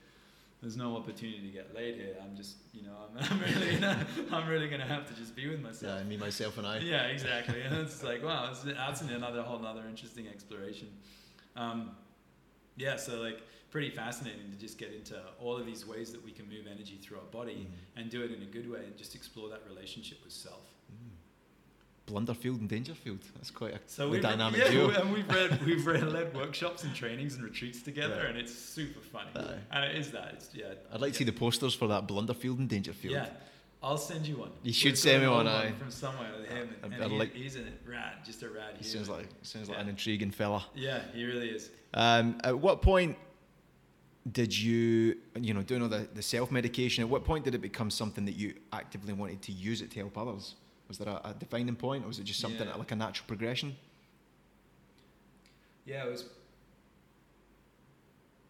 there's 0.60 0.76
no 0.76 0.94
opportunity 0.96 1.40
to 1.40 1.48
get 1.48 1.74
laid 1.74 1.94
here. 1.96 2.14
I'm 2.22 2.36
just, 2.36 2.56
you 2.74 2.82
know, 2.82 2.92
I'm, 3.18 3.24
I'm 3.30 3.40
really, 3.40 3.78
I'm 4.32 4.48
really 4.48 4.68
gonna 4.68 4.84
have 4.86 5.08
to 5.08 5.14
just 5.14 5.34
be 5.34 5.48
with 5.48 5.60
myself. 5.62 6.00
Yeah, 6.00 6.04
me, 6.04 6.16
myself, 6.18 6.58
and 6.58 6.66
I. 6.66 6.78
Yeah, 6.80 7.04
exactly. 7.06 7.62
And 7.62 7.74
it's 7.78 8.02
like, 8.04 8.22
wow, 8.22 8.48
it's, 8.50 8.62
that's 8.62 9.00
another 9.00 9.42
whole 9.42 9.64
other 9.66 9.84
interesting 9.88 10.28
exploration. 10.28 10.88
Um, 11.56 11.92
yeah, 12.76 12.96
so 12.96 13.20
like 13.20 13.40
pretty 13.72 13.90
fascinating 13.90 14.50
to 14.52 14.58
just 14.58 14.76
get 14.78 14.92
into 14.92 15.18
all 15.40 15.56
of 15.56 15.64
these 15.66 15.86
ways 15.86 16.12
that 16.12 16.22
we 16.24 16.30
can 16.30 16.46
move 16.48 16.66
energy 16.70 16.98
through 17.02 17.16
our 17.16 17.24
body 17.32 17.66
Mhm. 17.68 18.00
and 18.00 18.10
do 18.10 18.22
it 18.22 18.30
in 18.30 18.42
a 18.42 18.46
good 18.46 18.70
way 18.70 18.80
and 18.84 18.96
just 18.98 19.14
explore 19.14 19.48
that 19.48 19.62
relationship 19.66 20.22
with 20.22 20.32
self. 20.32 20.60
Mm. 20.92 21.08
Blunderfield 22.06 22.58
and 22.60 22.68
Dangerfield. 22.68 23.20
That's 23.36 23.50
quite 23.50 23.74
a 23.74 23.80
So 23.86 24.12
dynamic 24.20 24.60
yeah, 24.60 24.70
duo. 24.70 24.90
and 24.90 25.12
we've 25.12 25.28
read 25.28 25.50
we've 25.66 25.86
read 25.86 26.02
led 26.12 26.34
workshops 26.34 26.84
and 26.84 26.94
trainings 26.94 27.34
and 27.36 27.44
retreats 27.44 27.80
together, 27.80 28.20
Yeah. 28.22 28.28
and 28.28 28.38
it's 28.38 28.52
super 28.54 29.00
funny. 29.00 29.30
Aye. 29.36 29.58
And 29.70 29.84
it 29.86 29.96
is 29.96 30.10
that. 30.10 30.34
It's 30.34 30.50
yeah. 30.54 30.74
I'd 30.92 31.00
like 31.00 31.12
to 31.12 31.18
see 31.18 31.24
the 31.24 31.32
posters 31.32 31.74
for 31.74 31.88
that 31.88 32.06
Blunderfield 32.06 32.58
and 32.58 32.68
Dangerfield. 32.68 33.14
Yeah, 33.14 33.28
I'll 33.82 33.96
send 33.96 34.26
you 34.26 34.36
one. 34.36 34.50
You 34.62 34.72
should 34.74 34.98
send 34.98 35.22
me 35.22 35.28
one, 35.28 35.46
aye. 35.48 35.72
from 35.78 35.90
somewhere 35.90 36.32
with 36.38 36.48
him, 36.50 36.68
and, 36.82 36.92
and 36.92 37.12
he- 37.12 37.18
like- 37.18 37.34
he's 37.34 37.56
a 37.56 37.64
rad, 37.86 38.22
just 38.26 38.42
a 38.42 38.50
rad. 38.50 38.74
He 38.78 38.84
human. 38.84 39.06
sounds 39.06 39.08
like 39.08 39.28
sounds 39.42 39.68
like 39.70 39.78
Yeah. 39.78 39.84
an 39.84 39.88
intriguing 39.88 40.30
fella. 40.32 40.66
Yeah, 40.74 41.02
he 41.14 41.24
really 41.24 41.48
is. 41.48 41.70
Um, 41.94 42.38
at 42.44 42.58
what 42.58 42.82
point 42.82 43.16
did 44.30 44.56
you, 44.56 45.16
you 45.40 45.52
know, 45.52 45.62
doing 45.62 45.82
all 45.82 45.88
the, 45.88 46.06
the 46.14 46.22
self 46.22 46.50
medication? 46.52 47.02
At 47.02 47.10
what 47.10 47.24
point 47.24 47.44
did 47.44 47.54
it 47.54 47.60
become 47.60 47.90
something 47.90 48.24
that 48.24 48.36
you 48.36 48.54
actively 48.72 49.12
wanted 49.12 49.42
to 49.42 49.52
use 49.52 49.82
it 49.82 49.90
to 49.92 49.98
help 50.00 50.16
others? 50.16 50.54
Was 50.88 50.98
there 50.98 51.08
a, 51.08 51.30
a 51.30 51.34
defining 51.38 51.74
point, 51.74 52.04
or 52.04 52.08
was 52.08 52.18
it 52.18 52.24
just 52.24 52.38
something 52.40 52.66
Yeah. 52.68 52.76
like 52.76 52.92
a 52.92 52.96
natural 52.96 53.26
progression? 53.26 53.74
Yeah, 55.86 56.04
it 56.06 56.10
was. 56.10 56.24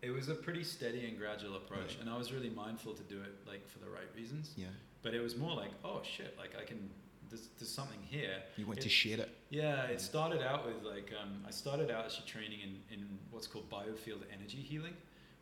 It 0.02 0.10
was 0.10 0.28
a 0.28 0.34
pretty 0.34 0.64
steady 0.64 1.06
and 1.06 1.16
gradual 1.16 1.56
approach, 1.56 1.90
Right. 1.94 2.00
and 2.00 2.10
I 2.10 2.18
was 2.18 2.32
really 2.32 2.50
mindful 2.50 2.92
to 2.94 3.02
do 3.04 3.20
it 3.20 3.34
like 3.46 3.66
for 3.68 3.78
the 3.78 3.88
right 3.88 4.08
reasons. 4.16 4.52
Yeah, 4.56 4.66
But 5.02 5.14
it 5.14 5.20
was 5.20 5.36
more 5.36 5.54
like, 5.54 5.70
oh 5.84 6.02
shit, 6.04 6.36
like 6.38 6.50
I 6.60 6.64
can. 6.64 6.90
There's, 7.30 7.48
there's 7.58 7.70
something 7.70 7.98
here. 8.10 8.42
you 8.58 8.66
want 8.66 8.80
It- 8.80 8.82
to 8.82 8.88
share 8.90 9.18
it. 9.20 9.30
Yeah, 9.48 9.84
it 9.84 10.02
started 10.02 10.42
out 10.42 10.66
with 10.66 10.82
like 10.82 11.12
um, 11.18 11.42
I 11.46 11.50
started 11.50 11.90
out 11.90 12.04
actually 12.04 12.26
training 12.26 12.58
in, 12.60 12.80
in 12.98 13.08
what's 13.30 13.46
called 13.46 13.70
biofield 13.70 14.22
energy 14.30 14.58
healing, 14.58 14.92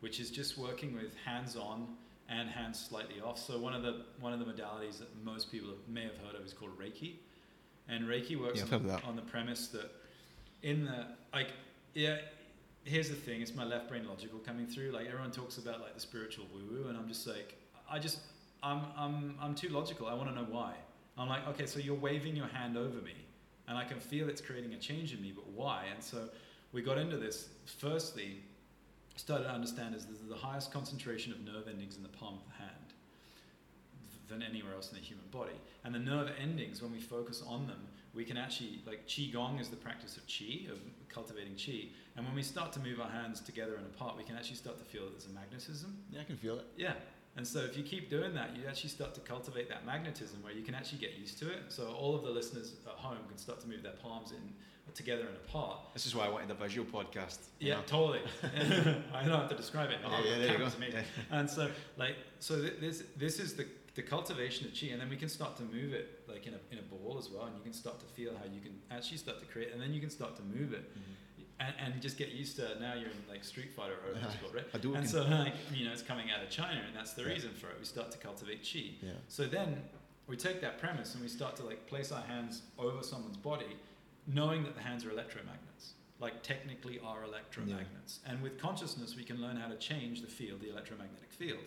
which 0.01 0.19
is 0.19 0.29
just 0.29 0.57
working 0.57 0.93
with 0.93 1.15
hands 1.25 1.55
on 1.55 1.87
and 2.29 2.49
hands 2.49 2.79
slightly 2.79 3.21
off. 3.21 3.39
So 3.39 3.57
one 3.57 3.73
of 3.73 3.83
the 3.83 4.05
one 4.19 4.33
of 4.33 4.39
the 4.39 4.45
modalities 4.45 4.99
that 4.99 5.09
most 5.23 5.51
people 5.51 5.69
may 5.87 6.03
have 6.03 6.17
heard 6.17 6.35
of 6.39 6.45
is 6.45 6.53
called 6.53 6.77
Reiki, 6.77 7.13
and 7.87 8.05
Reiki 8.05 8.39
works 8.39 8.59
Yeah, 8.59 8.75
on, 8.75 8.83
heard 8.83 9.03
on 9.03 9.15
the 9.15 9.21
premise 9.21 9.67
that 9.69 9.89
in 10.63 10.85
the 10.85 11.07
like 11.33 11.51
yeah. 11.93 12.17
Here's 12.83 13.09
the 13.09 13.15
thing: 13.15 13.41
it's 13.41 13.53
my 13.53 13.63
left 13.63 13.89
brain 13.89 14.07
logical 14.07 14.39
coming 14.39 14.65
through. 14.65 14.91
Like 14.91 15.05
everyone 15.05 15.31
talks 15.31 15.57
about 15.57 15.81
like 15.81 15.93
the 15.93 15.99
spiritual 15.99 16.45
woo 16.53 16.63
woo, 16.69 16.89
and 16.89 16.97
I'm 16.97 17.07
just 17.07 17.27
like, 17.27 17.55
I 17.89 17.99
just 17.99 18.19
I'm 18.63 18.81
I'm 18.97 19.35
I'm 19.39 19.53
too 19.55 19.69
logical. 19.69 20.07
I 20.07 20.15
want 20.15 20.29
to 20.29 20.35
know 20.35 20.47
why. 20.49 20.73
I'm 21.17 21.27
like, 21.27 21.47
okay, 21.49 21.67
so 21.67 21.79
you're 21.79 21.93
waving 21.93 22.35
your 22.35 22.47
hand 22.47 22.77
over 22.77 22.97
me, 23.01 23.13
and 23.67 23.77
I 23.77 23.83
can 23.83 23.99
feel 23.99 24.29
it's 24.29 24.41
creating 24.41 24.73
a 24.73 24.77
change 24.77 25.13
in 25.13 25.21
me, 25.21 25.31
but 25.35 25.47
why? 25.49 25.85
And 25.93 26.03
so 26.03 26.29
we 26.71 26.81
got 26.81 26.97
into 26.97 27.17
this. 27.17 27.49
Firstly, 27.65 28.37
started 29.21 29.43
to 29.43 29.51
understand 29.51 29.95
is 29.95 30.05
there's 30.05 30.19
the 30.27 30.35
highest 30.35 30.73
concentration 30.73 31.31
of 31.31 31.39
nerve 31.41 31.67
endings 31.69 31.95
in 31.95 32.03
the 32.03 32.09
palm 32.09 32.33
of 32.33 32.45
the 32.45 32.63
hand 32.63 32.93
than 34.27 34.41
anywhere 34.41 34.73
else 34.73 34.89
in 34.89 34.95
the 34.95 35.03
human 35.03 35.25
body. 35.31 35.53
And 35.83 35.93
the 35.93 35.99
nerve 35.99 36.31
endings, 36.41 36.81
when 36.81 36.91
we 36.91 36.99
focus 36.99 37.43
on 37.45 37.67
them, 37.67 37.87
we 38.13 38.25
can 38.25 38.35
actually, 38.35 38.81
like 38.85 39.07
Qigong 39.07 39.61
is 39.61 39.69
the 39.69 39.75
practice 39.75 40.17
of 40.17 40.25
Qi, 40.25 40.69
of 40.71 40.79
cultivating 41.09 41.53
Qi. 41.53 41.89
And 42.15 42.25
when 42.25 42.35
we 42.35 42.41
start 42.41 42.73
to 42.73 42.79
move 42.79 42.99
our 42.99 43.09
hands 43.09 43.39
together 43.41 43.75
and 43.75 43.85
apart, 43.85 44.17
we 44.17 44.23
can 44.23 44.35
actually 44.35 44.57
start 44.57 44.77
to 44.79 44.83
feel 44.85 45.03
that 45.03 45.11
there's 45.11 45.27
a 45.27 45.33
magnetism. 45.33 45.97
Yeah, 46.11 46.21
I 46.21 46.23
can 46.23 46.37
feel 46.37 46.57
it. 46.57 46.65
Yeah. 46.75 46.93
And 47.37 47.47
so 47.47 47.59
if 47.59 47.77
you 47.77 47.83
keep 47.83 48.09
doing 48.09 48.33
that, 48.33 48.57
you 48.57 48.67
actually 48.67 48.89
start 48.89 49.13
to 49.13 49.21
cultivate 49.21 49.69
that 49.69 49.85
magnetism 49.85 50.43
where 50.43 50.51
you 50.51 50.63
can 50.63 50.75
actually 50.75 50.99
get 50.99 51.17
used 51.17 51.37
to 51.39 51.49
it. 51.49 51.63
So 51.69 51.91
all 51.91 52.15
of 52.15 52.23
the 52.23 52.31
listeners 52.31 52.73
at 52.85 52.93
home 52.93 53.19
can 53.29 53.37
start 53.37 53.61
to 53.61 53.67
move 53.67 53.83
their 53.83 53.93
palms 53.93 54.31
in 54.31 54.53
together 54.95 55.21
and 55.27 55.35
apart. 55.45 55.79
This 55.93 56.05
is 56.05 56.15
why 56.15 56.25
I 56.25 56.29
wanted 56.29 56.51
a 56.51 56.53
visual 56.53 56.87
podcast. 56.87 57.39
Yeah, 57.59 57.75
know? 57.75 57.81
totally. 57.87 58.21
I 59.13 59.23
don't 59.23 59.39
have 59.39 59.49
to 59.49 59.55
describe 59.55 59.89
it. 59.91 59.97
Yeah, 60.01 60.09
oh, 60.11 60.23
yeah, 60.23 60.37
there 60.37 60.51
you 60.53 60.57
go. 60.57 60.67
Yeah. 60.79 61.01
And 61.31 61.49
so, 61.49 61.69
like, 61.97 62.15
so 62.39 62.59
th- 62.61 62.79
this 62.79 63.03
this 63.17 63.39
is 63.39 63.55
the 63.55 63.65
the 63.95 64.01
cultivation 64.01 64.67
of 64.67 64.73
chi, 64.73 64.87
and 64.87 65.01
then 65.01 65.09
we 65.09 65.17
can 65.17 65.29
start 65.29 65.57
to 65.57 65.63
move 65.63 65.93
it 65.93 66.23
like 66.27 66.47
in 66.47 66.53
a 66.53 66.59
in 66.71 66.79
a 66.79 66.81
ball 66.83 67.17
as 67.17 67.29
well, 67.29 67.45
and 67.45 67.55
you 67.55 67.63
can 67.63 67.73
start 67.73 67.99
to 67.99 68.05
feel 68.05 68.31
how 68.37 68.45
you 68.45 68.61
can 68.61 68.73
actually 68.89 69.17
start 69.17 69.39
to 69.39 69.45
create, 69.45 69.71
and 69.73 69.81
then 69.81 69.93
you 69.93 69.99
can 69.99 70.09
start 70.09 70.35
to 70.37 70.43
move 70.43 70.73
it, 70.73 70.89
mm-hmm. 70.91 71.61
and, 71.61 71.93
and 71.93 72.01
just 72.01 72.17
get 72.17 72.29
used 72.29 72.55
to. 72.57 72.79
Now 72.79 72.93
you're 72.93 73.09
in 73.09 73.23
like 73.29 73.43
Street 73.43 73.71
Fighter 73.75 73.93
or 73.93 74.13
whatever 74.13 74.27
it's 74.31 74.41
called, 74.41 74.55
right? 74.55 74.65
I 74.73 74.77
do. 74.77 74.93
And 74.95 75.09
so, 75.09 75.23
like, 75.23 75.53
you 75.73 75.85
know, 75.85 75.91
it's 75.91 76.03
coming 76.03 76.31
out 76.31 76.41
of 76.41 76.49
China, 76.49 76.81
and 76.87 76.95
that's 76.95 77.13
the 77.13 77.23
Yeah. 77.23 77.33
reason 77.33 77.51
for 77.51 77.67
it. 77.67 77.75
We 77.79 77.85
start 77.85 78.11
to 78.11 78.17
cultivate 78.17 78.61
chi. 78.63 78.91
yeah. 79.01 79.11
So 79.27 79.45
then 79.45 79.83
we 80.27 80.37
take 80.37 80.61
that 80.61 80.77
premise 80.79 81.13
and 81.13 81.21
we 81.21 81.29
start 81.29 81.57
to 81.57 81.63
like 81.63 81.85
place 81.87 82.11
our 82.13 82.21
hands 82.21 82.61
over 82.79 83.03
someone's 83.03 83.35
body, 83.37 83.75
knowing 84.27 84.63
that 84.63 84.75
the 84.75 84.81
hands 84.81 85.05
are 85.05 85.09
electromagnets. 85.09 85.93
Like 86.19 86.43
technically 86.43 86.99
are 87.03 87.23
electromagnets. 87.23 88.19
And 88.27 88.41
with 88.41 88.59
consciousness 88.59 89.15
we 89.15 89.23
can 89.23 89.41
learn 89.41 89.55
how 89.55 89.67
to 89.67 89.75
change 89.75 90.21
the 90.21 90.27
field, 90.27 90.61
the 90.61 90.69
electromagnetic 90.69 91.31
field. 91.31 91.63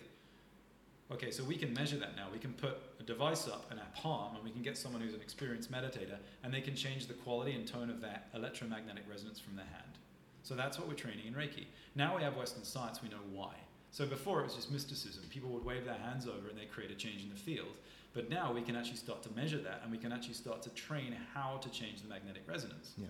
Okay, 1.11 1.29
so 1.29 1.43
we 1.43 1.55
can 1.55 1.71
measure 1.73 1.97
that 1.97 2.15
now. 2.15 2.27
We 2.31 2.39
can 2.39 2.53
put 2.53 2.77
a 2.99 3.03
device 3.03 3.47
up 3.47 3.67
in 3.71 3.77
our 3.77 3.85
palm 3.95 4.35
and 4.35 4.43
we 4.43 4.49
can 4.49 4.63
get 4.63 4.77
someone 4.77 5.01
who's 5.01 5.13
an 5.13 5.21
experienced 5.21 5.71
meditator 5.71 6.17
and 6.43 6.53
they 6.53 6.61
can 6.61 6.75
change 6.75 7.05
the 7.05 7.13
quality 7.13 7.51
and 7.51 7.67
tone 7.67 7.89
of 7.89 8.01
that 8.01 8.29
electromagnetic 8.33 9.03
resonance 9.09 9.39
from 9.39 9.55
their 9.55 9.65
hand. 9.65 9.99
So 10.41 10.55
that's 10.55 10.79
what 10.79 10.87
we're 10.87 10.95
training 10.95 11.27
in 11.27 11.33
Reiki. 11.33 11.65
Now 11.95 12.15
we 12.15 12.23
have 12.23 12.35
Western 12.35 12.63
science, 12.63 13.01
we 13.03 13.09
know 13.09 13.21
why. 13.31 13.53
So 13.91 14.05
before 14.05 14.41
it 14.41 14.43
was 14.43 14.55
just 14.55 14.71
mysticism. 14.71 15.23
People 15.29 15.49
would 15.51 15.63
wave 15.63 15.85
their 15.85 15.95
hands 15.95 16.27
over 16.27 16.49
and 16.49 16.57
they 16.57 16.65
create 16.65 16.91
a 16.91 16.95
change 16.95 17.21
in 17.23 17.29
the 17.29 17.35
field. 17.35 17.77
But 18.15 18.29
now 18.29 18.53
we 18.53 18.61
can 18.61 18.77
actually 18.77 18.95
start 18.95 19.21
to 19.23 19.29
measure 19.33 19.59
that 19.59 19.81
and 19.83 19.91
we 19.91 19.97
can 19.97 20.13
actually 20.13 20.35
start 20.35 20.61
to 20.63 20.69
train 20.69 21.15
how 21.33 21.57
to 21.57 21.69
change 21.69 22.01
the 22.01 22.07
magnetic 22.07 22.43
resonance. 22.47 22.93
Yeah. 22.97 23.07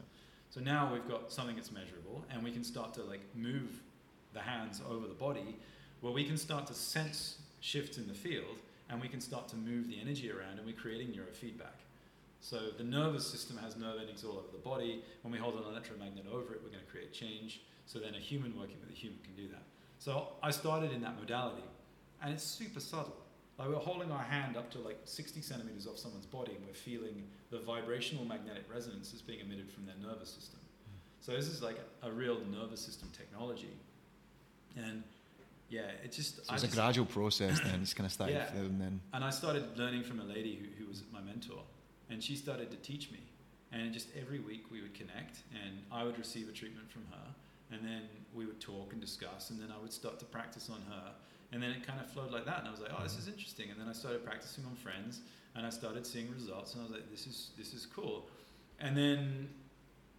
So 0.49 0.60
now 0.60 0.91
we've 0.91 1.08
got 1.08 1.32
something 1.32 1.56
that's 1.56 1.72
measurable 1.72 2.26
and 2.32 2.43
we 2.43 2.51
can 2.51 2.64
start 2.64 2.93
to 2.95 3.03
like 3.03 3.22
move 3.36 3.82
the 4.34 4.39
hands 4.39 4.82
over 4.89 5.08
the 5.08 5.14
body 5.14 5.58
where 6.01 6.12
we 6.12 6.26
can 6.26 6.38
start 6.38 6.66
to 6.68 6.74
sense 6.74 7.38
shifts 7.60 7.97
in 7.97 8.08
the 8.08 8.14
field 8.16 8.58
and 8.89 8.99
we 8.99 9.08
can 9.08 9.22
start 9.22 9.47
to 9.49 9.56
move 9.56 9.88
the 9.88 9.99
energy 10.01 10.32
around 10.32 10.58
and 10.58 10.66
we're 10.66 10.74
creating 10.74 11.10
neurofeedback. 11.10 11.86
So 12.41 12.70
the 12.76 12.84
nervous 12.84 13.28
system 13.28 13.58
has 13.58 13.76
nerve 13.76 13.99
endings 13.99 14.24
all 14.24 14.34
over 14.34 14.51
the 14.51 14.58
body. 14.58 15.03
When 15.22 15.32
we 15.32 15.38
hold 15.38 15.56
an 15.56 15.64
electromagnet 15.70 16.26
over 16.32 16.53
it, 16.53 16.62
we're 16.64 16.72
going 16.72 16.84
to 16.84 16.91
create 16.91 17.14
change. 17.14 17.62
So 17.86 17.99
then 17.99 18.16
a 18.16 18.20
human 18.20 18.58
working 18.58 18.78
with 18.82 18.89
a 18.89 18.99
human 18.99 19.20
can 19.24 19.36
do 19.36 19.47
that. 19.49 19.64
So 19.99 20.30
I 20.41 20.49
started 20.49 20.91
in 20.91 21.01
that 21.01 21.20
modality 21.20 21.64
and 22.24 22.34
it's 22.34 22.43
super 22.43 22.80
subtle. 22.80 23.24
Like 23.58 23.70
we're 23.70 23.76
holding 23.76 24.12
our 24.12 24.24
hand 24.24 24.58
up 24.58 24.70
to 24.72 24.80
like 24.80 24.99
60 25.06 25.41
centimeters 25.41 25.88
off 25.88 25.97
someone's 25.97 26.26
body 26.26 26.51
and 26.56 26.66
we're 26.68 26.74
feeling 26.74 27.24
the 27.51 27.60
vibrational 27.60 28.26
magnetic 28.26 28.64
resonance 28.74 29.12
that's 29.12 29.22
being 29.22 29.39
emitted 29.39 29.72
from 29.72 29.86
their 29.86 29.95
nervous 30.01 30.30
system. 30.30 30.60
Hmm. 30.60 30.97
So 31.22 31.32
this 31.32 31.47
is 31.47 31.62
like 31.62 31.78
a, 32.03 32.08
a 32.08 32.12
real 32.12 32.38
nervous 32.51 32.82
system 32.82 33.10
technology. 33.18 33.72
And 34.76 35.03
yeah, 35.70 35.82
it 36.03 36.12
just. 36.12 36.38
So 36.45 36.51
I 36.51 36.56
it's 36.56 36.64
a 36.64 36.68
just- 36.68 36.78
gradual 36.78 37.06
process 37.06 37.60
then. 37.62 37.82
It's 37.82 37.93
kind 37.93 38.06
of 38.06 38.12
started 38.12 38.34
Yeah. 38.36 38.60
and 38.60 38.80
then. 38.80 38.99
and 39.14 39.24
I 39.24 39.30
started 39.30 39.78
learning 39.78 40.03
from 40.03 40.20
a 40.20 40.24
lady 40.26 40.56
who, 40.56 40.84
who 40.84 40.89
was 40.89 41.01
my 41.14 41.22
mentor, 41.22 41.62
and 42.10 42.22
she 42.22 42.36
started 42.36 42.70
to 42.72 42.78
teach 42.78 43.10
me. 43.12 43.20
And 43.72 43.91
just 43.91 44.08
every 44.20 44.39
week 44.39 44.66
we 44.72 44.82
would 44.82 44.93
connect, 44.93 45.39
and 45.64 45.80
I 45.91 46.03
would 46.03 46.18
receive 46.20 46.47
a 46.49 46.51
treatment 46.51 46.89
from 46.91 47.03
her, 47.12 47.26
and 47.76 47.84
then 47.86 48.03
we 48.34 48.45
would 48.45 48.60
talk 48.62 48.91
and 48.93 49.01
discuss, 49.01 49.49
and 49.49 49.60
then 49.60 49.70
I 49.76 49.82
would 49.82 49.91
start 49.91 50.20
to 50.20 50.26
practice 50.26 50.70
on 50.70 50.82
her, 50.89 51.12
and 51.56 51.64
then 51.64 51.72
it 51.72 51.88
kind 51.88 51.99
of 52.01 52.12
flowed 52.12 52.32
like 52.32 52.45
that. 52.45 52.60
And 52.60 52.68
I 52.68 52.72
was 52.72 52.82
like, 52.82 52.91
oh, 52.91 53.01
this 53.01 53.14
mm-hmm. 53.14 53.22
is 53.22 53.28
interesting. 53.30 53.72
And 53.72 53.80
then 53.80 53.88
I 53.88 53.93
started 53.93 54.24
practicing 54.26 54.66
on 54.66 54.76
friends, 54.76 55.22
and 55.56 55.66
I 55.66 55.70
started 55.70 56.06
seeing 56.06 56.30
results, 56.32 56.74
and 56.74 56.82
I 56.82 56.84
was 56.84 56.91
like, 56.91 57.10
this 57.10 57.26
is 57.26 57.51
this 57.58 57.74
is 57.74 57.86
cool. 57.86 58.28
And 58.80 58.95
then 58.95 59.49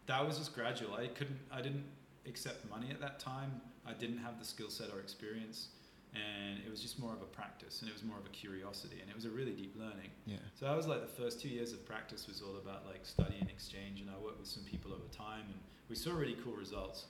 that 0.06 0.26
was 0.26 0.38
just 0.38 0.54
gradual. 0.54 0.94
I 0.94 1.08
couldn't, 1.08 1.38
I 1.52 1.60
didn't 1.60 1.84
accept 2.26 2.68
money 2.70 2.88
at 2.90 3.00
that 3.00 3.20
time. 3.20 3.60
I 3.86 3.92
didn't 3.92 4.18
have 4.18 4.38
the 4.38 4.44
skill 4.44 4.70
set 4.70 4.88
or 4.92 4.98
experience 4.98 5.68
and 6.16 6.58
it 6.64 6.70
was 6.70 6.80
just 6.80 6.98
more 6.98 7.12
of 7.12 7.20
a 7.20 7.26
practice 7.26 7.80
and 7.80 7.90
it 7.90 7.92
was 7.92 8.02
more 8.02 8.18
of 8.18 8.24
a 8.26 8.30
curiosity 8.30 8.98
and 9.00 9.10
it 9.10 9.14
was 9.14 9.24
a 9.24 9.30
really 9.30 9.52
deep 9.52 9.74
learning 9.76 10.10
Yeah. 10.24 10.36
so 10.58 10.66
i 10.66 10.74
was 10.74 10.86
like 10.86 11.00
the 11.00 11.22
first 11.22 11.40
two 11.40 11.48
years 11.48 11.72
of 11.72 11.84
practice 11.84 12.26
was 12.26 12.42
all 12.42 12.56
about 12.56 12.86
like 12.86 13.04
study 13.04 13.36
and 13.40 13.50
exchange 13.50 14.00
and 14.00 14.08
i 14.10 14.18
worked 14.22 14.38
with 14.38 14.48
some 14.48 14.62
people 14.64 14.92
over 14.92 15.08
time 15.12 15.44
and 15.46 15.60
we 15.88 15.96
saw 15.96 16.12
really 16.12 16.36
cool 16.42 16.54
results 16.54 17.06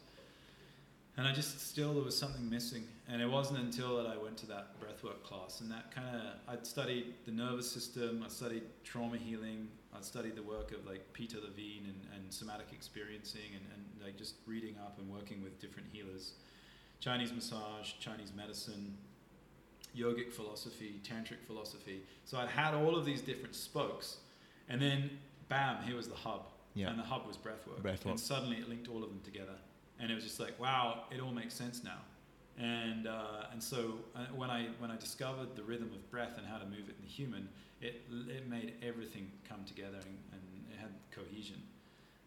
and 1.16 1.26
i 1.26 1.32
just 1.32 1.60
still 1.68 1.94
there 1.94 2.02
was 2.04 2.16
something 2.16 2.48
missing. 2.48 2.84
And 3.08 3.22
it 3.22 3.30
wasn't 3.30 3.60
until 3.60 3.96
that 3.98 4.06
i 4.08 4.16
went 4.16 4.36
to 4.38 4.46
that 4.46 4.80
breathwork 4.80 5.22
class. 5.22 5.60
And 5.60 5.70
that 5.70 5.90
kind 5.94 6.16
of 6.16 6.22
i'd 6.52 6.66
studied 6.66 7.14
the 7.24 7.32
nervous 7.32 7.70
system 7.70 8.22
i 8.24 8.28
studied 8.28 8.62
trauma 8.84 9.16
healing 9.16 9.68
i'd 9.94 10.04
studied 10.04 10.34
the 10.36 10.42
work 10.42 10.72
of 10.72 10.84
like 10.86 11.02
peter 11.12 11.38
levine 11.40 11.84
and, 11.86 12.00
and 12.14 12.32
somatic 12.32 12.66
experiencing 12.72 13.50
and, 13.54 13.64
and 13.74 14.04
like 14.04 14.16
just 14.16 14.34
reading 14.46 14.74
up 14.84 14.98
and 14.98 15.08
working 15.10 15.42
with 15.42 15.58
different 15.60 15.88
healers. 15.92 16.32
Chinese 16.98 17.30
massage, 17.32 17.92
Chinese 18.00 18.32
medicine, 18.34 18.96
yogic 19.96 20.32
philosophy, 20.32 21.00
tantric 21.04 21.40
philosophy. 21.46 22.00
So 22.24 22.38
I'd 22.38 22.48
had 22.48 22.72
all 22.74 22.96
of 22.96 23.04
these 23.04 23.20
different 23.20 23.54
spokes, 23.54 24.16
and 24.68 24.80
then 24.80 25.10
bam, 25.48 25.82
here 25.84 25.94
was 25.96 26.08
the 26.08 26.14
hub, 26.14 26.46
Yeah. 26.74 26.88
and 26.88 26.98
the 26.98 27.02
hub 27.04 27.26
was 27.26 27.36
breathwork, 27.36 27.82
Breathwork. 27.82 28.10
and 28.12 28.20
suddenly 28.20 28.56
it 28.56 28.68
linked 28.70 28.88
all 28.88 29.02
of 29.02 29.10
them 29.10 29.20
together, 29.24 29.56
and 30.00 30.10
it 30.10 30.14
was 30.14 30.24
just 30.24 30.40
like, 30.40 30.58
wow, 30.60 31.04
it 31.10 31.20
all 31.20 31.32
makes 31.32 31.54
sense 31.54 31.82
now. 31.84 31.98
And 32.58 33.06
uh, 33.06 33.52
and 33.52 33.62
so 33.62 33.98
uh, 34.14 34.20
when 34.34 34.50
I 34.50 34.68
when 34.78 34.90
I 34.90 34.96
discovered 34.96 35.56
the 35.56 35.62
rhythm 35.62 35.90
of 35.94 36.10
breath 36.10 36.38
and 36.38 36.46
how 36.46 36.58
to 36.58 36.64
move 36.64 36.88
it 36.88 36.96
in 36.98 37.02
the 37.02 37.08
human, 37.08 37.48
it 37.82 38.02
it 38.28 38.48
made 38.48 38.74
everything 38.82 39.30
come 39.48 39.64
together 39.64 39.98
and, 39.98 40.18
and 40.32 40.42
it 40.72 40.78
had 40.78 40.90
cohesion. 41.10 41.62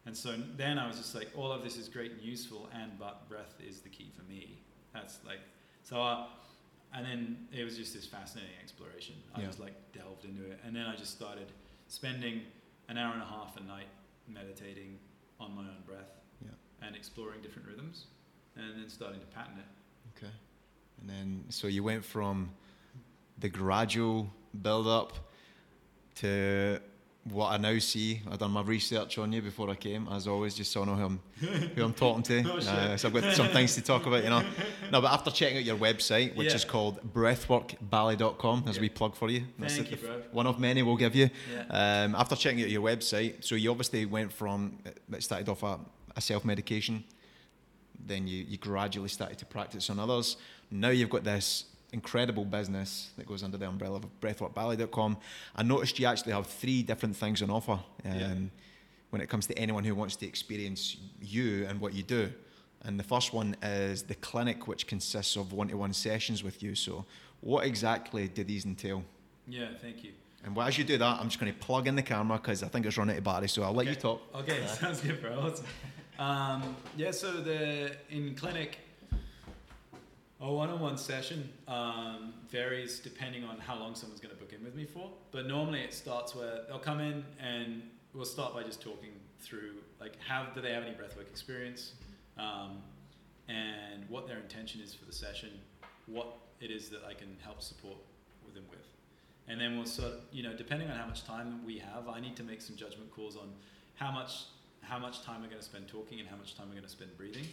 And 0.05 0.15
so 0.15 0.35
then 0.55 0.79
I 0.79 0.87
was 0.87 0.97
just 0.97 1.13
like, 1.13 1.29
all 1.35 1.51
of 1.51 1.63
this 1.63 1.77
is 1.77 1.87
great 1.89 2.11
and 2.11 2.21
useful, 2.21 2.69
and 2.73 2.91
but 2.97 3.27
breath 3.27 3.55
is 3.67 3.81
the 3.81 3.89
key 3.89 4.11
for 4.15 4.23
me. 4.31 4.59
That's 4.93 5.19
like, 5.25 5.39
so, 5.83 6.01
uh, 6.01 6.25
and 6.95 7.05
then 7.05 7.47
it 7.51 7.63
was 7.63 7.77
just 7.77 7.93
this 7.93 8.05
fascinating 8.07 8.55
exploration. 8.61 9.15
I 9.35 9.41
Yeah. 9.41 9.47
just 9.47 9.59
like 9.59 9.73
delved 9.93 10.25
into 10.25 10.43
it, 10.49 10.59
and 10.63 10.75
then 10.75 10.85
I 10.85 10.95
just 10.95 11.11
started 11.11 11.51
spending 11.87 12.41
an 12.87 12.97
hour 12.97 13.13
and 13.13 13.21
a 13.21 13.25
half 13.25 13.57
a 13.57 13.61
night 13.63 13.87
meditating 14.27 14.97
on 15.39 15.55
my 15.55 15.61
own 15.61 15.81
breath. 15.85 16.18
And 16.81 16.95
exploring 16.95 17.41
different 17.41 17.67
rhythms, 17.67 18.05
and 18.55 18.65
then 18.81 18.89
starting 18.89 19.19
to 19.19 19.25
pattern 19.27 19.55
it. 19.59 20.17
Okay. 20.17 20.31
And 21.01 21.09
then, 21.09 21.43
so 21.49 21.67
you 21.67 21.83
went 21.83 22.03
from 22.03 22.51
the 23.37 23.49
gradual 23.49 24.29
build 24.61 24.87
up 24.87 25.13
to 26.15 26.79
what 27.25 27.51
I 27.51 27.57
now 27.57 27.77
see. 27.79 28.21
I've 28.29 28.39
done 28.39 28.51
my 28.51 28.61
research 28.61 29.17
on 29.17 29.31
you 29.31 29.41
before 29.41 29.69
I 29.69 29.75
came, 29.75 30.07
as 30.11 30.27
always, 30.27 30.55
just 30.55 30.71
so 30.71 30.81
I 30.81 30.85
know 30.85 30.95
who 30.95 31.05
I'm, 31.05 31.19
who 31.75 31.83
I'm 31.83 31.93
talking 31.93 32.23
to. 32.23 32.43
Oh. 32.49 32.57
Uh, 32.57 32.97
so 32.97 33.07
I've 33.07 33.13
got 33.13 33.33
some 33.35 33.47
things 33.49 33.75
to 33.75 33.81
talk 33.81 34.05
about, 34.05 34.23
you 34.23 34.29
know. 34.29 34.43
No, 34.91 35.01
but 35.01 35.11
after 35.11 35.29
checking 35.29 35.59
out 35.59 35.63
your 35.65 35.77
website, 35.77 36.35
which 36.35 36.47
Yeah. 36.49 36.55
is 36.55 36.65
called 36.65 37.13
breathworkballet.com, 37.13 38.63
as 38.67 38.75
Yeah. 38.77 38.81
we 38.81 38.89
plug 38.89 39.15
for 39.15 39.29
you. 39.29 39.43
That's 39.59 39.75
Thank 39.75 39.91
you, 39.91 39.97
bro. 39.97 40.21
One 40.31 40.47
of 40.47 40.59
many 40.59 40.81
we'll 40.81 40.97
give 40.97 41.15
you. 41.15 41.29
Yeah. 41.53 42.03
Um, 42.05 42.15
after 42.15 42.35
checking 42.35 42.63
out 42.63 42.69
your 42.69 42.81
website, 42.81 43.43
so 43.43 43.53
you 43.55 43.69
obviously 43.69 44.05
went 44.05 44.31
from 44.33 44.79
it 44.85 45.23
started 45.23 45.47
off 45.49 45.61
a, 45.63 45.79
a 46.19 46.21
self 46.21 46.45
medication, 46.45 47.03
then 48.05 48.27
you, 48.27 48.45
you 48.47 48.57
gradually 48.57 49.09
started 49.09 49.37
to 49.39 49.45
practice 49.45 49.89
on 49.89 49.99
others. 49.99 50.37
Now 50.69 50.89
you've 50.89 51.09
got 51.09 51.23
this 51.23 51.65
incredible 51.91 52.45
business 52.45 53.09
that 53.17 53.25
goes 53.25 53.41
under 53.41 53.57
the 53.57 53.67
umbrella 53.67 53.95
of 53.97 54.05
breathworkballet.com. 54.21 55.17
I 55.55 55.63
noticed 55.63 55.97
you 55.97 56.05
actually 56.05 56.33
have 56.33 56.45
three 56.45 56.83
different 56.83 57.15
things 57.15 57.41
on 57.41 57.49
offer 57.49 57.79
um, 58.05 58.19
Yeah. 58.19 58.33
when 59.09 59.21
it 59.21 59.29
comes 59.29 59.47
to 59.47 59.57
anyone 59.57 59.83
who 59.83 59.95
wants 59.95 60.15
to 60.17 60.27
experience 60.27 60.97
you 61.21 61.65
and 61.67 61.81
what 61.81 61.93
you 61.93 62.03
do. 62.03 62.31
And 62.83 62.99
the 62.99 63.03
first 63.03 63.33
one 63.33 63.55
is 63.63 64.03
the 64.03 64.15
clinic, 64.15 64.67
which 64.67 64.85
consists 64.87 65.35
of 65.35 65.51
one 65.51 65.67
to 65.69 65.75
one 65.77 65.93
sessions 65.93 66.43
with 66.43 66.61
you. 66.63 66.75
So, 66.75 67.05
what 67.41 67.65
exactly 67.65 68.27
do 68.27 68.43
these 68.43 68.65
entail? 68.65 69.03
Yeah, 69.47 69.67
thank 69.81 70.03
you. 70.03 70.11
And 70.45 70.57
as 70.57 70.77
you 70.77 70.85
do 70.85 70.97
that, 70.97 71.19
I'm 71.19 71.27
just 71.27 71.39
going 71.39 71.51
to 71.51 71.59
plug 71.59 71.87
in 71.87 71.95
the 71.95 72.01
camera 72.01 72.37
because 72.37 72.63
I 72.63 72.67
think 72.69 72.85
it's 72.85 72.97
running 72.97 73.15
out 73.15 73.19
of 73.19 73.23
battery. 73.25 73.49
So 73.49 73.63
I'll 73.63 73.73
let 73.73 73.87
you 73.87 73.95
talk. 73.95 74.21
Okay, 74.35 74.65
sounds 74.81 75.01
good, 75.01 75.21
bro. 75.21 75.53
Um, 76.19 76.75
yeah, 76.97 77.11
so 77.11 77.31
the 77.31 77.95
in 78.09 78.35
clinic, 78.35 78.79
a 80.41 80.51
one-on-one 80.51 80.97
session 80.97 81.49
um, 81.65 82.33
varies 82.49 82.99
depending 82.99 83.45
on 83.45 83.57
how 83.57 83.79
long 83.79 83.95
someone's 83.95 84.19
going 84.19 84.35
to 84.35 84.39
book 84.39 84.51
in 84.51 84.61
with 84.61 84.75
me 84.75 84.83
for. 84.83 85.09
But 85.31 85.47
normally 85.47 85.79
it 85.79 85.93
starts 85.93 86.35
where 86.35 86.63
they'll 86.67 86.77
come 86.77 86.99
in 86.99 87.23
and 87.41 87.83
we'll 88.13 88.25
start 88.25 88.53
by 88.53 88.63
just 88.63 88.81
talking 88.81 89.11
through 89.39 89.75
like 90.01 90.17
how 90.19 90.47
do 90.53 90.59
they 90.59 90.73
have 90.73 90.83
any 90.83 90.91
breathwork 90.91 91.29
experience, 91.29 91.93
um, 92.37 92.83
and 93.47 94.03
what 94.09 94.27
their 94.27 94.39
intention 94.39 94.81
is 94.81 94.93
for 94.93 95.05
the 95.05 95.13
session, 95.13 95.51
what 96.05 96.37
it 96.59 96.69
is 96.69 96.89
that 96.89 97.03
I 97.07 97.13
can 97.13 97.37
help 97.45 97.61
support 97.61 97.97
with 98.45 98.55
them 98.55 98.65
with. 98.69 98.85
And 99.47 99.59
then 99.59 99.77
we'll 99.77 99.85
sort 99.85 100.09
of, 100.09 100.19
you 100.33 100.43
know, 100.43 100.53
depending 100.53 100.89
on 100.89 100.97
how 100.97 101.05
much 101.05 101.23
time 101.23 101.65
we 101.65 101.79
have, 101.79 102.09
I 102.09 102.19
need 102.19 102.35
to 102.35 102.43
make 102.43 102.61
some 102.61 102.75
judgment 102.75 103.09
calls 103.09 103.37
on 103.37 103.53
how 103.95 104.11
much 104.11 104.43
how 104.89 104.97
much 104.97 105.23
time 105.23 105.41
we're 105.41 105.47
going 105.47 105.59
to 105.59 105.65
spend 105.65 105.87
talking 105.87 106.19
and 106.19 106.27
how 106.27 106.35
much 106.35 106.57
time 106.57 106.67
we're 106.67 106.75
going 106.75 106.83
to 106.83 106.89
spend 106.89 107.15
breathing. 107.15 107.47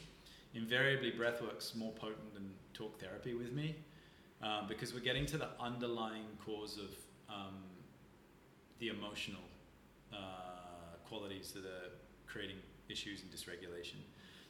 Invariably, 0.55 1.13
breathwork's 1.13 1.75
more 1.75 1.93
potent 1.93 2.33
than 2.33 2.51
talk 2.73 2.99
therapy 2.99 3.35
with 3.35 3.53
me 3.53 3.77
um, 4.43 4.67
because 4.69 4.95
we're 4.95 5.01
getting 5.01 5.27
to 5.27 5.39
the 5.39 5.49
underlying 5.61 6.25
cause 6.45 6.79
of 6.79 6.91
um, 7.35 7.55
the 8.79 8.89
emotional 8.89 9.43
uh, 10.13 10.17
qualities 11.07 11.53
that 11.53 11.65
are 11.65 11.91
creating 12.27 12.57
issues 12.89 13.23
and 13.23 13.31
dysregulation. 13.31 13.97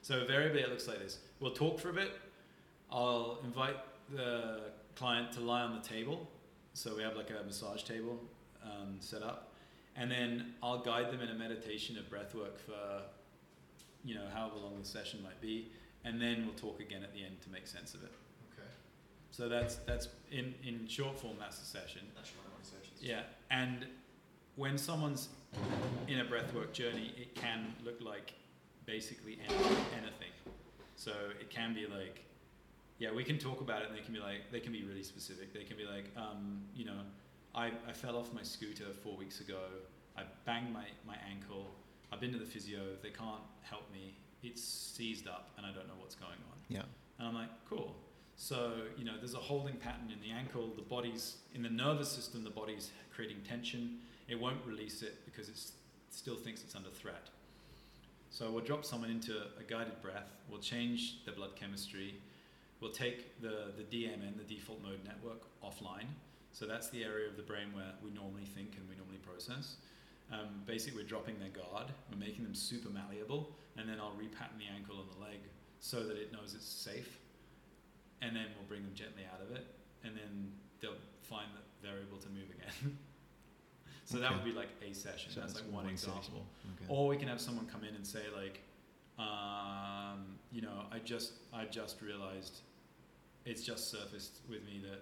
So 0.03 0.21
invariably, 0.21 0.61
it 0.61 0.71
looks 0.71 0.87
like 0.87 1.01
this. 1.01 1.19
We'll 1.41 1.55
talk 1.55 1.81
for 1.81 1.91
a 1.91 1.93
bit. 1.93 2.13
I'll 2.91 3.41
invite 3.45 3.77
the 4.15 4.61
client 4.95 5.33
to 5.33 5.41
lie 5.41 5.63
on 5.63 5.75
the 5.75 5.87
table. 5.87 6.31
So 6.75 6.95
we 6.97 7.03
have 7.03 7.17
like 7.17 7.31
a 7.31 7.45
massage 7.45 7.83
table 7.83 8.21
um, 8.63 8.97
set 9.01 9.23
up, 9.23 9.46
and 9.97 10.11
then 10.11 10.55
I'll 10.63 10.79
guide 10.79 11.11
them 11.11 11.21
in 11.21 11.29
a 11.29 11.35
meditation 11.35 11.99
of 11.99 12.09
breath 12.11 12.35
work 12.35 12.59
for, 12.59 13.03
you 14.05 14.15
know, 14.15 14.27
however 14.33 14.57
long 14.57 14.79
the 14.79 14.87
session 14.87 15.23
might 15.23 15.41
be, 15.41 15.71
and 16.05 16.21
then 16.21 16.45
we'll 16.47 16.55
talk 16.55 16.81
again 16.81 17.03
at 17.03 17.13
the 17.15 17.25
end 17.25 17.41
to 17.43 17.51
make 17.51 17.67
sense 17.67 17.95
of 17.95 18.03
it. 18.03 18.13
Okay. 18.53 18.69
So 19.31 19.49
that's 19.49 19.77
that's 19.87 20.09
in 20.31 20.55
in 20.65 20.87
short 20.87 21.19
form. 21.19 21.37
That's 21.39 21.59
the 21.59 21.67
session. 21.67 22.03
That's 22.15 22.31
one 22.37 22.47
of 22.47 22.53
my 22.53 22.65
sessions. 22.65 23.01
Yeah, 23.01 23.23
and 23.51 23.87
when 24.57 24.79
someone's 24.79 25.29
in 26.09 26.21
a 26.21 26.25
breathwork 26.25 26.73
journey, 26.73 27.13
it 27.17 27.35
can 27.35 27.75
look 27.85 28.01
like 28.01 28.35
basically 28.85 29.39
anything. 29.49 29.77
anything. 29.93 30.33
So 30.97 31.13
it 31.41 31.51
can 31.51 31.75
be 31.75 31.87
like, 31.87 32.25
yeah, 32.99 33.13
we 33.13 33.25
can 33.25 33.39
talk 33.39 33.61
about 33.61 33.83
it, 33.83 33.89
and 33.89 33.97
they 33.97 34.03
can 34.03 34.15
be 34.15 34.21
like, 34.21 34.51
they 34.51 34.61
can 34.61 34.73
be 34.73 34.83
really 34.85 35.03
specific. 35.03 35.53
They 35.53 35.65
can 35.65 35.77
be 35.77 35.85
like, 35.85 36.11
um, 36.17 36.63
you 36.75 36.85
know, 36.87 37.01
I, 37.57 37.73
I 37.89 37.93
fell 37.93 38.17
off 38.17 38.33
my 38.35 38.43
scooter 38.43 38.85
four 39.03 39.17
weeks 39.17 39.41
ago. 39.41 39.59
I 40.17 40.23
banged 40.45 40.73
my, 40.73 40.85
my 41.07 41.17
ankle. 41.29 41.67
I've 42.13 42.21
been 42.21 42.33
to 42.33 42.39
the 42.39 42.45
physio. 42.45 42.81
They 43.03 43.11
can't 43.11 43.41
help 43.63 43.91
me. 43.93 44.15
It's 44.43 44.63
seized 44.63 45.27
up, 45.27 45.51
and 45.57 45.67
I 45.67 45.71
don't 45.71 45.89
know 45.89 45.95
what's 45.99 46.15
going 46.15 46.33
on. 46.33 46.59
Yeah. 46.69 46.83
And 47.19 47.29
I'm 47.29 47.35
like, 47.35 47.49
cool. 47.69 47.97
So, 48.37 48.73
you 48.99 49.05
know, 49.05 49.15
there's 49.19 49.35
a 49.35 49.39
holding 49.39 49.77
pattern 49.77 50.13
in 50.13 50.21
the 50.21 50.35
ankle, 50.35 50.71
the 50.77 50.83
body's, 50.83 51.37
in 51.55 51.63
the 51.63 51.71
nervous 51.71 52.11
system, 52.11 52.45
the 52.45 52.51
body's 52.51 52.91
creating 53.15 53.39
tension. 53.49 53.99
It 54.29 54.39
won't 54.39 54.59
release 54.67 55.03
it 55.03 55.25
because 55.25 55.49
it 55.49 55.59
still 56.11 56.37
thinks 56.37 56.63
it's 56.63 56.75
under 56.75 56.91
threat. 56.91 57.31
So 58.29 58.51
we'll 58.51 58.65
drop 58.65 58.85
someone 58.85 59.11
into 59.11 59.33
a 59.59 59.63
guided 59.67 60.03
breath, 60.03 60.29
we'll 60.51 60.61
change 60.61 61.25
the 61.25 61.33
blood 61.33 61.57
chemistry, 61.57 62.17
we'll 62.81 62.91
take 62.91 63.41
the, 63.41 63.73
the 63.79 63.85
DMN, 63.85 64.37
the 64.37 64.55
default 64.55 64.83
mode 64.83 65.01
network, 65.07 65.41
offline. 65.65 66.09
So 66.57 66.65
that's 66.65 66.89
the 66.89 67.05
area 67.05 67.29
of 67.29 67.37
the 67.37 67.43
brain 67.43 67.69
where 67.75 67.93
we 68.03 68.09
normally 68.17 68.49
think 68.49 68.81
and 68.81 68.89
we 68.89 68.97
normally 68.97 69.21
process. 69.21 69.77
Um, 70.33 70.65
basically, 70.65 71.03
we're 71.03 71.07
dropping 71.07 71.39
their 71.39 71.53
guard, 71.53 71.93
we're 72.11 72.17
making 72.17 72.45
them 72.45 72.55
super 72.55 72.89
malleable, 72.89 73.53
and 73.77 73.87
then 73.87 74.01
I'll 74.01 74.17
repattern 74.17 74.57
the 74.57 74.73
ankle 74.75 74.97
and 74.97 75.05
the 75.13 75.21
leg 75.21 75.37
so 75.81 76.03
that 76.05 76.17
it 76.17 76.33
knows 76.33 76.55
it's 76.57 76.65
safe. 76.65 77.19
And 78.23 78.35
then 78.35 78.47
we'll 78.57 78.67
bring 78.69 78.81
them 78.85 78.95
gently 78.95 79.25
out 79.31 79.45
of 79.45 79.55
it, 79.55 79.67
and 80.03 80.17
then 80.17 80.51
they'll 80.81 80.97
find 81.21 81.45
that 81.53 81.69
they're 81.83 82.01
able 82.01 82.17
to 82.25 82.29
move 82.31 82.49
again. 82.49 82.97
so 84.07 84.17
that 84.17 84.33
would 84.33 84.45
be 84.45 84.53
like 84.53 84.73
a 84.81 84.95
session. 84.95 85.33
So 85.33 85.41
that's 85.41 85.53
that's 85.53 85.67
like 85.67 85.75
one 85.75 85.85
one 85.85 85.93
example. 85.93 86.47
Okay. 86.81 86.87
Or 86.89 87.07
we 87.07 87.19
can 87.19 87.29
have 87.29 87.41
someone 87.41 87.67
come 87.67 87.85
in 87.85 87.95
and 87.95 88.07
say 88.07 88.25
like, 88.35 88.63
um, 89.19 90.41
you 90.51 90.63
know, 90.63 90.87
I 90.91 91.01
just 91.05 91.33
I 91.53 91.67
just 91.67 92.01
realized 92.01 92.61
it's 93.45 93.63
just 93.63 93.91
surfaced 93.91 94.41
with 94.49 94.65
me 94.65 94.81
that 94.89 95.01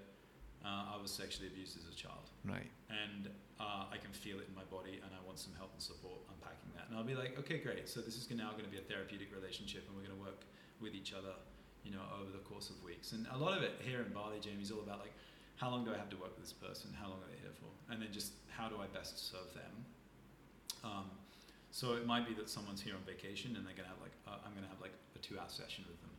uh, 0.65 0.97
I 0.97 0.97
was 1.01 1.11
sexually 1.13 1.49
abused 1.49 1.77
as 1.77 1.85
a 1.87 1.95
child, 1.95 2.33
Right. 2.45 2.71
and 2.89 3.29
uh, 3.61 3.85
I 3.93 3.97
can 4.01 4.11
feel 4.13 4.41
it 4.41 4.49
in 4.49 4.55
my 4.57 4.65
body, 4.73 4.99
and 5.05 5.11
I 5.13 5.21
want 5.27 5.39
some 5.39 5.53
help 5.61 5.71
and 5.77 5.83
support 5.83 6.25
unpacking 6.33 6.73
that. 6.75 6.89
And 6.89 6.97
I'll 6.97 7.05
be 7.07 7.15
like, 7.15 7.39
okay, 7.45 7.59
great. 7.61 7.89
So 7.89 8.01
this 8.01 8.17
is 8.17 8.25
now 8.33 8.51
going 8.57 8.65
to 8.65 8.71
be 8.73 8.79
a 8.81 8.87
therapeutic 8.89 9.29
relationship, 9.35 9.85
and 9.87 9.93
we're 9.97 10.09
going 10.09 10.17
to 10.17 10.25
work 10.25 10.41
with 10.81 10.95
each 10.97 11.13
other, 11.13 11.37
you 11.85 11.93
know, 11.93 12.03
over 12.19 12.33
the 12.33 12.43
course 12.49 12.71
of 12.73 12.81
weeks. 12.83 13.13
And 13.13 13.27
a 13.31 13.39
lot 13.39 13.57
of 13.57 13.63
it 13.63 13.77
here 13.85 14.01
in 14.01 14.11
Bali, 14.13 14.41
Jamie, 14.41 14.63
is 14.65 14.73
all 14.73 14.81
about 14.81 15.01
like, 15.05 15.13
how 15.61 15.71
long 15.71 15.85
do 15.85 15.93
I 15.95 15.99
have 16.01 16.11
to 16.11 16.17
work 16.19 16.35
with 16.35 16.43
this 16.43 16.53
person? 16.57 16.91
How 16.99 17.07
long 17.13 17.21
are 17.23 17.31
they 17.31 17.39
here 17.39 17.55
for? 17.61 17.71
And 17.93 18.03
then 18.03 18.09
just 18.11 18.33
how 18.51 18.67
do 18.69 18.77
I 18.83 18.89
best 18.91 19.31
serve 19.31 19.53
them? 19.55 19.75
Um, 20.83 21.07
so 21.71 21.95
it 21.95 22.07
might 22.07 22.27
be 22.27 22.35
that 22.35 22.49
someone's 22.51 22.81
here 22.83 22.95
on 22.95 23.03
vacation 23.07 23.55
and 23.57 23.63
they're 23.67 23.75
gonna 23.75 23.89
have 23.89 24.03
like 24.03 24.15
uh, 24.27 24.39
I'm 24.47 24.55
gonna 24.55 24.67
have 24.71 24.81
like 24.83 24.95
a 25.15 25.19
two-hour 25.19 25.47
session 25.49 25.85
with 25.89 25.99
them. 26.03 26.11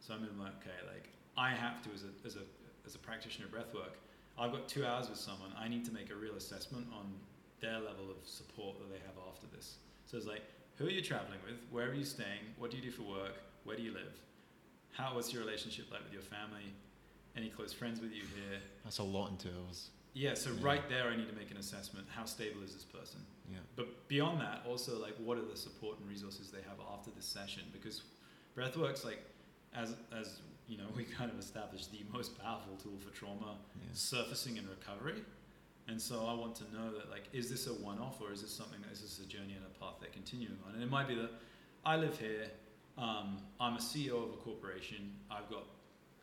So 0.00 0.14
I'm 0.14 0.20
gonna 0.20 0.32
be 0.34 0.42
like, 0.42 0.58
okay, 0.62 0.78
like 0.86 1.10
I 1.36 1.50
have 1.50 1.82
to 1.84 1.90
as 1.94 2.02
a 2.06 2.12
as 2.26 2.34
a 2.36 2.46
as 2.86 2.94
a 2.94 2.98
practitioner 2.98 3.46
of 3.46 3.52
breathwork, 3.52 3.94
I've 4.38 4.52
got 4.52 4.68
two 4.68 4.86
hours 4.86 5.08
with 5.08 5.18
someone. 5.18 5.50
I 5.58 5.68
need 5.68 5.84
to 5.86 5.92
make 5.92 6.10
a 6.10 6.14
real 6.14 6.34
assessment 6.36 6.86
on 6.94 7.12
their 7.60 7.80
level 7.80 8.10
of 8.10 8.16
support 8.24 8.78
that 8.78 8.90
they 8.90 8.98
have 8.98 9.16
after 9.28 9.46
this. 9.54 9.76
So 10.06 10.16
it's 10.16 10.26
like, 10.26 10.42
who 10.76 10.86
are 10.86 10.90
you 10.90 11.00
traveling 11.02 11.38
with? 11.44 11.56
Where 11.70 11.88
are 11.88 11.94
you 11.94 12.04
staying? 12.04 12.44
What 12.58 12.70
do 12.70 12.76
you 12.76 12.82
do 12.82 12.90
for 12.90 13.02
work? 13.02 13.34
Where 13.64 13.76
do 13.76 13.82
you 13.82 13.92
live? 13.92 14.12
How 14.92 15.14
was 15.16 15.32
your 15.32 15.42
relationship 15.42 15.86
like 15.90 16.04
with 16.04 16.12
your 16.12 16.22
family? 16.22 16.72
Any 17.36 17.48
close 17.48 17.72
friends 17.72 18.00
with 18.00 18.12
you 18.12 18.22
here? 18.22 18.60
That's 18.84 18.98
a 18.98 19.02
lot 19.02 19.30
in 19.30 19.36
two 19.36 19.48
hours. 19.66 19.90
Yeah, 20.12 20.34
so 20.34 20.50
Yeah. 20.50 20.56
right 20.64 20.88
there, 20.88 21.08
I 21.08 21.16
need 21.16 21.28
to 21.28 21.34
make 21.34 21.50
an 21.50 21.58
assessment. 21.58 22.06
How 22.08 22.24
stable 22.24 22.62
is 22.62 22.72
this 22.72 22.84
person? 22.84 23.20
Yeah. 23.50 23.58
But 23.74 24.08
beyond 24.08 24.40
that, 24.40 24.64
also 24.66 24.98
like 24.98 25.14
what 25.18 25.36
are 25.38 25.44
the 25.44 25.56
support 25.56 25.98
and 25.98 26.08
resources 26.08 26.50
they 26.50 26.62
have 26.62 26.78
after 26.92 27.10
this 27.10 27.26
session? 27.26 27.64
Because 27.72 28.02
breathwork's 28.56 29.04
like, 29.04 29.22
as 29.74 29.94
as 30.12 30.40
you 30.68 30.76
know, 30.78 30.84
we 30.96 31.04
kind 31.04 31.30
of 31.30 31.38
established 31.38 31.90
the 31.92 32.00
most 32.12 32.38
powerful 32.40 32.76
tool 32.82 32.98
for 32.98 33.10
trauma 33.16 33.56
Yeah. 33.76 33.88
surfacing 33.92 34.58
and 34.58 34.68
recovery. 34.68 35.22
And 35.88 36.00
so 36.02 36.26
I 36.26 36.34
want 36.34 36.56
to 36.56 36.64
know 36.74 36.90
that 36.98 37.10
like, 37.10 37.24
is 37.32 37.48
this 37.48 37.66
a 37.68 37.70
one-off 37.74 38.20
or 38.20 38.32
is 38.32 38.42
this 38.42 38.50
something 38.50 38.80
that 38.82 38.92
is 38.92 39.02
this 39.02 39.20
a 39.24 39.26
journey 39.28 39.54
and 39.54 39.64
a 39.64 39.78
path 39.78 39.94
they're 40.00 40.10
continuing 40.10 40.56
on? 40.66 40.74
And 40.74 40.82
it 40.82 40.90
might 40.90 41.06
be 41.06 41.14
that 41.14 41.30
I 41.84 41.96
live 41.96 42.18
here. 42.18 42.46
Um, 42.98 43.38
I'm 43.60 43.74
a 43.74 43.78
CEO 43.80 44.24
of 44.24 44.30
a 44.30 44.36
corporation. 44.42 45.12
I've 45.30 45.48
got, 45.48 45.64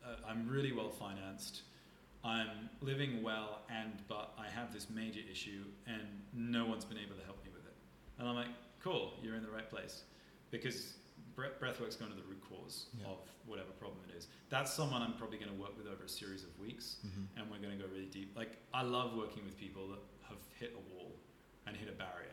uh, 0.04 0.16
I'm 0.28 0.46
really 0.48 0.72
well 0.72 0.90
financed. 0.90 1.62
I'm 2.22 2.68
living 2.80 3.22
well, 3.22 3.60
and 3.70 3.92
but 4.08 4.32
I 4.38 4.48
have 4.48 4.72
this 4.72 4.88
major 4.90 5.20
issue, 5.30 5.62
and 5.86 6.02
no 6.32 6.64
one's 6.66 6.84
been 6.84 6.96
able 6.98 7.14
to 7.16 7.24
help 7.24 7.42
me 7.44 7.50
with 7.54 7.64
it. 7.66 7.74
And 8.18 8.26
I'm 8.26 8.34
like, 8.34 8.48
cool, 8.82 9.12
you're 9.22 9.36
in 9.36 9.42
the 9.42 9.50
right 9.50 9.68
place, 9.68 10.04
because 10.50 10.94
breathwork's 11.36 11.96
going 11.96 12.10
to 12.10 12.16
the 12.16 12.22
root 12.24 12.42
cause 12.48 12.86
Yeah. 12.98 13.06
of 13.08 13.18
whatever 13.46 13.70
problem 13.72 14.00
it 14.08 14.14
is. 14.16 14.28
That's 14.50 14.72
someone 14.72 15.02
I'm 15.02 15.14
probably 15.14 15.38
going 15.38 15.50
to 15.50 15.60
work 15.60 15.76
with 15.76 15.86
over 15.86 16.04
a 16.04 16.08
series 16.08 16.44
of 16.44 16.58
weeks, 16.58 16.96
Mhm. 17.06 17.26
and 17.36 17.50
we're 17.50 17.58
going 17.58 17.76
to 17.76 17.82
go 17.84 17.90
really 17.90 18.06
deep. 18.06 18.36
Like 18.36 18.58
I 18.72 18.82
love 18.82 19.14
working 19.16 19.44
with 19.44 19.56
people 19.56 19.88
that 19.88 20.00
have 20.28 20.38
hit 20.58 20.74
a 20.76 20.94
wall 20.94 21.12
and 21.66 21.76
hit 21.76 21.88
a 21.88 21.92
barrier. 21.92 22.30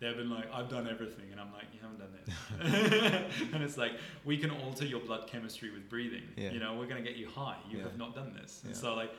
They've 0.00 0.16
been 0.16 0.30
like, 0.30 0.48
I've 0.52 0.68
done 0.68 0.86
everything, 0.88 1.32
and 1.32 1.40
I'm 1.40 1.52
like, 1.52 1.64
you 1.74 1.80
haven't 1.80 1.98
done 1.98 2.12
this. 2.12 3.50
and 3.52 3.62
it's 3.64 3.76
like 3.76 3.92
we 4.24 4.38
can 4.38 4.50
alter 4.50 4.84
your 4.86 5.00
blood 5.00 5.26
chemistry 5.26 5.70
with 5.70 5.88
breathing. 5.88 6.22
Yeah. 6.36 6.52
You 6.52 6.60
know, 6.60 6.76
we're 6.78 6.86
going 6.86 7.02
to 7.02 7.08
get 7.08 7.18
you 7.18 7.28
high. 7.28 7.58
You 7.68 7.78
Yeah. 7.78 7.84
have 7.84 7.98
not 7.98 8.14
done 8.14 8.32
this. 8.34 8.62
And 8.64 8.76
so 8.76 8.94
like, 8.94 9.12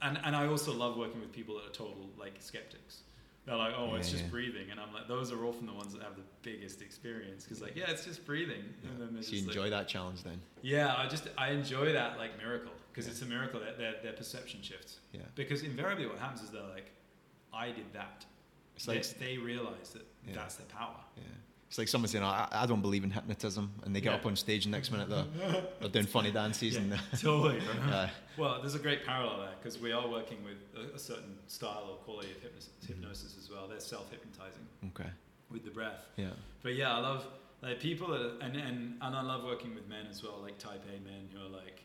and 0.00 0.18
and 0.24 0.34
I 0.34 0.46
also 0.46 0.72
love 0.72 0.96
working 0.96 1.20
with 1.20 1.32
people 1.32 1.54
that 1.56 1.66
are 1.66 1.72
total 1.72 2.10
like 2.18 2.36
skeptics. 2.40 3.02
They're 3.44 3.56
like, 3.56 3.74
oh, 3.76 3.94
it's 3.96 4.10
just 4.10 4.22
yeah. 4.24 4.30
breathing, 4.30 4.70
and 4.70 4.78
I'm 4.78 4.92
like, 4.94 5.08
those 5.08 5.32
are 5.32 5.44
often 5.44 5.66
the 5.66 5.72
ones 5.72 5.92
that 5.94 6.02
have 6.02 6.14
the 6.14 6.22
biggest 6.42 6.80
experience 6.80 7.42
because 7.42 7.60
like, 7.60 7.74
yeah, 7.74 7.90
it's 7.90 8.04
just 8.04 8.24
breathing, 8.24 8.62
and 8.84 9.00
then 9.00 9.20
So 9.22 9.32
you 9.32 9.38
just 9.38 9.48
like, 9.48 9.56
enjoy 9.56 9.70
that 9.70 9.88
challenge 9.88 10.22
then? 10.22 10.40
yeah, 10.62 10.94
I 10.96 11.08
just 11.08 11.28
I 11.36 11.50
enjoy 11.50 11.92
that 11.92 12.18
like 12.18 12.38
miracle 12.38 12.70
because 12.92 13.06
Yeah. 13.06 13.12
it's 13.12 13.22
a 13.22 13.26
miracle 13.26 13.58
that 13.58 13.78
their 13.78 13.94
their 14.02 14.12
perception 14.12 14.62
shifts. 14.62 15.00
Yeah. 15.12 15.22
Because 15.34 15.62
invariably, 15.64 16.06
what 16.06 16.18
happens 16.18 16.40
is 16.42 16.50
they're 16.50 16.62
like, 16.62 16.92
I 17.52 17.66
did 17.72 17.92
that. 17.94 18.24
It's 18.76 18.86
like 18.86 19.04
they, 19.18 19.26
they 19.26 19.38
realize 19.38 19.90
that 19.94 20.06
Yeah. 20.26 20.34
that's 20.36 20.54
their 20.54 20.66
power. 20.68 21.00
yeah. 21.16 21.22
It's 21.72 21.78
like 21.78 21.88
someone 21.88 22.08
saying, 22.10 22.22
I, 22.22 22.46
I 22.52 22.66
don't 22.66 22.82
believe 22.82 23.02
in 23.02 23.10
hypnotism, 23.10 23.72
and 23.82 23.96
they 23.96 24.02
get 24.02 24.10
Yeah. 24.10 24.16
up 24.18 24.26
on 24.26 24.36
stage 24.36 24.66
and 24.66 24.72
next 24.72 24.90
minute 24.90 25.08
they're, 25.08 25.62
they're 25.80 25.88
doing 25.88 26.04
funny 26.04 26.30
dances 26.30 26.76
and 26.76 27.00
totally. 27.18 27.62
uh, 27.90 28.08
Well, 28.36 28.60
there's 28.60 28.74
a 28.74 28.78
great 28.78 29.06
parallel 29.06 29.38
there 29.38 29.54
because 29.58 29.78
we 29.80 29.90
are 29.90 30.06
working 30.06 30.44
with 30.44 30.58
a, 30.76 30.94
a 30.96 30.98
certain 30.98 31.38
style 31.46 31.86
or 31.88 31.96
quality 32.04 32.30
of 32.32 32.42
hypnosis, 32.42 32.68
Mm-hmm. 32.82 32.92
hypnosis 32.92 33.36
as 33.42 33.48
well. 33.50 33.68
They're 33.68 33.80
self-hypnotizing 33.80 34.66
okay. 34.88 35.08
with 35.50 35.64
the 35.64 35.70
breath. 35.70 36.04
Yeah. 36.18 36.32
But 36.62 36.74
yeah, 36.74 36.94
I 36.94 37.00
love 37.00 37.24
like 37.62 37.80
people 37.80 38.08
that 38.08 38.20
are, 38.20 38.32
and, 38.42 38.54
and 38.54 38.98
and 39.00 39.16
I 39.16 39.22
love 39.22 39.42
working 39.42 39.74
with 39.74 39.88
men 39.88 40.04
as 40.10 40.22
well, 40.22 40.40
like 40.42 40.58
Type 40.58 40.82
A 40.94 41.00
men 41.02 41.30
who 41.32 41.40
are 41.40 41.48
like, 41.48 41.84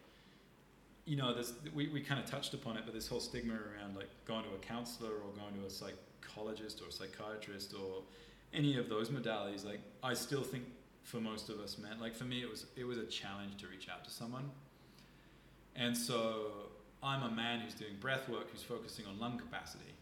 you 1.05 1.15
know, 1.15 1.33
there's 1.33 1.53
we, 1.73 1.87
we 1.87 2.01
kind 2.01 2.19
of 2.21 2.29
touched 2.29 2.53
upon 2.53 2.75
it, 2.75 2.83
but 2.83 2.93
this 2.93 3.07
whole 3.07 3.21
stigma 3.21 3.53
around 3.53 3.95
like 3.95 4.09
going 4.25 4.43
to 4.43 4.49
a 4.49 4.57
counselor 4.59 5.11
or 5.11 5.31
going 5.41 5.53
to 5.61 5.65
a 5.65 5.69
psychologist 5.69 6.81
or 6.81 6.89
a 6.89 6.91
psychiatrist 6.91 7.73
or 7.73 8.03
any 8.57 8.77
of 8.77 8.89
those 8.89 9.09
modalities, 9.09 9.63
like 9.65 9.79
I 10.03 10.13
still 10.13 10.43
think 10.43 10.63
for 11.03 11.17
most 11.21 11.49
of 11.49 11.59
us 11.59 11.77
men, 11.77 11.99
like 12.01 12.15
for 12.15 12.25
me 12.25 12.41
it 12.41 12.49
was 12.49 12.65
it 12.75 12.85
was 12.85 12.97
a 12.97 13.05
challenge 13.05 13.57
to 13.61 13.67
reach 13.67 13.87
out 13.89 14.03
to 14.05 14.11
someone. 14.11 14.49
And 15.75 15.95
so 15.95 16.47
I'm 17.03 17.23
a 17.23 17.31
man 17.31 17.59
who's 17.61 17.75
doing 17.75 17.93
breath 17.99 18.27
work, 18.27 18.51
who's 18.51 18.63
focusing 18.63 19.05
on 19.05 19.19
lung 19.19 19.37
capacity. 19.37 19.93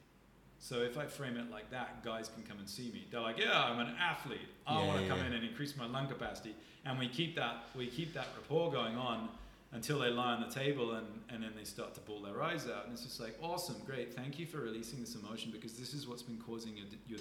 So 0.60 0.82
if 0.82 0.98
I 0.98 1.06
frame 1.06 1.38
it 1.38 1.52
like 1.52 1.70
that, 1.72 2.04
guys 2.04 2.30
can 2.34 2.44
come 2.44 2.58
and 2.58 2.68
see 2.68 2.90
me. 2.92 3.06
They're 3.12 3.20
like, 3.22 3.38
"Yeah, 3.38 3.62
I'm 3.62 3.80
an 3.80 3.94
athlete. 4.00 4.40
I 4.66 4.80
Yeah, 4.80 4.88
want 4.88 4.98
to 5.00 5.04
yeah, 5.04 5.10
come 5.10 5.20
yeah. 5.20 5.28
in 5.28 5.34
and 5.34 5.44
increase 5.44 5.76
my 5.78 5.86
lung 5.86 6.08
capacity." 6.08 6.56
And 6.86 6.98
we 6.98 7.08
keep 7.10 7.36
that 7.36 7.68
we 7.76 7.88
keep 7.88 8.14
that 8.14 8.28
rapport 8.36 8.72
going 8.72 8.96
on 8.96 9.30
until 9.74 10.00
they 10.00 10.10
lie 10.10 10.34
on 10.34 10.42
the 10.48 10.54
table 10.54 10.94
and, 10.94 11.06
and 11.30 11.44
then 11.44 11.52
they 11.58 11.66
start 11.66 11.94
to 11.96 12.00
bawl 12.02 12.22
their 12.22 12.42
eyes 12.42 12.66
out. 12.68 12.86
And 12.86 12.94
it's 12.94 13.04
just 13.04 13.20
like, 13.20 13.38
"Awesome, 13.42 13.76
great, 13.86 14.14
thank 14.16 14.40
you 14.40 14.46
for 14.48 14.60
releasing 14.60 15.02
this 15.02 15.16
emotion 15.16 15.52
because 15.52 15.74
this 15.74 15.94
is 15.94 16.08
what's 16.08 16.24
been 16.24 16.38
causing 16.38 16.78
your 16.78 16.86
your, 17.08 17.20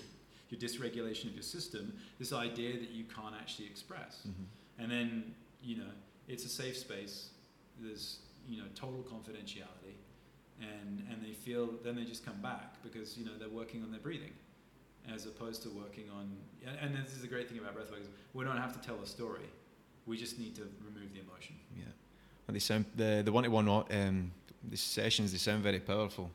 your 0.55 0.68
dysregulation 0.70 1.26
of 1.26 1.35
your 1.35 1.43
system. 1.43 1.97
This 2.18 2.32
idea 2.32 2.78
that 2.78 2.90
you 2.90 3.05
can't 3.05 3.35
actually 3.35 3.66
express." 3.66 4.26
Mhm. 4.26 4.47
And 4.78 4.90
then 4.90 5.35
you 5.62 5.76
know 5.76 5.90
it's 6.28 6.44
a 6.44 6.48
safe 6.48 6.76
space. 6.76 7.31
There's 7.81 8.18
you 8.48 8.59
know 8.60 8.68
total 8.74 9.02
confidentiality, 9.02 9.97
and 10.60 11.06
and 11.10 11.22
they 11.22 11.32
feel 11.32 11.66
then 11.82 11.97
they 11.97 12.05
just 12.05 12.24
come 12.24 12.40
back 12.40 12.82
because 12.82 13.18
you 13.18 13.24
know 13.24 13.36
they're 13.39 13.48
working 13.48 13.82
on 13.82 13.90
their 13.90 14.01
breathing, 14.01 14.32
as 15.09 15.26
opposed 15.26 15.62
to 15.62 15.70
working 15.70 16.10
on. 16.10 16.36
And, 16.66 16.94
and 16.97 17.05
this 17.05 17.14
is 17.14 17.22
the 17.22 17.28
great 17.28 17.48
thing 17.48 17.59
about 17.59 17.74
breathwork 17.76 18.01
is 18.02 18.09
we 18.32 18.44
don't 18.44 18.56
have 18.56 18.72
to 18.81 18.86
tell 18.86 19.01
a 19.02 19.06
story. 19.06 19.48
We 20.06 20.16
just 20.16 20.39
need 20.39 20.55
to 20.56 20.62
remove 20.85 21.12
the 21.14 21.20
emotion. 21.20 21.56
Yeah. 21.76 21.85
And 22.47 22.55
they 22.55 22.60
sound 22.60 22.85
the 22.97 23.22
the 23.24 23.32
one 23.32 23.44
to 23.44 23.51
one 23.51 23.68
um 23.68 24.32
the 24.70 24.76
sessions 24.76 25.31
they 25.32 25.39
sound 25.39 25.62
very 25.62 25.81
powerful, 25.81 26.31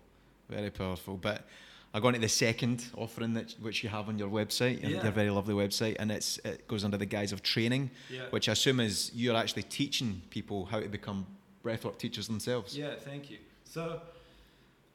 very 0.49 0.69
powerful. 0.71 1.17
But 1.17 1.47
I 1.93 1.99
go 1.99 2.07
into 2.09 2.19
the 2.19 2.29
second 2.29 2.85
offering 2.95 3.33
that 3.33 3.55
which 3.59 3.83
you 3.83 3.89
have 3.89 4.09
on 4.09 4.19
your 4.19 4.29
website, 4.29 4.81
your, 4.81 4.91
Yeah. 4.91 5.03
your 5.03 5.11
very 5.11 5.31
lovely 5.31 5.55
website, 5.55 5.95
and 5.99 6.11
it's 6.11 6.37
it 6.45 6.67
goes 6.67 6.83
under 6.83 6.97
the 6.97 7.05
guise 7.07 7.31
of 7.31 7.41
training, 7.41 7.89
Yeah. 8.09 8.29
which 8.29 8.47
I 8.47 8.51
assume 8.51 8.79
is 8.79 9.11
you're 9.13 9.35
actually 9.35 9.63
teaching 9.63 10.21
people 10.29 10.65
how 10.65 10.79
to 10.79 10.87
become 10.87 11.25
breathwork 11.63 11.97
teachers 11.97 12.27
themselves. 12.27 12.77
Yeah, 12.77 12.95
thank 12.95 13.31
you. 13.31 13.39
So, 13.63 14.01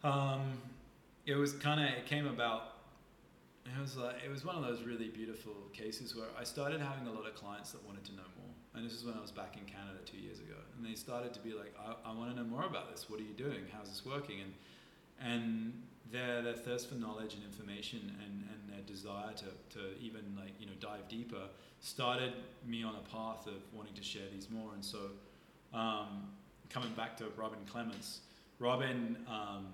um, 0.03 0.61
it 1.27 1.35
was 1.35 1.53
kind 1.55 1.81
of 1.81 1.87
it 1.99 2.07
came 2.07 2.27
about. 2.27 2.71
It 3.67 3.81
was 3.81 3.97
like 3.97 4.17
it 4.25 4.31
was 4.31 4.45
one 4.45 4.57
of 4.57 4.63
those 4.63 4.83
really 4.83 5.09
beautiful 5.09 5.55
cases 5.73 6.15
where 6.15 6.29
I 6.39 6.45
started 6.45 6.81
having 6.81 7.07
a 7.09 7.13
lot 7.13 7.27
of 7.27 7.35
clients 7.35 7.73
that 7.73 7.85
wanted 7.85 8.05
to 8.05 8.13
know 8.13 8.29
more, 8.39 8.53
and 8.75 8.85
this 8.87 8.93
is 8.93 9.05
when 9.05 9.15
I 9.17 9.21
was 9.21 9.33
back 9.33 9.57
in 9.57 9.65
Canada 9.65 9.99
two 10.05 10.19
years 10.19 10.39
ago, 10.39 10.55
and 10.77 10.87
they 10.87 10.95
started 10.95 11.33
to 11.35 11.41
be 11.41 11.55
like, 11.55 11.75
I, 11.79 12.11
I 12.11 12.15
want 12.15 12.31
to 12.31 12.37
know 12.37 12.45
more 12.49 12.65
about 12.67 12.91
this. 12.93 13.09
What 13.11 13.19
are 13.21 13.25
you 13.25 13.33
doing? 13.33 13.63
How's 13.73 13.89
this 13.89 14.05
working? 14.07 14.41
And 14.43 14.53
and 15.21 15.83
their 16.15 16.43
their 16.43 16.55
thirst 16.55 16.89
for 16.89 16.95
knowledge 16.95 17.35
and 17.35 17.43
information 17.45 18.01
and, 18.25 18.45
and 18.53 18.61
their 18.73 18.85
desire 18.87 19.33
to, 19.37 19.77
to 19.77 19.83
even 20.01 20.23
like 20.37 20.55
you 20.61 20.67
know 20.67 20.77
dive 20.81 21.07
deeper 21.09 21.45
started 21.81 22.33
me 22.65 22.83
on 22.83 22.95
a 22.95 23.05
path 23.15 23.47
of 23.47 23.61
wanting 23.73 23.95
to 23.95 24.03
share 24.03 24.29
these 24.33 24.49
more 24.49 24.71
and 24.75 24.85
so 24.85 25.11
um, 25.75 26.29
coming 26.71 26.93
back 26.95 27.17
to 27.19 27.27
Robin 27.37 27.59
Clements, 27.71 28.21
Robin, 28.59 29.17
um, 29.29 29.67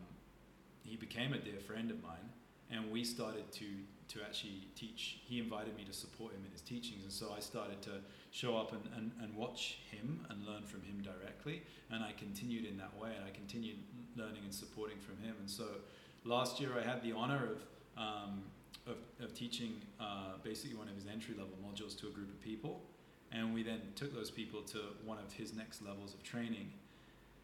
he 0.83 0.97
became 0.97 1.33
a 1.33 1.39
dear 1.39 1.61
friend 1.61 1.91
of 1.91 2.03
mine, 2.03 2.29
and 2.71 2.91
we 2.91 3.05
started 3.05 3.51
to 3.53 3.67
to 4.09 4.19
actually 4.27 4.67
teach. 4.75 5.21
He 5.25 5.39
invited 5.39 5.77
me 5.77 5.85
to 5.85 5.93
support 5.93 6.33
him 6.33 6.41
in 6.45 6.51
his 6.51 6.63
teachings, 6.63 7.05
and 7.05 7.13
so 7.13 7.33
I 7.37 7.39
started 7.39 7.81
to 7.83 8.03
show 8.33 8.57
up 8.57 8.73
and, 8.73 8.83
and, 8.97 9.13
and 9.23 9.33
watch 9.37 9.79
him 9.89 10.27
and 10.29 10.45
learn 10.45 10.65
from 10.65 10.83
him 10.83 11.01
directly. 11.01 11.63
And 11.93 12.03
I 12.03 12.13
continued 12.19 12.65
in 12.65 12.77
that 12.79 12.91
way, 12.99 13.11
and 13.15 13.25
I 13.25 13.31
continued 13.31 13.77
learning 14.17 14.43
and 14.43 14.53
supporting 14.53 14.99
from 14.99 15.17
him. 15.19 15.37
And 15.39 15.49
so 15.49 15.65
last 16.25 16.61
year 16.61 16.71
I 16.79 16.83
had 16.83 17.03
the 17.03 17.13
honor 17.13 17.51
of 17.53 17.63
um, 17.97 18.43
of, 18.87 18.97
of 19.25 19.35
teaching 19.35 19.75
uh, 20.01 20.39
basically 20.43 20.77
one 20.77 20.89
of 20.89 20.95
his 20.95 21.07
entry 21.07 21.35
level 21.35 21.55
modules 21.65 21.99
to 22.01 22.09
a 22.09 22.11
group 22.11 22.29
of 22.29 22.41
people. 22.41 22.83
And 23.33 23.55
we 23.55 23.63
then 23.63 23.81
took 23.95 24.13
those 24.13 24.31
people 24.31 24.63
to 24.63 24.79
one 25.05 25.19
of 25.19 25.33
his 25.33 25.55
next 25.55 25.83
levels 25.83 26.15
of 26.15 26.23
training. 26.23 26.73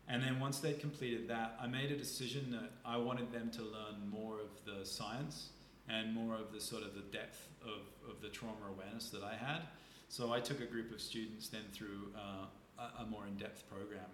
And 0.09 0.23
then 0.23 0.41
once 0.41 0.59
they'd 0.59 0.81
completed 0.81 1.29
that, 1.29 1.57
I 1.61 1.67
made 1.67 1.93
a 1.93 1.97
decision 1.97 2.51
that 2.53 2.71
I 2.85 2.97
wanted 2.97 3.33
them 3.33 3.51
to 3.53 3.63
learn 3.63 4.09
more 4.11 4.39
of 4.41 4.51
the 4.65 4.85
science 4.85 5.51
and 5.89 6.15
more 6.15 6.35
of 6.35 6.53
the 6.53 6.61
sort 6.61 6.83
of 6.83 6.95
the 6.95 7.03
depth 7.13 7.49
of, 7.63 8.11
of 8.11 8.21
the 8.21 8.29
trauma 8.29 8.67
awareness 8.69 9.11
that 9.11 9.23
I 9.23 9.35
had. 9.35 9.63
So 10.09 10.33
I 10.33 10.41
took 10.41 10.61
a 10.61 10.67
group 10.67 10.93
of 10.93 11.01
students 11.01 11.49
then 11.49 11.65
through 11.73 12.13
uh, 12.17 12.47
a, 12.79 13.03
a, 13.03 13.07
more 13.07 13.27
in-depth 13.27 13.69
program, 13.69 14.07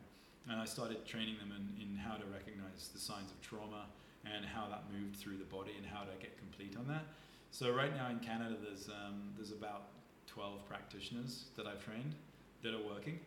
and 0.48 0.58
I 0.58 0.64
started 0.64 1.06
training 1.06 1.36
them 1.38 1.52
in, 1.54 1.82
in 1.82 1.96
how 1.96 2.16
to 2.16 2.24
recognize 2.24 2.88
the 2.92 2.98
signs 2.98 3.30
of 3.30 3.40
trauma 3.42 3.86
and 4.24 4.44
how 4.44 4.66
that 4.68 4.84
moved 4.92 5.16
through 5.16 5.36
the 5.36 5.44
body 5.44 5.72
and 5.76 5.86
how 5.86 6.02
to 6.02 6.12
get 6.20 6.36
complete 6.38 6.76
on 6.78 6.86
that. 6.88 7.04
So 7.50 7.72
right 7.72 7.94
now 7.94 8.08
in 8.10 8.18
Canada, 8.18 8.56
there's 8.62 8.88
um, 8.88 9.30
there's 9.36 9.52
about 9.52 9.84
12 10.26 10.66
practitioners 10.68 11.44
that 11.56 11.66
I've 11.66 11.84
trained 11.84 12.14
that 12.62 12.74
are 12.74 12.82
working, 12.82 13.18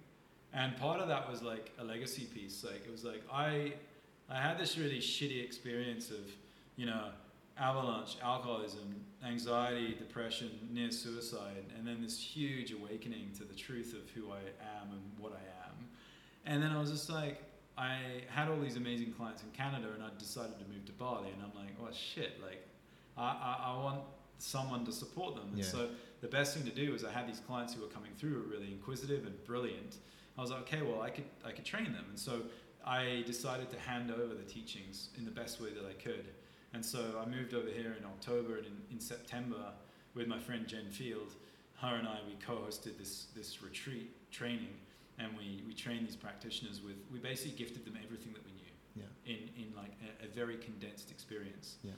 and 0.54 0.76
part 0.78 1.00
of 1.00 1.08
that 1.10 1.30
was 1.30 1.42
like 1.42 1.72
a 1.80 1.84
legacy 1.84 2.26
piece. 2.26 2.64
Like 2.64 2.84
it 2.86 2.92
was 2.92 3.04
like 3.04 3.22
I 3.32 3.74
I 4.30 4.38
had 4.38 4.58
this 4.58 4.78
really 4.78 5.00
shitty 5.00 5.44
experience 5.44 6.10
of 6.10 6.26
you 6.76 6.86
know 6.86 7.10
avalanche, 7.58 8.18
alcoholism, 8.22 8.96
anxiety, 9.26 9.96
depression, 9.98 10.50
near 10.72 10.92
suicide, 10.92 11.66
and 11.78 11.88
then 11.88 12.02
this 12.02 12.20
huge 12.20 12.72
awakening 12.72 13.30
to 13.38 13.44
the 13.44 13.54
truth 13.54 13.94
of 13.94 14.10
who 14.10 14.32
I 14.32 14.40
am 14.82 14.92
and 14.92 15.02
what 15.20 15.34
I 15.34 15.68
am. 15.68 15.76
And 16.46 16.62
then 16.62 16.72
I 16.72 16.80
was 16.80 16.92
just 16.92 17.10
like, 17.10 17.42
I 17.78 17.98
had 18.30 18.48
all 18.48 18.60
these 18.60 18.78
amazing 18.78 19.14
clients 19.14 19.44
in 19.44 19.50
Canada, 19.52 19.88
and 19.94 20.02
I 20.04 20.08
decided 20.18 20.58
to 20.60 20.66
move 20.66 20.86
to 20.86 20.94
Bali, 20.94 21.30
and 21.34 21.42
I'm 21.44 21.54
like, 21.60 21.74
oh 21.82 21.90
shit, 21.92 22.42
like, 22.42 22.66
I, 23.18 23.24
I, 23.24 23.72
I 23.74 23.84
want 23.84 24.02
someone 24.38 24.86
to 24.86 24.92
support 24.92 25.36
them. 25.36 25.50
And 25.50 25.60
Yeah. 25.60 25.66
so 25.66 25.90
the 26.22 26.28
best 26.28 26.56
thing 26.56 26.64
to 26.66 26.72
do 26.72 26.92
was 26.92 27.04
I 27.04 27.12
had 27.12 27.28
these 27.28 27.40
clients 27.40 27.74
who 27.74 27.82
were 27.82 27.88
coming 27.88 28.12
through 28.18 28.32
who 28.34 28.40
were 28.42 28.56
really 28.56 28.72
inquisitive 28.72 29.26
and 29.26 29.44
brilliant. 29.46 29.98
I 30.38 30.42
was 30.42 30.52
like, 30.52 30.62
okay, 30.62 30.82
well, 30.82 31.02
I 31.02 31.10
could, 31.10 31.26
I 31.46 31.52
could 31.52 31.66
train 31.66 31.92
them. 31.94 32.06
And 32.10 32.20
so 32.20 32.42
I 32.86 33.24
decided 33.26 33.70
to 33.72 33.80
hand 33.80 34.12
over 34.12 34.34
the 34.34 34.44
teachings 34.44 35.10
in 35.18 35.26
the 35.26 35.32
best 35.32 35.62
way 35.62 35.70
that 35.74 35.86
I 35.86 35.94
could. 35.94 36.26
And 36.74 36.84
so 36.84 37.22
I 37.26 37.30
moved 37.30 37.54
over 37.54 37.70
here 37.70 37.96
in 37.98 38.06
October 38.06 38.58
and 38.58 38.66
in, 38.66 38.78
in 38.92 39.00
September 39.00 39.72
with 40.14 40.28
my 40.28 40.40
friend 40.40 40.68
Jen 40.68 40.90
Field. 40.92 41.34
Her 41.82 41.96
and 41.96 42.08
I, 42.08 42.20
we 42.28 42.36
co-hosted 42.46 42.98
this, 42.98 43.28
this 43.36 43.62
retreat 43.64 44.12
training 44.32 44.76
and 45.20 45.30
we, 45.38 45.64
we 45.68 45.74
trained 45.74 46.08
these 46.08 46.16
practitioners 46.16 46.82
with, 46.82 46.96
we 47.12 47.20
basically 47.20 47.58
gifted 47.58 47.86
them 47.86 47.98
everything 48.04 48.34
that 48.34 48.44
we 48.46 48.52
knew 48.52 48.74
Yeah. 48.96 49.34
in, 49.34 49.50
in 49.64 49.74
like 49.76 49.92
a, 50.22 50.26
a 50.26 50.28
very 50.28 50.58
condensed 50.58 51.12
experience. 51.12 51.78
Yeah. 51.84 51.92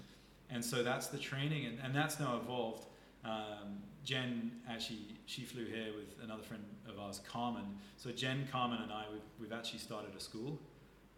And 0.49 0.63
so 0.63 0.83
that's 0.83 1.07
the 1.07 1.17
training, 1.17 1.65
and, 1.65 1.77
and 1.83 1.93
that's 1.95 2.19
now 2.19 2.37
evolved. 2.37 2.85
Um, 3.25 3.81
Jen 4.05 4.51
actually 4.69 4.99
she 5.25 5.41
flew 5.43 5.65
here 5.65 5.87
with 5.95 6.23
another 6.23 6.43
friend 6.43 6.63
of 6.87 6.97
ours, 6.99 7.19
Carmen. 7.29 7.65
So 7.97 8.11
Jen, 8.11 8.47
Carmen, 8.51 8.79
and 8.81 8.91
I 8.91 9.03
we've, 9.11 9.21
we've 9.41 9.51
actually 9.51 9.79
started 9.79 10.11
a 10.15 10.19
school. 10.21 10.57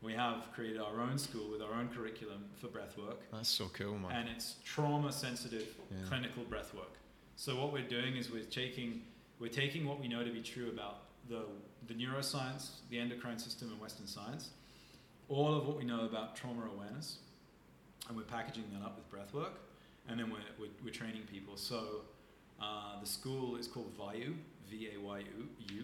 We 0.01 0.13
have 0.13 0.47
created 0.55 0.80
our 0.80 1.01
own 1.01 1.17
school 1.17 1.51
with 1.51 1.61
our 1.61 1.73
own 1.73 1.89
curriculum 1.89 2.45
for 2.55 2.67
breathwork, 2.67 3.17
That's 3.34 3.49
so 3.49 3.69
cool, 3.73 3.99
man. 3.99 4.11
and 4.13 4.30
it's 4.30 4.55
trauma 4.63 5.11
sensitive 5.11 5.67
Yeah. 5.91 5.97
clinical 6.07 6.43
breathwork. 6.43 6.95
So 7.35 7.55
what 7.61 7.71
we're 7.73 7.88
doing 7.88 8.15
is 8.15 8.31
we're 8.31 8.43
taking 8.45 9.03
we're 9.39 9.49
taking 9.51 9.85
what 9.85 9.99
we 9.99 10.07
know 10.07 10.23
to 10.23 10.31
be 10.31 10.41
true 10.41 10.69
about 10.69 11.01
the 11.30 11.43
the 11.88 11.93
neuroscience, 11.93 12.72
the 12.89 12.99
endocrine 12.99 13.39
system, 13.39 13.69
and 13.72 13.80
Western 13.80 14.07
science, 14.07 14.49
all 15.27 15.56
of 15.56 15.68
what 15.68 15.77
we 15.77 15.84
know 15.84 16.06
about 16.06 16.35
trauma 16.35 16.64
awareness, 16.73 17.19
and 18.07 18.18
we're 18.18 18.23
packaging 18.23 18.64
that 18.73 18.84
up 18.84 18.97
with 18.97 19.10
breathwork, 19.11 19.53
and 20.07 20.19
then 20.19 20.30
we're, 20.30 20.39
we're, 20.60 20.69
we're 20.84 20.91
training 20.91 21.22
people. 21.31 21.56
So 21.56 22.01
uh, 22.61 22.99
the 22.99 23.06
school 23.06 23.56
is 23.56 23.68
called 23.68 23.95
Vayu, 23.97 24.34
V 24.69 24.89
A 24.95 24.99
Y 24.99 25.19
U, 25.19 25.47
U, 25.76 25.84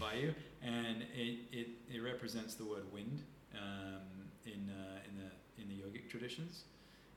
Vayu, 0.00 0.34
and 0.62 1.02
it, 1.14 1.38
it, 1.52 1.68
it 1.92 2.02
represents 2.02 2.54
the 2.54 2.64
word 2.64 2.84
wind 2.92 3.22
um, 3.54 4.02
in, 4.44 4.70
uh, 4.70 4.98
in, 5.08 5.16
the, 5.16 5.62
in 5.62 5.68
the 5.68 5.74
yogic 5.82 6.08
traditions. 6.08 6.64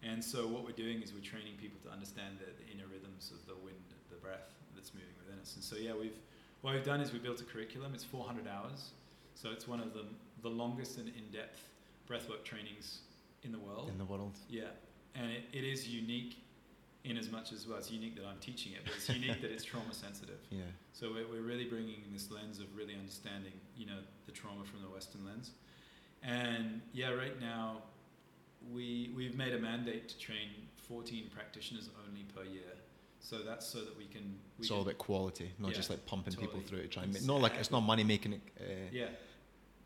And 0.02 0.24
so 0.24 0.48
what 0.48 0.64
we're 0.64 0.72
doing 0.72 1.02
is 1.02 1.14
we're 1.14 1.20
training 1.20 1.54
people 1.60 1.80
to 1.84 1.90
understand 1.90 2.40
the, 2.40 2.46
the 2.64 2.72
inner 2.72 2.88
rhythms 2.88 3.32
of 3.32 3.46
the 3.46 3.56
wind, 3.64 3.84
the 4.10 4.16
breath 4.16 4.54
that's 4.74 4.94
moving 4.94 5.14
within 5.20 5.40
us. 5.42 5.56
And 5.56 5.64
so 5.64 5.76
yeah, 5.76 5.92
we've 5.94 6.18
what 6.62 6.74
we've 6.74 6.84
done 6.86 7.02
is 7.02 7.14
we 7.14 7.20
built 7.20 7.42
a 7.42 7.44
curriculum. 7.44 7.94
It's 7.94 8.04
400 8.04 8.48
hours, 8.48 8.92
so 9.36 9.50
it's 9.52 9.68
one 9.68 9.80
of 9.80 9.94
the 9.94 10.06
the 10.42 10.50
longest 10.50 10.98
and 10.98 11.10
in-depth 11.10 11.62
breathwork 12.10 12.44
trainings 12.46 13.00
in 13.44 13.52
the 13.52 13.60
world. 13.60 13.90
in 13.90 13.98
the 13.98 14.06
world. 14.06 14.38
Yeah, 14.50 14.64
and 15.16 15.30
it, 15.32 15.44
it 15.52 15.64
is 15.66 15.88
unique 15.88 16.38
in 17.04 17.18
as 17.18 17.30
much 17.32 17.52
as 17.52 17.68
well. 17.68 17.78
It's 17.78 17.92
unique 17.92 18.16
that 18.16 18.26
I'm 18.26 18.40
teaching 18.40 18.74
it, 18.74 18.80
but 18.84 18.94
it's 18.96 19.10
unique 19.10 19.42
that 19.42 19.52
it's 19.52 19.64
trauma 19.64 19.94
sensitive. 19.94 20.40
Yeah. 20.52 20.64
So 20.94 21.12
we're, 21.14 21.28
we're 21.28 21.48
really 21.48 21.66
bringing 21.66 22.04
this 22.12 22.30
lens 22.30 22.60
of 22.60 22.66
really 22.76 22.94
understanding, 22.96 23.54
you 23.78 23.86
know, 23.86 24.00
the 24.26 24.34
trauma 24.34 24.66
from 24.66 24.82
the 24.82 24.90
Western 24.90 25.26
lens. 25.26 25.52
And 26.24 26.82
yeah, 26.92 27.12
right 27.12 27.40
now 27.40 27.84
we 28.74 29.14
we've 29.16 29.36
made 29.36 29.54
a 29.54 29.60
mandate 29.60 30.10
to 30.10 30.18
train 30.18 30.50
14 30.88 31.30
practitioners 31.34 31.90
only 32.08 32.24
per 32.36 32.44
year. 32.44 32.74
So 33.22 33.40
that's 33.40 33.66
so 33.68 33.80
that 33.80 33.98
we 33.98 34.06
can. 34.06 34.24
We 34.58 34.64
It's 34.64 34.72
all 34.72 34.82
about 34.82 34.98
quality, 34.98 35.52
not 35.60 35.70
Yeah, 35.72 35.76
just 35.76 35.90
like 35.90 36.06
pumping 36.06 36.34
people 36.36 36.60
through 36.62 36.82
to 36.82 36.88
try 36.88 37.04
and 37.04 37.14
make. 37.14 37.24
Not 37.26 37.42
like 37.42 37.54
it's 37.60 37.72
not 37.72 37.82
money 37.82 38.04
making. 38.04 38.34
Uh, 38.60 38.64
Yeah, 38.92 39.06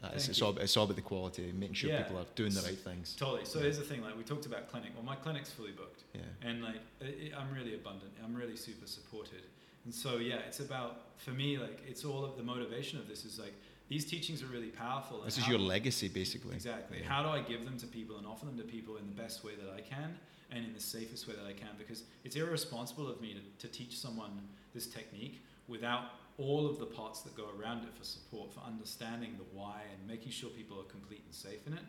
uh, 0.03 0.09
it's, 0.13 0.27
it's 0.29 0.41
all 0.41 0.55
it's 0.57 0.77
all 0.77 0.83
about 0.85 0.95
the 0.95 1.01
quality, 1.01 1.51
making 1.51 1.73
sure 1.75 1.89
Yeah. 1.89 2.03
people 2.03 2.19
are 2.19 2.25
doing 2.35 2.53
the 2.53 2.61
right 2.61 2.77
things. 2.77 3.15
totally. 3.17 3.45
So 3.45 3.57
Yeah. 3.59 3.63
here's 3.65 3.77
the 3.79 3.83
thing: 3.85 4.01
like 4.01 4.15
we 4.17 4.23
talked 4.23 4.45
about 4.45 4.69
clinic. 4.69 4.91
Well, 4.95 5.03
my 5.03 5.15
clinic's 5.15 5.49
fully 5.51 5.71
booked. 5.71 6.03
Yeah. 6.13 6.21
and 6.47 6.63
like 6.63 6.79
i 7.01 7.05
i- 7.05 7.33
I'm 7.39 7.51
really 7.53 7.73
abundant. 7.73 8.11
I'm 8.23 8.35
really 8.35 8.55
super 8.55 8.87
supported, 8.87 9.43
and 9.85 9.93
so 9.93 10.17
yeah, 10.17 10.47
it's 10.47 10.59
about 10.59 10.91
for 11.17 11.31
me 11.31 11.57
like 11.57 11.81
it's 11.87 12.05
all 12.05 12.23
of 12.23 12.37
the 12.37 12.43
motivation 12.43 12.99
of 12.99 13.07
this 13.07 13.25
is 13.25 13.39
like 13.39 13.53
these 13.89 14.05
teachings 14.05 14.41
are 14.43 14.47
really 14.47 14.69
powerful. 14.85 15.21
This 15.21 15.37
is 15.37 15.47
your 15.47 15.59
legacy, 15.59 16.07
basically. 16.07 16.55
exactly. 16.55 16.99
Yeah. 16.99 17.07
How 17.13 17.21
do 17.23 17.29
I 17.29 17.41
give 17.41 17.65
them 17.65 17.77
to 17.79 17.87
people 17.87 18.17
and 18.17 18.25
offer 18.25 18.45
them 18.45 18.57
to 18.57 18.63
people 18.63 18.95
in 18.97 19.05
the 19.07 19.21
best 19.23 19.43
way 19.43 19.53
that 19.55 19.69
I 19.73 19.81
can 19.81 20.17
and 20.51 20.65
in 20.65 20.73
the 20.73 20.79
safest 20.79 21.27
way 21.27 21.33
that 21.35 21.45
I 21.45 21.53
can? 21.53 21.69
Because 21.77 22.03
it's 22.23 22.35
irresponsible 22.35 23.09
of 23.09 23.21
me 23.21 23.33
to, 23.33 23.67
to 23.67 23.71
teach 23.71 23.97
someone 23.97 24.31
this 24.73 24.87
technique 24.87 25.41
without 25.67 26.03
all 26.37 26.67
of 26.67 26.79
the 26.79 26.85
parts 26.85 27.21
that 27.21 27.35
go 27.37 27.45
around 27.59 27.83
it 27.83 27.95
for 27.97 28.03
support, 28.03 28.51
for 28.51 28.61
understanding 28.61 29.35
the 29.37 29.57
why 29.57 29.81
and 29.91 30.07
making 30.07 30.31
sure 30.31 30.49
people 30.49 30.79
are 30.79 30.91
complete 30.91 31.21
and 31.25 31.33
safe 31.33 31.65
in 31.67 31.73
it. 31.73 31.83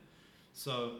So 0.52 0.96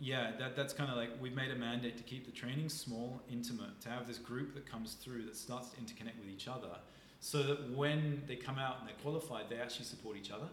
yeah, 0.00 0.32
that, 0.38 0.54
that's 0.54 0.72
kind 0.72 0.90
of 0.90 0.96
like 0.96 1.10
we've 1.20 1.34
made 1.34 1.50
a 1.50 1.56
mandate 1.56 1.96
to 1.96 2.02
keep 2.02 2.26
the 2.26 2.32
training 2.32 2.68
small, 2.68 3.20
intimate, 3.30 3.80
to 3.82 3.88
have 3.88 4.06
this 4.06 4.18
group 4.18 4.54
that 4.54 4.70
comes 4.70 4.94
through 4.94 5.24
that 5.24 5.36
starts 5.36 5.70
to 5.70 5.76
interconnect 5.76 6.18
with 6.20 6.28
each 6.32 6.48
other 6.48 6.78
so 7.20 7.42
that 7.42 7.70
when 7.72 8.22
they 8.26 8.36
come 8.36 8.58
out 8.58 8.76
and 8.78 8.88
they're 8.88 8.96
qualified, 9.02 9.44
they 9.48 9.56
actually 9.56 9.84
support 9.84 10.16
each 10.16 10.30
other. 10.30 10.46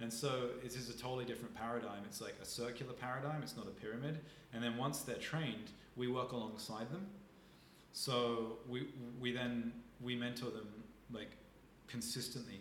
And 0.00 0.12
so 0.12 0.50
it 0.62 0.74
is 0.76 0.90
a 0.90 0.96
totally 0.96 1.24
different 1.24 1.54
paradigm. 1.54 2.02
It's 2.04 2.20
like 2.20 2.36
a 2.42 2.44
circular 2.44 2.92
paradigm, 2.92 3.42
it's 3.42 3.56
not 3.56 3.66
a 3.66 3.70
pyramid. 3.70 4.20
And 4.52 4.62
then 4.62 4.76
once 4.76 5.00
they're 5.00 5.16
trained, 5.16 5.70
we 5.96 6.08
work 6.08 6.32
alongside 6.32 6.90
them. 6.90 7.06
So 7.92 8.58
we, 8.68 8.88
we 9.18 9.32
then 9.32 9.72
we 10.02 10.14
mentor 10.14 10.50
them 10.50 10.68
like 11.10 11.30
consistently 11.86 12.60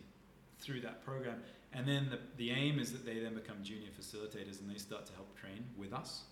through 0.60 0.82
that 0.82 1.04
program. 1.04 1.42
And 1.74 1.86
then 1.86 2.08
the, 2.10 2.20
the 2.38 2.52
aim 2.52 2.80
is 2.80 2.94
that 2.94 3.06
they 3.06 3.20
then 3.20 3.34
become 3.34 3.58
junior 3.62 3.90
facilitators 4.00 4.62
and 4.62 4.70
they 4.74 4.78
start 4.78 5.06
to 5.08 5.14
help 5.14 5.38
train 5.38 5.66
with 5.78 5.92
us. 5.92 6.24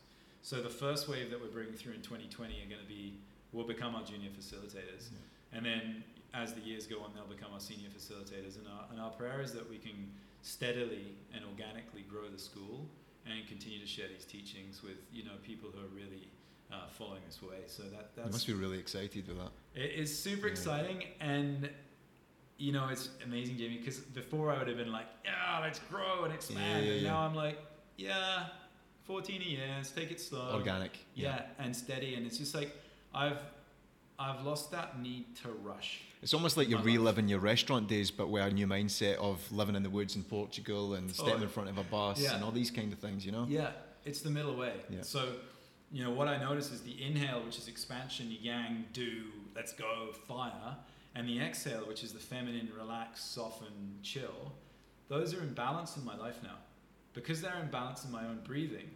So 0.42 0.62
the 0.62 0.70
first 0.70 1.10
wave 1.10 1.30
that 1.32 1.42
we're 1.42 1.48
bringing 1.48 1.74
through 1.74 1.94
in 1.94 2.02
2020 2.02 2.54
are 2.54 2.70
going 2.70 2.82
to 2.82 2.88
be, 2.88 3.16
will 3.52 3.66
become 3.66 3.96
our 3.96 4.04
junior 4.04 4.30
facilitators. 4.30 5.10
And 5.52 5.66
then 5.66 6.04
as 6.34 6.54
the 6.54 6.62
years 6.62 6.88
go 6.88 7.02
on, 7.02 7.12
they'll 7.14 7.26
become 7.26 7.54
our 7.54 7.60
senior 7.60 7.90
facilitators. 7.90 8.58
And 8.58 8.68
our, 8.68 8.86
and 8.92 9.02
our 9.02 9.12
prayer 9.12 9.42
is 9.42 9.54
that 9.54 9.70
we 9.70 9.78
can 9.78 10.12
steadily 10.44 11.16
and 11.34 11.44
organically 11.46 12.04
grow 12.08 12.30
the 12.30 12.38
school 12.38 12.88
and 13.26 13.48
continue 13.48 13.80
to 13.80 13.88
share 13.88 14.08
these 14.10 14.26
teachings 14.26 14.84
with, 14.84 14.98
you 15.12 15.24
know, 15.24 15.32
people 15.44 15.70
who 15.74 15.80
are 15.80 15.88
really 15.90 16.28
uh, 16.72 16.88
following 16.90 17.22
this 17.26 17.42
way. 17.42 17.60
So 17.68 17.84
that, 17.84 18.12
You 18.16 18.24
that's 18.24 18.32
must 18.34 18.46
be 18.48 18.54
really 18.54 18.78
excited 18.78 19.28
with 19.28 19.38
that. 19.38 19.52
it 19.74 19.92
is 19.92 20.16
super 20.18 20.48
Yeah. 20.48 20.52
exciting, 20.54 21.04
and 21.20 21.70
you 22.58 22.72
know 22.72 22.88
it's 22.90 23.10
amazing, 23.24 23.58
Jamie. 23.58 23.78
Because 23.78 24.00
before 24.00 24.52
I 24.52 24.58
would 24.60 24.68
have 24.68 24.78
been 24.78 24.92
like, 24.92 25.08
"Yeah, 25.24 25.60
let's 25.62 25.80
grow 25.90 26.24
and 26.26 26.34
expand," 26.34 26.86
Yeah, 26.86 26.92
and 26.94 27.02
yeah, 27.02 27.10
now. 27.12 27.20
I'm 27.20 27.36
like, 27.36 27.58
"Yeah, 27.98 28.48
14 29.04 29.42
years, 29.42 29.92
take 29.92 30.12
it 30.12 30.20
slow." 30.20 30.52
Organic. 30.54 30.98
Yeah, 31.16 31.46
and 31.60 31.76
steady, 31.76 32.16
and 32.16 32.26
it's 32.26 32.38
just 32.38 32.54
like 32.56 32.72
I've 33.14 33.40
I've 34.20 34.44
lost 34.46 34.72
that 34.72 35.02
need 35.02 35.36
to 35.44 35.50
rush. 35.50 36.02
It's 36.22 36.34
almost 36.34 36.56
like 36.56 36.70
you're 36.70 36.78
life. 36.78 36.86
reliving 36.86 37.28
your 37.28 37.40
restaurant 37.40 37.88
days, 37.88 38.12
but 38.12 38.30
with 38.30 38.44
a 38.44 38.52
new 38.52 38.68
mindset 38.68 39.16
of 39.16 39.40
living 39.52 39.76
in 39.76 39.84
the 39.84 39.90
woods 39.90 40.16
in 40.16 40.24
Portugal 40.24 40.94
and 40.94 41.12
stepping 41.14 41.34
Oh, 41.40 41.44
in 41.44 41.50
front 41.50 41.70
of 41.70 41.78
a 41.78 41.84
bus 41.84 42.22
yeah. 42.22 42.36
and 42.36 42.44
all 42.44 42.52
these 42.52 42.72
kind 42.72 42.94
of 42.94 43.00
things, 43.00 43.26
you 43.26 43.32
know? 43.32 43.46
Yeah, 43.50 43.72
it's 44.06 44.22
the 44.22 44.30
middle 44.30 44.56
way. 44.56 44.74
Yeah. 44.90 45.02
So, 45.02 45.34
you 45.92 46.04
know, 46.04 46.12
what 46.12 46.28
I 46.28 46.38
notice 46.38 46.72
is 46.72 46.82
the 46.82 47.04
inhale, 47.04 47.42
which 47.44 47.58
is 47.58 47.68
expansion, 47.68 48.36
yang, 48.42 48.86
do, 48.94 49.24
let's 49.56 49.74
go, 49.74 50.12
fire, 50.28 50.78
and 51.16 51.28
the 51.28 51.40
exhale, 51.42 51.86
which 51.88 52.04
is 52.04 52.14
the 52.14 52.20
feminine, 52.20 52.70
relax, 52.78 53.24
soften, 53.24 53.98
chill. 54.04 54.54
Those 55.10 55.34
are 55.34 55.42
in 55.42 55.54
balance 55.54 55.98
in 55.98 56.06
my 56.06 56.16
life 56.16 56.38
now. 56.44 56.56
Because 57.14 57.42
they're 57.42 57.60
in 57.62 57.70
balance 57.70 58.06
in 58.06 58.12
my 58.12 58.24
own 58.26 58.40
breathing, 58.44 58.90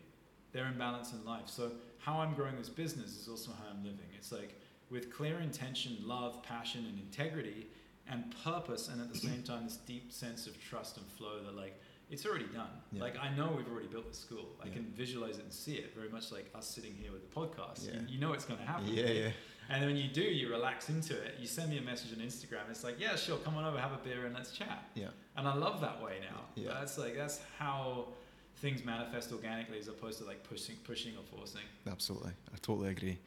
they're 0.54 0.66
in 0.68 0.78
balance 0.78 1.12
in 1.12 1.24
life. 1.26 1.48
So, 1.48 1.72
how 2.00 2.20
I'm 2.20 2.34
growing 2.36 2.56
this 2.56 2.70
business 2.70 3.18
is 3.20 3.28
also 3.28 3.52
how 3.52 3.66
I'm 3.70 3.84
living. 3.84 4.08
It's 4.18 4.32
like 4.32 4.60
with 4.90 5.14
clear 5.14 5.40
intention, 5.40 5.98
love, 6.04 6.42
passion, 6.44 6.86
and 6.88 7.00
integrity, 7.00 7.68
and 8.10 8.34
purpose, 8.44 8.88
and 8.88 9.02
at 9.02 9.12
the 9.12 9.18
same 9.20 9.44
time, 9.44 9.66
this 9.66 9.78
deep 9.78 10.12
sense 10.14 10.48
of 10.48 10.58
trust 10.62 10.98
and 10.98 11.06
flow 11.08 11.44
that, 11.44 11.56
like, 11.56 11.78
it's 12.10 12.26
already 12.26 12.46
done. 12.46 12.70
Yeah. 12.94 13.02
Like, 13.02 13.18
I 13.20 13.36
know 13.36 13.54
we've 13.58 13.68
already 13.70 13.88
built 13.88 14.08
the 14.10 14.16
school. 14.18 14.48
I 14.64 14.68
Yeah. 14.68 14.76
can 14.76 14.86
visualize 14.96 15.40
it 15.40 15.44
and 15.44 15.52
see 15.54 15.76
it, 15.76 15.94
very 15.94 16.08
much 16.08 16.32
like 16.32 16.50
us 16.56 16.66
sitting 16.68 16.96
here 16.96 17.12
with 17.12 17.30
the 17.30 17.36
podcast. 17.36 17.86
Yeah. 17.86 18.00
You, 18.00 18.08
you 18.14 18.20
know 18.20 18.32
it's 18.32 18.46
going 18.46 18.60
to 18.62 18.66
happen. 18.66 18.88
Yeah, 18.88 19.08
yeah. 19.08 19.32
And 19.70 19.82
then 19.84 19.90
when 19.90 19.98
you 19.98 20.08
do, 20.08 20.22
you 20.22 20.48
relax 20.50 20.88
into 20.88 21.14
it. 21.22 21.36
You 21.38 21.48
send 21.48 21.70
me 21.70 21.78
a 21.78 21.82
message 21.82 22.14
on 22.18 22.26
Instagram. 22.26 22.70
It's 22.70 22.86
like, 22.86 22.98
yeah, 22.98 23.18
sure, 23.18 23.38
come 23.40 23.58
on 23.58 23.66
over, 23.66 23.78
have 23.78 23.92
a 23.92 23.98
beer, 23.98 24.26
and 24.26 24.34
let's 24.34 24.52
chat. 24.52 24.86
Yeah. 24.96 25.08
And 25.36 25.46
I 25.46 25.54
love 25.54 25.82
that 25.82 26.02
way 26.02 26.20
now. 26.22 26.46
Yeah. 26.56 26.70
That's 26.76 26.98
like 26.98 27.18
that's 27.18 27.42
how 27.60 28.08
things 28.56 28.86
manifest 28.86 29.34
organically, 29.34 29.78
as 29.78 29.90
opposed 29.90 30.20
to 30.20 30.24
like 30.26 30.42
pushing, 30.44 30.78
pushing 30.86 31.14
or 31.18 31.24
forcing. 31.38 31.64
Absolutely. 31.86 32.32
I 32.54 32.58
totally 32.62 32.90
agree. 32.90 33.20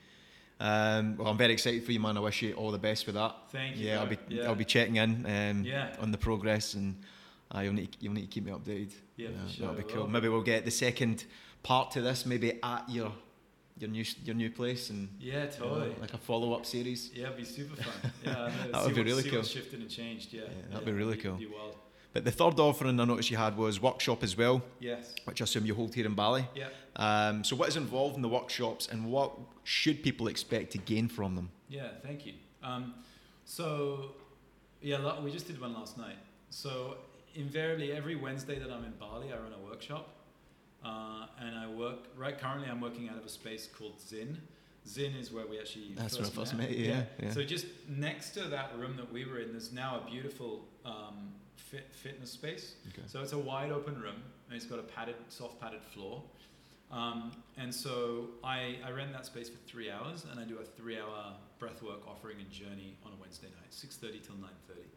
Um, 0.60 1.16
well, 1.16 1.28
I'm 1.28 1.38
very 1.38 1.52
excited 1.54 1.82
for 1.84 1.92
you, 1.92 2.00
man. 2.00 2.16
I 2.16 2.20
wish 2.20 2.42
you 2.42 2.52
all 2.52 2.70
the 2.70 2.78
best 2.78 3.06
with 3.06 3.14
that. 3.14 3.34
Thank 3.50 3.76
you. 3.76 3.86
Yeah, 3.88 4.00
I'll 4.00 4.06
be 4.06 4.18
Yeah. 4.28 4.44
I'll 4.44 4.54
be 4.54 4.64
checking 4.66 4.96
in 4.96 5.24
um, 5.26 5.64
Yeah. 5.64 5.96
on 5.98 6.12
the 6.12 6.18
progress, 6.18 6.74
and 6.74 6.96
uh, 7.54 7.60
you'll 7.60 7.72
need 7.72 7.96
you'll 8.00 8.12
need 8.12 8.22
to 8.22 8.26
keep 8.34 8.44
me 8.44 8.52
updated. 8.52 8.92
Yeah, 9.16 9.28
for 9.46 9.52
sure, 9.52 9.66
that'll 9.68 9.82
be 9.82 9.92
cool. 9.92 10.06
Maybe 10.06 10.28
we'll 10.28 10.42
get 10.42 10.64
the 10.66 10.70
second 10.70 11.24
part 11.62 11.90
to 11.92 12.02
this, 12.02 12.26
maybe 12.26 12.58
at 12.62 12.88
your 12.90 13.12
your 13.78 13.88
new 13.90 14.04
your 14.24 14.34
new 14.34 14.50
place, 14.50 14.90
and 14.90 15.08
Yeah, 15.18 15.32
you 15.44 15.60
know, 15.60 15.68
totally. 15.70 15.94
like 16.00 16.12
a 16.12 16.18
follow 16.18 16.52
up 16.52 16.66
series. 16.66 17.10
Yeah, 17.14 17.26
it'd 17.26 17.38
be 17.38 17.44
super 17.44 17.76
fun. 17.82 18.12
Yeah, 18.24 18.50
That 18.72 18.84
would 18.84 18.94
be 18.94 19.00
what- 19.00 19.06
really 19.06 19.30
cool. 19.30 19.42
shifted 19.42 19.80
and 19.80 19.88
changed. 19.88 20.32
Yeah, 20.34 20.42
Yeah, 20.42 20.48
that'd 20.72 20.84
be 20.84 20.92
really 20.92 21.16
cool. 21.16 21.36
Be 21.36 21.46
wild. 21.46 21.76
But 22.12 22.24
the 22.24 22.30
third 22.32 22.58
offering 22.58 22.98
I 22.98 23.04
noticed 23.04 23.30
you 23.30 23.36
had 23.36 23.56
was 23.56 23.80
workshop 23.80 24.22
as 24.24 24.36
well, 24.36 24.62
Yes. 24.80 25.14
which 25.24 25.40
I 25.40 25.44
assume 25.44 25.64
you 25.64 25.74
hold 25.74 25.94
here 25.94 26.06
in 26.06 26.14
Bali. 26.14 26.44
Yeah. 26.54 26.68
Um, 26.96 27.44
so 27.44 27.54
what 27.54 27.68
is 27.68 27.76
involved 27.76 28.16
in 28.16 28.22
the 28.22 28.28
workshops, 28.28 28.88
and 28.88 29.06
what 29.06 29.32
should 29.62 30.02
people 30.02 30.26
expect 30.26 30.72
to 30.72 30.78
gain 30.78 31.08
from 31.08 31.36
them? 31.36 31.50
Yeah, 31.68 31.88
thank 32.02 32.26
you. 32.26 32.34
Um, 32.62 32.94
so, 33.44 34.12
yeah, 34.82 35.20
we 35.20 35.30
just 35.30 35.46
did 35.46 35.60
one 35.60 35.72
last 35.72 35.98
night. 35.98 36.16
So, 36.50 36.96
invariably, 37.36 37.92
every 37.92 38.16
Wednesday 38.16 38.58
that 38.58 38.70
I'm 38.72 38.84
in 38.84 38.92
Bali, 38.98 39.32
I 39.32 39.36
run 39.36 39.52
a 39.52 39.64
workshop. 39.70 40.08
Uh, 40.84 41.26
and 41.38 41.54
I 41.56 41.68
work, 41.68 42.08
right 42.16 42.36
currently, 42.38 42.68
I'm 42.68 42.80
working 42.80 43.08
out 43.08 43.18
of 43.18 43.24
a 43.24 43.28
space 43.28 43.68
called 43.68 44.00
Zin. 44.00 44.38
Zin 44.88 45.12
is 45.14 45.30
where 45.30 45.46
we 45.46 45.58
actually 45.60 45.92
That's 45.94 46.16
first 46.16 46.34
where 46.34 46.42
I 46.42 46.46
first 46.46 46.56
met 46.56 46.70
you, 46.70 46.86
yeah, 46.86 47.02
yeah. 47.22 47.30
So, 47.30 47.44
just 47.44 47.66
next 47.88 48.30
to 48.30 48.44
that 48.48 48.76
room 48.76 48.96
that 48.96 49.12
we 49.12 49.24
were 49.26 49.38
in, 49.38 49.52
there's 49.52 49.72
now 49.72 50.02
a 50.04 50.10
beautiful 50.10 50.64
um, 50.84 51.34
fit, 51.70 51.86
fitness 51.92 52.30
space. 52.30 52.74
Okay. 52.88 53.02
So 53.06 53.20
it's 53.22 53.32
a 53.32 53.38
wide 53.38 53.70
open 53.70 53.94
room, 54.00 54.22
and 54.48 54.56
it's 54.56 54.66
got 54.66 54.78
a 54.78 54.82
padded, 54.82 55.16
soft 55.28 55.60
padded 55.60 55.82
floor. 55.82 56.22
Um, 56.90 57.30
and 57.56 57.72
so 57.72 58.30
I, 58.42 58.78
I 58.84 58.90
rent 58.90 59.12
that 59.12 59.24
space 59.24 59.48
for 59.48 59.58
three 59.66 59.90
hours, 59.90 60.26
and 60.30 60.40
I 60.40 60.44
do 60.44 60.58
a 60.58 60.64
three-hour 60.64 61.34
breathwork 61.60 62.06
offering 62.08 62.38
and 62.40 62.50
journey 62.50 62.96
on 63.06 63.12
a 63.12 63.20
Wednesday 63.20 63.46
night, 63.46 63.70
six 63.70 63.96
thirty 63.96 64.18
till 64.18 64.36
nine 64.36 64.58
thirty. 64.66 64.88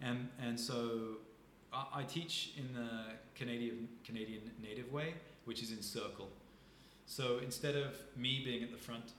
And 0.00 0.28
and 0.46 0.60
so 0.60 1.16
I, 1.72 2.00
I 2.00 2.02
teach 2.02 2.52
in 2.58 2.74
the 2.74 2.90
Canadian 3.34 3.88
Canadian 4.04 4.50
native 4.62 4.92
way, 4.92 5.14
which 5.46 5.62
is 5.62 5.70
in 5.72 5.80
circle. 5.82 6.28
So 7.06 7.38
instead 7.42 7.76
of 7.76 7.94
me 8.14 8.42
being 8.44 8.62
at 8.62 8.70
the 8.70 8.76
front 8.76 9.12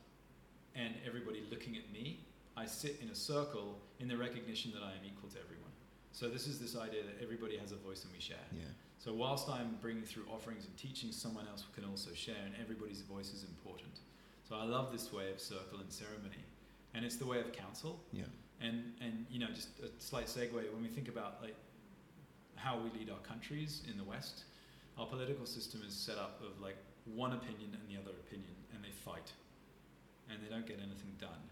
and 0.76 0.94
everybody 1.08 1.42
looking 1.50 1.76
at 1.76 1.92
me, 1.92 2.20
I 2.56 2.68
sit 2.68 3.00
in 3.02 3.10
a 3.10 3.16
circle 3.16 3.80
in 4.00 4.08
the 4.08 4.16
recognition 4.16 4.72
that 4.74 4.84
I 4.84 4.92
am 4.92 5.04
equal 5.04 5.30
to 5.30 5.40
everyone. 5.40 5.59
So 6.12 6.28
this 6.28 6.48
is 6.48 6.60
this 6.60 6.76
idea 6.76 7.04
that 7.04 7.22
everybody 7.22 7.58
has 7.58 7.72
a 7.72 7.76
voice 7.76 8.04
and 8.04 8.14
we 8.14 8.20
share. 8.20 8.38
Yeah. 8.52 8.64
So 8.98 9.14
whilst 9.14 9.50
I'm 9.50 9.78
bringing 9.82 10.04
through 10.04 10.24
offerings 10.34 10.66
and 10.66 10.76
teaching, 10.78 11.12
someone 11.12 11.48
else 11.48 11.64
can 11.74 11.86
also 11.86 12.12
share, 12.14 12.42
and 12.44 12.54
everybody's 12.62 13.02
voice 13.02 13.32
is 13.34 13.44
important. 13.44 14.00
So 14.48 14.56
I 14.56 14.64
love 14.64 14.92
this 14.92 15.14
way 15.14 15.32
of 15.32 15.40
circle 15.40 15.80
and 15.80 15.92
ceremony, 15.92 16.44
and 16.94 17.06
it's 17.06 17.16
the 17.16 17.26
way 17.26 17.40
of 17.40 17.54
council. 17.54 18.00
Yeah. 18.12 18.24
And 18.62 18.94
and 19.00 19.26
you 19.30 19.40
know, 19.40 19.48
just 19.54 19.70
a 19.80 19.90
slight 20.00 20.26
segue 20.26 20.52
when 20.52 20.82
we 20.82 20.90
think 20.90 21.08
about 21.08 21.42
like 21.42 21.56
how 22.56 22.78
we 22.78 22.90
lead 23.00 23.10
our 23.10 23.20
countries 23.20 23.84
in 23.90 23.98
the 23.98 24.04
West, 24.04 24.44
our 24.98 25.06
political 25.06 25.46
system 25.46 25.82
is 25.88 25.94
set 25.94 26.18
up 26.18 26.42
of 26.44 26.60
like 26.62 26.76
one 27.06 27.32
opinion 27.32 27.72
and 27.72 27.84
the 27.88 27.96
other 28.02 28.12
opinion, 28.28 28.56
and 28.74 28.84
they 28.84 28.92
fight, 28.92 29.32
and 30.30 30.44
they 30.44 30.50
don't 30.50 30.68
get 30.68 30.78
anything 30.78 31.14
done. 31.20 31.44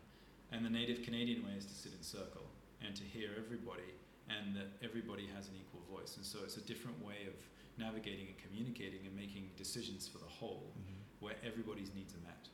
And 0.51 0.65
the 0.65 0.69
native 0.69 1.03
Canadian 1.03 1.45
way 1.45 1.53
is 1.57 1.65
to 1.65 1.73
sit 1.73 1.93
in 1.93 2.03
circle 2.03 2.43
and 2.85 2.95
to 2.95 3.03
hear 3.03 3.29
everybody, 3.37 3.87
and 4.29 4.55
that 4.55 4.67
everybody 4.83 5.27
has 5.35 5.47
an 5.47 5.55
equal 5.59 5.81
voice. 5.91 6.17
And 6.17 6.25
so 6.25 6.39
it's 6.43 6.57
a 6.57 6.61
different 6.61 7.03
way 7.05 7.27
of 7.27 7.33
navigating 7.77 8.27
and 8.27 8.37
communicating 8.37 9.05
and 9.05 9.15
making 9.15 9.49
decisions 9.55 10.07
for 10.07 10.17
the 10.17 10.25
whole 10.25 10.73
Mhm. 10.77 11.21
where 11.21 11.35
everybody's 11.43 11.93
needs 11.93 12.13
are 12.13 12.19
met. 12.19 12.47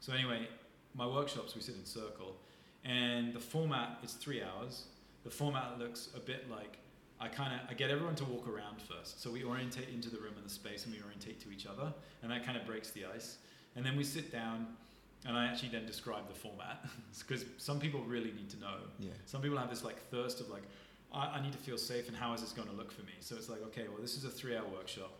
So 0.00 0.12
anyway, 0.12 0.48
my 0.94 1.06
workshops 1.06 1.54
we 1.54 1.60
sit 1.62 1.74
in 1.76 1.84
circle, 1.86 2.40
and 2.84 3.32
the 3.32 3.40
format 3.40 3.98
is 4.02 4.14
three 4.14 4.42
hours. 4.42 4.86
The 5.24 5.30
format 5.30 5.78
looks 5.78 6.10
a 6.14 6.20
bit 6.20 6.50
like 6.50 6.78
I 7.20 7.28
kind 7.28 7.54
of 7.60 7.70
I 7.70 7.74
get 7.74 7.90
everyone 7.90 8.16
to 8.16 8.24
walk 8.24 8.48
around 8.48 8.82
first. 8.82 9.20
So 9.20 9.30
we 9.30 9.44
orientate 9.44 9.88
into 9.90 10.10
the 10.10 10.18
room 10.18 10.34
and 10.36 10.44
the 10.44 10.50
space, 10.50 10.84
and 10.84 10.92
we 10.94 11.00
orientate 11.02 11.40
to 11.42 11.52
each 11.52 11.66
other, 11.66 11.94
and 12.22 12.30
that 12.32 12.44
kind 12.44 12.56
of 12.58 12.66
breaks 12.66 12.90
the 12.90 13.04
ice. 13.06 13.38
And 13.76 13.86
then 13.86 13.96
we 13.96 14.02
sit 14.04 14.32
down, 14.32 14.76
and 15.24 15.36
I 15.36 15.46
actually 15.46 15.68
then 15.68 15.86
describe 15.86 16.26
the 16.28 16.34
format 16.34 16.84
because 17.20 17.44
some 17.58 17.78
people 17.78 18.02
really 18.02 18.32
need 18.32 18.50
to 18.50 18.58
know. 18.58 18.78
Yeah. 18.98 19.12
Some 19.26 19.40
people 19.40 19.56
have 19.56 19.70
this 19.70 19.84
like 19.84 20.00
thirst 20.10 20.40
of 20.40 20.48
like, 20.50 20.64
I, 21.12 21.38
I 21.38 21.42
need 21.42 21.52
to 21.52 21.58
feel 21.58 21.78
safe, 21.78 22.08
and 22.08 22.16
how 22.16 22.32
is 22.34 22.40
this 22.40 22.52
going 22.52 22.68
to 22.68 22.74
look 22.74 22.90
for 22.90 23.02
me? 23.02 23.12
So 23.20 23.36
it's 23.36 23.48
like, 23.48 23.62
okay, 23.66 23.86
well, 23.88 24.00
this 24.00 24.16
is 24.16 24.24
a 24.24 24.30
three-hour 24.30 24.66
workshop. 24.72 25.12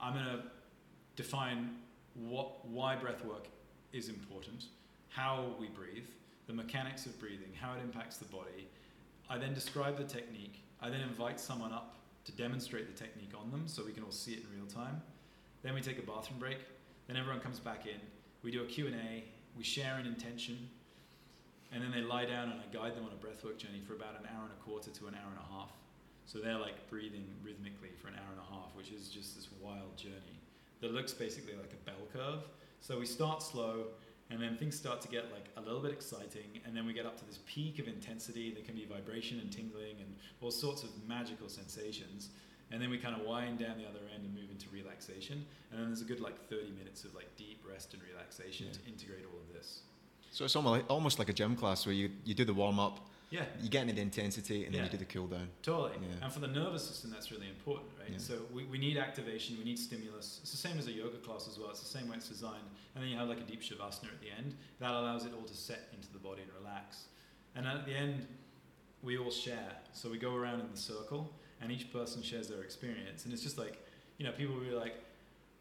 I'm 0.00 0.14
going 0.14 0.24
to 0.24 0.42
define 1.16 1.76
what 2.14 2.66
why 2.66 2.96
breath 2.96 3.24
work 3.24 3.46
is 3.92 4.08
important, 4.08 4.64
how 5.08 5.54
we 5.58 5.68
breathe, 5.68 6.06
the 6.46 6.52
mechanics 6.52 7.06
of 7.06 7.18
breathing, 7.20 7.52
how 7.60 7.72
it 7.74 7.80
impacts 7.82 8.16
the 8.16 8.24
body. 8.26 8.68
I 9.28 9.38
then 9.38 9.54
describe 9.54 9.96
the 9.96 10.04
technique. 10.04 10.62
I 10.80 10.90
then 10.90 11.00
invite 11.00 11.38
someone 11.38 11.72
up 11.72 11.96
to 12.24 12.32
demonstrate 12.32 12.86
the 12.94 13.04
technique 13.04 13.32
on 13.40 13.50
them 13.50 13.64
so 13.66 13.84
we 13.84 13.92
can 13.92 14.02
all 14.02 14.10
see 14.10 14.32
it 14.32 14.40
in 14.40 14.58
real 14.58 14.66
time. 14.66 15.00
Then 15.62 15.74
we 15.74 15.80
take 15.80 15.98
a 15.98 16.02
bathroom 16.02 16.38
break. 16.38 16.58
Then 17.06 17.16
everyone 17.16 17.40
comes 17.40 17.58
back 17.58 17.86
in. 17.86 18.00
We 18.42 18.50
do 18.50 18.62
a 18.62 18.66
Q&A. 18.66 19.24
We 19.56 19.64
share 19.64 19.96
an 19.98 20.06
intention. 20.06 20.68
And 21.72 21.82
then 21.82 21.90
they 21.92 22.00
lie 22.02 22.24
down 22.26 22.50
and 22.50 22.60
I 22.60 22.66
guide 22.74 22.96
them 22.96 23.04
on 23.04 23.12
a 23.12 23.20
breathwork 23.24 23.56
journey 23.58 23.80
for 23.86 23.94
about 23.94 24.18
an 24.18 24.26
hour 24.34 24.42
and 24.42 24.50
a 24.52 24.60
quarter 24.64 24.90
to 24.90 25.06
an 25.06 25.14
hour 25.14 25.30
and 25.30 25.38
a 25.38 25.52
half. 25.54 25.70
So 26.26 26.38
they're 26.38 26.58
like 26.58 26.88
breathing 26.90 27.24
rhythmically 27.44 27.90
for 28.00 28.08
an 28.08 28.14
hour 28.14 28.30
and 28.30 28.40
a 28.40 28.52
half, 28.54 28.74
which 28.74 28.90
is 28.90 29.08
just 29.08 29.36
this 29.36 29.48
wild 29.60 29.96
journey 29.96 30.38
that 30.80 30.92
looks 30.92 31.12
basically 31.12 31.54
like 31.54 31.72
a 31.72 31.84
bell 31.86 32.02
curve. 32.12 32.42
So 32.80 32.98
we 32.98 33.06
start 33.06 33.42
slow, 33.42 33.88
and 34.30 34.40
then 34.40 34.56
things 34.56 34.76
start 34.76 35.00
to 35.02 35.08
get 35.08 35.30
like 35.32 35.46
a 35.56 35.60
little 35.60 35.80
bit 35.80 35.92
exciting, 35.92 36.60
and 36.64 36.74
then 36.76 36.86
we 36.86 36.92
get 36.92 37.04
up 37.04 37.18
to 37.18 37.26
this 37.26 37.40
peak 37.46 37.78
of 37.78 37.88
intensity. 37.88 38.50
There 38.52 38.62
can 38.64 38.74
be 38.74 38.86
vibration 38.86 39.38
and 39.40 39.50
tingling 39.52 39.96
and 40.00 40.14
all 40.40 40.50
sorts 40.50 40.82
of 40.82 40.90
magical 41.08 41.48
sensations. 41.48 42.30
And 42.72 42.80
then 42.80 42.88
we 42.90 42.98
kind 42.98 43.14
of 43.20 43.26
wind 43.26 43.58
down 43.58 43.76
the 43.78 43.84
other 43.88 43.98
end 44.14 44.24
and 44.24 44.32
move 44.32 44.48
into 44.50 44.66
relaxation. 44.72 45.44
And 45.72 45.80
then 45.80 45.88
there's 45.88 46.02
a 46.02 46.04
good 46.04 46.20
like 46.20 46.38
30 46.48 46.70
minutes 46.78 47.02
of 47.04 47.14
like 47.16 47.26
deep 47.36 47.62
rest 47.68 47.92
and 47.94 48.02
relaxation 48.02 48.66
Yeah. 48.68 48.72
to 48.74 48.80
integrate 48.86 49.24
all 49.26 49.40
of 49.40 49.52
this. 49.52 49.82
So 50.30 50.44
it's 50.44 50.54
almost 50.56 51.18
like, 51.18 51.28
a 51.28 51.32
gym 51.32 51.56
class 51.56 51.86
where 51.86 51.94
you, 51.94 52.10
you 52.24 52.34
do 52.34 52.44
the 52.44 52.54
warm 52.54 52.78
up, 52.78 53.00
Yeah, 53.30 53.44
you 53.62 53.68
get 53.68 53.82
into 53.82 53.94
the 53.94 54.00
intensity, 54.02 54.64
and 54.64 54.74
then 54.74 54.80
Yeah. 54.80 54.84
you 54.86 54.90
do 54.92 54.96
the 54.98 55.04
cool 55.04 55.26
down. 55.26 55.48
Totally. 55.62 55.92
Yeah. 56.02 56.24
And 56.24 56.32
for 56.32 56.40
the 56.40 56.48
nervous 56.48 56.86
system, 56.86 57.10
that's 57.10 57.30
really 57.30 57.48
important, 57.48 57.88
right? 58.00 58.10
Yeah. 58.10 58.18
So 58.18 58.34
we, 58.52 58.64
we 58.64 58.78
need 58.78 58.96
activation, 58.96 59.56
we 59.58 59.64
need 59.64 59.78
stimulus. 59.78 60.38
It's 60.42 60.50
the 60.52 60.56
same 60.56 60.78
as 60.78 60.86
a 60.86 60.92
yoga 60.92 61.18
class 61.18 61.46
as 61.48 61.58
well. 61.58 61.70
It's 61.70 61.80
the 61.80 61.98
same 61.98 62.08
way 62.08 62.16
it's 62.16 62.28
designed. 62.28 62.68
And 62.94 63.02
then 63.02 63.10
you 63.10 63.16
have 63.18 63.28
like 63.28 63.38
a 63.38 63.44
deep 63.52 63.62
shavasana 63.62 64.04
at 64.16 64.20
the 64.20 64.30
end. 64.36 64.54
That 64.80 64.92
allows 64.92 65.24
it 65.26 65.32
all 65.36 65.44
to 65.46 65.54
set 65.54 65.88
into 65.96 66.12
the 66.12 66.18
body 66.18 66.42
and 66.42 66.50
relax. 66.60 67.04
And 67.54 67.66
at 67.66 67.86
the 67.86 67.94
end, 67.94 68.26
we 69.02 69.16
all 69.18 69.30
share. 69.30 69.72
So 69.92 70.08
we 70.10 70.18
go 70.18 70.34
around 70.34 70.60
in 70.60 70.70
the 70.70 70.76
circle, 70.76 71.32
and 71.60 71.70
each 71.72 71.92
person 71.92 72.22
shares 72.22 72.48
their 72.48 72.62
experience. 72.62 73.24
And 73.24 73.32
it's 73.32 73.42
just 73.42 73.58
like, 73.58 73.78
you 74.18 74.24
know, 74.26 74.32
people 74.32 74.54
will 74.54 74.62
be 74.62 74.70
like, 74.70 74.94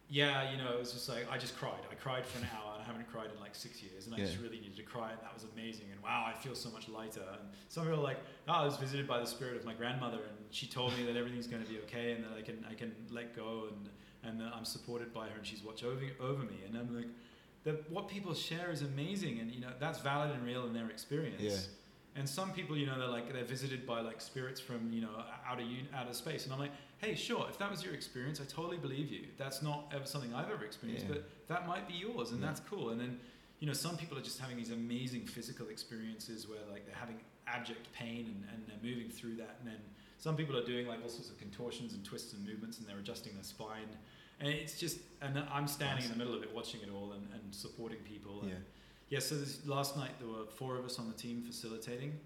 yeah, 0.09 0.51
you 0.51 0.57
know, 0.57 0.73
it 0.73 0.79
was 0.79 0.91
just 0.91 1.07
like, 1.07 1.25
I 1.31 1.37
just 1.37 1.55
cried. 1.57 1.81
I 1.91 1.95
cried 1.95 2.25
for 2.25 2.39
an 2.39 2.47
hour, 2.55 2.68
haven't 2.89 3.11
cried 3.11 3.29
in 3.33 3.39
like 3.39 3.55
six 3.55 3.81
years. 3.81 4.05
And 4.05 4.15
I 4.15 4.19
just 4.19 4.39
really 4.39 4.59
needed 4.59 4.77
to 4.77 4.83
cry, 4.83 5.11
and 5.11 5.19
that 5.21 5.33
was 5.33 5.45
amazing. 5.53 5.85
And 5.91 6.01
wow, 6.01 6.25
I 6.27 6.33
feel 6.41 6.55
so 6.55 6.69
much 6.71 6.89
lighter. 6.89 7.21
And 7.33 7.49
some 7.67 7.83
people 7.83 7.99
are 7.99 8.03
like, 8.03 8.19
oh, 8.47 8.53
I 8.53 8.65
was 8.65 8.77
visited 8.77 9.07
by 9.07 9.19
the 9.19 9.25
spirit 9.25 9.55
of 9.55 9.65
my 9.65 9.73
grandmother, 9.73 10.17
and 10.17 10.37
she 10.51 10.67
told 10.67 10.97
me 10.97 11.05
that 11.05 11.15
everything's 11.15 11.47
going 11.47 11.63
to 11.63 11.69
be 11.69 11.79
okay, 11.79 12.13
and 12.13 12.23
that 12.23 12.31
I 12.37 12.41
can 12.41 12.65
I 12.69 12.73
can 12.73 12.93
let 13.11 13.35
go, 13.35 13.69
and 13.69 13.89
and 14.23 14.39
that 14.41 14.53
I'm 14.55 14.65
supported 14.65 15.13
by 15.13 15.27
her, 15.27 15.37
and 15.37 15.45
she's 15.45 15.63
watched 15.63 15.83
over 15.83 16.01
over 16.19 16.43
me. 16.43 16.57
And 16.67 16.77
I'm 16.77 16.95
like, 16.95 17.07
that 17.63 17.89
what 17.91 18.07
people 18.07 18.33
share 18.33 18.71
is 18.71 18.81
amazing, 18.81 19.39
and 19.39 19.51
you 19.51 19.61
know 19.61 19.71
that's 19.79 19.99
valid 19.99 20.31
and 20.31 20.43
real 20.43 20.65
in 20.65 20.73
their 20.73 20.89
experience. 20.89 21.41
Yeah. 21.41 21.75
And 22.15 22.27
some 22.27 22.51
people, 22.51 22.75
you 22.75 22.85
know, 22.85 22.97
they're 22.97 23.07
like 23.07 23.31
they're 23.31 23.43
visited 23.43 23.85
by 23.85 24.01
like 24.01 24.19
spirits 24.19 24.59
from 24.59 24.91
you 24.91 25.01
know 25.01 25.23
outer 25.47 25.63
outer 25.95 26.13
space, 26.13 26.45
and 26.45 26.53
I'm 26.53 26.59
like, 26.59 26.73
hey, 27.01 27.15
sure, 27.15 27.45
if 27.49 27.57
that 27.59 27.71
was 27.71 27.83
your 27.83 27.93
experience, 27.93 28.39
I 28.41 28.45
totally 28.45 28.77
believe 28.77 29.11
you. 29.11 29.27
That's 29.37 29.61
not 29.61 29.91
ever 29.93 30.05
something 30.05 30.33
I've 30.33 30.51
ever 30.51 30.65
experienced, 30.65 31.05
Yeah. 31.07 31.13
but 31.15 31.47
that 31.47 31.67
might 31.67 31.87
be 31.87 31.93
yours, 31.95 32.31
and 32.31 32.41
Yeah. 32.41 32.47
that's 32.47 32.59
cool. 32.61 32.89
And 32.89 32.99
then, 32.99 33.19
you 33.59 33.67
know, 33.67 33.73
some 33.73 33.97
people 33.97 34.17
are 34.17 34.21
just 34.21 34.39
having 34.39 34.57
these 34.57 34.71
amazing 34.71 35.25
physical 35.25 35.67
experiences 35.69 36.47
where 36.47 36.59
like 36.69 36.85
they're 36.85 36.95
having 36.95 37.19
abject 37.47 37.91
pain 37.93 38.25
and, 38.27 38.49
and 38.53 38.67
they're 38.67 38.91
moving 38.91 39.09
through 39.09 39.35
that, 39.37 39.55
and 39.59 39.67
then 39.67 39.79
some 40.17 40.35
people 40.35 40.55
are 40.57 40.65
doing 40.65 40.87
like 40.87 41.01
all 41.01 41.09
sorts 41.09 41.29
of 41.29 41.37
contortions 41.37 41.93
and 41.93 42.03
twists 42.03 42.33
and 42.33 42.45
movements, 42.45 42.79
and 42.79 42.87
they're 42.87 42.99
adjusting 42.99 43.33
their 43.33 43.43
spine. 43.43 43.87
And 44.41 44.47
it's 44.49 44.77
just, 44.79 44.99
and 45.21 45.37
I'm 45.51 45.67
standing 45.67 46.05
in 46.05 46.11
the 46.11 46.17
middle 46.17 46.33
of 46.33 46.43
it, 46.43 46.53
watching 46.53 46.81
it 46.81 46.89
all 46.89 47.11
and, 47.13 47.27
and 47.33 47.53
supporting 47.55 47.99
people. 47.99 48.41
And 48.41 48.51
Yeah. 48.51 48.57
yeah, 49.09 49.19
so 49.19 49.35
this, 49.37 49.65
last 49.65 49.97
night 49.97 50.11
there 50.19 50.29
were 50.29 50.45
four 50.45 50.77
of 50.77 50.85
us 50.85 50.97
on 50.99 51.07
the 51.09 51.13
team 51.13 51.43
facilitating. 51.43 52.17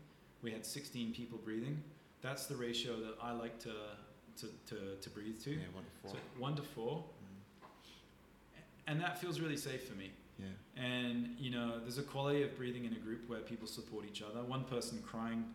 We 0.44 0.52
had 0.52 0.64
16 0.66 1.14
people 1.14 1.38
breathing. 1.40 1.82
That's 2.22 2.46
the 2.46 2.56
ratio 2.56 3.00
that 3.00 3.16
I 3.22 3.32
like 3.32 3.58
to, 3.62 3.74
to, 4.38 4.48
to, 4.68 4.96
to 5.02 5.10
breathe 5.10 5.42
to. 5.44 5.52
Yeah, 5.52 5.58
one 5.74 5.84
to 5.84 5.92
four. 6.02 6.12
So 6.12 6.18
one 6.38 6.56
to 6.56 6.62
four. 6.62 6.98
Mm. 6.98 7.70
And 8.88 9.02
that 9.02 9.20
feels 9.20 9.40
really 9.40 9.58
safe 9.58 9.88
for 9.88 9.96
me. 9.96 10.12
Yeah. 10.40 10.84
And, 10.84 11.36
you 11.38 11.52
know, 11.52 11.80
there's 11.80 12.00
a 12.00 12.04
quality 12.04 12.44
of 12.44 12.56
breathing 12.58 12.86
in 12.86 12.94
a 12.94 13.00
group 13.00 13.30
where 13.30 13.40
people 13.40 13.68
support 13.68 14.06
each 14.06 14.22
other. 14.22 14.44
One 14.44 14.64
person 14.64 15.02
crying 15.06 15.46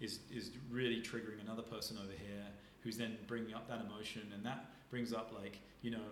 is, 0.00 0.20
is 0.32 0.50
really 0.70 1.02
triggering 1.02 1.40
another 1.44 1.62
person 1.62 1.98
over 1.98 2.12
here 2.12 2.46
who's 2.82 2.96
then 2.96 3.18
bringing 3.26 3.54
up 3.54 3.68
that 3.68 3.80
emotion. 3.80 4.22
And 4.34 4.44
that 4.46 4.66
brings 4.90 5.12
up, 5.12 5.32
like, 5.36 5.58
you 5.82 5.90
know, 5.90 6.06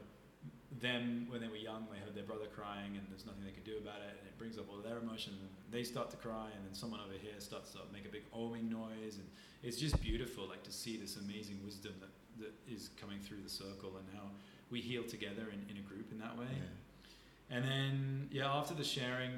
them 0.81 1.27
when 1.31 1.40
they 1.40 1.48
were 1.48 1.57
young, 1.57 1.86
they 1.90 1.98
heard 2.01 2.15
their 2.15 2.24
brother 2.24 2.47
crying 2.55 2.97
and 2.97 3.07
there's 3.09 3.24
nothing 3.24 3.44
they 3.44 3.53
could 3.53 3.65
do 3.65 3.78
about 3.78 4.03
it. 4.03 4.19
And 4.19 4.27
it 4.27 4.36
brings 4.36 4.59
up 4.59 4.66
all 4.69 4.82
their 4.82 4.98
emotion. 4.98 5.32
And 5.40 5.48
they 5.70 5.85
start 5.85 6.11
to 6.11 6.16
cry. 6.16 6.51
And 6.55 6.66
then 6.66 6.74
someone 6.74 7.01
over 7.01 7.16
here 7.16 7.39
starts 7.39 7.70
to 7.73 7.78
make 7.93 8.05
a 8.05 8.11
big 8.11 8.31
oming 8.32 8.69
noise. 8.69 9.16
And 9.16 9.28
it's 9.67 9.77
just 9.79 10.01
beautiful, 10.01 10.47
like, 10.49 10.63
to 10.63 10.73
see 10.73 10.97
this 10.97 11.17
amazing 11.17 11.59
wisdom 11.65 11.93
that, 12.01 12.11
that 12.43 12.55
is 12.73 12.91
coming 13.01 13.19
through 13.21 13.43
the 13.43 13.51
circle 13.51 13.93
and 13.99 14.07
how 14.17 14.27
we 14.71 14.81
heal 14.81 15.03
together 15.03 15.45
in, 15.53 15.61
in 15.71 15.77
a 15.83 15.85
group 15.91 16.11
in 16.13 16.19
that 16.19 16.37
way. 16.39 16.47
Yeah. 16.51 17.57
And 17.57 17.65
then 17.65 18.29
yeah, 18.31 18.53
after 18.53 18.75
the 18.75 18.85
sharing, 18.85 19.31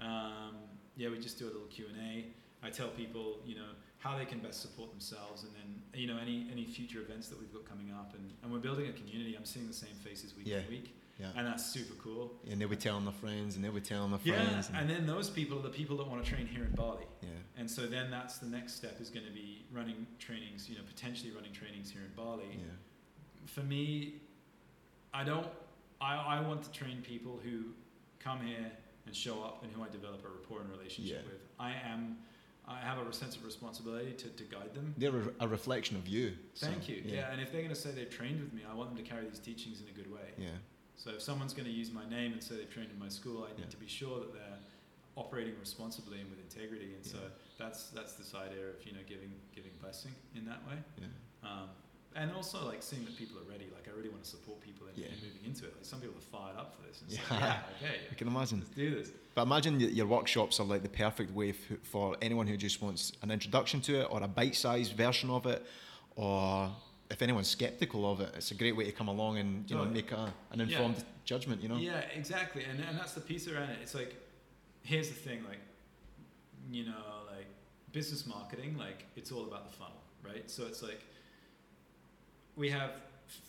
um, 0.00 0.54
yeah, 0.96 1.08
we 1.08 1.18
just 1.18 1.38
do 1.38 1.44
a 1.46 1.52
little 1.52 1.68
Q 1.68 1.86
and 1.92 1.98
A. 2.10 2.24
I 2.66 2.70
tell 2.70 2.88
people, 2.88 3.38
you 3.46 3.56
know, 3.56 3.70
how 3.98 4.18
they 4.18 4.26
can 4.26 4.38
best 4.38 4.60
support 4.60 4.90
themselves, 4.90 5.44
and 5.44 5.52
then 5.54 6.00
you 6.00 6.06
know 6.06 6.18
any 6.20 6.46
any 6.52 6.64
future 6.66 7.00
events 7.00 7.28
that 7.28 7.38
we've 7.40 7.52
got 7.52 7.64
coming 7.64 7.90
up, 7.90 8.12
and, 8.14 8.30
and 8.42 8.52
we're 8.52 8.58
building 8.58 8.86
a 8.88 8.92
community. 8.92 9.34
I'm 9.34 9.46
seeing 9.46 9.66
the 9.66 9.72
same 9.72 9.94
faces 10.04 10.34
week 10.36 10.46
Yeah. 10.46 10.58
in 10.58 10.68
week, 10.68 10.94
Yeah. 11.20 11.26
and 11.36 11.46
that's 11.46 11.64
super 11.64 11.94
cool. 12.02 12.32
And 12.50 12.60
they'll 12.60 12.68
be 12.68 12.76
telling 12.76 13.04
their 13.04 13.14
friends, 13.14 13.54
and 13.56 13.64
they'll 13.64 13.72
be 13.72 13.80
telling 13.80 14.10
their 14.10 14.20
Yeah, 14.24 14.44
friends. 14.44 14.70
and 14.74 14.90
then 14.90 15.06
those 15.06 15.30
people 15.30 15.58
are 15.58 15.62
the 15.62 15.68
people 15.70 15.96
that 15.98 16.08
want 16.08 16.24
to 16.24 16.28
train 16.30 16.46
here 16.46 16.64
in 16.64 16.72
Bali. 16.72 17.04
yeah. 17.22 17.28
And 17.56 17.70
so 17.70 17.86
then 17.86 18.10
that's 18.10 18.38
the 18.38 18.46
next 18.46 18.74
step 18.74 19.00
is 19.00 19.10
going 19.10 19.24
to 19.26 19.32
be 19.32 19.64
running 19.72 20.06
trainings, 20.18 20.68
you 20.68 20.74
know, 20.76 20.82
potentially 20.86 21.30
running 21.30 21.52
trainings 21.52 21.88
here 21.90 22.02
in 22.02 22.10
Bali. 22.16 22.44
Yeah. 22.58 22.64
for 23.46 23.60
me, 23.60 24.14
I 25.12 25.22
don't. 25.24 25.46
I, 26.00 26.16
I 26.16 26.40
want 26.40 26.62
to 26.64 26.70
train 26.72 27.02
people 27.02 27.38
who 27.44 27.66
come 28.18 28.40
here 28.40 28.70
and 29.06 29.14
show 29.14 29.42
up 29.44 29.62
and 29.62 29.70
who 29.72 29.82
I 29.82 29.88
develop 29.88 30.24
a 30.24 30.28
rapport 30.28 30.60
and 30.62 30.70
relationship 30.70 31.22
Yeah. 31.24 31.30
with. 31.32 31.40
I 31.60 31.74
am. 31.92 32.16
I 32.66 32.78
have 32.80 32.98
a 32.98 33.12
sense 33.12 33.36
of 33.36 33.44
responsibility 33.44 34.12
to, 34.14 34.28
to 34.30 34.44
guide 34.44 34.72
them. 34.74 34.94
They're 34.96 35.14
a, 35.14 35.44
a 35.44 35.48
reflection 35.48 35.96
of 35.98 36.08
you. 36.08 36.32
so, 36.54 36.66
Thank 36.66 36.88
you. 36.88 37.02
Yeah. 37.04 37.14
Yeah. 37.16 37.30
and 37.32 37.40
if 37.40 37.52
they're 37.52 37.60
going 37.60 37.74
to 37.74 37.80
say 37.80 37.90
they've 37.90 38.08
trained 38.08 38.40
with 38.40 38.54
me, 38.54 38.62
I 38.68 38.74
want 38.74 38.88
them 38.94 39.04
to 39.04 39.08
carry 39.08 39.26
these 39.28 39.38
teachings 39.38 39.82
in 39.82 39.86
a 39.88 39.92
good 39.92 40.10
way. 40.10 40.32
Yeah. 40.38 40.48
So 40.96 41.10
if 41.10 41.22
someone's 41.22 41.52
going 41.52 41.66
to 41.66 41.72
use 41.72 41.90
my 41.92 42.08
name 42.08 42.32
and 42.32 42.42
say 42.42 42.56
they've 42.56 42.70
trained 42.70 42.90
in 42.90 42.98
my 42.98 43.08
school, 43.08 43.44
I 43.44 43.50
need 43.56 43.64
Yeah. 43.64 43.70
to 43.70 43.76
be 43.76 43.86
sure 43.88 44.20
that 44.20 44.32
they're 44.32 44.58
operating 45.16 45.54
responsibly 45.60 46.20
and 46.20 46.30
with 46.30 46.40
integrity. 46.40 46.94
And 46.94 47.04
so 47.04 47.18
that's 47.58 47.90
that's 47.90 48.14
this 48.14 48.34
idea 48.34 48.68
of 48.68 48.84
you 48.86 48.92
know 48.92 49.00
giving 49.06 49.32
giving 49.54 49.72
blessing 49.80 50.12
in 50.34 50.44
that 50.46 50.66
way. 50.66 50.78
Yeah. 51.00 51.06
Um, 51.50 51.68
and 52.16 52.30
also 52.32 52.64
like 52.64 52.80
seeing 52.80 53.04
that 53.06 53.16
people 53.16 53.36
are 53.38 53.50
ready. 53.50 53.66
Like 53.74 53.88
I 53.92 53.96
really 53.96 54.08
want 54.08 54.22
to 54.22 54.30
support 54.30 54.60
people 54.60 54.86
in, 54.86 54.94
Yeah. 55.02 55.08
in 55.08 55.14
moving 55.16 55.44
into 55.44 55.64
it. 55.66 55.74
Like 55.74 55.84
some 55.84 56.00
people 56.00 56.16
are 56.16 56.20
fired 56.38 56.56
up 56.56 56.74
for 56.76 56.86
this. 56.86 57.02
And 57.02 57.10
Yeah. 57.10 57.20
like, 57.30 57.40
yeah, 57.40 57.62
okay, 57.82 57.96
I 58.10 58.14
can 58.14 58.28
imagine. 58.28 58.58
let's 58.60 58.70
do 58.70 58.94
this. 58.94 59.10
But 59.34 59.42
imagine 59.42 59.80
your 59.80 60.06
workshops 60.06 60.60
are 60.60 60.64
like 60.66 60.82
the 60.82 60.88
perfect 60.88 61.32
way 61.32 61.50
f- 61.50 61.78
for 61.82 62.16
anyone 62.22 62.46
who 62.46 62.56
just 62.56 62.80
wants 62.80 63.12
an 63.22 63.30
introduction 63.32 63.80
to 63.82 64.02
it 64.02 64.06
or 64.10 64.22
a 64.22 64.28
bite-sized 64.28 64.92
version 64.96 65.28
of 65.30 65.44
it, 65.46 65.66
or 66.14 66.70
if 67.10 67.22
anyone's 67.22 67.48
skeptical 67.48 68.10
of 68.10 68.20
it, 68.20 68.32
it's 68.36 68.50
a 68.50 68.54
great 68.54 68.76
way 68.76 68.84
to 68.84 68.92
come 68.92 69.08
along 69.08 69.38
and 69.38 69.70
you 69.70 69.76
know 69.76 69.82
oh, 69.82 69.86
make 69.86 70.12
a, 70.12 70.32
an 70.50 70.60
Yeah. 70.60 70.64
informed 70.66 71.04
judgment. 71.24 71.62
You 71.62 71.68
know. 71.68 71.76
Yeah, 71.76 72.00
exactly. 72.14 72.64
And 72.64 72.80
and 72.80 72.98
that's 72.98 73.12
the 73.12 73.20
piece 73.20 73.48
around 73.48 73.70
it. 73.70 73.78
It's 73.82 73.94
like, 73.94 74.14
here's 74.82 75.08
the 75.08 75.14
thing. 75.14 75.44
Like, 75.48 75.60
you 76.70 76.86
know, 76.86 77.04
like 77.30 77.46
business 77.92 78.26
marketing. 78.26 78.76
Like 78.78 79.06
it's 79.16 79.30
all 79.32 79.44
about 79.44 79.70
the 79.70 79.76
funnel, 79.76 80.02
right? 80.22 80.50
So 80.50 80.66
it's 80.66 80.82
like 80.82 81.02
we 82.56 82.70
have 82.70 82.90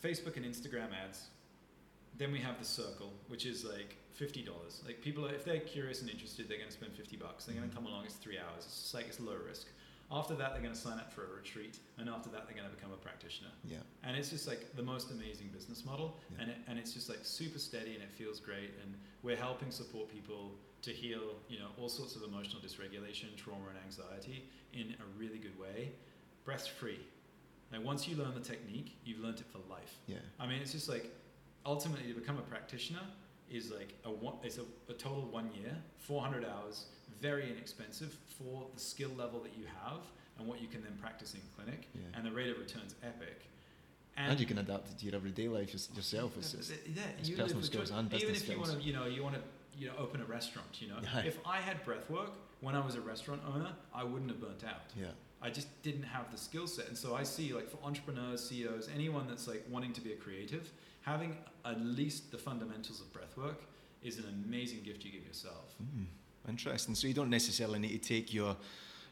Facebook 0.03 0.37
and 0.37 0.45
Instagram 0.45 0.89
ads. 1.03 1.27
Then 2.17 2.31
we 2.31 2.39
have 2.39 2.59
the 2.59 2.65
circle, 2.65 3.11
which 3.27 3.45
is 3.45 3.65
like 3.65 3.97
fifty 4.13 4.41
dollars. 4.41 4.81
Like 4.85 5.01
people, 5.01 5.25
are, 5.25 5.33
if 5.33 5.43
they're 5.43 5.59
curious 5.59 6.01
and 6.01 6.09
interested, 6.09 6.47
they're 6.47 6.57
going 6.57 6.69
to 6.69 6.75
spend 6.75 6.93
fifty 6.93 7.17
bucks. 7.17 7.45
They're 7.45 7.55
going 7.55 7.67
to 7.69 7.73
mm. 7.73 7.77
come 7.77 7.87
along. 7.87 8.05
It's 8.05 8.15
three 8.15 8.37
hours. 8.37 8.65
It's 8.65 8.81
just 8.81 8.93
like 8.93 9.07
it's 9.07 9.19
low 9.19 9.35
risk. 9.47 9.67
After 10.11 10.35
that, 10.35 10.53
they're 10.53 10.61
going 10.61 10.73
to 10.73 10.79
sign 10.79 10.99
up 10.99 11.11
for 11.11 11.23
a 11.25 11.35
retreat, 11.35 11.79
and 11.97 12.07
after 12.09 12.29
that, 12.29 12.45
they're 12.45 12.55
going 12.55 12.69
to 12.69 12.75
become 12.75 12.91
a 12.93 12.97
practitioner. 12.97 13.49
Yeah. 13.63 13.77
And 14.03 14.15
it's 14.15 14.29
just 14.29 14.47
like 14.47 14.75
the 14.75 14.83
most 14.83 15.09
amazing 15.11 15.47
business 15.51 15.83
model, 15.83 16.17
Yeah. 16.31 16.41
and 16.43 16.51
it, 16.51 16.57
and 16.67 16.77
it's 16.77 16.93
just 16.93 17.09
like 17.09 17.19
super 17.23 17.57
steady, 17.57 17.95
and 17.95 18.03
it 18.03 18.11
feels 18.11 18.39
great. 18.39 18.71
And 18.83 18.93
we're 19.23 19.35
helping 19.35 19.71
support 19.71 20.07
people 20.09 20.51
to 20.83 20.91
heal, 20.91 21.35
you 21.49 21.57
know, 21.57 21.69
all 21.79 21.89
sorts 21.89 22.15
of 22.15 22.21
emotional 22.21 22.61
dysregulation, 22.61 23.35
trauma, 23.35 23.65
and 23.69 23.79
anxiety 23.83 24.45
in 24.73 24.95
a 24.99 25.19
really 25.19 25.39
good 25.39 25.57
way, 25.59 25.91
breath 26.43 26.67
free. 26.67 26.99
Like 27.71 27.83
once 27.83 28.07
you 28.07 28.15
learn 28.15 28.35
the 28.35 28.39
technique, 28.41 28.95
you've 29.03 29.19
learned 29.19 29.39
it 29.39 29.47
for 29.51 29.57
life. 29.69 29.95
Yeah. 30.05 30.17
I 30.39 30.45
mean, 30.45 30.61
it's 30.61 30.71
just 30.73 30.87
like 30.87 31.09
ultimately 31.65 32.07
to 32.13 32.13
become 32.19 32.37
a 32.37 32.41
practitioner 32.43 33.01
is 33.49 33.71
like 33.71 33.95
a 34.05 34.11
one, 34.11 34.35
it's 34.43 34.59
a, 34.59 34.63
a 34.89 34.93
total 34.93 35.23
one 35.31 35.49
year, 35.59 35.75
400 35.97 36.45
hours, 36.45 36.85
very 37.21 37.49
inexpensive 37.51 38.17
for 38.37 38.67
the 38.73 38.79
skill 38.79 39.11
level 39.17 39.39
that 39.41 39.57
you 39.57 39.65
have 39.83 40.01
and 40.37 40.47
what 40.47 40.61
you 40.61 40.67
can 40.67 40.81
then 40.83 40.97
practice 41.01 41.33
in 41.33 41.41
clinic, 41.55 41.87
Yeah. 41.93 42.01
and 42.15 42.25
the 42.25 42.31
rate 42.31 42.49
of 42.49 42.57
return's 42.59 42.95
epic. 43.03 43.45
And, 44.17 44.39
you 44.39 44.45
can 44.45 44.57
adapt 44.59 44.89
it 44.91 44.97
to 44.99 45.05
your 45.05 45.15
everyday 45.15 45.47
life 45.49 45.73
yourself. 45.73 46.37
It's, 46.37 46.53
yeah, 46.69 46.75
yeah, 46.95 47.01
it's 47.19 47.29
personal 47.29 47.63
skills 47.63 47.91
and 47.91 48.07
Even 48.13 48.19
business 48.19 48.41
if 48.43 48.47
you 48.49 48.53
skills. 48.55 48.69
want 48.69 48.81
to, 48.81 48.87
you 48.87 48.93
know, 48.93 49.05
you 49.05 49.23
want 49.23 49.35
to, 49.35 49.41
you 49.77 49.87
know, 49.87 49.93
open 49.97 50.21
a 50.21 50.25
restaurant. 50.25 50.81
You 50.81 50.87
know, 50.89 50.99
Yeah. 51.03 51.19
if 51.31 51.37
I 51.45 51.57
had 51.57 51.83
breath 51.83 52.09
work 52.09 52.31
when 52.61 52.75
I 52.75 52.85
was 52.85 52.95
a 52.95 53.01
restaurant 53.01 53.41
owner, 53.45 53.73
I 53.93 54.03
wouldn't 54.03 54.29
have 54.31 54.39
burnt 54.41 54.63
out. 54.63 54.81
yeah. 54.95 55.11
I 55.41 55.49
just 55.51 55.67
didn't 55.83 56.03
have 56.03 56.31
the 56.31 56.37
skill 56.37 56.65
set. 56.65 56.87
And 56.87 56.97
so 56.97 57.13
I 57.13 57.23
see 57.23 57.53
like 57.53 57.69
for 57.69 57.77
entrepreneurs, 57.83 58.49
CEOs, 58.49 58.87
anyone 58.93 59.27
that's 59.27 59.47
like 59.47 59.63
wanting 59.69 59.93
to 59.93 60.01
be 60.01 60.11
a 60.13 60.15
creative, 60.15 60.71
having 61.01 61.37
at 61.65 61.79
least 61.81 62.31
the 62.31 62.37
fundamentals 62.37 62.99
of 63.01 63.07
breathwork 63.13 63.57
is 64.01 64.17
an 64.17 64.25
amazing 64.45 64.81
gift 64.83 65.03
you 65.05 65.11
give 65.11 65.25
yourself. 65.27 65.75
Mm, 65.83 66.05
interesting. 66.49 66.95
So 66.95 67.07
you 67.07 67.13
don't 67.13 67.29
necessarily 67.29 67.79
need 67.79 68.01
to 68.01 68.07
take 68.09 68.33
your 68.33 68.55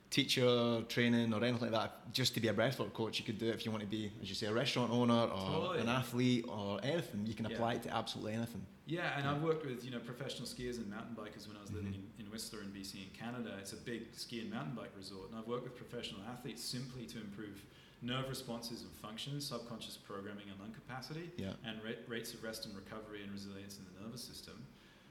teacher 0.10 0.81
training 0.89 1.34
or 1.34 1.43
anything 1.43 1.61
like 1.61 1.72
that 1.72 2.14
just 2.14 2.34
to 2.35 2.39
be 2.39 2.47
a 2.47 2.53
breathwork 2.53 2.93
coach. 2.93 3.18
You 3.19 3.26
could 3.26 3.39
do 3.39 3.47
it 3.47 3.55
if 3.55 3.65
you 3.65 3.72
want 3.72 3.81
to 3.81 3.89
be, 3.89 4.11
as 4.22 4.30
you 4.30 4.35
say, 4.35 4.45
a 4.47 4.53
restaurant 4.53 4.91
owner 4.91 5.23
or 5.23 5.38
Totally. 5.51 5.80
an 5.80 5.89
athlete 5.89 6.45
or 6.47 6.80
anything. 6.84 7.26
You 7.26 7.34
can 7.34 7.45
Yeah. 7.47 7.53
apply 7.55 7.73
it 7.76 7.84
to 7.84 7.95
absolutely 7.95 8.34
anything. 8.34 8.65
Yeah, 8.85 9.15
and 9.15 9.23
Yeah. 9.26 9.31
I've 9.31 9.41
worked 9.41 9.65
with 9.65 9.84
you 9.84 9.91
know 9.91 9.99
professional 9.99 10.47
skiers 10.47 10.77
and 10.77 10.88
mountain 10.89 11.15
bikers 11.15 11.47
when 11.47 11.57
I 11.57 11.61
was 11.61 11.72
living 11.72 11.93
Mhm. 11.93 12.19
in, 12.19 12.26
in 12.26 12.31
Whistler 12.31 12.61
in 12.61 12.72
BC 12.72 13.01
in 13.01 13.10
Canada. 13.11 13.55
It's 13.60 13.73
a 13.73 13.77
big 13.77 14.14
ski 14.14 14.41
and 14.41 14.51
mountain 14.51 14.76
bike 14.76 14.91
resort, 14.95 15.30
and 15.30 15.39
I've 15.39 15.47
worked 15.47 15.64
with 15.64 15.76
professional 15.76 16.22
athletes 16.23 16.61
simply 16.64 17.05
to 17.07 17.18
improve 17.19 17.65
nerve 18.01 18.27
responses 18.27 18.81
and 18.81 18.91
function, 18.91 19.39
subconscious 19.39 19.95
programming 19.97 20.49
and 20.49 20.60
lung 20.60 20.73
capacity, 20.73 21.31
Yeah. 21.38 21.53
and 21.64 21.81
ra- 21.81 21.91
rates 22.07 22.34
of 22.34 22.43
rest 22.43 22.65
and 22.65 22.76
recovery 22.76 23.23
and 23.23 23.31
resilience 23.31 23.77
in 23.80 23.85
the 23.85 24.01
nervous 24.03 24.22
system. 24.23 24.68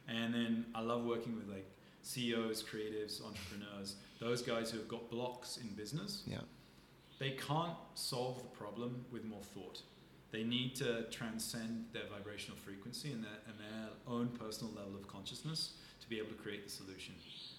And 0.06 0.34
then 0.34 0.66
I 0.74 0.82
love 0.82 1.04
working 1.04 1.34
with 1.34 1.48
like 1.48 1.64
CEOs, 2.02 2.62
creatives, 2.62 3.24
entrepreneurs, 3.24 3.96
those 4.20 4.42
guys 4.42 4.70
who 4.70 4.78
have 4.78 4.88
got 4.88 5.10
blocks 5.10 5.58
in 5.58 5.68
business. 5.68 6.22
Yeah. 6.26 6.38
They 7.18 7.30
can't 7.30 7.76
solve 7.94 8.42
the 8.42 8.48
problem 8.48 9.04
with 9.12 9.24
more 9.24 9.42
thought. 9.54 9.82
They 10.32 10.42
need 10.42 10.74
to 10.76 11.04
transcend 11.10 11.86
their 11.92 12.06
vibrational 12.12 12.56
frequency 12.58 13.12
and 13.12 13.22
their, 13.22 13.38
and 13.46 13.58
their 13.58 13.88
own 14.08 14.28
personal 14.28 14.72
level 14.74 14.94
of 14.94 15.06
consciousness 15.06 15.74
to 16.00 16.08
be 16.08 16.18
able 16.18 16.28
to 16.28 16.34
create 16.34 16.64
the 16.64 16.70
solution. 16.70 17.14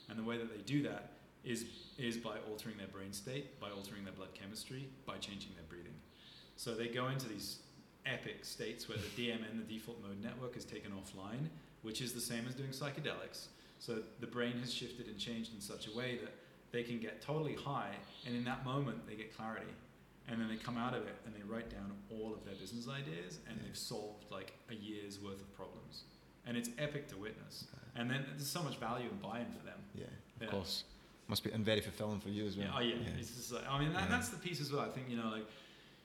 And 0.09 0.19
the 0.19 0.23
way 0.23 0.37
that 0.37 0.49
they 0.53 0.61
do 0.63 0.83
that 0.83 1.11
is, 1.43 1.65
is 1.97 2.17
by 2.17 2.37
altering 2.49 2.77
their 2.77 2.87
brain 2.87 3.13
state, 3.13 3.59
by 3.59 3.69
altering 3.69 4.03
their 4.03 4.13
blood 4.13 4.33
chemistry, 4.33 4.89
by 5.05 5.17
changing 5.17 5.51
their 5.55 5.65
breathing. 5.69 5.93
So 6.55 6.73
they 6.73 6.87
go 6.87 7.07
into 7.07 7.29
these 7.29 7.59
epic 8.05 8.43
states 8.43 8.89
where 8.89 8.97
the 8.97 9.21
DMN, 9.21 9.65
the 9.65 9.73
default 9.73 10.01
mode 10.01 10.21
network, 10.21 10.57
is 10.57 10.65
taken 10.65 10.91
offline, 10.91 11.47
which 11.83 12.01
is 12.01 12.13
the 12.13 12.21
same 12.21 12.45
as 12.47 12.55
doing 12.55 12.69
psychedelics. 12.69 13.47
So 13.83 13.97
the 14.21 14.27
brain 14.27 14.53
has 14.61 14.73
shifted 14.73 15.07
and 15.07 15.17
changed 15.19 15.53
in 15.53 15.59
such 15.59 15.87
a 15.87 15.91
way 15.91 16.17
that 16.23 16.33
they 16.71 16.83
can 16.83 16.99
get 16.99 17.21
totally 17.21 17.53
high, 17.53 17.91
and 18.25 18.33
in 18.33 18.45
that 18.45 18.63
moment 18.63 19.05
they 19.05 19.15
get 19.15 19.35
clarity, 19.35 19.73
and 20.29 20.39
then 20.39 20.47
they 20.47 20.55
come 20.55 20.77
out 20.77 20.93
of 20.93 21.03
it 21.05 21.17
and 21.25 21.35
they 21.35 21.43
write 21.43 21.69
down 21.69 21.91
all 22.09 22.33
of 22.33 22.45
their 22.45 22.55
business 22.55 22.87
ideas, 22.87 23.39
and 23.45 23.57
Yeah. 23.57 23.63
they've 23.67 23.77
solved 23.77 24.23
like 24.31 24.53
a 24.69 24.73
year's 24.75 25.19
worth 25.19 25.41
of 25.41 25.53
problems. 25.53 26.05
and 26.45 26.57
it's 26.57 26.69
epic 26.77 27.07
to 27.07 27.15
witness. 27.15 27.63
And 27.95 28.11
then 28.11 28.25
there's 28.35 28.49
so 28.49 28.61
much 28.63 28.75
value 28.77 29.07
and 29.09 29.21
buy-in 29.21 29.49
for 29.53 29.63
them. 29.65 29.79
Yeah, 29.95 30.03
of 30.07 30.41
Yeah. 30.41 30.47
course. 30.49 30.83
Must 31.29 31.41
be 31.41 31.51
and 31.51 31.63
very 31.63 31.79
fulfilling 31.79 32.19
for 32.19 32.27
you 32.27 32.45
as 32.45 32.57
well. 32.57 32.67
Oh, 32.75 32.79
yeah, 32.81 32.95
oh 32.97 33.01
yeah. 33.01 33.17
It's 33.17 33.33
just 33.33 33.53
like 33.53 33.65
I 33.65 33.79
mean, 33.79 33.93
that, 33.93 34.01
Yeah. 34.03 34.07
that's 34.09 34.27
the 34.27 34.35
piece 34.37 34.59
as 34.59 34.69
well. 34.69 34.81
I 34.81 34.89
think 34.89 35.07
you 35.09 35.15
know, 35.15 35.29
like, 35.29 35.45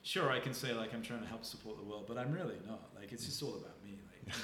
sure, 0.03 0.31
I 0.31 0.39
can 0.39 0.53
say 0.53 0.71
like 0.73 0.93
I'm 0.93 1.01
trying 1.01 1.19
to 1.19 1.27
help 1.27 1.43
support 1.43 1.75
the 1.77 1.83
world, 1.83 2.05
but 2.07 2.17
I'm 2.17 2.31
really 2.31 2.55
not. 2.65 2.95
Like, 2.95 3.11
it's 3.11 3.25
just 3.25 3.43
all 3.43 3.57
about 3.57 3.78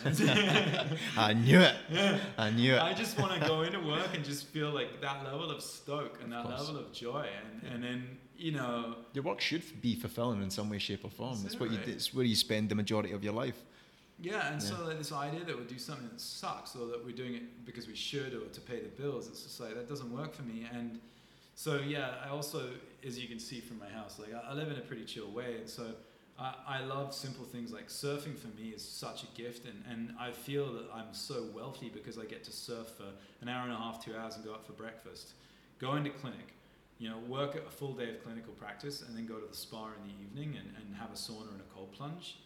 I 1.18 1.34
knew 1.34 1.60
it. 1.60 1.76
yeah. 1.90 2.20
I 2.38 2.50
knew 2.50 2.74
it. 2.76 2.82
I 2.82 2.94
just 2.94 3.18
want 3.20 3.40
to 3.42 3.48
go 3.48 3.62
into 3.64 3.80
work 3.80 4.10
and 4.14 4.24
just 4.24 4.48
feel 4.48 4.72
like 4.72 5.02
that 5.02 5.24
level 5.24 5.50
of 5.52 5.62
stoke 5.62 6.20
and 6.24 6.34
Of 6.34 6.44
that 6.48 6.56
course. 6.58 6.68
level 6.68 6.82
of 6.84 6.92
joy, 6.94 7.28
and 7.44 7.62
Yeah. 7.64 7.70
and 7.74 7.84
then 7.84 8.18
you 8.38 8.52
know, 8.52 8.96
Your 9.14 9.24
work 9.24 9.40
should 9.40 9.64
be 9.82 9.96
fulfilling 9.96 10.42
in 10.44 10.50
some 10.50 10.70
way, 10.70 10.78
shape, 10.78 11.06
or 11.06 11.10
form. 11.10 11.42
That's 11.44 11.58
what 11.60 11.72
you. 11.72 11.80
It's 11.86 12.14
where 12.14 12.26
you 12.26 12.36
spend 12.36 12.68
the 12.70 12.76
majority 12.76 13.12
of 13.14 13.24
your 13.24 13.34
life. 13.34 13.56
yeah. 14.20 14.52
And 14.52 14.62
Yeah. 14.62 14.70
so 14.70 14.86
like, 14.86 14.98
this 14.98 15.12
idea 15.14 15.44
that 15.46 15.58
we 15.58 15.64
do 15.64 15.80
something 15.80 16.10
that 16.10 16.20
sucks 16.22 16.76
or 16.76 16.88
that 16.88 17.04
we're 17.06 17.16
doing 17.16 17.36
it 17.36 17.66
because 17.66 17.88
we 17.88 17.96
should 17.96 18.34
or 18.34 18.46
to 18.58 18.62
pay 18.62 18.80
the 18.82 18.90
bills, 19.02 19.28
it's 19.28 19.44
just 19.44 19.60
like 19.60 19.74
that 19.76 19.88
doesn't 19.88 20.12
work 20.12 20.34
for 20.34 20.44
me. 20.44 20.68
And 20.72 21.00
so 21.56 21.80
yeah, 21.80 22.16
I 22.26 22.30
also, 22.30 22.70
as 23.08 23.18
you 23.18 23.28
can 23.30 23.40
see 23.40 23.62
from 23.62 23.80
my 23.80 23.90
house, 23.90 24.20
like 24.20 24.34
I, 24.34 24.52
I 24.52 24.54
live 24.54 24.70
in 24.70 24.78
a 24.78 24.82
pretty 24.90 25.06
chill 25.06 25.30
way, 25.32 25.56
and 25.60 25.70
so. 25.70 25.84
I, 26.38 26.54
I 26.68 26.84
love 26.84 27.14
simple 27.14 27.46
things 27.46 27.72
like 27.72 27.88
surfing 27.88 28.38
for 28.38 28.48
me 28.60 28.70
is 28.76 28.84
such 28.84 29.24
a 29.24 29.28
gift 29.42 29.66
and, 29.66 29.84
and 29.90 30.14
I 30.20 30.32
feel 30.32 30.74
that 30.74 30.86
I'm 30.94 31.14
so 31.14 31.46
wealthy 31.56 31.90
because 31.90 32.18
I 32.18 32.26
get 32.26 32.44
to 32.46 32.52
surf 32.52 32.90
for 32.98 33.06
an 33.42 33.48
hour 33.50 33.64
and 33.64 33.72
a 33.72 33.78
half, 33.78 34.04
two 34.04 34.16
hours 34.16 34.36
and 34.36 34.44
go 34.44 34.54
out 34.54 34.66
for 34.66 34.74
breakfast. 34.74 35.32
Go 35.80 35.96
into 35.96 36.10
clinic, 36.10 36.54
you 37.00 37.10
know, 37.10 37.18
work 37.28 37.56
a 37.56 37.70
full 37.70 37.94
day 37.94 38.10
of 38.10 38.24
clinical 38.24 38.54
practice 38.54 39.02
and 39.02 39.16
then 39.16 39.26
go 39.26 39.36
to 39.36 39.48
the 39.48 39.56
spa 39.56 39.86
in 39.88 40.08
the 40.10 40.24
evening 40.24 40.58
and, 40.60 40.70
and 40.78 40.96
have 40.98 41.10
a 41.12 41.16
sauna 41.16 41.52
and 41.52 41.62
a 41.62 41.74
cold 41.74 41.92
plunge. 41.94 42.38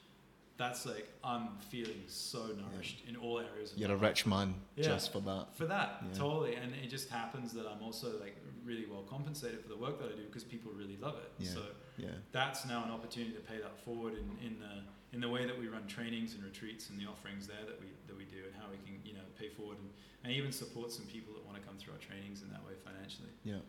That's 0.57 0.85
like 0.85 1.07
I'm 1.23 1.47
feeling 1.71 2.03
so 2.07 2.47
nourished 2.47 3.03
in 3.07 3.15
all 3.15 3.39
areas 3.39 3.71
of 3.71 3.77
You're 3.77 3.91
a 3.91 3.93
life. 3.93 4.01
rich 4.03 4.25
man 4.27 4.53
Yeah. 4.75 4.83
just 4.83 5.13
for 5.13 5.21
that. 5.21 5.47
For 5.55 5.65
that, 5.65 6.03
Yeah. 6.11 6.19
totally. 6.19 6.55
And 6.55 6.73
it 6.75 6.89
just 6.89 7.09
happens 7.09 7.53
that 7.53 7.65
I'm 7.65 7.81
also 7.81 8.19
like 8.19 8.35
really 8.65 8.85
well 8.85 9.03
compensated 9.09 9.61
for 9.61 9.69
the 9.69 9.77
work 9.77 9.99
that 9.99 10.11
I 10.11 10.15
do 10.15 10.25
because 10.25 10.43
people 10.43 10.71
really 10.75 10.97
love 11.01 11.15
it. 11.15 11.31
Yeah. 11.39 11.53
So 11.53 11.61
Yeah. 11.99 12.07
that's 12.31 12.65
now 12.65 12.83
an 12.85 12.91
opportunity 12.91 13.33
to 13.33 13.41
pay 13.41 13.57
that 13.59 13.77
forward 13.83 14.13
in, 14.13 14.27
in 14.45 14.59
the 14.59 14.83
in 15.11 15.21
the 15.21 15.29
way 15.29 15.45
that 15.45 15.57
we 15.57 15.67
run 15.67 15.87
trainings 15.87 16.35
and 16.35 16.43
retreats 16.43 16.89
and 16.89 16.99
the 16.99 17.05
offerings 17.05 17.47
there 17.47 17.65
that 17.65 17.79
we 17.79 17.87
that 18.07 18.17
we 18.17 18.25
do 18.25 18.45
and 18.45 18.53
how 18.55 18.69
we 18.69 18.77
can 18.85 18.99
you 19.05 19.13
know 19.13 19.25
pay 19.37 19.49
forward 19.49 19.77
and, 19.79 19.89
and 20.23 20.33
even 20.33 20.51
support 20.51 20.91
some 20.91 21.05
people 21.05 21.33
that 21.33 21.45
want 21.45 21.57
to 21.59 21.63
come 21.67 21.77
through 21.77 21.93
our 21.93 21.99
trainings 21.99 22.41
in 22.41 22.49
that 22.49 22.63
way 22.65 22.73
financially. 22.83 23.29
Yeah. 23.43 23.63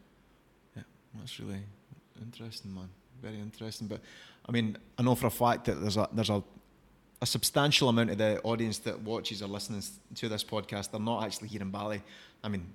Yeah. 0.77 0.83
That's 1.19 1.39
really 1.41 1.63
interesting, 2.21 2.75
man. 2.75 2.89
Very 3.23 3.39
interesting. 3.41 3.87
But 3.87 4.01
I 4.49 4.53
mean, 4.53 4.77
I 4.99 5.03
know 5.03 5.15
for 5.15 5.27
a 5.27 5.31
fact 5.31 5.65
that 5.67 5.81
there's 5.81 5.97
a 5.97 6.09
there's 6.13 6.31
a 6.31 6.43
a 7.23 7.27
substantial 7.27 7.89
amount 7.89 8.11
of 8.11 8.19
the 8.19 8.41
audience 8.43 8.79
that 8.79 9.01
watches 9.03 9.43
or 9.43 9.49
listens 9.49 9.99
to 10.15 10.29
this 10.29 10.43
podcast, 10.43 10.91
they're 10.91 11.01
not 11.01 11.23
actually 11.25 11.49
here 11.49 11.61
in 11.61 11.71
Bali. 11.71 12.03
I 12.43 12.49
mean, 12.49 12.73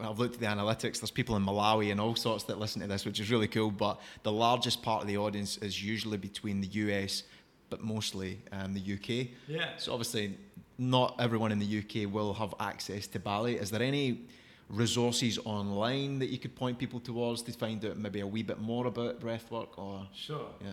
I've 0.00 0.18
looked 0.18 0.34
at 0.34 0.40
the 0.40 0.46
analytics. 0.46 1.00
There's 1.00 1.10
people 1.10 1.36
in 1.36 1.44
Malawi 1.44 1.90
and 1.90 2.00
all 2.00 2.14
sorts 2.14 2.44
that 2.44 2.58
listen 2.58 2.80
to 2.82 2.86
this, 2.88 3.04
which 3.04 3.20
is 3.20 3.30
really 3.30 3.48
cool. 3.48 3.70
But 3.70 4.00
the 4.22 4.32
largest 4.32 4.82
part 4.82 5.02
of 5.02 5.08
the 5.08 5.16
audience 5.16 5.56
is 5.58 5.82
usually 5.82 6.18
between 6.18 6.60
the 6.60 6.66
US, 6.68 7.22
but 7.70 7.82
mostly 7.82 8.40
um, 8.52 8.74
the 8.74 8.80
UK. 8.94 9.28
Yeah. 9.48 9.76
So 9.78 9.92
obviously, 9.92 10.36
not 10.76 11.16
everyone 11.18 11.52
in 11.52 11.58
the 11.58 11.78
UK 11.78 12.12
will 12.12 12.34
have 12.34 12.54
access 12.60 13.06
to 13.08 13.18
Bali. 13.18 13.56
Is 13.56 13.70
there 13.70 13.82
any 13.82 14.22
resources 14.68 15.38
online 15.44 16.18
that 16.18 16.28
you 16.28 16.38
could 16.38 16.54
point 16.54 16.78
people 16.78 17.00
towards 17.00 17.40
to 17.42 17.52
find 17.52 17.82
out 17.86 17.96
maybe 17.96 18.20
a 18.20 18.26
wee 18.26 18.42
bit 18.42 18.60
more 18.60 18.86
about 18.86 19.20
breathwork? 19.20 19.68
Or 19.78 20.06
Sure. 20.14 20.46
yeah, 20.62 20.72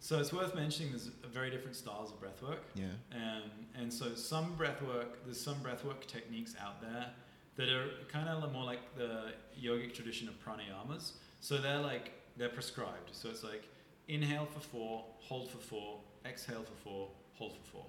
So 0.00 0.18
it's 0.20 0.32
worth 0.32 0.54
mentioning 0.54 0.90
there's 0.90 1.10
very 1.32 1.50
different 1.50 1.76
styles 1.76 2.12
of 2.12 2.20
breathwork. 2.20 2.58
yeah, 2.74 2.84
Um, 3.14 3.42
and 3.74 3.90
so 3.92 4.14
some 4.14 4.54
breathwork, 4.58 5.06
there's 5.24 5.40
some 5.40 5.56
breathwork 5.56 6.06
techniques 6.06 6.54
out 6.60 6.82
there 6.82 7.06
that 7.56 7.68
are 7.68 7.90
kind 8.10 8.28
of 8.28 8.52
more 8.52 8.64
like 8.64 8.80
the 8.96 9.32
yogic 9.60 9.94
tradition 9.94 10.28
of 10.28 10.34
pranayamas. 10.44 11.12
So 11.40 11.58
they're 11.58 11.80
like, 11.80 12.12
they're 12.36 12.48
prescribed. 12.48 13.10
So 13.12 13.28
it's 13.28 13.44
like 13.44 13.64
inhale 14.08 14.46
for 14.46 14.60
four, 14.60 15.04
hold 15.18 15.50
for 15.50 15.58
four, 15.58 15.98
exhale 16.24 16.62
for 16.62 16.76
four, 16.82 17.08
hold 17.34 17.54
for 17.54 17.70
four. 17.70 17.86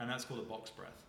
And 0.00 0.10
that's 0.10 0.24
called 0.24 0.40
a 0.40 0.44
box 0.44 0.70
breath. 0.70 1.02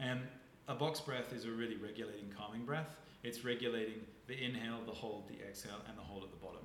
And 0.00 0.20
a 0.68 0.74
box 0.74 1.00
breath 1.00 1.32
is 1.32 1.44
a 1.44 1.50
really 1.50 1.76
regulating, 1.76 2.32
calming 2.36 2.64
breath. 2.64 2.88
It's 3.22 3.44
regulating 3.44 4.00
the 4.26 4.42
inhale, 4.42 4.80
the 4.86 4.92
hold, 4.92 5.28
the 5.28 5.46
exhale, 5.46 5.80
and 5.88 5.96
the 5.96 6.02
hold 6.02 6.24
at 6.24 6.30
the 6.30 6.36
bottom. 6.36 6.60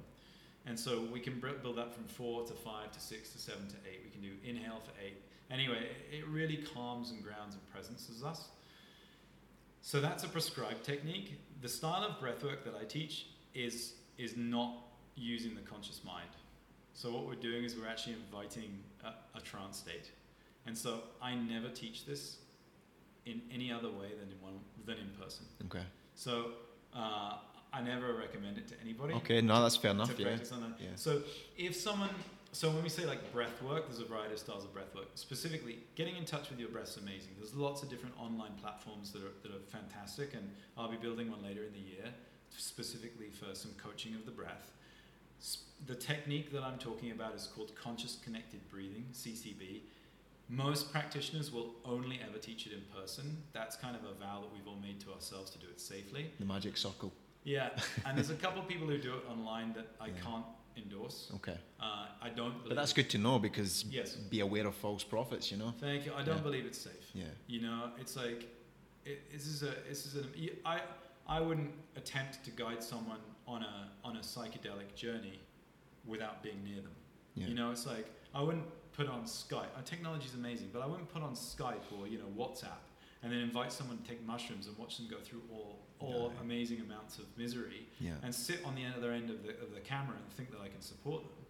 And 0.66 0.80
so 0.80 1.02
we 1.12 1.20
can 1.20 1.42
build 1.62 1.80
up 1.80 1.94
from 1.94 2.06
four 2.06 2.46
to 2.46 2.54
five 2.54 2.92
to 2.92 3.00
six 3.00 3.32
to 3.32 3.38
seven 3.38 3.68
to 3.68 3.76
eight. 3.90 4.02
We 4.06 4.12
can 4.12 4.22
do 4.22 4.32
inhale 4.48 4.82
for 4.84 4.92
eight. 5.04 5.18
Anyway, 5.52 5.88
it 6.12 6.28
really 6.28 6.58
calms 6.74 7.12
and 7.12 7.24
grounds 7.24 7.56
and 7.56 7.72
presences 7.72 8.24
us. 8.24 8.48
So 9.84 10.00
that's 10.00 10.24
a 10.24 10.30
prescribed 10.30 10.84
technique. 10.84 11.40
The 11.62 11.68
style 11.68 12.04
of 12.04 12.14
breathwork 12.20 12.64
that 12.64 12.74
I 12.80 12.86
teach 12.86 13.28
is 13.54 13.96
is 14.18 14.36
not 14.38 14.78
using 15.16 15.54
the 15.56 15.62
conscious 15.62 16.02
mind. 16.06 16.30
So 16.94 17.12
what 17.12 17.28
we're 17.28 17.36
doing 17.50 17.64
is 17.66 17.76
we're 17.76 17.88
actually 17.88 18.14
inviting 18.14 18.80
a, 19.04 19.38
a 19.38 19.42
trance 19.42 19.78
state. 19.78 20.12
And 20.66 20.78
so 20.78 21.02
I 21.22 21.36
never 21.36 21.70
teach 21.70 22.06
this 22.06 22.38
in 23.26 23.42
any 23.52 23.72
other 23.72 23.90
way 23.90 24.10
than 24.20 24.32
in 24.32 24.42
one 24.42 24.54
than 24.86 24.98
in 24.98 25.10
person. 25.22 25.46
okay, 25.66 25.86
So 26.16 26.52
uh, 26.96 27.34
I 27.74 27.82
never 27.82 28.14
recommend 28.14 28.58
it 28.58 28.68
to 28.70 28.76
anybody 28.82 29.16
okay. 29.16 29.42
No, 29.42 29.62
that's 29.62 29.76
fair 29.76 29.92
enough. 29.92 30.18
Yeah, 30.18 30.28
practice 30.28 30.52
on 30.54 30.62
that. 30.62 30.80
Yeah. 30.80 30.88
So 30.96 31.22
if 31.58 31.76
someone, 31.76 32.10
so 32.54 32.70
when 32.70 32.84
we 32.84 32.90
say 32.90 33.06
like 33.06 33.32
breath 33.34 33.62
work, 33.62 33.88
there's 33.88 34.00
a 34.00 34.06
variety 34.06 34.34
of 34.34 34.40
styles 34.40 34.64
of 34.64 34.74
breath 34.74 34.94
work. 34.96 35.08
Specifically, 35.16 35.80
getting 35.96 36.16
in 36.16 36.24
touch 36.26 36.50
with 36.50 36.60
your 36.60 36.70
breath 36.70 36.90
is 36.90 36.98
amazing. 36.98 37.32
There's 37.38 37.54
lots 37.56 37.84
of 37.84 37.90
different 37.90 38.16
online 38.20 38.54
platforms 38.62 39.12
that 39.12 39.24
are, 39.24 39.34
that 39.42 39.52
are 39.52 39.60
fantastic, 39.68 40.34
and 40.34 40.50
I'll 40.78 40.90
be 40.90 40.98
building 40.98 41.30
one 41.30 41.44
later 41.44 41.64
in 41.64 41.74
the 41.74 41.80
year 41.80 42.06
specifically 42.56 43.30
for 43.32 43.56
some 43.56 43.72
coaching 43.84 44.14
of 44.14 44.26
the 44.26 44.32
breath. 44.32 44.72
The 45.88 45.96
technique 45.96 46.52
that 46.54 46.62
I'm 46.64 46.78
talking 46.78 47.12
about 47.12 47.36
is 47.36 47.48
called 47.54 47.76
conscious 47.76 48.18
connected 48.24 48.62
breathing, 48.70 49.06
CCB. 49.12 49.82
Most 50.50 50.92
practitioners 50.92 51.52
will 51.52 51.74
only 51.84 52.20
ever 52.28 52.38
teach 52.38 52.68
it 52.68 52.74
in 52.74 52.82
person. 52.98 53.38
That's 53.54 53.76
kind 53.76 53.96
of 53.96 54.04
a 54.04 54.14
vow 54.14 54.42
that 54.42 54.54
we've 54.54 54.68
all 54.68 54.80
made 54.82 55.00
to 55.02 55.12
ourselves 55.14 55.50
to 55.52 55.58
do 55.58 55.66
it 55.70 55.82
safely. 55.82 56.30
the 56.40 56.46
magic 56.46 56.78
circle. 56.78 57.12
Yeah, 57.44 57.70
and 58.06 58.16
there's 58.18 58.30
a 58.30 58.36
couple 58.46 58.62
of 58.62 58.68
people 58.68 58.88
who 58.88 58.98
do 59.00 59.16
it 59.16 59.24
online 59.30 59.74
that 59.74 59.88
I 60.00 60.08
Yeah. 60.08 60.14
can't 60.24 60.46
endorse. 60.78 61.32
Okay, 61.36 61.58
Uh, 61.80 62.08
I 62.22 62.30
don't. 62.30 62.54
Believe 62.54 62.70
but 62.70 62.76
that's 62.76 62.94
good 62.94 63.10
to 63.12 63.18
know 63.18 63.40
because 63.40 63.86
Yes. 63.90 64.16
be 64.16 64.40
aware 64.42 64.66
of 64.68 64.76
false 64.76 65.04
prophets. 65.04 65.52
You 65.52 65.58
know. 65.58 65.72
Thank 65.80 66.06
you. 66.06 66.14
I 66.14 66.24
don't 66.24 66.38
Yeah. 66.38 66.42
believe 66.44 66.66
it's 66.66 66.78
safe. 66.80 67.12
Yeah. 67.14 67.26
You 67.48 67.62
know, 67.62 67.92
it's 68.00 68.16
like 68.16 68.48
it, 69.06 69.32
this 69.32 69.46
is 69.48 69.64
a 69.64 69.74
this 69.88 70.06
is 70.06 70.16
an 70.16 70.28
I 70.66 70.82
I 71.28 71.40
wouldn't 71.40 71.72
attempt 71.96 72.44
to 72.46 72.52
guide 72.52 72.82
someone 72.84 73.20
on 73.48 73.64
a 73.64 73.92
on 74.04 74.18
a 74.18 74.22
psychedelic 74.22 74.96
journey 74.96 75.40
without 76.06 76.42
being 76.44 76.64
near 76.64 76.82
them. 76.82 76.96
Yeah. 77.36 77.48
You 77.48 77.56
know, 77.56 77.72
it's 77.72 77.86
like 77.86 78.08
I 78.34 78.42
wouldn't 78.42 78.66
put 78.94 79.08
on 79.08 79.24
Skype. 79.26 79.70
Uh, 79.78 79.82
technology 79.84 80.26
is 80.28 80.34
amazing, 80.36 80.70
but 80.72 80.82
I 80.82 80.86
wouldn't 80.86 81.10
put 81.10 81.22
on 81.24 81.34
Skype 81.36 81.92
or 81.98 82.08
you 82.08 82.18
know 82.18 82.28
WhatsApp 82.38 82.82
and 83.22 83.32
then 83.32 83.40
invite 83.40 83.72
someone 83.72 83.98
to 83.98 84.04
take 84.04 84.22
mushrooms 84.26 84.68
and 84.68 84.78
watch 84.78 84.98
them 84.98 85.08
go 85.08 85.20
through 85.20 85.42
all 85.52 85.83
all 86.04 86.32
Yeah. 86.34 86.42
amazing 86.42 86.82
amounts 86.82 87.18
of 87.18 87.26
misery 87.38 87.88
Yeah. 88.00 88.16
and 88.24 88.34
sit 88.34 88.64
on 88.66 88.76
the 88.76 88.86
other 88.86 89.12
end 89.12 89.30
of 89.30 89.44
the 89.44 89.52
of 89.62 89.74
the 89.74 89.80
camera 89.82 90.16
and 90.18 90.28
think 90.34 90.52
that 90.52 90.62
I 90.62 90.68
can 90.70 90.82
support 90.82 91.24
them. 91.24 91.46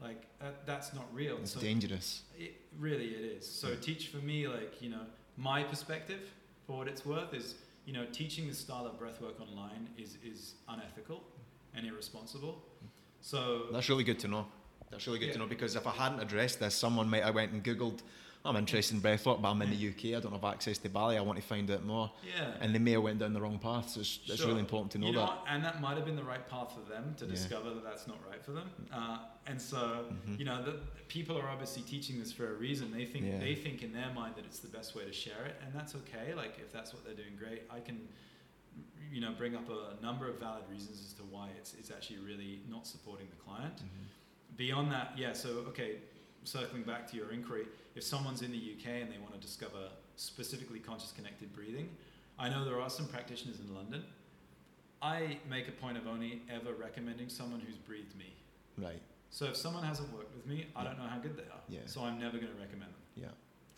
Like 0.00 0.22
that, 0.40 0.66
that's 0.66 0.92
not 0.92 1.06
real. 1.14 1.38
It's 1.38 1.52
So 1.52 1.60
dangerous. 1.60 2.22
it 2.38 2.54
really 2.78 3.08
it 3.14 3.24
is. 3.38 3.46
So 3.46 3.68
Yeah. 3.70 3.76
teach 3.80 4.08
for 4.08 4.18
me, 4.18 4.46
like 4.48 4.80
you 4.82 4.90
know, 4.90 5.06
my 5.36 5.62
perspective 5.64 6.30
for 6.66 6.78
what 6.78 6.88
it's 6.88 7.04
worth 7.06 7.32
is, 7.34 7.54
you 7.86 7.92
know, 7.92 8.04
teaching 8.06 8.46
this 8.48 8.58
style 8.58 8.86
of 8.86 8.98
breathwork 8.98 9.40
online 9.40 9.88
is 9.96 10.16
is 10.22 10.54
unethical 10.68 11.22
and 11.74 11.86
irresponsible. 11.86 12.62
So 13.20 13.68
That's 13.72 13.88
really 13.88 14.04
good 14.04 14.18
to 14.20 14.28
know. 14.28 14.46
That's 14.90 15.06
really 15.06 15.18
good 15.18 15.32
to 15.32 15.38
know 15.38 15.46
because 15.46 15.74
if 15.76 15.86
I 15.86 15.92
hadn't 15.92 16.20
addressed 16.20 16.60
this, 16.60 16.74
someone 16.74 17.08
might 17.08 17.24
have 17.24 17.34
went 17.34 17.52
and 17.52 17.64
googled. 17.64 18.00
I'm 18.46 18.56
interested 18.56 18.94
in 18.94 19.00
breathwork, 19.00 19.40
but 19.40 19.48
I'm 19.50 19.62
in 19.62 19.70
the 19.70 19.88
UK. 19.88 20.16
I 20.18 20.20
don't 20.20 20.32
have 20.32 20.44
access 20.44 20.76
to 20.78 20.90
Bali. 20.90 21.16
I 21.16 21.22
want 21.22 21.38
to 21.40 21.44
find 21.44 21.70
out 21.70 21.82
more, 21.82 22.10
yeah, 22.36 22.50
and 22.60 22.74
they 22.74 22.78
may 22.78 22.90
have 22.92 23.02
went 23.02 23.18
down 23.18 23.32
the 23.32 23.40
wrong 23.40 23.58
path. 23.58 23.88
So 23.88 24.00
it's, 24.00 24.18
it's 24.26 24.44
really 24.44 24.60
important 24.60 24.92
to 24.92 24.98
know 24.98 25.06
you 25.06 25.12
know, 25.14 25.20
that. 25.20 25.28
what? 25.28 25.44
and 25.48 25.64
that 25.64 25.80
might 25.80 25.96
have 25.96 26.04
been 26.04 26.14
the 26.16 26.22
right 26.24 26.46
path 26.46 26.70
for 26.74 26.86
them 26.92 27.14
to 27.18 27.24
Yeah. 27.24 27.30
discover 27.30 27.70
that 27.70 27.82
that's 27.82 28.06
not 28.06 28.18
right 28.28 28.44
for 28.44 28.52
them. 28.52 28.70
Uh, 28.92 29.18
and 29.46 29.60
so 29.60 30.04
Mhm. 30.28 30.38
you 30.38 30.44
know, 30.44 30.62
the, 30.62 30.78
people 31.08 31.38
are 31.38 31.48
obviously 31.48 31.82
teaching 31.84 32.18
this 32.18 32.32
for 32.32 32.50
a 32.50 32.52
reason. 32.54 32.92
They 32.92 33.06
think 33.06 33.24
Yeah. 33.24 33.38
they 33.38 33.54
think 33.54 33.82
in 33.82 33.94
their 33.94 34.12
mind 34.12 34.34
that 34.36 34.44
it's 34.44 34.58
the 34.60 34.68
best 34.68 34.94
way 34.94 35.06
to 35.06 35.12
share 35.12 35.46
it, 35.46 35.56
and 35.64 35.72
that's 35.72 35.94
okay. 35.94 36.34
Like 36.34 36.58
if 36.58 36.70
that's 36.70 36.92
what 36.92 37.02
they're 37.02 37.14
doing, 37.14 37.36
great. 37.38 37.62
I 37.70 37.80
can, 37.80 38.06
you 39.10 39.22
know, 39.22 39.32
bring 39.32 39.56
up 39.56 39.70
a 39.70 39.96
number 40.02 40.28
of 40.28 40.38
valid 40.38 40.64
reasons 40.70 41.00
as 41.00 41.14
to 41.14 41.22
why 41.22 41.48
it's 41.56 41.72
it's 41.74 41.90
actually 41.90 42.18
really 42.18 42.60
not 42.68 42.86
supporting 42.86 43.28
the 43.30 43.36
client. 43.36 43.78
Mhm. 43.78 44.56
Beyond 44.58 44.92
that, 44.92 45.16
yeah. 45.16 45.32
So 45.32 45.48
okay, 45.68 46.00
circling 46.44 46.82
back 46.82 47.10
to 47.10 47.16
your 47.16 47.30
inquiry, 47.32 47.66
if 47.94 48.02
someone's 48.02 48.42
in 48.42 48.50
the 48.52 48.58
UK 48.58 49.02
and 49.02 49.12
they 49.12 49.18
want 49.18 49.32
to 49.34 49.40
discover 49.40 49.88
specifically 50.16 50.78
conscious 50.78 51.12
connected 51.12 51.52
breathing, 51.54 51.88
I 52.38 52.48
know 52.48 52.64
there 52.64 52.80
are 52.80 52.90
some 52.90 53.06
practitioners 53.06 53.60
in 53.60 53.74
London. 53.74 54.04
I 55.02 55.38
make 55.48 55.68
a 55.68 55.72
point 55.72 55.96
of 55.96 56.06
only 56.06 56.42
ever 56.50 56.72
recommending 56.74 57.28
someone 57.28 57.60
who's 57.60 57.76
breathed 57.76 58.16
me. 58.16 58.34
Right. 58.78 59.00
So 59.30 59.46
if 59.46 59.56
someone 59.56 59.84
hasn't 59.84 60.12
worked 60.12 60.34
with 60.34 60.46
me, 60.46 60.66
I 60.74 60.82
Yeah. 60.82 60.88
don't 60.88 60.98
know 60.98 61.06
how 61.06 61.18
good 61.18 61.36
they 61.36 61.42
are. 61.44 61.60
Yeah. 61.68 61.80
So 61.86 62.02
I'm 62.04 62.18
never 62.18 62.38
going 62.38 62.52
to 62.52 62.58
recommend 62.58 62.92
them. 62.92 63.00
Yeah. 63.16 63.26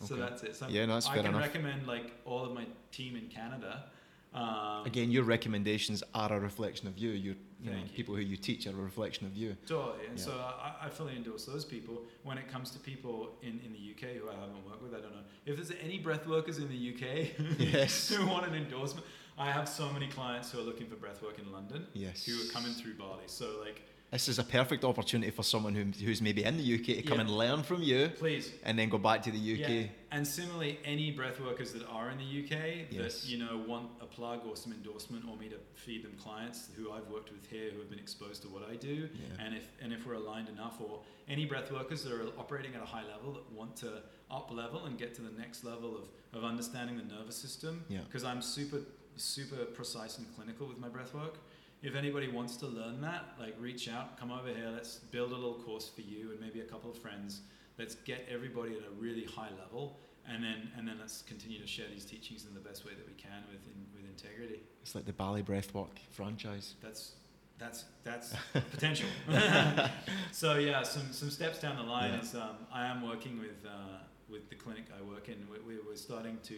Okay. 0.03 0.07
So 0.07 0.17
that's 0.17 0.43
it. 0.43 0.55
So 0.57 0.69
Yeah, 0.69 0.87
no, 0.87 0.95
that's 0.95 1.07
I 1.09 1.17
can 1.17 1.27
enough. 1.27 1.41
recommend 1.41 1.87
like 1.87 2.13
all 2.25 2.45
of 2.45 2.53
my 2.53 2.67
team 2.93 3.17
in 3.17 3.29
Canada. 3.29 3.91
Um, 4.37 4.85
Again, 4.87 5.11
your 5.11 5.25
recommendations 5.25 6.03
are 6.15 6.33
a 6.33 6.39
reflection 6.39 6.87
of 6.89 6.99
you. 6.99 7.11
Your, 7.11 7.35
you 7.63 7.71
know, 7.71 7.77
you. 7.79 7.89
people 7.95 8.15
who 8.15 8.21
you 8.21 8.37
teach 8.37 8.67
are 8.67 8.71
a 8.71 8.75
reflection 8.75 9.27
of 9.27 9.35
you. 9.37 9.57
Totally, 9.67 10.07
and 10.09 10.19
Yeah. 10.19 10.25
so 10.25 10.33
I, 10.33 10.87
I 10.87 10.89
fully 10.91 11.17
endorse 11.17 11.47
those 11.47 11.65
people. 11.65 12.03
When 12.23 12.37
it 12.39 12.47
comes 12.49 12.71
to 12.73 12.79
people 12.79 13.31
in, 13.43 13.59
in 13.65 13.73
the 13.73 13.91
UK 13.93 14.17
who 14.21 14.29
I 14.29 14.35
haven't 14.35 14.65
worked 14.67 14.83
with, 14.83 14.93
I 14.95 15.01
don't 15.01 15.13
know 15.15 15.23
if 15.47 15.57
there's 15.57 15.73
any 15.83 15.99
breath 15.99 16.27
workers 16.27 16.59
in 16.59 16.69
the 16.69 16.95
UK 16.95 17.59
Yes. 17.59 18.11
who 18.11 18.27
want 18.27 18.47
an 18.47 18.55
endorsement. 18.55 19.07
I 19.39 19.51
have 19.51 19.69
so 19.69 19.91
many 19.93 20.07
clients 20.07 20.51
who 20.51 20.59
are 20.61 20.63
looking 20.63 20.87
for 20.87 20.97
breath 20.97 21.23
work 21.23 21.39
in 21.39 21.51
London 21.53 21.87
Yes. 21.95 22.25
who 22.27 22.35
are 22.41 22.53
coming 22.53 22.73
through 22.73 22.95
Bali. 22.95 23.25
So 23.27 23.47
like, 23.65 23.83
This 24.13 24.29
is 24.29 24.39
a 24.39 24.45
perfect 24.45 24.85
opportunity 24.85 25.31
for 25.33 25.43
someone 25.43 25.75
who, 25.75 25.83
who's 26.05 26.23
maybe 26.23 26.45
in 26.45 26.57
the 26.57 26.75
UK 26.77 26.87
to 26.97 27.03
come 27.03 27.17
Yeah. 27.19 27.23
and 27.23 27.31
learn 27.31 27.63
from 27.65 27.83
you 27.83 28.09
please. 28.17 28.53
and 28.65 28.79
then 28.79 28.89
go 28.89 28.99
back 28.99 29.21
to 29.25 29.31
the 29.33 29.39
UK. 29.39 29.69
Yeah. 29.71 29.83
And 30.13 30.27
similarly, 30.27 30.79
any 30.85 31.11
breath 31.11 31.41
workers 31.41 31.73
that 31.73 31.85
are 31.89 32.09
in 32.11 32.19
the 32.19 32.25
UK 32.25 32.87
Yes. 32.91 33.23
that 33.23 33.29
you 33.29 33.37
know 33.39 33.59
want 33.67 33.91
a 34.01 34.07
plug 34.07 34.47
or 34.47 34.57
some 34.57 34.73
endorsement 34.73 35.25
or 35.29 35.37
me 35.37 35.49
to 35.49 35.57
feed 35.75 36.05
them 36.05 36.13
clients 36.23 36.69
who 36.77 36.93
I've 36.93 37.07
worked 37.09 37.33
with 37.33 37.45
here 37.51 37.71
who 37.73 37.79
have 37.81 37.91
been 37.91 37.99
exposed 37.99 38.43
to 38.43 38.49
what 38.49 38.63
I 38.71 38.77
do, 38.77 39.09
Yeah. 39.13 39.45
and 39.45 39.55
if 39.57 39.67
and 39.83 39.93
if 39.93 40.07
we're 40.07 40.15
aligned 40.15 40.49
enough, 40.49 40.81
or 40.81 41.01
any 41.29 41.45
breath 41.45 41.71
workers 41.73 42.05
that 42.05 42.13
are 42.13 42.23
operating 42.39 42.75
at 42.77 42.83
a 42.83 42.87
high 42.87 43.05
level 43.07 43.33
that 43.33 43.51
want 43.53 43.77
to 43.79 44.03
up 44.31 44.51
level 44.53 44.87
and 44.87 44.97
get 44.97 45.15
to 45.17 45.23
the 45.23 45.37
next 45.39 45.65
level 45.65 45.97
of, 45.97 46.09
of 46.33 46.45
understanding 46.45 46.97
the 46.97 47.15
nervous 47.15 47.37
system, 47.37 47.85
Yeah. 47.89 48.01
because 48.07 48.23
I'm 48.25 48.41
super 48.41 48.81
super 49.17 49.65
precise 49.65 50.19
and 50.19 50.27
clinical 50.37 50.67
with 50.69 50.79
my 50.79 50.89
breath 50.89 51.13
work. 51.15 51.39
If 51.87 51.95
anybody 51.95 52.27
wants 52.27 52.57
to 52.57 52.67
learn 52.67 53.01
that, 53.03 53.27
like 53.39 53.55
reach 53.61 53.89
out, 53.89 54.19
come 54.19 54.33
over 54.33 54.49
here, 54.49 54.71
let's 54.75 54.97
build 54.97 55.31
a 55.31 55.37
little 55.37 55.55
course 55.55 55.89
for 55.89 56.01
you 56.01 56.33
and 56.33 56.41
maybe 56.41 56.59
a 56.59 56.65
couple 56.65 56.91
of 56.91 56.99
friends. 56.99 57.43
Let's 57.79 57.95
get 57.95 58.27
everybody 58.29 58.73
at 58.73 58.83
a 58.83 58.91
really 58.99 59.23
high 59.23 59.51
level 59.57 59.97
and 60.29 60.43
then 60.43 60.69
and 60.77 60.89
then 60.89 60.97
let's 60.99 61.23
continue 61.23 61.61
to 61.61 61.67
share 61.69 61.87
these 61.89 62.05
teachings 62.05 62.45
in 62.45 62.55
the 62.55 62.61
best 62.61 62.85
way 62.85 62.91
that 62.97 63.07
we 63.07 63.15
can 63.15 63.45
with 63.53 63.65
in, 63.69 63.87
with 63.95 64.05
integrity. 64.11 64.63
It's 64.83 64.97
like 64.97 65.05
the 65.05 65.13
Bali 65.13 65.45
Breathwork 65.45 65.97
franchise. 66.11 66.75
That's 66.83 67.13
that's 67.57 67.85
that's 68.03 68.35
potential. 68.73 69.09
so 70.33 70.57
yeah, 70.57 70.83
some 70.83 71.13
some 71.13 71.31
steps 71.31 71.61
down 71.61 71.77
the 71.77 71.85
line 71.85 72.15
Yeah. 72.15 72.21
is 72.21 72.35
um, 72.35 72.57
I 72.73 72.87
am 72.87 73.07
working 73.07 73.39
with 73.39 73.65
uh, 73.65 73.99
with 74.29 74.49
the 74.49 74.57
clinic 74.57 74.87
I 74.99 75.03
work 75.03 75.29
in. 75.29 75.47
We, 75.49 75.75
we, 75.77 75.81
we're 75.89 75.95
starting 75.95 76.39
to 76.47 76.57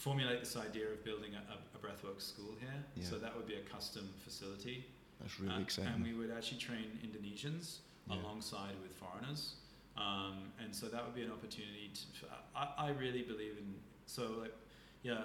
formulate 0.00 0.40
this 0.40 0.56
idea 0.56 0.88
of 0.88 1.04
building 1.04 1.32
a, 1.36 1.76
a, 1.76 1.78
breathwork 1.78 2.20
school 2.20 2.54
here. 2.58 2.80
Yeah. 2.96 3.04
So 3.04 3.18
that 3.18 3.36
would 3.36 3.46
be 3.46 3.56
a 3.56 3.64
custom 3.74 4.08
facility. 4.24 4.86
That's 5.20 5.38
really 5.38 5.54
Uh, 5.54 5.60
exciting. 5.60 5.92
And 5.92 6.02
we 6.02 6.14
would 6.14 6.30
actually 6.30 6.58
train 6.58 6.98
Indonesians 7.04 7.80
Yeah. 8.08 8.16
alongside 8.16 8.80
with 8.80 8.94
foreigners. 8.96 9.56
Um, 9.96 10.52
and 10.58 10.74
so 10.74 10.88
that 10.88 11.04
would 11.04 11.14
be 11.14 11.22
an 11.22 11.30
opportunity 11.30 11.90
to, 11.92 12.26
I, 12.56 12.88
I 12.88 12.88
really 12.90 13.22
believe 13.22 13.58
in, 13.58 13.74
so 14.06 14.22
like, 14.40 14.54
yeah, 15.02 15.24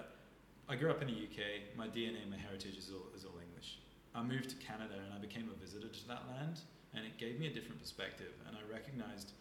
I 0.67 0.75
grew 0.75 0.91
up 0.91 1.01
in 1.01 1.07
the 1.07 1.19
UK. 1.27 1.75
My 1.77 1.87
DNA, 1.87 2.29
my 2.29 2.37
heritage 2.37 2.77
is 2.77 2.91
all, 2.91 3.07
is 3.15 3.23
all 3.23 3.39
English. 3.39 3.79
I 4.13 4.23
moved 4.23 4.49
to 4.49 4.57
Canada 4.57 4.95
and 5.05 5.13
I 5.13 5.19
became 5.19 5.49
a 5.49 5.55
visitor 5.55 5.87
to 5.87 6.07
that 6.07 6.23
land 6.27 6.59
and 6.93 7.05
it 7.05 7.17
gave 7.17 7.39
me 7.39 7.47
a 7.47 7.53
different 7.53 7.79
perspective. 7.79 8.33
And 8.47 8.57
I 8.57 8.63
recognized 8.71 9.31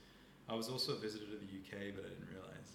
I 0.48 0.54
was 0.54 0.68
also 0.68 0.92
a 0.92 1.00
visitor 1.00 1.26
to 1.26 1.38
the 1.38 1.50
UK, 1.58 1.94
but 1.94 2.04
I 2.04 2.10
didn't 2.10 2.28
realize. 2.30 2.73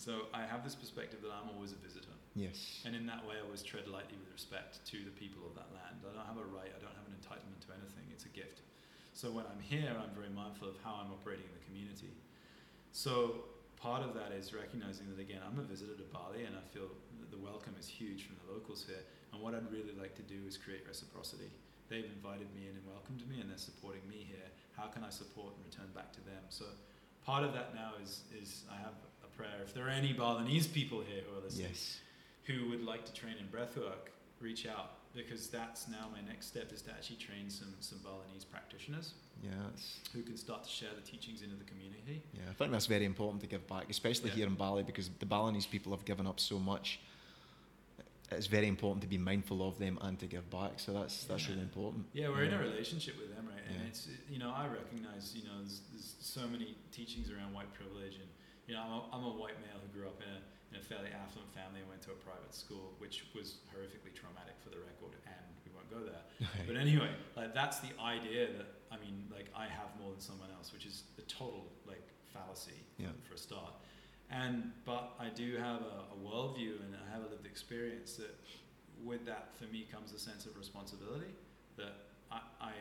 So 0.00 0.32
I 0.32 0.48
have 0.48 0.64
this 0.64 0.72
perspective 0.72 1.20
that 1.20 1.28
I'm 1.28 1.52
always 1.52 1.76
a 1.76 1.80
visitor. 1.84 2.16
yes. 2.32 2.80
And 2.88 2.96
in 2.96 3.04
that 3.12 3.20
way, 3.28 3.36
I 3.36 3.44
always 3.44 3.60
tread 3.60 3.84
lightly 3.84 4.16
with 4.16 4.32
respect 4.32 4.80
to 4.88 5.04
the 5.04 5.12
people 5.12 5.44
of 5.44 5.52
that 5.60 5.68
land. 5.76 6.00
I 6.00 6.16
don't 6.16 6.24
have 6.24 6.40
a 6.40 6.48
right, 6.48 6.72
I 6.72 6.80
don't 6.80 6.96
have 6.96 7.04
an 7.04 7.12
entitlement 7.20 7.60
to 7.68 7.76
anything, 7.76 8.08
it's 8.08 8.24
a 8.24 8.32
gift. 8.32 8.64
So 9.12 9.28
when 9.28 9.44
I'm 9.44 9.60
here, 9.60 9.92
I'm 9.92 10.08
very 10.16 10.32
mindful 10.32 10.72
of 10.72 10.80
how 10.80 10.96
I'm 10.96 11.12
operating 11.12 11.44
in 11.44 11.52
the 11.52 11.64
community. 11.68 12.16
So 12.96 13.44
part 13.76 14.00
of 14.00 14.16
that 14.16 14.32
is 14.32 14.56
recognizing 14.56 15.04
that, 15.12 15.20
again, 15.20 15.44
I'm 15.44 15.60
a 15.60 15.66
visitor 15.68 15.92
to 15.92 16.06
Bali 16.08 16.48
and 16.48 16.56
I 16.56 16.64
feel 16.72 16.88
that 17.20 17.28
the 17.28 17.36
welcome 17.36 17.76
is 17.76 17.84
huge 17.84 18.24
from 18.24 18.40
the 18.40 18.56
locals 18.56 18.88
here. 18.88 19.04
And 19.36 19.44
what 19.44 19.52
I'd 19.52 19.68
really 19.68 19.92
like 20.00 20.16
to 20.16 20.24
do 20.24 20.40
is 20.48 20.56
create 20.56 20.88
reciprocity. 20.88 21.52
They've 21.92 22.08
invited 22.08 22.48
me 22.56 22.72
in 22.72 22.74
and 22.80 22.86
welcomed 22.88 23.20
me, 23.28 23.44
and 23.44 23.52
they're 23.52 23.60
supporting 23.60 24.08
me 24.08 24.24
here. 24.24 24.48
How 24.80 24.88
can 24.88 25.04
I 25.04 25.12
support 25.12 25.52
and 25.52 25.62
return 25.68 25.92
back 25.92 26.08
to 26.16 26.24
them? 26.24 26.40
So 26.48 26.64
part 27.20 27.44
of 27.44 27.52
that 27.52 27.76
now 27.76 28.00
is, 28.00 28.24
is 28.32 28.64
I 28.72 28.80
have 28.80 28.96
prayer. 29.40 29.60
If 29.64 29.72
there 29.74 29.86
are 29.86 29.90
any 30.02 30.12
Balinese 30.12 30.66
people 30.66 31.00
here 31.00 31.22
who 31.26 31.38
are 31.38 31.42
listening, 31.42 31.68
Yes. 31.68 32.00
who 32.44 32.68
would 32.70 32.84
like 32.84 33.04
to 33.06 33.12
train 33.12 33.36
in 33.42 33.46
breathwork, 33.48 34.04
reach 34.40 34.66
out 34.66 34.90
because 35.14 35.48
that's 35.48 35.88
now 35.88 36.06
my 36.12 36.20
next 36.30 36.46
step 36.46 36.72
is 36.72 36.82
to 36.82 36.90
actually 36.96 37.16
train 37.16 37.50
some 37.50 37.72
some 37.80 37.98
Balinese 38.08 38.44
practitioners 38.44 39.06
Yeah. 39.42 39.50
It's, 39.74 39.98
who 40.12 40.22
can 40.22 40.36
start 40.36 40.60
to 40.64 40.70
share 40.70 40.94
the 41.00 41.04
teachings 41.12 41.42
into 41.42 41.56
the 41.56 41.64
community. 41.72 42.16
yeah. 42.38 42.50
I 42.50 42.54
think 42.58 42.70
that's 42.72 42.86
very 42.96 43.04
important 43.12 43.40
to 43.44 43.48
give 43.54 43.64
back, 43.66 43.86
especially 43.90 44.30
Yeah. 44.30 44.36
here 44.40 44.46
in 44.52 44.56
Bali, 44.64 44.82
because 44.82 45.06
the 45.18 45.26
Balinese 45.26 45.66
people 45.74 45.90
have 45.96 46.04
given 46.04 46.26
up 46.26 46.38
so 46.38 46.58
much. 46.58 47.00
It's 48.32 48.46
very 48.46 48.68
important 48.68 49.02
to 49.02 49.08
be 49.08 49.18
mindful 49.18 49.58
of 49.68 49.74
them 49.78 49.98
and 50.02 50.16
to 50.20 50.26
give 50.26 50.48
back. 50.50 50.78
So 50.84 50.92
that's 50.92 51.24
that's 51.24 51.42
Yeah. 51.44 51.50
really 51.50 51.62
important. 51.70 52.02
Yeah, 52.20 52.28
we're 52.32 52.44
in 52.50 52.54
a 52.54 52.62
relationship 52.68 53.14
with 53.22 53.30
them, 53.34 53.44
right? 53.54 53.64
And 53.70 53.76
Yeah. 53.80 53.88
it's 53.90 54.02
you 54.32 54.38
know 54.42 54.50
I 54.62 54.66
recognize 54.80 55.24
you 55.36 55.42
know 55.48 55.56
there's, 55.58 55.80
there's 55.90 56.14
so 56.20 56.46
many 56.54 56.68
teachings 56.98 57.26
around 57.32 57.50
white 57.58 57.72
privilege, 57.80 58.14
and 58.22 58.28
you 58.70 58.78
know 58.78 58.82
I'm 58.86 58.94
a, 58.94 59.00
I'm 59.10 59.24
a 59.26 59.34
white 59.34 59.58
male 59.58 59.82
who 59.82 59.90
grew 59.90 60.06
up 60.06 60.22
in 60.22 60.30
a 60.30 60.38
in 60.70 60.78
a 60.78 60.84
fairly 60.86 61.10
affluent 61.10 61.50
family 61.50 61.82
and 61.82 61.88
went 61.90 61.98
to 62.06 62.14
a 62.14 62.18
private 62.22 62.54
school, 62.54 62.94
which 63.02 63.26
was 63.34 63.58
horrifically 63.74 64.14
traumatic 64.14 64.54
for 64.62 64.70
the 64.70 64.78
record, 64.78 65.18
and 65.26 65.42
we 65.66 65.74
won't 65.74 65.90
go 65.90 65.98
there. 66.06 66.22
But 66.70 66.76
anyway, 66.78 67.10
like 67.34 67.50
that's 67.52 67.82
the 67.82 67.90
idea 67.98 68.46
that 68.54 68.68
I 68.94 68.96
mean, 69.02 69.26
like 69.34 69.50
I 69.50 69.66
have 69.66 69.90
more 69.98 70.14
than 70.14 70.22
someone 70.22 70.48
else, 70.54 70.70
which 70.72 70.86
is 70.86 71.02
a 71.18 71.26
total 71.26 71.66
like 71.90 72.06
fallacy 72.32 72.78
Yeah. 73.02 73.10
for 73.26 73.34
a 73.34 73.38
start. 73.38 73.74
And 74.30 74.70
but 74.86 75.18
I 75.18 75.28
do 75.34 75.58
have 75.58 75.82
a, 75.82 75.96
a 76.14 76.18
worldview 76.22 76.78
and 76.86 76.94
I 76.94 77.06
have 77.10 77.26
a 77.26 77.30
lived 77.34 77.46
experience 77.50 78.14
that 78.22 78.38
with 79.02 79.26
that 79.26 79.50
for 79.58 79.64
me 79.74 79.88
comes 79.90 80.12
a 80.14 80.20
sense 80.22 80.46
of 80.46 80.56
responsibility 80.56 81.34
that 81.76 81.94
I, 82.30 82.38
I 82.62 82.74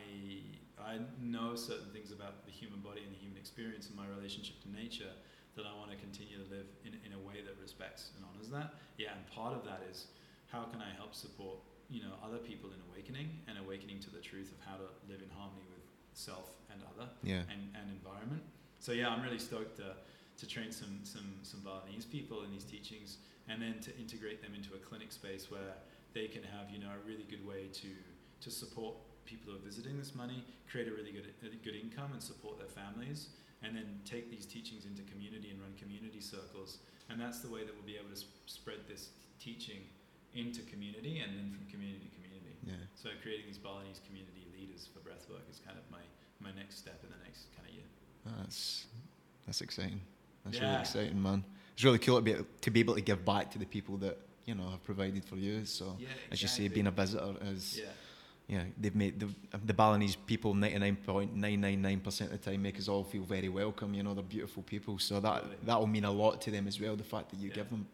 I 0.77 0.93
know 1.19 1.55
certain 1.55 1.89
things 1.91 2.11
about 2.11 2.45
the 2.45 2.51
human 2.51 2.81
body 2.81 3.01
and 3.01 3.11
the 3.11 3.17
human 3.17 3.39
experience 3.39 3.87
and 3.89 3.95
my 3.97 4.05
relationship 4.07 4.61
to 4.61 4.69
nature 4.71 5.09
that 5.55 5.65
I 5.65 5.73
want 5.77 5.91
to 5.91 5.97
continue 5.97 6.37
to 6.37 6.47
live 6.49 6.67
in, 6.85 6.93
in 7.05 7.11
a 7.17 7.21
way 7.21 7.41
that 7.43 7.55
respects 7.61 8.11
and 8.15 8.23
honors 8.25 8.49
that. 8.49 8.73
Yeah, 8.97 9.15
and 9.15 9.21
part 9.33 9.53
of 9.53 9.63
that 9.65 9.81
is 9.89 10.07
how 10.47 10.63
can 10.71 10.81
I 10.81 10.91
help 10.95 11.13
support 11.13 11.57
you 11.89 12.01
know 12.01 12.13
other 12.23 12.37
people 12.37 12.69
in 12.69 12.79
awakening 12.91 13.29
and 13.47 13.57
awakening 13.57 13.99
to 14.05 14.09
the 14.13 14.21
truth 14.21 14.53
of 14.53 14.59
how 14.65 14.77
to 14.77 14.87
live 15.09 15.21
in 15.21 15.29
harmony 15.35 15.65
with 15.73 15.81
self 16.13 16.51
and 16.71 16.81
other 16.95 17.09
Yeah. 17.23 17.43
and, 17.49 17.61
and 17.73 17.89
environment. 17.91 18.43
So 18.79 18.91
yeah, 18.91 19.09
I'm 19.09 19.21
really 19.23 19.39
stoked 19.39 19.77
to, 19.77 19.95
to 20.37 20.45
train 20.47 20.71
some, 20.71 20.99
some, 21.03 21.25
some 21.43 21.61
Balinese 21.61 22.05
people 22.05 22.43
in 22.43 22.51
these 22.51 22.63
teachings 22.63 23.17
and 23.49 23.61
then 23.61 23.79
to 23.81 23.91
integrate 23.97 24.41
them 24.41 24.53
into 24.55 24.73
a 24.75 24.77
clinic 24.79 25.11
space 25.11 25.49
where 25.51 25.73
they 26.13 26.27
can 26.27 26.43
have, 26.43 26.69
you 26.71 26.79
know, 26.79 26.89
a 26.93 27.01
really 27.07 27.25
good 27.29 27.45
way 27.45 27.67
to, 27.73 27.87
to 28.41 28.49
support 28.51 28.95
people 29.25 29.51
who 29.51 29.57
are 29.57 29.61
visiting 29.65 29.97
this 29.97 30.13
money, 30.15 30.43
create 30.69 30.87
a 30.87 30.91
really 30.91 31.11
good, 31.11 31.27
a 31.43 31.55
good 31.65 31.75
income 31.75 32.09
and 32.13 32.21
support 32.21 32.57
their 32.57 32.67
families 32.69 33.29
and 33.63 33.75
then 33.75 33.99
take 34.05 34.29
these 34.31 34.45
teachings 34.45 34.85
into 34.85 35.03
community 35.03 35.51
and 35.51 35.59
run 35.61 35.73
community 35.77 36.21
circles. 36.21 36.79
And 37.09 37.19
that's 37.19 37.39
the 37.39 37.49
way 37.49 37.63
that 37.65 37.73
we'll 37.75 37.85
be 37.85 37.97
able 37.97 38.09
to 38.09 38.15
sp- 38.19 38.31
spread 38.45 38.79
this 38.87 39.09
teaching 39.39 39.81
into 40.33 40.61
community 40.63 41.19
and 41.19 41.35
then 41.35 41.51
from 41.51 41.65
community 41.69 42.07
to 42.07 42.11
community. 42.15 42.55
Yeah. 42.63 42.73
So 42.95 43.09
creating 43.21 43.47
these 43.47 43.57
Balinese 43.57 43.99
community 44.05 44.47
leaders 44.55 44.87
for 44.93 44.99
breathwork 44.99 45.49
is 45.49 45.59
kind 45.65 45.77
of 45.77 45.83
my, 45.91 46.03
my 46.39 46.51
next 46.55 46.77
step 46.77 46.99
in 47.03 47.09
the 47.09 47.17
next 47.23 47.47
kind 47.55 47.67
of 47.67 47.73
year. 47.73 47.87
Oh, 48.27 48.31
that's 48.41 48.85
that's 49.45 49.61
exciting. 49.61 50.01
That's 50.45 50.57
Yeah. 50.57 50.65
really 50.69 50.79
exciting, 50.79 51.21
man. 51.21 51.43
It's 51.73 51.83
really 51.83 51.99
cool 51.99 52.17
to 52.17 52.21
be 52.21 52.35
to 52.61 52.71
be 52.71 52.79
able 52.81 52.95
to 52.95 53.01
give 53.01 53.25
back 53.25 53.49
to 53.51 53.59
the 53.59 53.65
people 53.65 53.97
that 53.97 54.17
you 54.45 54.53
know 54.55 54.69
have 54.69 54.83
provided 54.83 55.25
for 55.25 55.35
you. 55.37 55.65
So 55.65 55.95
Yeah, 55.99 56.07
as 56.31 56.41
you 56.41 56.47
say, 56.47 56.67
being 56.67 56.87
a 56.87 56.91
visitor 56.91 57.35
is 57.41 57.79
Yeah, 57.79 57.85
yeah 58.49 58.63
they've 58.81 58.95
made 58.95 59.19
the 59.19 59.27
the 59.65 59.73
Balinese 59.73 60.15
people 60.15 60.53
ninety 60.53 60.79
nine 60.79 60.97
point 61.05 61.35
nine 61.35 61.61
nine 61.61 61.81
nine 61.81 61.99
percent 61.99 62.31
of 62.33 62.41
the 62.43 62.51
time 62.51 62.61
make 62.61 62.77
us 62.77 62.87
all 62.87 63.03
feel 63.03 63.23
very 63.23 63.49
welcome. 63.49 63.93
You 63.93 64.03
know 64.03 64.13
they're 64.13 64.23
beautiful 64.37 64.63
people, 64.63 64.99
so 64.99 65.19
that 65.21 65.43
that 65.65 65.79
will 65.79 65.87
mean 65.87 66.05
a 66.05 66.11
lot 66.11 66.41
to 66.41 66.51
them 66.51 66.67
as 66.67 66.81
well. 66.81 66.95
The 66.95 67.03
fact 67.15 67.29
that 67.29 67.39
you 67.39 67.49
Yeah. 67.49 67.55
give 67.55 67.69
them. 67.69 67.85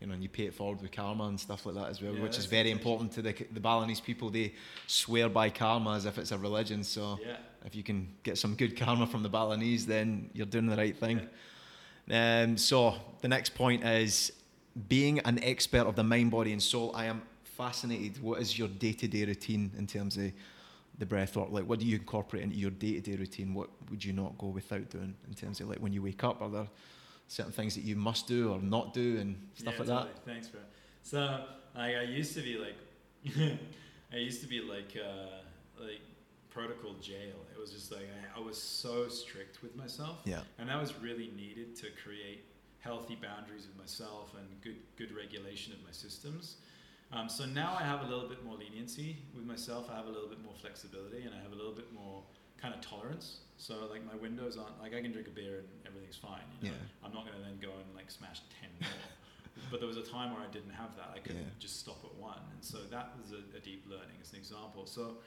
You 0.00 0.06
know, 0.06 0.12
and 0.12 0.22
you 0.22 0.28
pay 0.28 0.44
it 0.44 0.54
forward 0.54 0.82
with 0.82 0.92
karma 0.92 1.24
and 1.24 1.40
stuff 1.40 1.64
like 1.64 1.74
that 1.76 1.88
as 1.88 2.02
well, 2.02 2.12
Yeah, 2.14 2.22
which 2.22 2.36
is 2.38 2.44
very 2.44 2.70
important 2.70 3.12
to 3.12 3.22
the 3.22 3.32
the 3.50 3.60
Balinese 3.60 4.02
people. 4.02 4.28
They 4.28 4.52
swear 4.86 5.30
by 5.30 5.48
karma 5.48 5.94
as 5.96 6.04
if 6.04 6.18
it's 6.18 6.32
a 6.32 6.38
religion. 6.38 6.84
So 6.84 7.18
yeah, 7.26 7.38
if 7.64 7.74
you 7.74 7.82
can 7.82 8.08
get 8.22 8.36
some 8.36 8.54
good 8.56 8.76
karma 8.76 9.06
from 9.06 9.22
the 9.22 9.30
Balinese, 9.30 9.86
then 9.86 10.28
you're 10.34 10.50
doing 10.56 10.66
the 10.66 10.76
right 10.76 10.94
thing. 10.94 11.20
Um, 12.10 12.58
so 12.58 12.94
the 13.22 13.28
next 13.28 13.54
point 13.54 13.84
is 13.84 14.32
being 14.88 15.18
an 15.20 15.38
expert 15.42 15.86
of 15.86 15.96
the 15.96 16.04
mind, 16.04 16.30
body, 16.30 16.52
and 16.52 16.62
soul. 16.62 16.92
I 16.94 17.06
am 17.06 17.22
fascinated. 17.56 18.22
What 18.22 18.40
is 18.40 18.58
your 18.58 18.68
day-to-day 18.68 19.24
routine 19.24 19.70
in 19.78 19.86
terms 19.86 20.16
of 20.16 20.32
the 20.98 21.06
breath 21.06 21.36
work? 21.36 21.50
Like, 21.50 21.68
what 21.68 21.80
do 21.80 21.86
you 21.86 21.96
incorporate 21.96 22.42
into 22.42 22.56
your 22.56 22.70
day-to-day 22.70 23.16
routine? 23.16 23.54
What 23.54 23.70
would 23.90 24.04
you 24.04 24.12
not 24.12 24.36
go 24.38 24.48
without 24.48 24.88
doing 24.90 25.14
in 25.26 25.34
terms 25.34 25.60
of 25.60 25.68
like 25.68 25.78
when 25.78 25.92
you 25.92 26.02
wake 26.02 26.24
up? 26.24 26.42
Are 26.42 26.50
there 26.50 26.68
certain 27.28 27.52
things 27.52 27.74
that 27.74 27.82
you 27.82 27.96
must 27.96 28.26
do 28.26 28.52
or 28.52 28.60
not 28.60 28.94
do 28.94 29.18
and 29.18 29.36
stuff 29.54 29.74
yeah, 29.74 29.80
like 29.80 29.88
totally. 29.88 30.12
Thanks, 30.24 30.48
bro. 30.48 30.60
So 31.02 31.44
like 31.74 31.96
I 31.96 32.02
used 32.02 32.34
to 32.34 32.42
be 32.42 32.58
like, 32.58 33.58
I 34.12 34.16
used 34.16 34.40
to 34.42 34.48
be 34.48 34.60
like 34.60 34.96
uh, 34.96 35.82
like 35.82 36.00
protocol 36.50 36.94
jail. 37.00 37.36
It 37.54 37.60
was 37.60 37.72
just 37.72 37.90
like 37.92 38.08
I, 38.36 38.40
I 38.40 38.44
was 38.44 38.60
so 38.60 39.08
strict 39.08 39.62
with 39.62 39.76
myself. 39.76 40.20
Yeah. 40.24 40.40
And 40.58 40.68
that 40.68 40.80
was 40.80 40.94
really 41.00 41.30
needed 41.36 41.76
to 41.76 41.86
create 42.02 42.44
healthy 42.78 43.16
boundaries 43.16 43.66
with 43.66 43.76
myself 43.76 44.34
and 44.38 44.46
good 44.62 44.76
good 44.96 45.14
regulation 45.14 45.72
of 45.72 45.82
my 45.84 45.92
systems. 45.92 46.56
Um, 47.12 47.28
so 47.28 47.44
now 47.46 47.76
I 47.78 47.84
have 47.84 48.02
a 48.02 48.06
little 48.06 48.28
bit 48.28 48.44
more 48.44 48.56
leniency 48.56 49.16
with 49.34 49.44
myself. 49.46 49.88
I 49.90 49.96
have 49.96 50.06
a 50.06 50.10
little 50.10 50.28
bit 50.28 50.42
more 50.42 50.54
flexibility, 50.60 51.22
and 51.22 51.32
I 51.34 51.40
have 51.42 51.52
a 51.52 51.54
little 51.54 51.72
bit 51.72 51.92
more 51.92 52.22
kind 52.60 52.74
of 52.74 52.80
tolerance. 52.80 53.38
So 53.58 53.86
like 53.90 54.04
my 54.04 54.14
windows 54.16 54.56
aren't 54.58 54.78
like 54.80 54.92
I 54.94 55.00
can 55.00 55.12
drink 55.12 55.28
a 55.28 55.30
beer 55.30 55.58
and 55.58 55.68
everything's 55.86 56.16
fine. 56.16 56.40
You 56.60 56.68
know? 56.70 56.74
Yeah. 56.74 57.06
I'm 57.06 57.14
not 57.14 57.24
going 57.26 57.36
to 57.38 57.42
then 57.44 57.58
go 57.60 57.68
and 57.76 57.94
like 57.94 58.10
smash 58.10 58.40
ten 58.60 58.70
more. 58.80 58.90
but 59.70 59.80
there 59.80 59.86
was 59.88 59.96
a 59.96 60.02
time 60.02 60.32
where 60.34 60.42
I 60.42 60.50
didn't 60.52 60.70
have 60.72 60.96
that. 60.96 61.10
I 61.14 61.18
could 61.20 61.36
Yeah. 61.36 61.42
just 61.58 61.78
stop 61.80 62.04
at 62.04 62.14
one, 62.16 62.40
and 62.52 62.62
so 62.62 62.78
that 62.90 63.12
was 63.22 63.32
a, 63.32 63.56
a 63.56 63.60
deep 63.60 63.84
learning 63.88 64.16
as 64.20 64.32
an 64.32 64.38
example. 64.38 64.84
So 64.86 65.18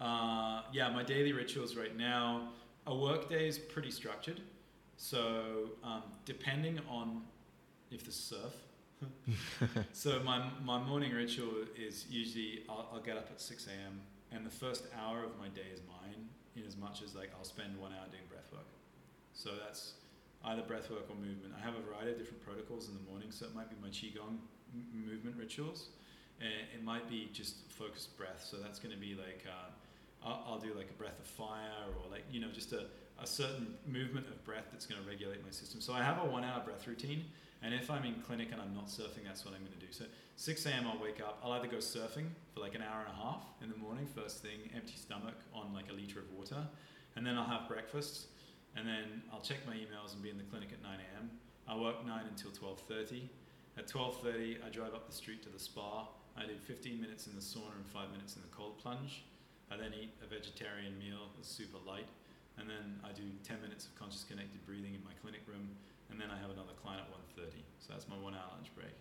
uh, 0.00 0.62
yeah, 0.72 0.88
my 0.90 1.02
daily 1.02 1.32
rituals 1.32 1.76
right 1.76 1.96
now. 1.96 2.48
A 2.88 2.94
work 2.96 3.28
day 3.28 3.46
is 3.46 3.58
pretty 3.58 3.92
structured. 3.92 4.40
So 4.96 5.70
um, 5.84 6.02
depending 6.24 6.80
on 6.88 7.22
if 7.90 8.04
the 8.04 8.10
surf. 8.12 8.54
So 9.92 10.20
my, 10.20 10.50
my 10.64 10.78
morning 10.78 11.12
ritual 11.12 11.52
is 11.76 12.06
usually 12.10 12.64
I'll, 12.68 12.88
I'll 12.92 13.00
get 13.00 13.16
up 13.16 13.28
at 13.30 13.40
6 13.40 13.66
a.m. 13.66 14.00
and 14.30 14.46
the 14.46 14.50
first 14.50 14.84
hour 14.98 15.24
of 15.24 15.38
my 15.38 15.48
day 15.48 15.68
is 15.72 15.80
mine 15.88 16.28
in 16.56 16.64
as 16.64 16.76
much 16.76 17.02
as 17.02 17.14
like 17.14 17.30
I'll 17.38 17.44
spend 17.44 17.78
one 17.78 17.92
hour 17.92 18.06
doing 18.10 18.24
breath 18.28 18.50
work. 18.52 18.66
So 19.32 19.50
that's 19.64 19.94
either 20.44 20.62
breath 20.62 20.90
work 20.90 21.04
or 21.08 21.16
movement. 21.16 21.54
I 21.56 21.64
have 21.64 21.74
a 21.74 21.80
variety 21.80 22.12
of 22.12 22.18
different 22.18 22.44
protocols 22.44 22.88
in 22.88 22.94
the 22.94 23.10
morning. 23.10 23.30
So 23.30 23.46
it 23.46 23.54
might 23.54 23.70
be 23.70 23.76
my 23.80 23.88
qigong 23.88 24.38
m- 24.74 25.06
movement 25.06 25.36
rituals. 25.36 25.88
And 26.40 26.50
it 26.74 26.82
might 26.82 27.08
be 27.08 27.30
just 27.32 27.70
focused 27.70 28.16
breath. 28.16 28.44
So 28.48 28.56
that's 28.56 28.78
going 28.80 28.92
to 28.94 29.00
be 29.00 29.14
like 29.14 29.44
uh, 29.46 29.70
I'll, 30.26 30.44
I'll 30.46 30.58
do 30.58 30.74
like 30.74 30.90
a 30.90 30.94
breath 30.94 31.18
of 31.18 31.26
fire 31.26 31.86
or 32.02 32.10
like 32.10 32.24
you 32.30 32.40
know 32.40 32.48
just 32.52 32.72
a, 32.72 32.86
a 33.22 33.26
certain 33.26 33.74
movement 33.86 34.26
of 34.28 34.44
breath 34.44 34.64
that's 34.72 34.86
going 34.86 35.00
to 35.00 35.08
regulate 35.08 35.44
my 35.44 35.50
system. 35.50 35.80
So 35.80 35.92
I 35.92 36.02
have 36.02 36.18
a 36.18 36.26
one 36.26 36.44
hour 36.44 36.60
breath 36.64 36.86
routine. 36.86 37.24
And 37.62 37.72
if 37.72 37.90
I'm 37.90 38.04
in 38.04 38.14
clinic 38.26 38.48
and 38.50 38.60
I'm 38.60 38.74
not 38.74 38.88
surfing, 38.88 39.24
that's 39.24 39.44
what 39.44 39.54
I'm 39.54 39.60
going 39.60 39.78
to 39.78 39.86
do. 39.86 39.92
So 39.92 40.04
6 40.36 40.66
a.m. 40.66 40.86
I'll 40.90 41.00
wake 41.00 41.20
up. 41.20 41.38
I'll 41.44 41.52
either 41.52 41.68
go 41.68 41.76
surfing 41.76 42.26
for 42.52 42.60
like 42.60 42.74
an 42.74 42.82
hour 42.82 43.06
and 43.06 43.10
a 43.14 43.22
half 43.22 43.44
in 43.62 43.70
the 43.70 43.76
morning, 43.76 44.06
first 44.14 44.42
thing, 44.42 44.58
empty 44.74 44.96
stomach 44.96 45.36
on 45.54 45.72
like 45.72 45.88
a 45.90 45.92
liter 45.92 46.18
of 46.18 46.30
water, 46.32 46.66
and 47.14 47.24
then 47.24 47.38
I'll 47.38 47.46
have 47.46 47.68
breakfast, 47.68 48.26
and 48.74 48.86
then 48.86 49.22
I'll 49.32 49.40
check 49.40 49.58
my 49.66 49.74
emails 49.74 50.14
and 50.14 50.22
be 50.22 50.30
in 50.30 50.38
the 50.38 50.48
clinic 50.50 50.70
at 50.72 50.82
9 50.82 50.90
a.m. 50.90 51.30
I 51.68 51.76
work 51.78 52.04
9 52.04 52.20
until 52.28 52.50
12:30. 52.50 53.28
At 53.78 53.86
12:30, 53.86 54.58
I 54.66 54.68
drive 54.70 54.94
up 54.94 55.06
the 55.06 55.14
street 55.14 55.42
to 55.44 55.48
the 55.48 55.58
spa. 55.58 56.08
I 56.36 56.46
do 56.46 56.56
15 56.66 57.00
minutes 57.00 57.26
in 57.28 57.34
the 57.36 57.40
sauna 57.40 57.76
and 57.76 57.86
five 57.86 58.10
minutes 58.10 58.36
in 58.36 58.42
the 58.42 58.48
cold 58.48 58.78
plunge. 58.78 59.22
I 59.70 59.76
then 59.76 59.94
eat 59.94 60.10
a 60.24 60.26
vegetarian 60.26 60.98
meal 60.98 61.30
that's 61.36 61.48
super 61.48 61.78
light, 61.86 62.08
and 62.58 62.68
then 62.68 62.98
I 63.04 63.12
do 63.12 63.24
10 63.44 63.62
minutes 63.62 63.86
of 63.86 63.94
conscious 63.94 64.24
connected 64.24 64.64
breathing 64.66 64.94
in 64.94 65.04
my 65.04 65.14
clinic 65.22 65.46
room, 65.46 65.70
and 66.10 66.20
then 66.20 66.28
I 66.28 66.36
have 66.40 66.50
another 66.50 66.74
client 66.82 67.06
at 67.06 67.10
1.30. 67.38 67.62
So 67.80 67.92
that's 67.92 68.08
my 68.08 68.16
one 68.16 68.34
hour 68.34 68.42
lunch 68.54 68.68
break. 68.74 68.92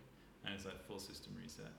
And 0.45 0.53
it's 0.53 0.65
like 0.65 0.81
full 0.85 0.99
system 0.99 1.33
reset. 1.41 1.71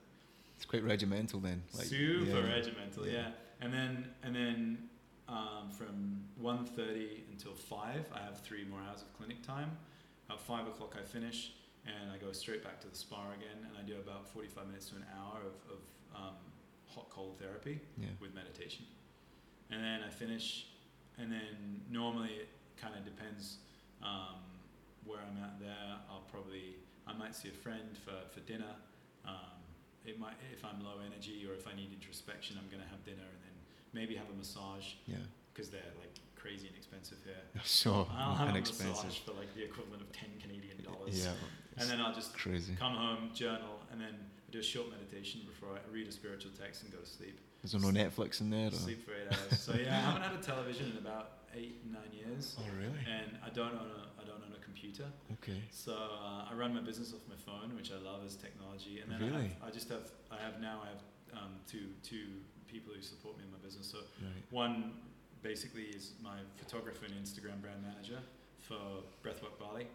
It's 0.55 0.65
quite 0.65 0.83
regimental 0.83 1.39
then. 1.39 1.63
Like, 1.75 1.87
Super 1.87 2.39
yeah. 2.47 2.53
regimental, 2.55 3.05
Yeah. 3.07 3.11
yeah. 3.13 3.27
And 3.61 3.73
then 3.73 4.07
and 4.23 4.35
then 4.35 4.77
um, 5.27 5.69
from 5.71 6.21
1.30 6.41 7.29
until 7.31 7.53
5, 7.53 8.05
I 8.13 8.19
have 8.19 8.39
three 8.41 8.65
more 8.65 8.79
hours 8.81 9.01
of 9.01 9.13
clinic 9.17 9.41
time. 9.45 9.71
At 10.29 10.39
5 10.39 10.67
o'clock 10.67 10.95
I 10.99 11.03
finish 11.03 11.53
and 11.85 12.11
I 12.11 12.17
go 12.17 12.31
straight 12.31 12.63
back 12.63 12.79
to 12.81 12.87
the 12.87 12.95
spa 12.95 13.31
again 13.33 13.67
and 13.67 13.77
I 13.77 13.81
do 13.87 13.95
about 13.99 14.27
45 14.29 14.67
minutes 14.67 14.89
to 14.89 14.95
an 14.95 15.05
hour 15.19 15.39
of, 15.41 15.55
of 15.73 15.79
um, 16.15 16.35
hot 16.87 17.09
cold 17.09 17.37
therapy 17.39 17.81
Yeah. 17.97 18.07
with 18.21 18.33
meditation. 18.33 18.85
And 19.71 19.83
then 19.83 20.01
I 20.05 20.09
finish, 20.09 20.67
and 21.17 21.31
then 21.31 21.81
normally 21.89 22.29
it 22.29 22.49
kind 22.79 22.93
of 22.95 23.03
depends 23.03 23.57
um, 24.03 24.37
where 25.05 25.19
I'm 25.19 25.37
at 25.43 25.59
there. 25.59 25.97
I'll 26.09 26.25
probably, 26.31 26.75
I 27.07 27.13
might 27.13 27.35
see 27.35 27.49
a 27.49 27.57
friend 27.65 27.97
for, 28.03 28.15
for 28.33 28.39
dinner. 28.41 28.75
Um, 29.25 29.59
it 30.05 30.19
might, 30.19 30.35
if 30.51 30.63
I'm 30.65 30.83
low 30.83 30.99
energy 31.05 31.45
or 31.49 31.53
if 31.53 31.67
I 31.67 31.73
need 31.75 31.91
introspection, 31.93 32.57
I'm 32.59 32.67
going 32.69 32.83
to 32.83 32.89
have 32.89 33.03
dinner 33.05 33.23
and 33.23 33.39
then 33.43 33.55
maybe 33.93 34.15
have 34.15 34.29
a 34.29 34.37
massage 34.37 34.95
Yeah. 35.07 35.17
because 35.53 35.69
they're 35.69 35.93
like 35.99 36.11
crazy 36.35 36.67
and 36.67 36.75
expensive 36.75 37.17
here. 37.23 37.39
So 37.63 38.07
I'll 38.11 38.35
have 38.35 38.47
a 38.47 38.51
inexpensive. 38.51 38.87
massage 39.05 39.19
for 39.19 39.31
like 39.33 39.53
the 39.55 39.63
equivalent 39.63 40.01
of 40.01 40.11
10 40.11 40.29
Canadian 40.41 40.83
dollars. 40.83 41.23
Yeah. 41.23 41.31
And 41.77 41.89
then 41.89 42.01
I'll 42.01 42.13
just 42.13 42.33
crazy. 42.37 42.75
come 42.79 42.93
home, 42.93 43.31
journal, 43.33 43.79
and 43.91 43.99
then 44.01 44.13
do 44.51 44.59
a 44.59 44.63
short 44.63 44.91
meditation 44.91 45.41
before 45.47 45.69
I 45.73 45.79
read 45.91 46.07
a 46.07 46.11
spiritual 46.11 46.51
text 46.59 46.83
and 46.83 46.91
go 46.91 46.99
to 46.99 47.05
sleep. 47.07 47.39
Is 47.63 47.71
there 47.71 47.81
no 47.81 47.87
Netflix 47.89 48.41
in 48.41 48.49
there? 48.51 48.67
Or? 48.67 48.71
Sleep 48.71 49.03
for 49.05 49.11
eight 49.15 49.31
hours. 49.31 49.59
so 49.59 49.73
yeah, 49.73 49.95
I 49.97 50.01
haven't 50.01 50.21
had 50.21 50.35
a 50.35 50.43
television 50.43 50.91
in 50.91 50.97
about 50.97 51.47
eight 51.55 51.79
nine 51.89 52.11
years, 52.11 52.57
Oh 52.59 52.63
really? 52.77 52.99
and 53.09 53.37
I 53.43 53.49
don't 53.49 53.73
own 53.73 53.89
a 53.89 54.21
I 54.21 54.25
don't 54.25 54.43
own 54.43 54.53
a 54.53 54.63
computer. 54.83 55.09
Okay. 55.41 55.61
So 55.71 55.93
uh, 55.93 56.49
I 56.49 56.53
run 56.53 56.73
my 56.73 56.81
business 56.81 57.13
off 57.13 57.21
my 57.29 57.35
phone, 57.35 57.75
which 57.75 57.91
I 57.91 57.99
love 58.03 58.21
as 58.25 58.35
technology. 58.35 58.99
And 59.01 59.11
then 59.11 59.21
I, 59.23 59.25
Really? 59.31 59.47
have, 59.59 59.67
I 59.67 59.71
just 59.71 59.89
have 59.89 60.11
I 60.31 60.37
have 60.43 60.59
now 60.61 60.81
I 60.83 60.89
have 60.89 61.03
um, 61.43 61.51
two 61.67 61.87
two 62.03 62.27
people 62.67 62.93
who 62.93 63.01
support 63.01 63.37
me 63.37 63.43
in 63.45 63.51
my 63.51 63.59
business. 63.63 63.87
So 63.87 63.99
Right. 64.21 64.43
one 64.51 64.93
basically 65.41 65.83
is 65.95 66.13
my 66.21 66.37
photographer 66.57 67.05
and 67.05 67.13
Instagram 67.15 67.61
brand 67.61 67.81
manager 67.83 68.19
for 68.59 68.79
Breathwork 69.23 69.59
Bali, 69.59 69.87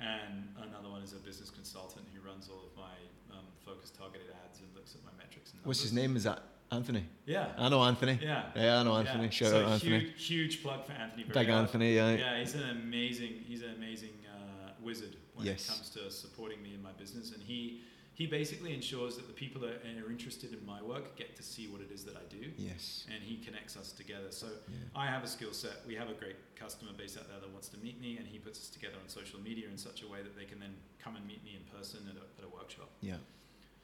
and 0.00 0.48
another 0.68 0.88
one 0.88 1.02
is 1.02 1.12
a 1.12 1.20
business 1.20 1.50
consultant 1.50 2.04
who 2.14 2.20
runs 2.26 2.48
all 2.48 2.64
of 2.64 2.72
my 2.76 2.96
um, 3.36 3.44
focused 3.64 3.94
targeted 3.96 4.28
ads 4.44 4.60
and 4.60 4.68
looks 4.74 4.94
at 4.94 5.02
my 5.04 5.12
metrics. 5.22 5.52
And 5.52 5.64
What's 5.64 5.82
his 5.82 5.92
name? 5.92 6.16
Is 6.16 6.24
that 6.24 6.42
Anthony? 6.72 7.04
Yeah. 7.26 7.48
I 7.58 7.68
know 7.68 7.82
Anthony. 7.82 8.18
Yeah. 8.22 8.44
Yeah, 8.54 8.78
I 8.80 8.82
know 8.84 8.96
Anthony. 8.96 9.24
Yeah. 9.24 9.30
Shout 9.30 9.48
so 9.50 9.64
out 9.66 9.72
Anthony. 9.72 9.98
Huge, 10.00 10.24
huge 10.26 10.62
plug 10.62 10.84
for 10.86 10.92
Anthony. 10.92 11.24
Big. 11.24 11.48
Anthony. 11.48 11.94
Yeah. 11.96 12.12
Yeah, 12.12 12.38
he's 12.38 12.54
an 12.54 12.68
amazing. 12.70 13.32
He's 13.46 13.62
an 13.62 13.74
amazing 13.76 14.10
uh, 14.32 14.70
wizard 14.82 15.16
when 15.34 15.46
Yes. 15.46 15.64
it 15.64 15.68
comes 15.72 15.90
to 15.90 16.10
supporting 16.10 16.62
me 16.62 16.74
in 16.74 16.82
my 16.82 16.92
business, 16.92 17.32
and 17.32 17.42
he 17.42 17.82
he 18.14 18.26
basically 18.26 18.74
ensures 18.74 19.16
that 19.16 19.26
the 19.26 19.32
people 19.32 19.62
that 19.62 19.80
are 19.82 20.10
interested 20.10 20.52
in 20.52 20.64
my 20.66 20.82
work 20.82 21.16
get 21.16 21.34
to 21.36 21.42
see 21.42 21.68
what 21.68 21.80
it 21.80 21.90
is 21.90 22.04
that 22.04 22.16
I 22.16 22.24
do, 22.28 22.50
Yes. 22.58 23.06
and 23.12 23.22
he 23.22 23.38
connects 23.42 23.78
us 23.78 23.92
together. 23.92 24.30
So 24.30 24.46
Yeah. 24.46 24.74
I 24.94 25.06
have 25.06 25.24
a 25.24 25.26
skill 25.26 25.54
set. 25.54 25.86
We 25.86 25.94
have 25.94 26.10
a 26.10 26.12
great 26.14 26.36
customer 26.54 26.92
base 26.92 27.16
out 27.16 27.28
there 27.30 27.40
that 27.40 27.50
wants 27.50 27.68
to 27.68 27.78
meet 27.78 27.98
me, 27.98 28.18
and 28.18 28.26
he 28.28 28.38
puts 28.38 28.58
us 28.60 28.68
together 28.68 28.96
on 29.02 29.08
social 29.08 29.40
media 29.40 29.68
in 29.70 29.78
such 29.78 30.02
a 30.02 30.08
way 30.08 30.22
that 30.22 30.36
they 30.36 30.44
can 30.44 30.60
then 30.60 30.74
come 31.02 31.16
and 31.16 31.26
meet 31.26 31.42
me 31.44 31.56
in 31.56 31.64
person 31.78 32.00
at 32.10 32.16
a, 32.16 32.26
at 32.38 32.44
a 32.44 32.54
workshop. 32.54 32.90
Yeah. 33.00 33.16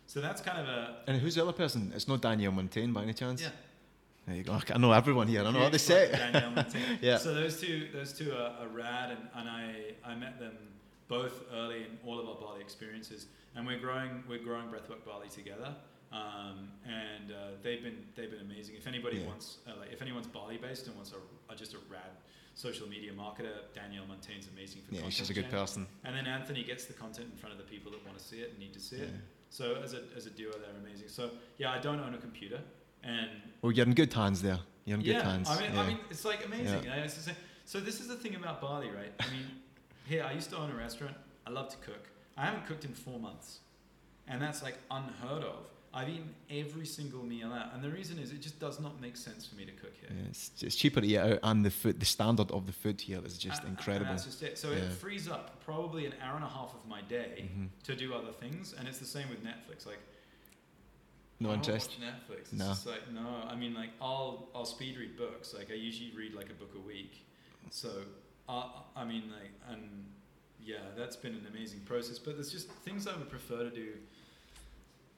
So 0.07 0.21
that's 0.21 0.41
kind 0.41 0.59
of 0.59 0.67
a 0.67 0.97
And 1.07 1.21
who's 1.21 1.35
the 1.35 1.43
other 1.43 1.53
person? 1.53 1.93
It's 1.95 2.09
not 2.09 2.21
Danielle 2.23 2.53
Montaigne 2.53 2.93
by 2.93 3.03
any 3.03 3.13
chance. 3.15 3.43
yeah. 3.43 3.49
There 4.27 4.37
you 4.37 4.43
go. 4.43 4.59
I 4.75 4.79
know 4.79 4.91
everyone 4.93 5.29
here. 5.29 5.45
I 5.45 5.51
know 5.53 5.61
what 5.61 5.73
they 5.73 5.79
say 5.79 6.09
plug 6.09 6.21
it. 6.21 6.27
to 6.27 6.33
Danielle 6.33 6.51
Montaigne. 6.51 6.99
Yeah. 7.01 7.19
So 7.19 7.33
those 7.35 7.61
two, 7.61 7.89
those 7.93 8.13
two 8.13 8.33
are, 8.33 8.55
are 8.61 8.69
rad, 8.69 9.11
and, 9.11 9.21
and 9.37 9.49
I, 9.49 9.95
I 10.05 10.15
met 10.17 10.41
them 10.41 10.57
both 11.09 11.45
early 11.55 11.83
in 11.85 11.99
all 12.05 12.19
of 12.19 12.29
our 12.29 12.35
Bali 12.35 12.61
experiences, 12.61 13.27
and 13.55 13.65
we're 13.67 13.79
growing, 13.79 14.25
we're 14.29 14.43
growing 14.43 14.67
Breathwork 14.67 15.05
Bali 15.07 15.29
together, 15.29 15.73
um, 16.13 16.69
and 16.85 17.31
uh, 17.31 17.37
they've 17.63 17.83
been, 17.85 17.99
they've 18.17 18.31
been 18.31 18.41
amazing. 18.41 18.75
If 18.77 18.89
anybody 18.89 19.19
Yeah. 19.19 19.27
wants, 19.29 19.59
uh, 19.69 19.79
like, 19.79 19.93
if 19.93 20.03
anyone's 20.03 20.27
Bali 20.27 20.57
based 20.57 20.87
and 20.89 20.97
wants 20.97 21.13
a, 21.13 21.53
a 21.53 21.57
just 21.57 21.75
a 21.75 21.79
rad 21.89 22.11
social 22.57 22.89
media 22.89 23.13
marketer, 23.13 23.55
Danielle 23.75 24.07
Montaigne's 24.09 24.49
amazing 24.53 24.83
for 24.83 24.95
Yeah, 24.95 25.03
content. 25.03 25.15
she's 25.15 25.31
a 25.31 25.35
good 25.35 25.51
person. 25.51 25.87
And 26.05 26.17
then 26.17 26.27
Anthony 26.27 26.65
gets 26.65 26.87
the 26.87 26.95
content 26.95 27.29
in 27.31 27.39
front 27.39 27.53
of 27.53 27.59
the 27.59 27.71
people 27.71 27.93
that 27.93 28.05
want 28.05 28.19
to 28.19 28.25
see 28.25 28.39
it 28.39 28.51
and 28.51 28.59
need 28.59 28.73
to 28.73 28.81
see 28.81 28.97
Yeah. 28.97 29.03
it. 29.05 29.11
So 29.51 29.77
as 29.83 29.95
a, 29.95 30.01
as 30.17 30.27
a 30.27 30.31
duo, 30.31 30.53
they're 30.53 30.81
amazing. 30.85 31.09
So 31.09 31.31
yeah, 31.59 31.71
I 31.71 31.79
don't 31.79 32.01
own 32.01 32.15
a 32.15 32.19
computer, 32.19 32.61
and 33.03 33.31
Well, 33.63 33.73
you're 33.73 33.87
in 33.87 33.95
good 33.95 34.13
hands 34.13 34.43
there. 34.43 34.59
You're 34.85 34.99
in 34.99 35.05
good 35.05 35.15
yeah. 35.17 35.29
I 35.29 35.37
mean, 35.61 35.75
yeah. 35.75 35.81
I 35.81 35.87
mean, 35.87 35.99
it's 36.11 36.25
like 36.25 36.45
amazing. 36.45 36.67
Yeah. 36.67 36.81
you 36.83 36.89
know, 37.01 37.05
it's 37.05 37.15
the 37.15 37.23
same- 37.23 37.37
so 37.65 37.81
this 37.81 38.01
is 38.01 38.07
the 38.09 38.15
thing 38.17 38.37
about 38.37 38.61
Bali, 38.61 38.89
right? 38.91 39.13
I 39.19 39.25
mean, 39.31 39.47
here 40.07 40.25
I 40.25 40.33
used 40.33 40.51
to 40.51 40.57
own 40.57 40.71
a 40.71 40.75
restaurant. 40.77 41.17
I 41.47 41.51
love 41.51 41.69
to 41.71 41.77
cook. 41.79 42.09
I 42.37 42.45
haven't 42.45 42.67
cooked 42.67 42.85
in 42.85 42.93
four 42.93 43.19
months, 43.19 43.59
and 44.29 44.41
that's 44.41 44.63
like 44.63 44.79
unheard 44.91 45.43
of. 45.43 45.65
I've 45.97 46.11
eaten 46.11 46.35
every 46.51 46.85
single 46.85 47.23
meal 47.25 47.51
out, 47.55 47.73
and 47.73 47.83
the 47.83 47.89
reason 47.89 48.19
is 48.19 48.31
it 48.31 48.43
just 48.43 48.61
does 48.61 48.79
not 48.79 49.01
make 49.01 49.17
sense 49.17 49.47
for 49.47 49.55
me 49.55 49.65
to 49.65 49.73
cook 49.73 49.95
here. 49.99 50.11
Yeah, 50.15 50.29
it's, 50.29 50.51
it's 50.61 50.77
cheaper 50.77 51.01
to 51.01 51.07
eat 51.07 51.17
out, 51.17 51.39
and 51.43 51.65
the 51.65 51.71
food, 51.71 51.99
the 51.99 52.05
standard 52.05 52.51
of 52.51 52.67
the 52.67 52.73
food 52.73 53.01
here 53.01 53.25
is 53.25 53.39
just 53.39 53.61
And- 53.63 53.71
and 53.71 53.79
incredible. 53.79 54.11
that's 54.13 54.27
just 54.27 54.43
it. 54.43 54.59
So 54.59 54.73
Yeah. 54.73 54.77
it 54.85 54.93
frees 54.93 55.27
up 55.27 55.59
probably 55.65 56.05
an 56.05 56.13
hour 56.21 56.37
and 56.37 56.45
a 56.45 56.49
half 56.49 56.75
of 56.75 56.87
my 56.87 57.01
day 57.01 57.49
Mhm. 57.51 57.71
to 57.85 57.97
do 57.97 58.13
other 58.13 58.31
things, 58.33 58.75
and 58.75 58.87
it's 58.87 58.99
the 58.99 59.07
same 59.07 59.31
with 59.31 59.43
Netflix. 59.43 59.87
Like 59.87 59.99
No 61.41 61.49
I 61.49 61.55
don't 61.55 61.65
interest. 61.67 61.99
watch 61.99 62.09
Netflix. 62.11 62.39
It's 62.41 62.53
No. 62.53 62.67
just 62.69 62.85
like 62.87 63.11
no. 63.11 63.27
I 63.49 63.55
mean, 63.57 63.73
like 63.73 63.91
I'll 63.99 64.51
I'll 64.55 64.67
speed 64.67 64.99
read 64.99 65.17
books. 65.17 65.55
Like 65.55 65.71
I 65.71 65.75
usually 65.75 66.11
read 66.11 66.35
like 66.35 66.51
a 66.51 66.55
book 66.55 66.75
a 66.75 66.79
week. 66.81 67.25
So 67.71 68.05
uh, 68.51 68.69
I 68.95 69.05
mean, 69.07 69.31
like 69.31 69.51
and 69.69 70.13
yeah, 70.63 70.91
that's 70.95 71.17
been 71.17 71.35
an 71.35 71.47
amazing 71.47 71.81
process. 71.81 72.19
But 72.19 72.35
there's 72.35 72.53
just 72.53 72.69
things 72.85 73.07
I 73.07 73.17
would 73.17 73.31
prefer 73.31 73.65
to 73.65 73.71
do. 73.71 73.95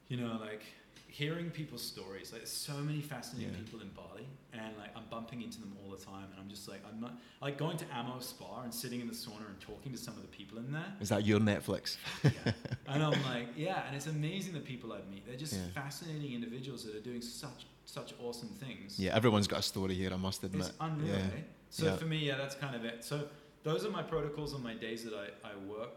You 0.09 0.17
know, 0.17 0.39
like 0.41 0.63
hearing 1.09 1.51
people's 1.51 1.83
stories. 1.83 2.33
Like 2.33 2.43
there's 2.43 2.51
so 2.51 2.75
many 2.75 3.01
fascinating 3.01 3.53
Yeah. 3.53 3.61
people 3.65 3.81
in 3.81 3.89
Bali, 3.91 4.27
and 4.53 4.77
like 4.79 4.91
I'm 4.97 5.05
bumping 5.11 5.43
into 5.43 5.59
them 5.61 5.73
all 5.83 5.91
the 5.91 6.03
time. 6.03 6.25
And 6.31 6.41
I'm 6.41 6.49
just 6.49 6.69
like 6.69 6.81
I'm 6.91 7.01
not 7.01 7.13
like 7.43 7.59
going 7.59 7.77
to 7.79 7.85
Amo 7.95 8.21
Spa 8.21 8.63
and 8.63 8.73
sitting 8.73 9.01
in 9.01 9.07
the 9.07 9.13
sauna 9.15 9.47
and 9.49 9.61
talking 9.61 9.93
to 9.93 9.99
some 9.99 10.15
of 10.15 10.23
the 10.23 10.29
people 10.29 10.59
in 10.59 10.71
there. 10.73 10.93
Is 11.01 11.09
that 11.11 11.25
your 11.27 11.41
Netflix? 11.41 11.97
Yeah. 12.25 12.53
and 12.87 13.03
I'm 13.03 13.23
like, 13.25 13.49
yeah, 13.57 13.87
and 13.87 13.97
it's 13.97 14.07
amazing 14.07 14.55
the 14.55 14.61
people 14.61 14.93
I 14.93 15.01
meet. 15.11 15.27
They're 15.27 15.37
just 15.37 15.55
Yeah. 15.55 15.69
fascinating 15.75 16.33
individuals 16.35 16.85
that 16.85 16.95
are 16.97 17.01
doing 17.11 17.23
such 17.23 17.67
such 17.85 18.13
awesome 18.21 18.49
things. 18.51 18.99
Yeah, 19.01 19.15
everyone's 19.17 19.47
got 19.49 19.61
a 19.61 19.63
story 19.63 19.95
here. 19.95 20.11
I 20.13 20.17
must 20.17 20.45
admit. 20.45 20.67
It's 20.69 20.77
unreal, 20.81 21.09
Yeah. 21.17 21.39
eh? 21.39 21.43
So 21.71 21.85
Yeah. 21.87 21.97
for 21.97 22.05
me, 22.05 22.19
yeah, 22.19 22.37
that's 22.37 22.55
kind 22.55 22.75
of 22.77 22.85
it. 22.85 23.03
So 23.03 23.29
those 23.63 23.85
are 23.87 23.91
my 23.91 24.03
protocols 24.03 24.53
on 24.55 24.63
my 24.63 24.75
days 24.75 25.05
that 25.05 25.15
I, 25.15 25.27
I 25.53 25.57
work. 25.57 25.97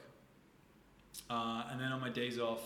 uh, 1.29 1.63
and 1.69 1.79
then 1.79 1.91
on 1.91 1.99
my 2.01 2.09
days 2.09 2.39
off, 2.39 2.61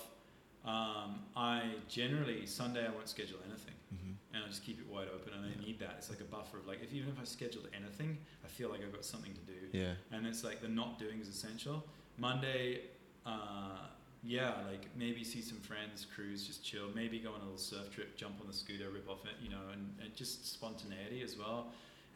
um, 0.65 1.19
I 1.35 1.63
generally 1.87 2.45
Sunday 2.45 2.85
I 2.85 2.89
won't 2.89 3.07
schedule 3.09 3.37
anything, 3.47 3.73
hmm 3.89 4.11
and 4.33 4.43
I 4.43 4.47
just 4.49 4.65
keep 4.65 4.79
it 4.81 4.87
wide 4.87 5.07
open, 5.13 5.31
and 5.33 5.45
I 5.45 5.65
need 5.65 5.79
that. 5.79 5.95
It's 5.97 6.09
like 6.09 6.19
a 6.19 6.25
buffer 6.25 6.57
of 6.57 6.67
like 6.67 6.81
if 6.83 6.93
even 6.93 7.09
if 7.09 7.19
I 7.19 7.23
scheduled 7.23 7.67
anything, 7.73 8.17
I 8.43 8.47
feel 8.47 8.69
like 8.69 8.81
I've 8.81 8.91
got 8.93 9.05
something 9.05 9.33
to 9.33 9.39
do, 9.41 9.77
Yeah. 9.77 9.93
and 10.11 10.25
it's 10.27 10.43
like 10.43 10.61
the 10.61 10.67
not 10.67 10.99
doing 10.99 11.19
is 11.21 11.27
essential. 11.29 11.85
Monday, 12.17 12.81
uh, 13.25 13.87
yeah, 14.23 14.53
like 14.69 14.87
maybe 14.97 15.23
see 15.23 15.41
some 15.41 15.59
friends, 15.59 16.05
cruise, 16.15 16.45
just 16.47 16.65
chill. 16.65 16.89
Maybe 16.95 17.19
go 17.19 17.29
on 17.29 17.41
a 17.41 17.43
little 17.43 17.57
surf 17.57 17.91
trip, 17.93 18.17
jump 18.17 18.41
on 18.41 18.47
the 18.47 18.53
scooter, 18.53 18.89
rip 18.89 19.07
off 19.09 19.23
it, 19.25 19.35
you 19.41 19.49
know, 19.49 19.61
and, 19.71 19.93
and 20.01 20.15
just 20.15 20.51
spontaneity 20.51 21.21
as 21.21 21.37
well. 21.37 21.67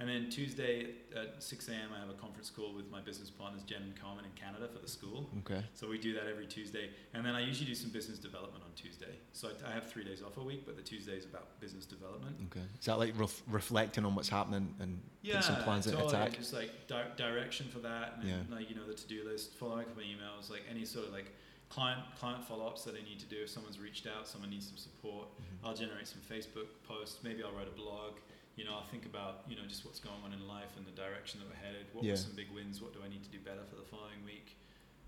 And 0.01 0.07
then 0.07 0.29
Tuesday 0.29 0.91
at 1.13 1.43
6 1.43 1.67
a.m. 1.67 1.89
I 1.93 1.99
have 1.99 2.09
a 2.09 2.13
conference 2.13 2.49
call 2.49 2.73
with 2.73 2.89
my 2.89 3.01
business 3.01 3.29
partners, 3.29 3.63
Jen 3.63 3.81
and 3.81 3.95
Carmen 4.01 4.23
in 4.23 4.31
Canada 4.31 4.69
for 4.71 4.79
the 4.79 4.87
school. 4.87 5.29
Okay. 5.39 5.61
So 5.73 5.89
we 5.89 5.97
do 5.97 6.13
that 6.13 6.25
every 6.25 6.47
Tuesday, 6.47 6.89
and 7.13 7.25
then 7.25 7.35
I 7.35 7.41
usually 7.41 7.65
do 7.67 7.75
some 7.75 7.89
business 7.89 8.17
development 8.17 8.63
on 8.63 8.69
Tuesday. 8.75 9.13
So 9.33 9.49
I, 9.65 9.71
I 9.71 9.73
have 9.73 9.91
three 9.91 10.05
days 10.05 10.21
off 10.23 10.37
a 10.37 10.41
week, 10.41 10.65
but 10.65 10.77
the 10.77 10.81
Tuesday 10.81 11.17
is 11.17 11.25
about 11.25 11.59
business 11.59 11.85
development. 11.85 12.37
Okay. 12.49 12.65
Is 12.79 12.85
that 12.85 12.97
like 12.97 13.13
ref- 13.19 13.43
reflecting 13.47 14.05
on 14.05 14.15
what's 14.15 14.29
happening 14.29 14.73
and 14.79 15.01
Yeah, 15.21 15.41
putting 15.41 15.55
some 15.55 15.63
plans 15.63 15.85
totally. 15.85 16.07
attack? 16.07 16.37
Just 16.37 16.53
like 16.53 16.71
di- 16.87 17.11
direction 17.17 17.67
for 17.67 17.79
that, 17.79 18.19
and 18.21 18.29
Yeah. 18.29 18.35
like 18.49 18.69
you 18.69 18.77
know 18.77 18.87
the 18.87 18.93
to-do 18.93 19.25
list, 19.25 19.51
following 19.55 19.81
up 19.89 19.97
on 19.97 20.03
emails, 20.03 20.49
like 20.49 20.61
any 20.71 20.85
sort 20.85 21.07
of 21.07 21.11
like 21.13 21.33
client 21.69 21.99
client 22.17 22.41
follow-ups 22.45 22.85
that 22.85 22.95
I 22.95 23.03
need 23.03 23.19
to 23.19 23.25
do. 23.25 23.43
If 23.43 23.49
someone's 23.49 23.79
reached 23.79 24.07
out, 24.07 24.29
someone 24.29 24.49
needs 24.49 24.65
some 24.67 24.77
support, 24.77 25.27
Mhm. 25.27 25.67
I'll 25.67 25.75
generate 25.75 26.07
some 26.07 26.21
Facebook 26.21 26.67
posts. 26.87 27.21
Maybe 27.21 27.43
I'll 27.43 27.51
write 27.51 27.67
a 27.67 27.71
blog. 27.71 28.13
You 28.59 28.65
know, 28.65 28.75
I'll 28.75 28.91
think 28.91 29.05
about 29.05 29.43
you 29.47 29.55
know 29.55 29.61
just 29.69 29.85
what's 29.85 30.01
going 30.01 30.19
on 30.25 30.33
in 30.33 30.45
life 30.45 30.75
and 30.75 30.85
the 30.85 30.91
direction 30.91 31.39
that 31.39 31.47
we're 31.47 31.63
headed. 31.65 31.85
What 31.93 32.03
Yeah. 32.03 32.11
were 32.11 32.17
some 32.17 32.35
big 32.35 32.51
wins? 32.51 32.81
What 32.81 32.91
do 32.93 32.99
I 33.01 33.07
need 33.07 33.23
to 33.23 33.29
do 33.29 33.39
better 33.39 33.63
for 33.63 33.77
the 33.77 33.87
following 33.87 34.19
week? 34.25 34.57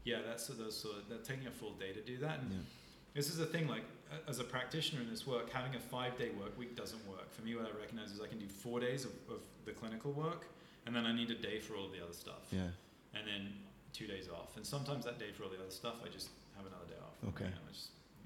Yeah, 0.05 0.21
that's 0.21 0.47
those 0.47 0.77
sort 0.79 0.95
of 0.99 1.09
that 1.09 1.25
taking 1.25 1.47
a 1.47 1.51
full 1.51 1.73
day 1.73 1.91
to 1.91 2.01
do 2.01 2.15
that. 2.19 2.39
And 2.39 2.49
Yeah. 2.53 2.59
this 3.13 3.27
is 3.29 3.35
the 3.35 3.45
thing, 3.45 3.67
like 3.67 3.83
as 4.25 4.39
a 4.39 4.45
practitioner 4.45 5.01
in 5.01 5.09
this 5.09 5.27
work, 5.27 5.49
having 5.49 5.75
a 5.75 5.79
five-day 5.81 6.29
work 6.31 6.57
week 6.57 6.77
doesn't 6.77 7.05
work. 7.05 7.29
For 7.33 7.41
me, 7.41 7.53
what 7.55 7.65
I 7.65 7.71
recognize 7.77 8.11
is 8.13 8.21
I 8.21 8.27
can 8.27 8.39
do 8.39 8.47
four 8.47 8.79
days 8.79 9.03
of, 9.03 9.11
of 9.29 9.41
the 9.65 9.73
clinical 9.73 10.13
work, 10.13 10.47
and 10.85 10.95
then 10.95 11.05
I 11.05 11.11
need 11.11 11.29
a 11.29 11.35
day 11.35 11.59
for 11.59 11.75
all 11.75 11.89
the 11.89 12.01
other 12.01 12.13
stuff, 12.13 12.47
Yeah. 12.53 12.69
and 13.13 13.27
then 13.27 13.53
two 13.91 14.07
days 14.07 14.29
off. 14.29 14.55
And 14.55 14.65
sometimes 14.65 15.03
that 15.03 15.19
day 15.19 15.33
for 15.33 15.43
all 15.43 15.49
the 15.49 15.59
other 15.59 15.71
stuff, 15.71 16.01
I 16.05 16.07
just 16.07 16.29
have 16.55 16.65
another 16.65 16.85
day 16.87 16.99
off. 17.03 17.21
Okay. 17.35 17.45
You 17.45 17.51
know, 17.51 17.57
I 17.69 17.73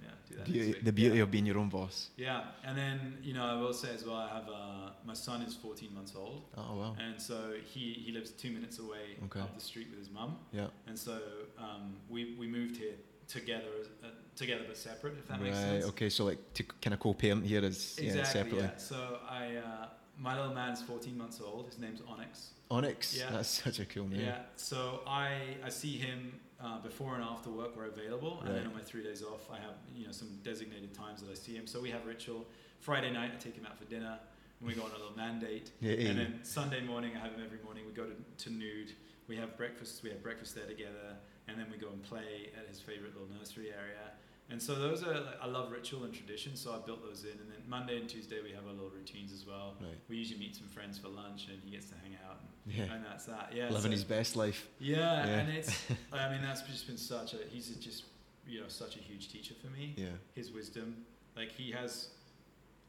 yeah, 0.01 0.09
do 0.29 0.35
that. 0.37 0.45
Beauty, 0.45 0.79
the 0.81 0.91
beauty 0.91 1.17
yeah. 1.17 1.23
of 1.23 1.31
being 1.31 1.45
your 1.45 1.57
own 1.57 1.69
boss. 1.69 2.09
Yeah, 2.17 2.43
and 2.63 2.77
then 2.77 3.17
you 3.23 3.33
know 3.33 3.45
I 3.45 3.55
will 3.59 3.73
say 3.73 3.93
as 3.93 4.05
well, 4.05 4.15
I 4.15 4.29
have 4.29 4.47
uh, 4.49 4.89
my 5.05 5.13
son 5.13 5.41
is 5.41 5.53
14 5.55 5.93
months 5.93 6.13
old, 6.15 6.43
Oh 6.57 6.75
wow. 6.77 6.95
and 6.99 7.21
so 7.21 7.53
he 7.63 7.93
he 8.05 8.11
lives 8.11 8.31
two 8.31 8.51
minutes 8.51 8.79
away 8.79 9.17
Okay. 9.25 9.39
up 9.39 9.53
the 9.55 9.61
street 9.61 9.87
with 9.89 9.99
his 9.99 10.09
mum. 10.09 10.37
Yeah. 10.51 10.67
And 10.87 10.97
so 10.97 11.19
um, 11.57 11.95
we, 12.09 12.35
we 12.39 12.47
moved 12.47 12.77
here 12.77 12.95
together, 13.27 13.63
uh, 14.03 14.07
together 14.35 14.63
but 14.67 14.77
separate, 14.77 15.15
if 15.17 15.27
that 15.27 15.33
right. 15.33 15.43
makes 15.43 15.57
sense. 15.57 15.85
Okay. 15.85 16.09
So 16.09 16.25
like 16.25 16.53
to 16.53 16.63
kind 16.81 16.93
of 16.93 16.99
co-parent 16.99 17.45
here 17.45 17.63
is 17.63 17.97
yeah, 18.01 18.23
separately. 18.23 18.59
Yeah. 18.61 18.77
So 18.77 19.19
I, 19.29 19.55
uh, 19.57 19.87
my 20.19 20.35
little 20.39 20.53
man's 20.53 20.81
14 20.81 21.17
months 21.17 21.41
old. 21.41 21.67
His 21.67 21.79
name's 21.79 22.01
Onyx. 22.07 22.51
Onyx. 22.71 23.17
Yeah. 23.17 23.31
That's 23.31 23.49
such 23.63 23.79
a 23.79 23.85
cool 23.85 24.07
name. 24.07 24.21
Yeah. 24.21 24.39
So 24.55 25.01
I, 25.07 25.57
I 25.63 25.69
see 25.69 25.97
him 25.97 26.39
uh, 26.65 26.79
before 26.79 27.15
and 27.15 27.23
after 27.23 27.49
work. 27.49 27.77
We're 27.77 27.85
available, 27.85 28.41
and 28.43 28.55
then 28.55 28.65
on 28.65 28.73
my 28.73 28.81
three 28.81 29.03
days 29.03 29.21
off, 29.21 29.47
I 29.51 29.57
have 29.57 29.75
you 29.95 30.05
know 30.05 30.11
some 30.11 30.29
designated 30.43 30.93
times 30.93 31.21
that 31.21 31.29
I 31.29 31.35
see 31.35 31.53
him. 31.53 31.67
So 31.67 31.79
we 31.79 31.91
have 31.91 32.05
ritual. 32.05 32.45
Friday 32.79 33.11
night, 33.11 33.31
I 33.33 33.37
take 33.37 33.55
him 33.55 33.65
out 33.65 33.77
for 33.77 33.85
dinner, 33.85 34.17
and 34.59 34.67
we 34.67 34.73
go 34.73 34.83
on 34.83 34.91
a 34.91 34.97
little 34.97 35.15
mandate. 35.15 35.71
Yeah. 35.79 35.93
yeah. 35.93 36.09
And 36.09 36.19
then 36.19 36.39
Sunday 36.43 36.81
morning, 36.81 37.11
I 37.15 37.19
have 37.19 37.33
him 37.33 37.41
every 37.45 37.59
morning. 37.63 37.83
We 37.85 37.93
go 37.93 38.05
to, 38.05 38.15
to 38.45 38.49
Nude. 38.49 38.93
We 39.27 39.35
have 39.37 39.57
breakfast. 39.57 40.03
We 40.03 40.09
have 40.09 40.21
breakfast 40.23 40.55
there 40.55 40.65
together, 40.65 41.15
and 41.47 41.57
then 41.59 41.67
we 41.71 41.77
go 41.77 41.89
and 41.89 42.01
play 42.03 42.49
at 42.57 42.67
his 42.67 42.79
favorite 42.79 43.13
little 43.13 43.29
nursery 43.37 43.69
area. 43.69 44.11
And 44.49 44.61
so 44.61 44.75
those 44.75 45.03
are 45.03 45.21
like, 45.21 45.41
I 45.41 45.47
love 45.47 45.71
ritual 45.71 46.03
and 46.03 46.13
tradition, 46.13 46.55
so 46.55 46.71
I 46.71 46.85
built 46.85 47.01
those 47.03 47.23
in. 47.23 47.31
And 47.31 47.49
then 47.49 47.61
Monday 47.67 47.97
and 47.97 48.07
Tuesday 48.07 48.43
we 48.43 48.51
have 48.51 48.67
our 48.67 48.73
little 48.73 48.91
routines 48.91 49.33
as 49.33 49.45
well. 49.45 49.73
Right. 49.81 49.97
We 50.07 50.17
usually 50.17 50.39
meet 50.39 50.55
some 50.55 50.67
friends 50.67 50.99
for 50.99 51.07
lunch, 51.07 51.47
and 51.49 51.57
he 51.63 51.71
gets 51.71 51.89
to 51.89 51.95
hang 52.03 52.15
out, 52.29 52.37
and, 52.41 52.49
Yeah. 52.67 52.83
and 52.93 53.05
that's 53.05 53.25
that. 53.25 53.51
Yeah, 53.55 53.65
Living 53.69 53.83
so- 53.83 53.89
his 53.91 54.03
best 54.03 54.35
life. 54.35 54.67
yeah, 54.79 54.97
Yeah. 55.27 55.33
and 55.39 55.49
it's 55.57 55.83
I 56.13 56.29
mean 56.31 56.41
that's 56.41 56.61
just 56.63 56.87
been 56.87 56.97
such 56.97 57.33
a 57.33 57.37
he's 57.49 57.67
just 57.75 58.05
you 58.47 58.59
know 58.61 58.67
such 58.67 58.95
a 58.95 58.99
huge 58.99 59.31
teacher 59.31 59.53
for 59.61 59.67
me 59.67 59.93
Yeah. 59.97 60.07
his 60.35 60.51
wisdom. 60.51 61.05
Like 61.35 61.51
he 61.51 61.71
has 61.71 62.09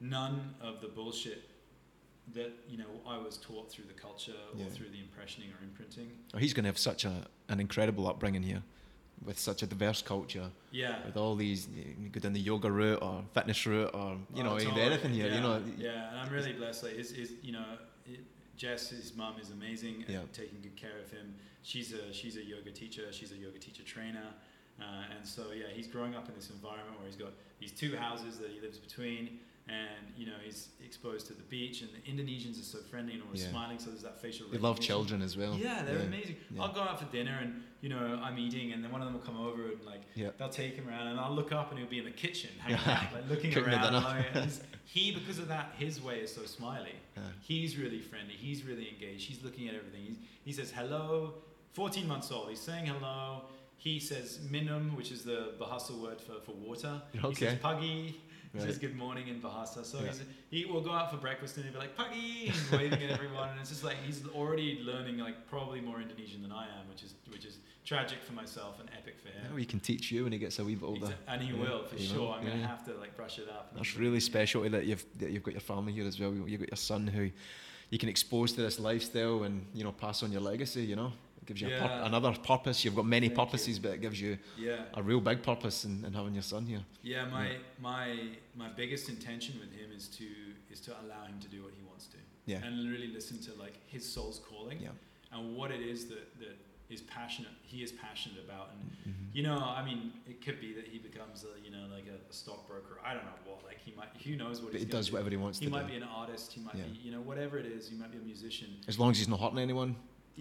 none 0.01 0.55
of 0.61 0.81
the 0.81 0.89
bullshit 0.89 1.43
that 2.35 2.53
you 2.69 2.78
know 2.78 2.86
I 3.07 3.19
was 3.19 3.36
taught 3.39 3.70
through 3.70 3.85
the 3.86 3.94
culture 4.01 4.32
or 4.55 4.59
Yeah. 4.61 4.69
through 4.70 4.89
the 4.90 4.98
impressioning 4.98 5.51
or 5.53 5.62
imprinting. 5.62 6.11
Oh, 6.35 6.39
he's 6.39 6.53
going 6.55 6.65
to 6.65 6.69
have 6.69 6.78
such 6.78 7.05
a 7.05 7.27
an 7.48 7.61
incredible 7.61 8.09
upbringing 8.09 8.43
here, 8.43 8.62
with 9.24 9.39
such 9.39 9.62
a 9.62 9.66
diverse 9.66 10.03
culture, 10.03 10.51
Yeah. 10.73 11.05
with 11.07 11.16
all 11.16 11.36
these. 11.36 11.69
You 11.69 12.09
go 12.11 12.19
down 12.20 12.32
the 12.32 12.40
yoga 12.40 12.70
route 12.70 13.01
or 13.03 13.23
fitness 13.35 13.65
route 13.66 13.90
or 13.94 14.19
you 14.35 14.40
oh, 14.40 14.43
know 14.43 14.53
Oh, 14.55 14.57
can 14.59 14.66
totally. 14.70 14.82
anything 14.82 15.12
here. 15.15 15.28
Yeah. 15.28 15.35
You 15.36 15.40
know. 15.40 15.62
Yeah, 15.78 16.11
and 16.11 16.19
I'm 16.20 16.32
really 16.32 16.53
blessed. 16.53 16.82
Like 16.85 16.97
his, 16.97 17.11
his 17.12 17.32
you 17.43 17.53
know, 17.53 17.65
it, 18.57 18.59
Jess, 18.59 18.89
his 18.91 19.15
mum 19.15 19.35
is 19.41 19.51
amazing 19.51 20.03
at 20.05 20.09
Yeah. 20.11 20.20
taking 20.33 20.61
good 20.62 20.77
care 20.77 20.99
of 20.99 21.11
him. 21.11 21.35
She's 21.62 21.93
a 21.93 22.12
she's 22.12 22.37
a 22.37 22.45
yoga 22.45 22.70
teacher. 22.70 23.12
She's 23.12 23.33
a 23.33 23.37
yoga 23.37 23.59
teacher 23.59 23.83
trainer. 23.83 24.28
Uh, 24.81 25.05
and 25.16 25.27
so 25.27 25.53
yeah, 25.55 25.66
he's 25.73 25.87
growing 25.87 26.15
up 26.15 26.28
in 26.28 26.35
this 26.35 26.51
environment 26.51 26.99
where 26.99 27.07
he's 27.07 27.16
got 27.16 27.33
these 27.59 27.73
two 27.73 27.97
houses 27.97 28.39
that 28.39 28.51
he 28.51 28.61
lives 28.61 28.78
between, 28.78 29.39
and 29.69 30.13
you 30.17 30.27
know 30.27 30.35
he's 30.45 30.69
exposed 30.85 31.27
to 31.27 31.35
the 31.35 31.43
beach. 31.45 31.83
And 31.83 31.91
the 31.91 32.11
Indonesians 32.11 32.61
are 32.61 32.65
so 32.65 32.79
friendly 32.79 33.15
and 33.15 33.23
always 33.23 33.43
Yeah. 33.43 33.51
smiling, 33.51 33.79
so 33.79 33.91
there's 33.91 34.03
that 34.03 34.21
facial. 34.21 34.49
They 34.49 34.59
love 34.59 34.79
children 34.81 35.23
as 35.23 35.37
well. 35.37 35.57
Yeah, 35.57 35.83
they're 35.83 35.97
yeah. 35.99 36.03
amazing. 36.05 36.37
yeah. 36.55 36.63
I'll 36.63 36.73
go 36.73 36.81
out 36.83 36.99
for 37.01 37.07
dinner 37.13 37.39
and 37.43 37.63
you 37.81 37.89
know 37.89 38.21
I'm 38.23 38.39
eating, 38.39 38.73
and 38.73 38.83
then 38.83 38.91
one 38.93 39.01
of 39.03 39.07
them 39.07 39.15
will 39.15 39.27
come 39.27 39.39
over 39.39 39.63
and 39.73 39.85
like 39.85 40.03
Yeah. 40.15 40.31
they'll 40.39 40.49
take 40.49 40.75
him 40.75 40.89
around, 40.89 41.09
and 41.09 41.19
I'll 41.21 41.35
look 41.35 41.53
up 41.53 41.71
and 41.71 41.79
he'll 41.79 41.89
be 41.89 41.99
in 41.99 42.05
the 42.05 42.11
kitchen, 42.13 42.51
hanging 42.59 42.79
out, 42.87 43.13
like 43.13 43.29
looking 43.29 43.51
Cooking 43.53 43.73
around. 43.73 43.93
like, 43.95 44.49
he, 44.85 45.11
because 45.13 45.39
of 45.39 45.49
that, 45.49 45.73
his 45.79 46.01
way 46.01 46.21
is 46.21 46.33
so 46.35 46.45
smiley. 46.45 46.95
He's 47.43 47.77
really 47.77 48.01
friendly. 48.01 48.35
He's 48.35 48.63
really 48.65 48.89
engaged. 48.89 49.27
He's 49.29 49.43
looking 49.43 49.69
at 49.69 49.75
everything. 49.75 50.03
He's, 50.07 50.17
he 50.45 50.53
says 50.53 50.71
hello. 50.71 51.35
14 51.73 52.07
months 52.07 52.31
old. 52.33 52.49
He's 52.49 52.61
saying 52.61 52.87
hello. 52.87 53.43
He 53.77 53.99
says 54.01 54.39
minum, 54.51 54.97
which 54.97 55.11
is 55.13 55.23
the 55.23 55.53
Bahasa 55.61 55.91
word 56.01 56.19
for, 56.21 56.41
for 56.45 56.53
water. 56.53 57.03
He 57.13 57.35
says 57.35 57.59
pagi. 57.59 58.13
He 58.57 58.62
Right. 58.62 58.70
says 58.70 58.78
good 58.78 58.97
morning 58.97 59.28
in 59.28 59.41
Bahasa. 59.41 59.85
So 59.85 59.99
Yeah. 60.01 60.07
he's, 60.07 60.23
he 60.51 60.65
will 60.65 60.81
go 60.81 60.91
out 60.91 61.11
for 61.11 61.19
breakfast 61.19 61.57
and 61.57 61.65
he'll 61.66 61.74
be 61.74 61.78
like 61.78 61.95
pagi, 61.97 62.49
and 62.49 62.70
waving 62.81 63.03
at 63.03 63.11
everyone, 63.11 63.51
and 63.51 63.61
it's 63.61 63.69
just 63.69 63.85
like 63.85 63.97
he's 64.07 64.27
already 64.28 64.81
learning 64.83 65.19
like 65.19 65.47
probably 65.47 65.81
more 65.81 66.01
Indonesian 66.01 66.41
than 66.43 66.53
I 66.53 66.65
am, 66.65 66.89
which 66.89 67.03
is 67.03 67.15
which 67.31 67.45
is 67.45 67.59
tragic 67.85 68.23
for 68.23 68.33
myself 68.33 68.81
and 68.81 68.89
epic 68.97 69.16
for 69.20 69.28
him. 69.28 69.45
Yeah, 69.53 69.59
he 69.59 69.66
can 69.66 69.78
teach 69.81 70.11
you 70.11 70.24
when 70.24 70.33
he 70.33 70.39
gets 70.39 70.59
a 70.59 70.65
wee 70.65 70.74
bit 70.74 70.85
older. 70.87 71.07
Exa- 71.07 71.15
and 71.28 71.43
he 71.43 71.53
Yeah, 71.55 71.62
will 71.62 71.85
for 71.85 71.99
sure. 71.99 72.33
I'm 72.35 72.45
gonna 72.47 72.66
have 72.66 72.85
to 72.87 72.95
like 72.95 73.15
brush 73.15 73.39
it 73.39 73.49
up. 73.51 73.74
That's 73.74 73.89
he's- 73.89 73.99
really 74.01 74.20
special 74.20 74.62
that 74.70 74.87
you've 74.87 75.05
that 75.19 75.31
you've 75.33 75.43
got 75.43 75.53
your 75.53 75.61
family 75.61 75.93
here 75.93 76.07
as 76.07 76.19
well. 76.19 76.33
You've 76.33 76.61
got 76.61 76.70
your 76.70 76.77
son 76.78 77.07
who 77.07 77.31
you 77.91 77.99
can 77.99 78.09
expose 78.09 78.53
to 78.55 78.62
this 78.62 78.78
lifestyle 78.81 79.43
and 79.43 79.66
you 79.74 79.85
know 79.85 79.93
pass 79.93 80.23
on 80.23 80.33
your 80.33 80.41
legacy. 80.41 80.83
You 80.85 80.97
know, 80.97 81.12
gives 81.47 81.60
you 81.60 81.68
a 81.68 81.78
pur- 81.78 82.01
another 82.05 82.32
purpose. 82.32 82.85
You've 82.85 82.94
got 82.97 83.06
many 83.06 83.28
Thank 83.28 83.39
you. 83.39 83.44
purposes, 83.44 83.78
but 83.78 83.93
it 83.94 84.01
gives 84.01 84.20
you 84.20 84.39
Yeah. 84.59 84.85
a 84.94 85.02
real 85.02 85.20
big 85.20 85.43
purpose 85.43 85.85
in, 85.85 86.05
in 86.05 86.12
having 86.12 86.35
your 86.35 86.43
son 86.43 86.66
here. 86.66 86.85
Yeah, 87.02 87.24
my 87.27 87.51
Yeah. 87.51 87.59
my 87.81 88.28
my 88.55 88.68
biggest 88.68 89.09
intention 89.09 89.59
with 89.60 89.73
him 89.73 89.90
is 89.93 90.09
to 90.18 90.27
is 90.70 90.81
to 90.82 90.90
allow 91.02 91.24
him 91.24 91.39
to 91.40 91.48
do 91.48 91.62
what 91.62 91.73
he 91.74 91.82
wants 91.82 92.06
to, 92.09 92.18
Yeah, 92.47 92.64
and 92.64 92.90
really 92.90 93.09
listen 93.09 93.39
to 93.43 93.55
like 93.55 93.74
his 93.86 94.05
soul's 94.10 94.40
calling 94.48 94.78
yeah, 94.82 94.90
and 95.32 95.56
what 95.56 95.70
it 95.70 95.81
is 95.81 96.06
that 96.09 96.39
that 96.40 96.56
is 96.89 97.01
passionate. 97.02 97.51
He 97.62 97.82
is 97.82 97.90
passionate 97.90 98.39
about, 98.44 98.70
and 98.73 98.90
Mhm. 99.14 99.35
you 99.36 99.43
know, 99.43 99.59
I 99.59 99.85
mean, 99.85 100.12
it 100.28 100.40
could 100.40 100.60
be 100.60 100.73
that 100.74 100.86
he 100.86 100.98
becomes 100.98 101.44
a 101.44 101.55
you 101.64 101.70
know 101.70 101.86
like 101.93 102.06
a, 102.06 102.18
a 102.31 102.32
stockbroker. 102.32 103.01
I 103.05 103.12
don't 103.14 103.24
know 103.24 103.39
what. 103.44 103.64
Like 103.64 103.78
he 103.85 103.93
might. 103.93 104.09
Who 104.24 104.36
knows 104.36 104.60
what 104.62 104.70
But 104.73 104.81
he's 104.81 104.86
he 104.86 104.93
does 104.93 105.06
do. 105.06 105.12
whatever 105.14 105.31
he 105.31 105.36
wants 105.36 105.59
He 105.59 105.66
might 105.66 105.86
do. 105.86 105.93
be 105.93 105.97
an 105.97 106.05
artist. 106.05 106.52
He 106.52 106.60
might 106.60 106.77
Yeah. 106.77 106.85
be 106.85 106.98
you 107.06 107.10
know 107.12 107.20
whatever 107.20 107.59
it 107.59 107.66
is. 107.66 107.89
He 107.89 107.97
might 107.97 108.12
be 108.12 108.18
a 108.18 108.20
musician. 108.20 108.68
As 108.86 108.98
long 109.01 109.10
as 109.10 109.18
he's 109.18 109.28
not 109.28 109.40
hurting 109.40 109.59
anyone. 109.59 109.97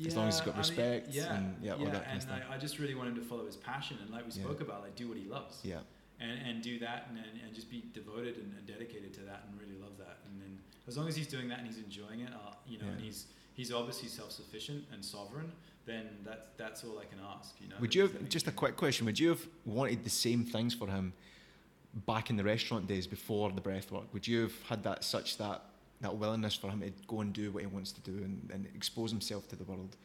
As 0.05 0.15
long 0.15 0.27
as 0.27 0.37
he's 0.39 0.45
got 0.45 0.55
I 0.55 0.57
mean, 0.57 0.67
respect 0.67 1.07
yeah, 1.11 1.33
and- 1.35 1.55
yeah, 1.61 1.73
all 1.73 1.85
that 1.85 1.93
kind 1.93 1.95
of 2.05 2.11
and 2.11 2.21
stuff. 2.21 2.39
I, 2.49 2.55
I 2.55 2.57
just 2.57 2.79
really 2.79 2.95
want 2.95 3.09
him 3.09 3.15
to 3.15 3.21
follow 3.21 3.45
his 3.45 3.55
passion, 3.55 3.97
and 4.01 4.09
like 4.09 4.25
we 4.25 4.31
Yeah. 4.33 4.43
spoke 4.45 4.61
about, 4.61 4.81
like 4.81 4.95
do 4.95 5.07
what 5.07 5.17
he 5.17 5.25
loves 5.25 5.59
Yeah, 5.63 5.79
and, 6.19 6.31
and 6.47 6.61
do 6.61 6.79
that 6.79 7.07
and, 7.09 7.17
and, 7.17 7.41
and 7.45 7.53
just 7.55 7.69
be 7.69 7.83
devoted 7.93 8.35
and, 8.37 8.53
and 8.57 8.65
dedicated 8.67 9.13
to 9.13 9.21
that 9.21 9.43
and 9.47 9.59
really 9.59 9.79
love 9.81 9.97
that 9.97 10.17
and 10.29 10.41
then 10.41 10.59
as 10.87 10.97
long 10.97 11.07
as 11.07 11.15
he's 11.15 11.27
doing 11.27 11.47
that 11.49 11.59
and 11.59 11.67
he's 11.67 11.77
enjoying 11.77 12.21
it 12.21 12.29
uh, 12.33 12.53
you 12.67 12.77
know 12.77 12.87
and 12.87 12.99
he's 13.01 13.27
he's 13.53 13.71
obviously 13.71 14.07
self-sufficient 14.09 14.83
and 14.93 15.03
sovereign 15.03 15.51
then 15.85 16.05
that's 16.25 16.47
that's 16.57 16.83
all 16.83 16.97
I 16.99 17.05
can 17.05 17.19
ask 17.37 17.55
you 17.61 17.67
know 17.69 17.75
Would 17.79 17.93
you 17.95 18.01
have 18.03 18.29
just 18.29 18.47
a 18.47 18.51
quick 18.51 18.75
question? 18.75 19.05
Would 19.05 19.19
you 19.19 19.29
have 19.29 19.45
wanted 19.65 20.03
the 20.03 20.09
same 20.09 20.43
things 20.43 20.73
for 20.73 20.87
him 20.87 21.13
back 22.05 22.29
in 22.29 22.35
the 22.35 22.43
restaurant 22.43 22.87
days 22.87 23.07
before 23.07 23.51
the 23.51 23.61
breath 23.61 23.91
work? 23.91 24.11
Would 24.13 24.27
you 24.27 24.41
have 24.41 24.61
had 24.63 24.83
that 24.83 25.03
such 25.03 25.37
that 25.37 25.63
that 26.05 26.15
willingness 26.17 26.55
for 26.55 26.69
him 26.69 26.81
to 26.81 26.91
go 27.07 27.21
and 27.21 27.33
do 27.33 27.51
what 27.51 27.61
he 27.61 27.67
wants 27.67 27.91
to 27.91 28.01
do 28.01 28.15
and, 28.23 28.49
and 28.53 28.67
expose 28.75 29.09
himself 29.11 29.47
to 29.49 29.55
the 29.55 29.63
world? 29.63 29.97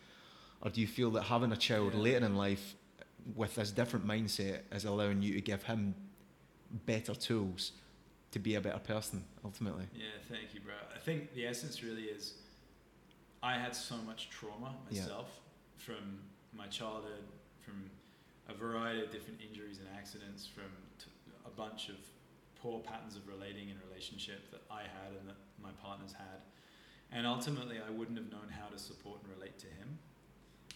Or 0.63 0.71
do 0.71 0.81
you 0.81 0.87
feel 0.87 1.11
that 1.13 1.23
having 1.25 1.53
a 1.53 1.57
child 1.57 1.93
Yeah. 1.95 2.01
later 2.01 2.27
in 2.27 2.35
life 2.37 2.75
with 3.37 3.55
this 3.55 3.71
different 3.71 4.07
mindset 4.07 4.61
is 4.73 4.85
allowing 4.85 5.23
you 5.23 5.35
to 5.35 5.41
give 5.41 5.63
him 5.65 5.95
better 6.87 7.15
tools 7.15 7.73
to 8.33 8.39
be 8.39 8.55
a 8.55 8.61
better 8.61 8.79
person 8.95 9.25
ultimately? 9.45 9.87
yeah 9.95 10.07
thank 10.29 10.55
you 10.55 10.61
bro 10.61 10.75
I 10.95 10.99
think 10.99 11.35
the 11.35 11.47
essence 11.47 11.83
really 11.83 12.05
is 12.05 12.35
I 13.43 13.55
had 13.65 13.75
so 13.75 13.97
much 14.11 14.31
trauma 14.31 14.71
Yeah. 14.91 15.03
myself 15.03 15.29
from 15.77 16.05
my 16.61 16.67
childhood 16.79 17.25
from 17.65 17.91
a 18.49 18.55
variety 18.55 19.03
of 19.05 19.11
different 19.11 19.39
injuries 19.47 19.79
and 19.79 19.89
accidents 20.01 20.47
from 20.47 20.71
t- 20.99 21.07
a 21.47 21.51
bunch 21.51 21.89
of 21.89 21.97
poor 22.63 22.81
patterns 22.81 23.17
of 23.17 23.27
relating 23.27 23.69
in 23.69 23.77
relationship 23.89 24.51
that 24.51 24.63
I 24.71 24.83
had 24.83 25.17
and 25.19 25.29
that 25.29 25.37
my 25.63 25.71
partners 25.83 26.13
had. 26.13 26.43
And 27.13 27.27
ultimately, 27.27 27.79
I 27.85 27.91
wouldn't 27.91 28.19
have 28.19 28.31
known 28.31 28.49
how 28.51 28.69
to 28.69 28.79
support 28.79 29.21
and 29.23 29.33
relate 29.35 29.59
to 29.61 29.67
him. 29.67 29.99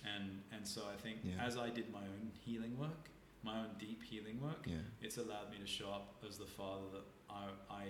And, 0.04 0.40
and 0.52 0.66
so 0.66 0.82
I 0.92 1.00
think 1.00 1.18
Yeah. 1.22 1.44
as 1.44 1.56
I 1.56 1.70
did 1.70 1.92
my 1.92 2.00
own 2.02 2.30
healing 2.44 2.76
work, 2.78 3.08
my 3.42 3.60
own 3.60 3.70
deep 3.78 4.02
healing 4.02 4.40
work, 4.40 4.64
Yeah. 4.66 4.76
it's 5.00 5.18
allowed 5.18 5.50
me 5.50 5.58
to 5.58 5.66
show 5.66 5.90
up 5.90 6.16
as 6.28 6.38
the 6.38 6.46
father 6.46 6.84
that 6.92 7.04
I, 7.30 7.44
I 7.70 7.86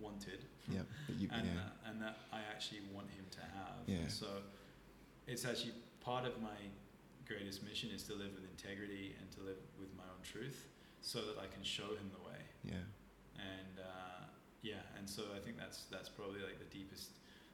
wanted 0.00 0.44
Yeah. 0.68 0.82
You, 1.08 1.28
and, 1.32 1.46
yeah. 1.46 1.54
that, 1.54 1.76
and 1.90 2.02
that 2.02 2.18
I 2.32 2.40
actually 2.52 2.80
want 2.92 3.10
him 3.10 3.24
to 3.30 3.40
have. 3.40 3.76
Yeah. 3.86 3.96
And 3.98 4.10
so 4.12 4.42
it's 5.26 5.44
actually 5.44 5.74
part 6.00 6.24
of 6.24 6.40
my 6.40 6.56
greatest 7.26 7.62
mission 7.64 7.90
is 7.90 8.02
to 8.04 8.14
live 8.14 8.32
with 8.34 8.44
integrity 8.50 9.14
and 9.20 9.30
to 9.32 9.40
live 9.42 9.58
with 9.78 9.94
my 9.96 10.04
own 10.04 10.22
truth 10.22 10.66
so 11.02 11.20
that 11.20 11.38
I 11.38 11.46
can 11.46 11.62
show 11.62 11.88
him 11.94 12.10
the 12.12 12.18
way. 12.25 12.25
Yeah. 12.66 12.84
And 13.38 13.78
uh, 13.80 14.24
yeah, 14.62 14.74
and 14.98 15.08
so 15.08 15.22
I 15.36 15.40
think 15.40 15.58
that's 15.58 15.84
that's 15.90 16.08
probably 16.08 16.40
like 16.42 16.58
the 16.58 16.70
deepest, 16.76 17.10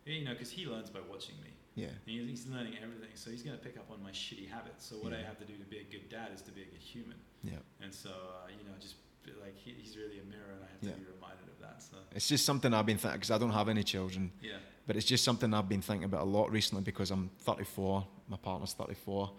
you 0.07 0.25
know, 0.25 0.33
because 0.33 0.51
he 0.51 0.67
learns 0.67 0.91
by 0.91 1.01
watching 1.11 1.37
me. 1.43 1.51
Yeah. 1.75 1.87
And 1.89 1.97
he's, 2.07 2.29
he's 2.45 2.47
learning 2.49 2.75
everything, 2.83 3.09
so 3.15 3.31
he's 3.31 3.43
going 3.43 3.57
to 3.57 3.63
pick 3.65 3.79
up 3.79 3.91
on 3.91 4.03
my 4.03 4.11
shitty 4.11 4.49
habits. 4.51 4.85
So 4.87 4.97
what 4.97 5.13
I 5.15 5.23
have 5.23 5.39
to 5.39 5.45
do 5.47 5.55
to 5.57 5.65
be 5.65 5.79
a 5.79 5.85
good 5.91 6.09
dad 6.11 6.29
is 6.35 6.43
to 6.43 6.51
be 6.53 6.63
a 6.63 6.67
good 6.67 6.81
human. 6.83 7.17
Yeah. 7.43 7.55
And 7.81 7.93
so 7.95 8.11
uh, 8.11 8.49
you 8.49 8.65
know, 8.69 8.77
just 8.81 8.97
like 9.43 9.57
he, 9.57 9.73
he's 9.81 9.97
really 9.97 10.19
a 10.21 10.25
mirror, 10.25 10.53
and 10.55 10.63
I 10.65 10.69
have 10.73 10.83
Yeah. 10.83 10.91
to 10.93 10.97
be 10.99 11.07
reminded 11.15 11.49
of 11.49 11.59
that. 11.61 11.83
So 11.83 11.97
It's 12.15 12.29
just 12.29 12.45
something 12.45 12.73
I've 12.75 12.87
been 12.87 12.99
thinking 12.99 13.19
because 13.21 13.31
I 13.31 13.39
don't 13.39 13.53
have 13.53 13.69
any 13.69 13.83
children, 13.85 14.33
yeah, 14.43 14.57
but 14.87 14.97
it's 14.97 15.07
just 15.07 15.25
something 15.25 15.53
I've 15.55 15.69
been 15.69 15.83
thinking 15.83 16.05
about 16.05 16.23
a 16.23 16.31
lot 16.31 16.51
recently 16.51 16.83
because 16.85 17.11
I'm 17.11 17.31
34, 17.41 18.07
my 18.29 18.37
partner's 18.37 18.73
34. 18.75 19.31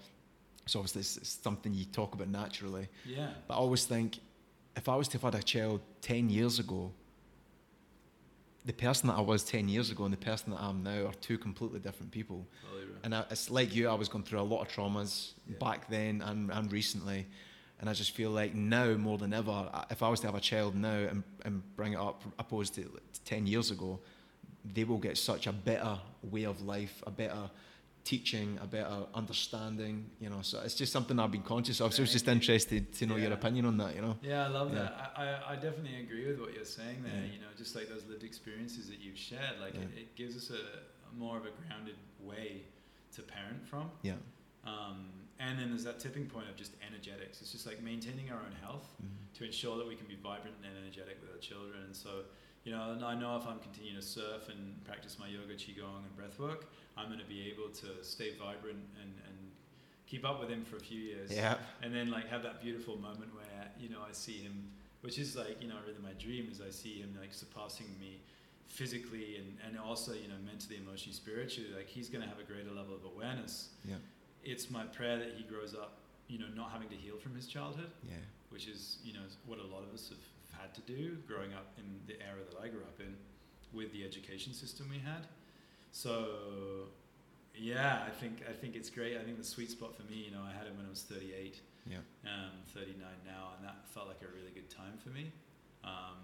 So 0.66 0.80
obviously 0.80 1.02
it's, 1.02 1.18
it's 1.18 1.30
something 1.44 1.74
you 1.74 1.84
talk 1.86 2.14
about 2.16 2.30
naturally. 2.30 2.88
yeah, 3.06 3.28
But 3.48 3.56
I 3.56 3.58
always 3.58 3.84
think 3.86 4.20
if 4.76 4.90
I 4.90 4.96
was 4.96 5.08
to 5.10 5.14
have 5.20 5.34
had 5.34 5.36
a 5.36 5.44
child 5.44 5.82
10 6.02 6.30
years 6.30 6.60
ago, 6.60 6.92
the 8.66 8.74
person 8.74 9.08
that 9.10 9.16
I 9.16 9.22
was 9.22 9.44
10 9.44 9.68
years 9.68 9.92
ago 9.92 10.06
and 10.06 10.14
the 10.14 10.18
person 10.18 10.52
that 10.52 10.62
I 10.62 10.70
am 10.70 10.84
now 10.84 11.08
are 11.08 11.14
two 11.20 11.38
completely 11.38 11.80
different 11.80 12.12
people. 12.12 12.48
Oh, 12.66 12.78
right. 12.78 12.88
And 13.04 13.14
I, 13.14 13.26
it's 13.30 13.50
like 13.50 13.76
you, 13.76 13.90
I 13.90 13.94
was 13.94 14.08
going 14.08 14.24
through 14.24 14.40
a 14.40 14.42
lot 14.44 14.62
of 14.62 14.70
traumas 14.70 15.34
Yeah. 15.48 15.58
back 15.60 15.90
then 15.90 16.22
and, 16.22 16.50
and 16.50 16.72
recently. 16.72 17.28
And 17.82 17.90
I 17.90 17.94
just 17.94 18.12
feel 18.12 18.30
like 18.32 18.56
now 18.56 18.94
more 18.94 19.18
than 19.18 19.34
ever, 19.34 19.70
if 19.90 20.02
I 20.02 20.08
was 20.08 20.22
to 20.22 20.28
have 20.28 20.36
a 20.36 20.40
child 20.40 20.76
now 20.76 20.94
and, 20.96 21.24
and 21.44 21.62
bring 21.76 21.94
it 21.94 22.00
up 22.00 22.24
opposed 22.40 22.76
to 22.76 22.90
10 23.26 23.46
years 23.46 23.72
ago, 23.72 24.00
they 24.74 24.86
will 24.86 24.98
get 24.98 25.18
such 25.18 25.46
a 25.48 25.52
better 25.52 26.00
way 26.24 26.46
of 26.46 26.62
life, 26.62 27.04
a 27.06 27.12
better 27.12 27.50
teaching, 28.04 28.60
a 28.62 28.68
better 28.68 29.06
understanding, 29.14 30.10
you 30.20 30.30
know. 30.30 30.42
So 30.42 30.60
it's 30.64 30.76
just 30.76 30.92
something 30.92 31.18
I've 31.20 31.32
been 31.32 31.42
conscious 31.42 31.80
of. 31.82 31.94
So 31.94 32.02
I 32.02 32.04
was 32.04 32.12
just 32.12 32.28
interested 32.28 32.94
to 32.96 33.06
know 33.06 33.16
your 33.16 33.32
opinion 33.34 33.66
on 33.66 33.78
that, 33.78 33.96
you 33.96 34.02
know. 34.02 34.18
Yeah, 34.22 34.46
I 34.46 34.50
love 34.50 34.74
Yeah. 34.74 34.80
that. 34.80 35.14
I, 35.16 35.54
I, 35.54 35.56
definitely 35.56 36.00
agree 36.02 36.28
with 36.28 36.40
what 36.40 36.54
you're 36.54 36.66
saying 36.66 37.04
there. 37.04 37.14
Yeah. 37.16 37.34
You 37.34 37.40
know, 37.40 37.48
just 37.58 37.76
like 37.76 37.88
those 37.88 38.04
lived 38.10 38.24
experiences 38.24 38.88
that 38.90 39.00
you've 39.00 39.18
shared, 39.18 39.60
like 39.62 39.76
it, 39.76 39.82
Yeah. 39.94 40.02
it 40.02 40.16
gives 40.16 40.36
us 40.36 40.50
a, 40.50 40.56
a 40.56 41.16
more 41.18 41.38
of 41.38 41.46
a 41.46 41.52
grounded 41.52 41.96
way 42.22 42.64
to 43.16 43.22
parent 43.22 43.66
from. 43.68 43.90
Yeah. 44.02 44.14
Um, 44.66 45.08
and 45.40 45.58
then 45.60 45.70
there's 45.70 45.84
that 45.86 46.00
tipping 46.00 46.26
point 46.26 46.50
of 46.50 46.56
just 46.56 46.72
energetics. 46.86 47.42
It's 47.42 47.52
just 47.52 47.66
like 47.66 47.82
maintaining 47.82 48.32
our 48.32 48.40
own 48.40 48.56
health 48.62 48.88
Mhm. 49.02 49.38
to 49.38 49.46
ensure 49.46 49.78
that 49.78 49.88
we 49.88 49.96
can 49.96 50.08
be 50.08 50.16
vibrant 50.16 50.56
and 50.64 50.78
energetic 50.78 51.22
with 51.22 51.32
our 51.32 51.38
children. 51.40 51.84
And 51.84 51.96
so, 51.96 52.24
you 52.64 52.72
know, 52.72 52.92
and 52.92 53.04
I 53.04 53.16
know 53.16 53.36
if 53.38 53.46
I'm 53.48 53.60
continuing 53.60 53.96
to 53.98 54.02
surf 54.06 54.50
and 54.50 54.84
practice 54.86 55.18
my 55.20 55.28
yoga, 55.28 55.54
qigong, 55.56 56.04
and 56.06 56.16
breath 56.16 56.40
work, 56.40 56.66
I'm 56.98 57.08
going 57.08 57.20
to 57.20 57.26
be 57.26 57.52
able 57.52 57.70
to 57.70 58.04
stay 58.04 58.32
vibrant 58.38 58.80
and, 59.02 59.12
and 59.28 59.38
keep 60.06 60.24
up 60.26 60.40
with 60.40 60.50
him 60.50 60.64
for 60.64 60.78
a 60.78 60.80
few 60.80 61.00
years 61.00 61.32
Yeah. 61.32 61.56
and 61.82 61.94
then 61.94 62.12
like 62.12 62.28
have 62.30 62.44
that 62.44 62.62
beautiful 62.62 62.96
moment 62.98 63.34
where 63.34 63.68
you 63.80 63.90
know 63.90 64.00
I 64.08 64.12
see 64.14 64.38
him, 64.44 64.70
which 65.02 65.18
is 65.18 65.36
like 65.36 65.62
you 65.62 65.68
know 65.68 65.76
really 65.88 66.00
my 66.04 66.14
dream 66.22 66.48
is 66.52 66.62
I 66.62 66.70
see 66.72 67.00
him 67.00 67.18
like 67.20 67.34
surpassing 67.34 67.88
me 68.00 68.20
physically 68.68 69.38
and, 69.38 69.58
and 69.66 69.80
also 69.80 70.14
you 70.14 70.28
know 70.28 70.40
mentally, 70.46 70.78
emotionally, 70.78 71.14
spiritually. 71.14 71.70
Like 71.76 71.88
he's 71.88 72.10
gonna 72.10 72.28
have 72.28 72.40
a 72.40 72.44
greater 72.44 72.72
level 72.72 72.94
of 72.96 73.04
awareness. 73.06 73.70
Yeah. 73.88 73.96
It's 74.44 74.70
my 74.70 74.84
prayer 74.84 75.18
that 75.20 75.34
he 75.38 75.44
grows 75.44 75.74
up, 75.74 76.00
you 76.28 76.38
know, 76.38 76.48
not 76.56 76.72
having 76.72 76.90
to 76.90 76.96
heal 76.96 77.18
from 77.18 77.34
his 77.36 77.48
childhood, 77.48 77.92
Yeah. 78.08 78.16
which 78.50 78.68
is 78.68 78.98
you 79.04 79.14
know 79.14 79.26
what 79.46 79.60
a 79.60 79.64
lot 79.68 79.84
of 79.84 79.94
us 79.94 80.10
have 80.10 80.60
had 80.62 80.74
to 80.76 80.82
do 80.82 81.18
growing 81.28 81.54
up 81.54 81.74
in 81.78 81.86
the 82.08 82.22
era 82.22 82.40
that 82.50 82.60
I 82.62 82.68
grew 82.68 82.82
up 82.82 83.00
in, 83.00 83.16
with 83.74 83.92
the 83.94 84.04
education 84.06 84.54
system 84.54 84.88
we 84.92 85.00
had. 85.00 85.26
So 85.94 86.90
yeah, 87.56 88.02
I 88.06 88.10
think 88.10 88.42
I 88.50 88.52
think 88.52 88.76
it's 88.76 88.90
great. 88.90 89.16
I 89.16 89.22
think 89.24 89.38
the 89.38 89.46
sweet 89.46 89.70
spot 89.70 89.96
for 89.96 90.02
me, 90.10 90.26
you 90.26 90.32
know, 90.34 90.42
I 90.42 90.52
had 90.52 90.66
it 90.66 90.74
when 90.76 90.86
I 90.86 90.90
was 90.90 91.04
38 91.06 91.62
Yeah. 91.86 92.02
um, 92.26 92.66
39 92.74 92.98
now, 93.26 93.54
and 93.56 93.62
that 93.64 93.86
felt 93.94 94.10
like 94.10 94.26
a 94.26 94.32
really 94.34 94.50
good 94.52 94.70
time 94.74 94.98
for 94.98 95.10
me. 95.14 95.32
Um, 95.86 96.18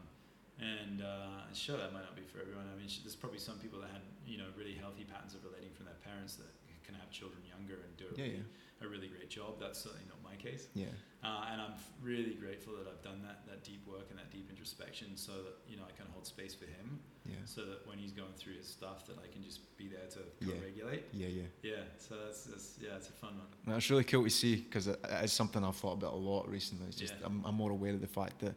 and 0.60 1.06
uh, 1.06 1.46
sure, 1.54 1.78
that 1.78 1.94
might 1.94 2.04
not 2.04 2.18
be 2.18 2.26
for 2.26 2.41
everyone. 2.41 2.66
I 2.68 2.76
mean, 2.76 2.90
there's 3.06 3.16
probably 3.16 3.40
some 3.40 3.62
people 3.62 3.80
that 3.86 3.94
had 3.94 4.02
you 4.26 4.41
know 4.41 4.50
really 4.58 4.74
healthy 4.74 5.06
patterns 5.06 5.38
of 5.38 5.46
relating 5.46 5.70
from 5.78 5.86
their 5.86 6.02
parents 6.04 6.34
that 6.41 6.50
can 6.90 6.98
have 6.99 7.11
children 7.11 7.41
younger 7.45 7.78
and 7.86 7.94
do 7.98 8.06
a, 8.10 8.18
Yeah, 8.18 8.26
really, 8.26 8.38
yeah. 8.41 8.86
a 8.86 8.88
really 8.90 9.07
great 9.07 9.30
job. 9.30 9.60
That's 9.60 9.80
certainly 9.80 10.06
not 10.10 10.18
my 10.24 10.36
case. 10.36 10.68
Yeah. 10.74 10.88
Uh, 11.24 11.45
and 11.52 11.61
I'm 11.61 11.74
really 12.02 12.34
grateful 12.34 12.74
that 12.78 12.88
I've 12.90 13.03
done 13.03 13.22
that 13.28 13.45
that 13.45 13.64
deep 13.64 13.86
work 13.86 14.07
and 14.10 14.18
that 14.18 14.32
deep 14.32 14.49
introspection, 14.49 15.16
so 15.18 15.34
that 15.45 15.56
you 15.68 15.76
know 15.78 15.84
I 15.84 15.91
can 15.95 16.07
hold 16.14 16.26
space 16.26 16.56
for 16.56 16.66
him, 16.66 16.98
Yeah. 17.26 17.36
so 17.45 17.66
that 17.66 17.86
when 17.88 17.98
he's 17.98 18.14
going 18.14 18.34
through 18.38 18.53
his 18.56 18.68
stuff, 18.68 19.06
that 19.07 19.18
I 19.20 19.28
can 19.34 19.44
just 19.44 19.60
be 19.78 19.88
there 19.90 20.07
to 20.16 20.20
co-regulate. 20.45 21.03
Yeah. 21.14 21.28
Yeah. 21.28 21.44
Yeah. 21.61 21.84
So 21.98 22.16
that's, 22.26 22.44
that's 22.45 22.78
yeah, 22.82 22.95
it's 22.95 23.10
a 23.10 23.11
fun 23.11 23.38
one. 23.38 23.48
No, 23.68 23.76
it's 23.76 23.90
really 23.90 24.06
cool 24.06 24.24
to 24.24 24.30
see 24.30 24.56
because 24.56 24.88
it, 24.88 24.98
it's 25.24 25.34
something 25.34 25.61
I've 25.64 25.76
thought 25.76 25.98
about 26.02 26.14
a 26.14 26.24
lot 26.32 26.49
recently. 26.49 26.88
It's 26.88 26.95
just 26.98 27.14
Yeah. 27.20 27.26
I'm, 27.28 27.44
I'm 27.45 27.56
more 27.56 27.72
aware 27.72 27.94
of 27.94 28.02
the 28.02 28.07
fact 28.07 28.40
that 28.40 28.56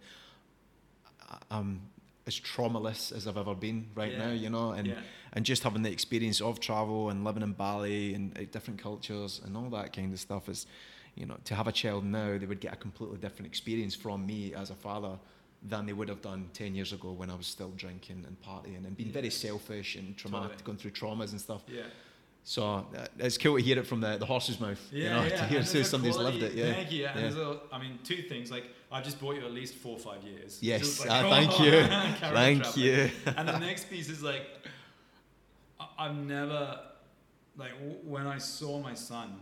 I'm 1.51 1.81
as 2.27 2.39
traumaless 2.39 3.11
as 3.15 3.27
I've 3.27 3.37
ever 3.37 3.55
been 3.55 3.89
right 3.97 4.13
Yeah. 4.13 4.27
now, 4.27 4.33
you 4.33 4.51
know, 4.51 4.71
and 4.71 4.87
yeah. 4.87 5.01
And 5.33 5.45
just 5.45 5.63
having 5.63 5.83
the 5.83 5.91
experience 5.91 6.41
of 6.41 6.61
travel 6.61 7.11
and 7.11 7.25
living 7.25 7.43
in 7.43 7.53
Bali 7.53 8.15
and 8.15 8.37
uh, 8.39 8.43
different 8.51 8.81
cultures 8.83 9.41
and 9.45 9.57
all 9.57 9.71
that 9.71 9.93
kind 9.95 10.13
of 10.13 10.21
stuff 10.21 10.49
is, 10.49 10.67
you 11.15 11.27
know, 11.27 11.37
to 11.45 11.55
have 11.55 11.67
a 11.67 11.73
child 11.73 12.05
now, 12.05 12.37
they 12.39 12.47
would 12.47 12.61
get 12.61 12.73
a 12.73 12.77
completely 12.77 13.17
different 13.19 13.47
experience 13.47 13.95
from 13.95 14.27
me 14.27 14.53
as 14.55 14.71
a 14.71 14.75
father 14.75 15.19
than 15.63 15.87
they 15.87 15.93
would 15.93 16.09
have 16.09 16.21
done 16.21 16.49
10 16.55 16.75
years 16.75 16.93
ago 16.93 17.13
when 17.13 17.31
I 17.31 17.35
was 17.35 17.47
still 17.47 17.71
drinking 17.77 18.25
and 18.27 18.37
partying 18.43 18.85
and 18.87 18.97
being 18.97 19.11
very 19.13 19.31
selfish 19.31 19.95
and 19.97 20.17
traumatic, 20.17 20.51
Totally. 20.59 20.65
going 20.67 20.79
through 20.79 20.91
traumas 20.91 21.31
and 21.31 21.41
stuff. 21.41 21.63
Yeah. 21.69 21.83
So 22.45 22.65
uh, 22.67 23.07
it's 23.21 23.39
cool 23.39 23.57
to 23.57 23.63
hear 23.63 23.79
it 23.79 23.87
from 23.87 24.01
the, 24.01 24.17
the 24.19 24.27
horse's 24.27 24.59
mouth, 24.59 24.81
Yeah, 24.91 25.03
you 25.05 25.11
know, 25.11 25.23
yeah. 25.23 25.37
to 25.37 25.45
hear 25.47 25.65
so 25.65 25.83
somebody's 25.85 26.17
quality- 26.17 26.41
lived 26.41 26.57
it. 26.59 26.59
Yeah. 26.67 26.73
Thank 26.75 26.91
you. 26.93 27.07
And 27.07 27.15
Yeah. 27.15 27.23
there's 27.23 27.37
a, 27.37 27.61
I 27.71 27.79
mean, 27.79 28.01
two 28.03 28.23
things. 28.23 28.51
Like, 28.51 28.65
I've 28.91 29.05
just 29.05 29.21
bought 29.21 29.37
you 29.37 29.45
at 29.47 29.53
least 29.53 29.75
four 29.77 29.93
or 29.93 29.99
five 30.01 30.25
years. 30.25 30.59
Yes, 30.61 30.81
Just 30.81 31.01
like, 31.07 31.11
ah, 31.11 31.23
oh, 31.25 31.31
thank 31.31 31.61
you. 31.61 31.71
Thank 32.33 32.77
you. 32.77 33.11
and 33.37 33.49
the 33.49 33.59
next 33.61 33.89
piece 33.89 34.09
is 34.09 34.23
like, 34.25 34.43
I- 34.43 34.69
I've 35.99 36.17
never, 36.17 36.81
like, 37.57 37.73
w- 37.75 37.99
when 38.05 38.27
I 38.27 38.39
saw 38.39 38.81
my 38.81 38.95
son, 38.95 39.41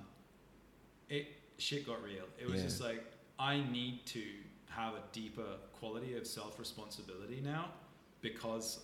it 1.09 1.27
shit 1.59 1.87
got 1.87 2.03
real. 2.03 2.25
It 2.39 2.47
was 2.49 2.61
Yeah. 2.61 2.67
just 2.69 2.81
like, 2.81 3.05
I 3.39 3.61
need 3.61 4.07
to 4.07 4.23
have 4.69 4.95
a 4.95 5.03
deeper 5.13 5.57
quality 5.73 6.17
of 6.17 6.27
self 6.27 6.59
responsibility 6.59 7.41
now 7.41 7.73
because 8.21 8.81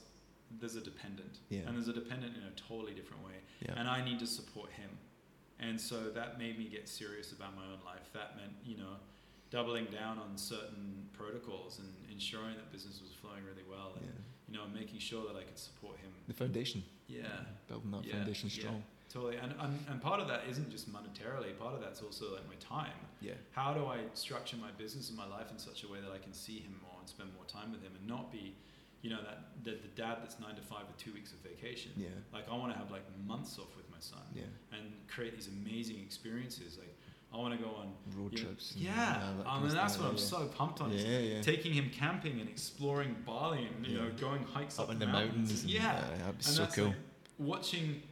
there's 0.61 0.77
a 0.77 0.81
dependent. 0.81 1.39
Yeah. 1.49 1.61
And 1.67 1.77
there's 1.77 1.89
a 1.89 1.93
dependent 1.93 2.37
in 2.37 2.43
a 2.43 2.51
totally 2.53 2.95
different 2.95 3.25
way 3.25 3.35
Yeah. 3.63 3.75
and 3.77 3.89
I 3.89 4.05
need 4.05 4.19
to 4.21 4.27
support 4.27 4.71
him. 4.73 4.91
And 5.59 5.81
so 5.81 6.11
that 6.11 6.39
made 6.39 6.59
me 6.59 6.67
get 6.69 6.89
serious 6.89 7.33
about 7.33 7.55
my 7.57 7.65
own 7.65 7.81
life. 7.85 8.13
That 8.13 8.37
meant, 8.37 8.53
you 8.65 8.77
know, 8.77 8.97
doubling 9.51 9.87
down 9.87 10.19
on 10.19 10.37
certain 10.37 11.09
protocols 11.13 11.79
and 11.79 11.89
ensuring 12.11 12.57
that 12.57 12.71
business 12.73 13.01
was 13.01 13.13
flowing 13.15 13.45
really 13.45 13.63
well 13.69 13.95
and. 13.97 14.13
You 14.49 14.55
know, 14.57 14.65
making 14.73 14.99
sure 15.01 15.23
that 15.27 15.37
I 15.39 15.43
could 15.43 15.59
support 15.59 15.97
him. 15.99 16.11
The 16.29 16.35
foundation. 16.35 16.83
Yeah, 17.09 17.23
Building 17.69 17.91
that 17.93 18.05
Yeah, 18.05 18.13
foundation 18.15 18.49
yeah. 18.53 18.61
strong. 18.61 18.83
totally. 19.13 19.37
And, 19.37 19.55
and, 19.61 19.79
and 19.89 20.01
part 20.03 20.21
of 20.21 20.29
that 20.29 20.43
isn't 20.51 20.71
just 20.71 20.91
monetarily, 20.93 21.57
part 21.59 21.75
of 21.75 21.81
that's 21.81 22.03
also 22.03 22.35
like 22.35 22.47
my 22.49 22.57
time. 22.61 22.99
Yeah. 23.21 23.35
How 23.53 23.73
do 23.75 23.87
I 23.87 23.99
structure 24.15 24.57
my 24.57 24.71
business 24.79 25.09
and 25.09 25.17
my 25.19 25.27
life 25.27 25.51
in 25.51 25.59
such 25.59 25.85
a 25.85 25.89
way 25.89 26.01
that 26.01 26.11
I 26.13 26.19
can 26.19 26.33
see 26.33 26.59
him 26.61 26.75
more 26.83 26.97
and 27.01 27.09
spend 27.09 27.31
more 27.35 27.45
time 27.47 27.71
with 27.73 27.83
him 27.83 27.93
and 27.99 28.07
not 28.09 28.31
be, 28.33 28.55
you 29.03 29.11
know, 29.11 29.23
that 29.23 29.39
the, 29.65 29.73
the 29.83 29.93
dad 29.95 30.19
that's 30.23 30.39
nine 30.41 30.55
to 30.57 30.63
five 30.63 30.87
with 30.89 30.97
two 30.97 31.13
weeks 31.13 31.33
of 31.33 31.39
vacation. 31.39 31.93
Yeah. 31.97 32.09
Like 32.33 32.49
I 32.51 32.57
want 32.57 32.73
to 32.73 32.79
have 32.79 32.91
like 32.91 33.05
months 33.27 33.59
off 33.59 33.75
with 33.77 33.89
my 33.91 34.01
son 34.01 34.23
Yeah. 34.35 34.43
and 34.73 34.91
create 35.09 35.35
these 35.37 35.49
amazing 35.49 35.99
experiences. 36.01 36.77
Like 36.79 36.95
I 37.37 37.39
want 37.41 37.59
to 37.59 37.63
go 37.63 37.71
on 37.75 37.93
Road 38.17 38.33
you 38.33 38.39
know- 38.39 38.45
trips. 38.47 38.75
Yeah, 38.77 38.93
uh, 39.23 39.37
that 39.37 39.47
I 39.47 39.61
mean 39.61 39.69
that's 39.75 39.99
what 39.99 40.09
I'm 40.09 40.17
so 40.19 40.47
pumped 40.47 40.81
on. 40.81 40.91
Yeah, 40.93 41.19
yeah. 41.19 41.43
Taking 41.43 41.73
him 41.75 41.91
camping 41.91 42.41
and 42.41 42.49
exploring 42.49 43.15
Bali 43.27 43.67
and 43.67 43.87
you 43.87 43.99
know 43.99 44.11
going 44.19 44.43
hikes 44.45 44.79
up, 44.79 44.87
Up 44.87 44.93
in 44.93 44.99
the 44.99 45.07
mountains. 45.07 45.63
and, 45.63 45.71
Yeah, 45.71 45.93
uh, 45.93 46.01
that'd 46.19 46.19
be 46.19 46.27
and 46.29 46.43
so 46.45 46.63
that's 46.63 46.75
cool. 46.75 46.87
like 46.87 46.97
watching, 47.39 48.03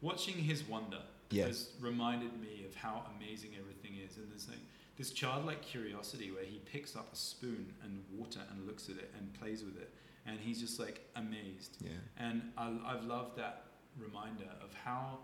watching 0.00 0.34
his 0.34 0.64
wonder 0.64 1.00
Yeah. 1.30 1.46
has 1.46 1.70
reminded 1.80 2.40
me 2.40 2.64
of 2.68 2.74
how 2.74 3.04
amazing 3.16 3.50
everything 3.58 3.96
is. 4.04 4.16
And 4.16 4.30
there's 4.30 4.48
like 4.48 4.58
this 4.96 5.10
childlike 5.12 5.62
curiosity 5.62 6.30
where 6.32 6.44
he 6.44 6.58
picks 6.72 6.96
up 6.96 7.12
a 7.12 7.16
spoon 7.16 7.72
and 7.84 8.02
water 8.18 8.40
and 8.50 8.66
looks 8.66 8.88
at 8.88 8.96
it 8.96 9.12
and 9.18 9.32
plays 9.34 9.62
with 9.62 9.76
it, 9.76 9.92
and 10.26 10.40
he's 10.40 10.60
just 10.60 10.80
like 10.80 11.08
amazed. 11.14 11.76
Yeah. 11.80 11.90
And 12.18 12.50
I, 12.56 12.72
I've 12.86 13.04
loved 13.04 13.36
that 13.38 13.64
reminder 13.98 14.50
of 14.62 14.74
how 14.74 15.18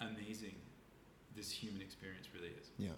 amazing 0.00 0.54
this 1.36 1.50
human 1.50 1.80
experience 1.82 2.26
really 2.34 2.52
is. 2.60 2.68
Yeah. 2.78 2.90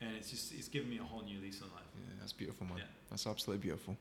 and 0.00 0.14
it's 0.16 0.30
just 0.30 0.52
it's 0.52 0.68
given 0.68 0.88
me 0.90 0.98
a 0.98 1.02
whole 1.02 1.22
new 1.22 1.40
lease 1.40 1.62
on 1.62 1.68
life. 1.70 1.82
Yeah, 1.96 2.14
that's 2.20 2.32
beautiful, 2.32 2.66
man. 2.66 2.78
Yeah. 2.78 2.84
That's 3.10 3.26
absolutely 3.26 3.62
beautiful. 3.62 3.96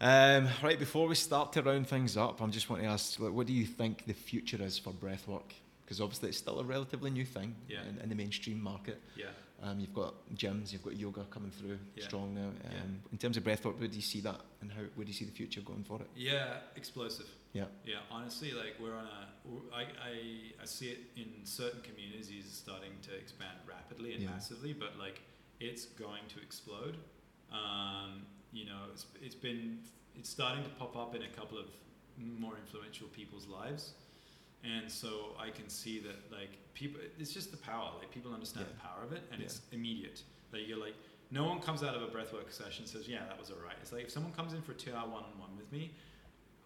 Um, 0.00 0.48
right 0.62 0.78
before 0.78 1.06
we 1.08 1.14
start 1.14 1.52
to 1.54 1.62
round 1.62 1.86
things 1.86 2.16
up, 2.16 2.40
I'm 2.40 2.50
just 2.50 2.70
wanting 2.70 2.86
to 2.86 2.92
ask, 2.92 3.20
like, 3.20 3.32
what 3.32 3.46
do 3.46 3.52
you 3.52 3.66
think 3.66 4.06
the 4.06 4.14
future 4.14 4.60
is 4.62 4.78
for 4.78 4.92
breathwork? 4.92 5.52
Because 5.84 6.00
obviously 6.00 6.30
it's 6.30 6.38
still 6.38 6.58
a 6.60 6.64
relatively 6.64 7.10
new 7.10 7.24
thing 7.26 7.54
Yeah. 7.68 7.82
in, 7.88 7.98
in 7.98 8.08
the 8.08 8.14
mainstream 8.14 8.62
market. 8.62 8.98
Yeah. 9.14 9.26
Um, 9.62 9.78
you've 9.78 9.92
got 9.94 10.14
gyms, 10.36 10.72
you've 10.72 10.82
got 10.82 10.96
yoga 10.96 11.24
coming 11.30 11.50
through 11.50 11.78
Yeah. 11.96 12.04
strong 12.04 12.34
now. 12.34 12.46
Um, 12.48 12.54
Yeah. 12.72 13.12
In 13.12 13.18
terms 13.18 13.36
of 13.36 13.44
breathwork, 13.44 13.78
where 13.78 13.88
do 13.88 13.96
you 13.96 14.02
see 14.02 14.20
that, 14.22 14.40
and 14.62 14.72
how 14.72 14.80
where 14.94 15.04
do 15.04 15.10
you 15.10 15.14
see 15.18 15.26
the 15.26 15.32
future 15.32 15.60
going 15.60 15.84
for 15.84 16.00
it? 16.00 16.08
Yeah, 16.16 16.60
explosive. 16.76 17.26
Yeah. 17.52 17.64
Yeah, 17.84 17.96
honestly, 18.10 18.52
like 18.52 18.76
we're 18.80 18.94
on 18.94 19.06
a, 19.06 19.74
I, 19.74 19.80
I, 19.82 19.82
I 20.62 20.64
see 20.64 20.86
it 20.90 20.98
in 21.16 21.44
certain 21.44 21.80
communities 21.82 22.46
starting 22.48 22.92
to 23.02 23.14
expand 23.16 23.58
rapidly 23.68 24.14
and 24.14 24.22
Yeah. 24.22 24.30
massively, 24.30 24.72
but 24.72 24.98
like 24.98 25.20
it's 25.58 25.86
going 25.86 26.22
to 26.28 26.40
explode. 26.40 26.96
Um, 27.52 28.22
you 28.52 28.66
know, 28.66 28.78
it's, 28.92 29.06
it's 29.20 29.34
been, 29.34 29.78
it's 30.16 30.30
starting 30.30 30.62
to 30.64 30.70
pop 30.70 30.96
up 30.96 31.14
in 31.14 31.22
a 31.22 31.28
couple 31.28 31.58
of 31.58 31.66
more 32.16 32.54
influential 32.56 33.08
people's 33.08 33.46
lives. 33.46 33.94
And 34.62 34.90
so 34.90 35.34
I 35.38 35.50
can 35.50 35.68
see 35.68 35.98
that 36.00 36.30
like 36.30 36.50
people, 36.74 37.00
it's 37.18 37.32
just 37.32 37.50
the 37.50 37.56
power, 37.56 37.90
like 37.98 38.10
people 38.12 38.32
understand 38.32 38.66
Yeah. 38.68 38.74
the 38.76 38.80
power 38.88 39.04
of 39.04 39.12
it 39.12 39.22
and 39.32 39.40
Yeah. 39.40 39.46
it's 39.46 39.60
immediate. 39.72 40.22
Like 40.52 40.68
you're 40.68 40.78
like, 40.78 40.94
no 41.32 41.44
one 41.44 41.60
comes 41.60 41.82
out 41.82 41.94
of 41.94 42.02
a 42.02 42.08
breathwork 42.08 42.52
session 42.52 42.82
and 42.84 42.88
says, 42.88 43.08
yeah, 43.08 43.24
that 43.28 43.38
was 43.38 43.50
all 43.50 43.58
right. 43.64 43.76
It's 43.82 43.92
like 43.92 44.04
if 44.04 44.10
someone 44.10 44.32
comes 44.32 44.52
in 44.52 44.62
for 44.62 44.72
a 44.72 44.74
two 44.74 44.94
hour 44.94 45.08
one-on-one 45.08 45.56
with 45.56 45.70
me, 45.72 45.92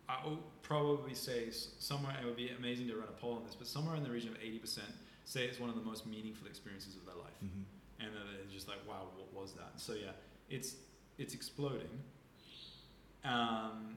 I 0.09 0.25
will 0.25 0.41
probably 0.63 1.15
say 1.15 1.49
somewhere, 1.51 2.15
it 2.21 2.27
would 2.27 2.37
be 2.37 2.51
amazing 2.59 2.89
to 2.89 2.97
run 2.97 3.09
a 3.09 3.21
poll 3.21 3.35
on 3.35 3.45
this, 3.45 3.55
but 3.55 3.67
somewhere 3.67 3.97
in 3.97 4.03
the 4.03 4.11
region 4.11 4.31
of 4.31 4.39
80% 4.39 4.81
say 5.25 5.45
it's 5.45 5.59
one 5.59 5.71
of 5.71 5.77
the 5.77 5.83
most 5.83 6.07
meaningful 6.07 6.47
experiences 6.47 6.97
of 6.97 7.07
their 7.07 7.15
life. 7.15 7.33
Mm-hmm. 7.45 8.05
And 8.05 8.15
then 8.15 8.23
they're 8.33 8.53
just 8.53 8.69
like, 8.69 8.79
wow, 8.87 9.09
what 9.17 9.33
was 9.43 9.53
that? 9.55 9.73
So 9.77 9.95
yeah, 9.95 10.13
it's, 10.51 10.77
it's 11.17 11.33
exploding. 11.33 11.89
Um, 13.25 13.97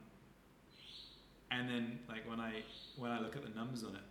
and 1.52 1.68
then 1.70 2.00
like 2.08 2.28
when 2.30 2.40
I, 2.40 2.64
when 2.98 3.12
I 3.12 3.20
look 3.20 3.36
at 3.36 3.44
the 3.44 3.54
numbers 3.58 3.84
on 3.84 3.96
it, 3.96 4.02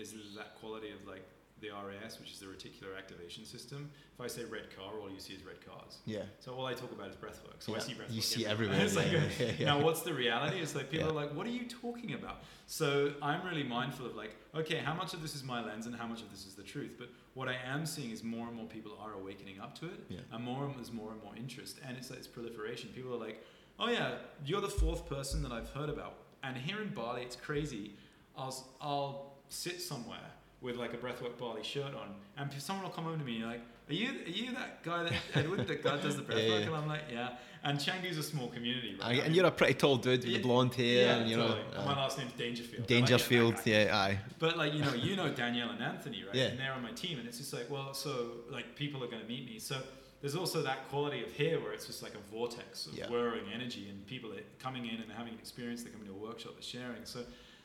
is 0.00 0.12
there's 0.12 0.34
that 0.36 0.58
quality 0.60 0.90
of 0.90 1.06
like 1.06 1.24
the 1.60 1.68
RAS, 1.70 2.18
which 2.18 2.30
is 2.32 2.38
the 2.38 2.46
reticular 2.46 2.96
activation 2.96 3.44
system. 3.44 3.90
If 4.14 4.20
I 4.24 4.26
say 4.28 4.44
red 4.44 4.74
car, 4.76 4.98
all 5.00 5.10
you 5.10 5.20
see 5.20 5.34
is 5.34 5.42
red 5.44 5.64
cars. 5.66 5.98
Yeah. 6.06 6.22
So 6.38 6.54
all 6.54 6.66
I 6.66 6.74
talk 6.74 6.92
about 6.92 7.08
is 7.08 7.16
breath 7.16 7.40
work. 7.44 7.56
So 7.60 7.74
I 7.74 7.78
see 7.78 7.94
breath 7.94 8.10
you 8.10 8.16
work 8.18 8.24
see 8.24 8.46
everywhere. 8.46 8.76
everywhere, 8.80 8.86
It's 8.86 8.96
like 8.96 9.12
yeah, 9.38 9.46
a- 9.46 9.48
yeah, 9.48 9.54
yeah. 9.58 9.66
Now 9.66 9.82
what's 9.84 10.02
the 10.02 10.14
reality? 10.14 10.58
It's 10.60 10.74
like 10.74 10.90
people 10.90 11.06
Yeah. 11.06 11.12
are 11.12 11.14
like, 11.14 11.34
what 11.34 11.46
are 11.46 11.50
you 11.50 11.66
talking 11.68 12.14
about? 12.14 12.42
So 12.66 13.12
I'm 13.22 13.44
really 13.46 13.64
mindful 13.64 14.06
of 14.06 14.16
like, 14.16 14.36
okay, 14.54 14.76
how 14.78 14.94
much 14.94 15.12
of 15.14 15.22
this 15.22 15.34
is 15.34 15.42
my 15.44 15.64
lens 15.64 15.86
and 15.86 15.94
how 15.94 16.06
much 16.06 16.22
of 16.22 16.30
this 16.30 16.46
is 16.46 16.54
the 16.54 16.62
truth? 16.62 16.94
But 16.98 17.08
what 17.34 17.48
I 17.48 17.56
am 17.64 17.84
seeing 17.86 18.10
is 18.10 18.22
more 18.24 18.46
and 18.46 18.56
more 18.56 18.66
people 18.66 18.92
are 19.00 19.12
awakening 19.14 19.60
up 19.60 19.74
to 19.80 19.86
it, 19.86 20.00
Yeah. 20.08 20.20
and 20.32 20.42
more 20.44 20.64
and 20.64 20.74
there's 20.76 20.92
more 20.92 21.10
and 21.12 21.22
more 21.22 21.34
interest, 21.36 21.78
and 21.86 21.96
it's 21.96 22.10
like 22.10 22.18
it's 22.18 22.28
proliferation. 22.28 22.90
People 22.94 23.12
are 23.14 23.18
like, 23.28 23.44
oh 23.78 23.88
yeah, 23.88 24.14
you're 24.44 24.60
the 24.60 24.68
fourth 24.68 25.08
person 25.08 25.42
that 25.42 25.52
I've 25.52 25.70
heard 25.70 25.88
about, 25.88 26.14
and 26.42 26.56
here 26.56 26.80
in 26.82 26.88
Bali, 26.90 27.22
it's 27.22 27.36
crazy. 27.36 27.94
I'll 28.36 28.54
I'll 28.80 29.32
sit 29.48 29.80
somewhere 29.80 30.29
with 30.60 30.76
like 30.76 30.92
a 30.92 30.96
breathwork 30.98 31.38
Bali 31.38 31.62
shirt 31.62 31.94
on, 31.94 32.14
and 32.36 32.52
someone 32.62 32.84
will 32.84 32.92
come 32.92 33.06
over 33.06 33.16
to 33.16 33.24
me 33.24 33.36
and 33.40 33.46
like, 33.50 33.60
are 33.88 33.94
you 33.94 34.10
are 34.26 34.28
you 34.30 34.52
that 34.52 34.82
guy 34.82 35.04
that 35.04 35.12
Edward 35.34 35.66
that 35.66 35.82
guy 35.82 35.96
does 36.00 36.16
the 36.16 36.22
breathwork? 36.22 36.48
Yeah, 36.48 36.58
yeah. 36.58 36.66
And 36.66 36.74
I'm 36.76 36.86
like, 36.88 37.02
yeah. 37.10 37.28
And 37.62 37.78
Canggu's 37.78 38.16
a 38.16 38.22
small 38.22 38.48
community, 38.48 38.96
right? 39.00 39.22
And 39.22 39.36
you're 39.36 39.44
a 39.46 39.50
pretty 39.50 39.74
tall 39.74 39.96
dude 39.96 40.20
with 40.20 40.24
Yeah. 40.30 40.38
blonde 40.40 40.74
hair, 40.74 40.86
yeah, 41.06 41.16
and 41.16 41.30
you 41.30 41.36
know, 41.36 41.48
totally. 41.48 41.84
My 41.84 41.92
uh, 41.92 41.96
last 41.96 42.16
name's 42.18 42.32
Dangerfield. 42.32 42.80
Like 42.80 42.88
Dangerfield. 42.88 43.56
that. 43.58 43.66
Yeah, 43.66 43.96
aye. 43.96 44.18
But 44.38 44.56
like 44.56 44.72
you 44.74 44.82
know, 44.82 44.94
you 45.08 45.16
know 45.16 45.28
Danielle 45.30 45.70
and 45.70 45.82
Anthony, 45.82 46.24
right? 46.24 46.34
Yeah. 46.34 46.44
And 46.46 46.58
they're 46.58 46.72
on 46.72 46.82
my 46.82 46.92
team, 46.92 47.18
and 47.18 47.26
it's 47.28 47.38
just 47.38 47.52
like, 47.52 47.68
well, 47.70 47.92
so 47.92 48.32
like 48.50 48.76
people 48.76 49.02
are 49.04 49.08
going 49.08 49.22
to 49.22 49.28
meet 49.28 49.44
me. 49.46 49.58
So 49.58 49.76
there's 50.22 50.36
also 50.36 50.62
that 50.62 50.88
quality 50.88 51.22
of 51.22 51.30
here 51.32 51.58
where 51.60 51.72
it's 51.72 51.86
just 51.86 52.02
like 52.02 52.14
a 52.14 52.30
vortex 52.34 52.86
of 52.86 52.94
Yeah. 52.94 53.08
whirring 53.08 53.44
energy, 53.52 53.88
and 53.90 54.06
people 54.06 54.30
are 54.32 54.44
coming 54.58 54.86
in 54.86 55.00
and 55.00 55.10
having 55.12 55.32
an 55.34 55.38
experience. 55.38 55.82
They're 55.82 55.92
coming 55.92 56.06
to 56.08 56.14
a 56.14 56.16
workshop, 56.16 56.52
they're 56.54 56.62
sharing. 56.62 57.04
So 57.04 57.20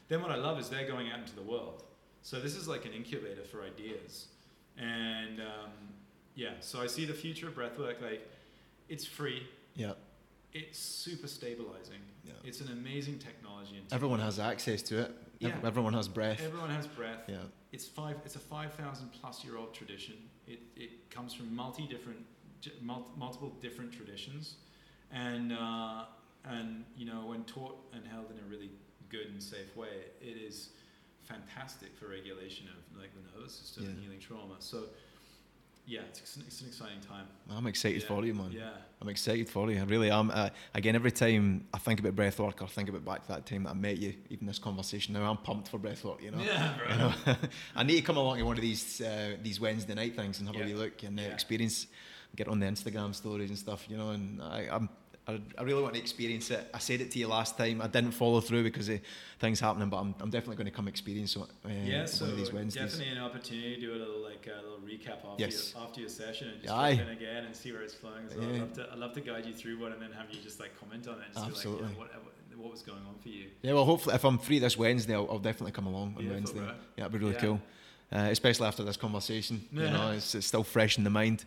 then 0.10 0.22
what 0.22 0.32
I 0.32 0.36
love 0.38 0.60
is 0.60 0.70
they're 0.70 0.88
going 0.88 1.10
out 1.12 1.20
into 1.20 1.36
the 1.36 1.42
world. 1.44 1.84
So 2.26 2.40
this 2.40 2.56
is 2.56 2.68
like 2.68 2.86
an 2.86 2.92
incubator 2.92 3.44
for 3.44 3.62
ideas, 3.62 4.26
and 4.80 5.40
um, 5.40 5.70
yeah. 6.34 6.54
So 6.60 6.82
I 6.82 6.88
see 6.88 7.06
the 7.06 7.14
future 7.14 7.48
of 7.48 7.54
breathwork. 7.54 8.02
Like 8.02 8.28
it's 8.90 9.06
free. 9.06 9.44
Yeah. 9.76 9.92
It's 10.52 10.80
super 10.80 11.28
stabilizing. 11.28 12.02
Yeah. 12.24 12.34
It's 12.44 12.62
an 12.62 12.72
amazing 12.72 13.20
technology. 13.20 13.78
And 13.78 13.94
Everyone 13.94 14.20
has 14.22 14.40
access 14.40 14.82
to 14.84 15.02
it. 15.02 15.12
Yeah. 15.38 15.52
Everyone 15.64 15.94
has 15.94 16.08
breath. 16.08 16.42
Everyone 16.44 16.72
has 16.72 16.88
breath. 16.88 17.20
Yeah. 17.28 17.36
It's 17.72 17.86
five. 17.86 18.16
It's 18.26 18.36
a 18.36 18.40
five 18.40 18.74
thousand 18.74 19.12
plus 19.22 19.46
year 19.46 19.58
old 19.58 19.76
tradition. 19.76 20.16
It 20.48 20.62
it 20.76 21.12
comes 21.12 21.32
from 21.32 21.56
multi 21.56 21.86
different, 21.86 22.26
multiple 22.84 23.54
different 23.62 23.94
traditions, 23.94 24.56
and 25.12 25.54
uh, 25.54 26.06
and 26.44 26.86
you 26.98 27.06
know 27.06 27.28
when 27.28 27.44
taught 27.44 27.78
and 27.94 28.04
held 28.08 28.32
in 28.32 28.40
a 28.40 28.50
really 28.50 28.72
good 29.10 29.28
and 29.28 29.44
safe 29.44 29.78
way, 29.78 30.06
it 30.20 30.38
is 30.38 30.70
fantastic 31.26 31.98
for 31.98 32.08
regulation 32.08 32.68
of 32.68 33.00
like 33.00 33.12
the 33.14 33.38
nervous 33.38 33.54
system 33.56 33.86
and 33.86 34.00
healing 34.02 34.20
trauma. 34.20 34.56
So 34.60 34.84
yeah, 35.88 36.00
it's, 36.10 36.20
it's 36.48 36.62
an 36.62 36.68
exciting 36.68 37.00
time. 37.08 37.28
I'm 37.50 37.68
excited 37.68 38.02
Yeah. 38.02 38.08
for 38.08 38.26
you, 38.26 38.34
man. 38.34 38.52
Yeah. 38.52 38.72
I'm 39.02 39.08
excited 39.10 39.48
for 39.48 39.70
you. 39.70 39.80
I 39.80 39.84
really 39.84 40.10
am. 40.10 40.32
Uh, 40.32 40.50
again, 40.74 40.96
every 40.96 41.12
time 41.12 41.68
I 41.72 41.78
think 41.78 42.00
about 42.00 42.16
breathwork, 42.16 42.60
or 42.62 42.68
think 42.68 42.90
about 42.90 43.06
back 43.06 43.22
to 43.24 43.28
that 43.34 43.46
time 43.46 43.64
that 43.66 43.72
I 43.72 43.74
met 43.74 43.98
you, 44.00 44.16
even 44.32 44.48
this 44.48 44.58
conversation. 44.58 45.14
Now 45.14 45.30
I'm 45.30 45.38
pumped 45.38 45.68
for 45.70 45.78
breathwork. 45.78 46.24
You 46.24 46.32
know. 46.32 46.40
Yeah, 46.44 46.74
bro. 46.78 46.90
You 46.90 46.98
know? 46.98 47.14
I 47.76 47.84
need 47.84 47.98
to 47.98 48.02
come 48.02 48.18
along 48.18 48.40
to 48.40 48.46
one 48.46 48.56
of 48.58 48.62
these 48.64 49.00
uh, 49.02 49.36
these 49.44 49.60
Wednesday 49.60 49.94
night 49.94 50.16
things 50.16 50.40
and 50.40 50.48
have 50.48 50.56
Yeah. 50.56 50.64
a 50.64 50.68
wee 50.68 50.74
look 50.74 51.04
and 51.04 51.20
uh, 51.20 51.24
Yeah. 51.24 51.30
experience, 51.34 51.86
get 52.36 52.48
on 52.48 52.60
the 52.60 52.66
Instagram 52.66 53.14
stories 53.14 53.50
and 53.52 53.60
stuff. 53.60 53.86
You 53.88 53.98
know, 53.98 54.10
and 54.10 54.42
I, 54.42 54.68
I'm. 54.72 54.90
I, 55.28 55.42
I 55.58 55.64
really 55.64 55.82
want 55.82 55.96
to 55.96 56.00
experience 56.00 56.52
it. 56.52 56.68
I 56.74 56.78
said 56.78 57.02
it 57.02 57.10
to 57.12 57.20
you 57.20 57.28
last 57.28 57.58
time. 57.58 57.82
I 57.82 57.88
didn't 57.88 58.12
follow 58.12 58.42
through 58.42 58.64
because 58.64 58.90
of 58.90 59.00
things 59.40 59.60
happening, 59.60 59.90
but 59.90 59.98
I'm, 59.98 60.14
I'm 60.20 60.30
definitely 60.30 60.58
going 60.58 60.66
to 60.68 60.72
come 60.72 60.88
experience 60.88 61.36
it. 61.36 61.42
Uh, 61.42 61.70
Yeah, 61.84 62.06
so 62.06 62.26
one 62.26 62.32
of 62.34 62.38
these 62.38 62.54
Wednesdays. 62.54 62.92
definitely 62.92 63.18
an 63.18 63.24
opportunity 63.24 63.76
to 63.76 63.82
do 63.82 63.94
a 63.94 63.98
little 63.98 64.22
like 64.22 64.48
a 64.48 64.62
little 64.62 64.80
recap 64.80 65.26
after 65.28 65.44
Yes. 65.44 65.74
your, 65.74 65.84
after 65.84 66.00
your 66.02 66.10
session 66.10 66.50
and 66.50 66.62
just 66.62 66.74
Aye. 66.74 66.90
in 66.92 67.10
again 67.10 67.46
and 67.46 67.56
see 67.56 67.72
where 67.72 67.82
it's 67.82 67.96
flowing. 67.96 68.30
So 68.30 68.40
I'd 68.40 68.60
love 68.60 68.74
to 68.74 68.90
I'd 68.92 68.98
love 69.00 69.14
to 69.14 69.22
guide 69.22 69.46
you 69.48 69.54
through 69.54 69.80
one 69.80 69.94
and 69.94 70.02
then 70.02 70.12
have 70.12 70.28
you 70.32 70.40
just 70.42 70.60
like 70.60 70.80
comment 70.80 71.08
on 71.08 71.16
it. 71.16 71.26
And 71.36 71.46
Absolutely. 71.50 71.84
Like, 71.88 71.92
you 71.92 71.98
know, 71.98 72.00
what, 72.00 72.12
what 72.64 72.72
was 72.72 72.82
going 72.84 73.00
on 73.08 73.16
for 73.22 73.30
you? 73.30 73.48
Yeah, 73.64 73.74
well, 73.74 73.86
hopefully, 73.86 74.16
if 74.16 74.24
I'm 74.24 74.38
free 74.38 74.60
this 74.60 74.78
Wednesday, 74.78 75.14
I'll, 75.16 75.28
I'll 75.30 75.40
definitely 75.40 75.72
come 75.74 75.88
along 75.88 76.16
on 76.18 76.24
Beautiful, 76.24 76.36
Wednesday. 76.36 76.60
bro. 76.60 76.72
Yeah, 76.98 77.04
it'd 77.06 77.12
be 77.14 77.18
really 77.20 77.34
Yeah. 77.34 77.40
cool, 77.42 77.62
uh, 78.14 78.18
especially 78.32 78.68
after 78.68 78.84
this 78.84 78.96
conversation. 78.96 79.66
You 79.72 79.82
know, 79.90 80.12
it's, 80.12 80.36
it's 80.36 80.46
still 80.48 80.64
fresh 80.64 80.98
in 81.00 81.04
the 81.04 81.10
mind. 81.10 81.46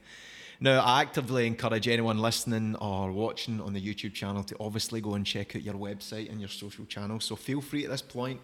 Now, 0.60 0.80
I 0.80 1.02
actively 1.02 1.47
encourage 1.47 1.86
anyone 1.86 2.18
listening 2.18 2.74
or 2.76 3.12
watching 3.12 3.60
on 3.60 3.74
the 3.74 3.80
YouTube 3.80 4.12
channel 4.12 4.43
to 4.44 4.56
obviously 4.59 5.01
go 5.01 5.14
and 5.14 5.24
check 5.24 5.55
out 5.55 5.62
your 5.62 5.74
website 5.74 6.30
and 6.30 6.40
your 6.40 6.48
social 6.48 6.85
channels. 6.85 7.24
So 7.24 7.36
feel 7.36 7.60
free 7.60 7.85
at 7.85 7.90
this 7.90 8.02
point 8.02 8.40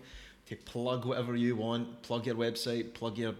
to 0.47 0.57
plug 0.57 1.05
whatever 1.07 1.35
you 1.35 1.57
want, 1.57 2.03
plug 2.03 2.27
your 2.27 2.37
website, 2.37 2.95
plug 2.95 3.19
your 3.19 3.35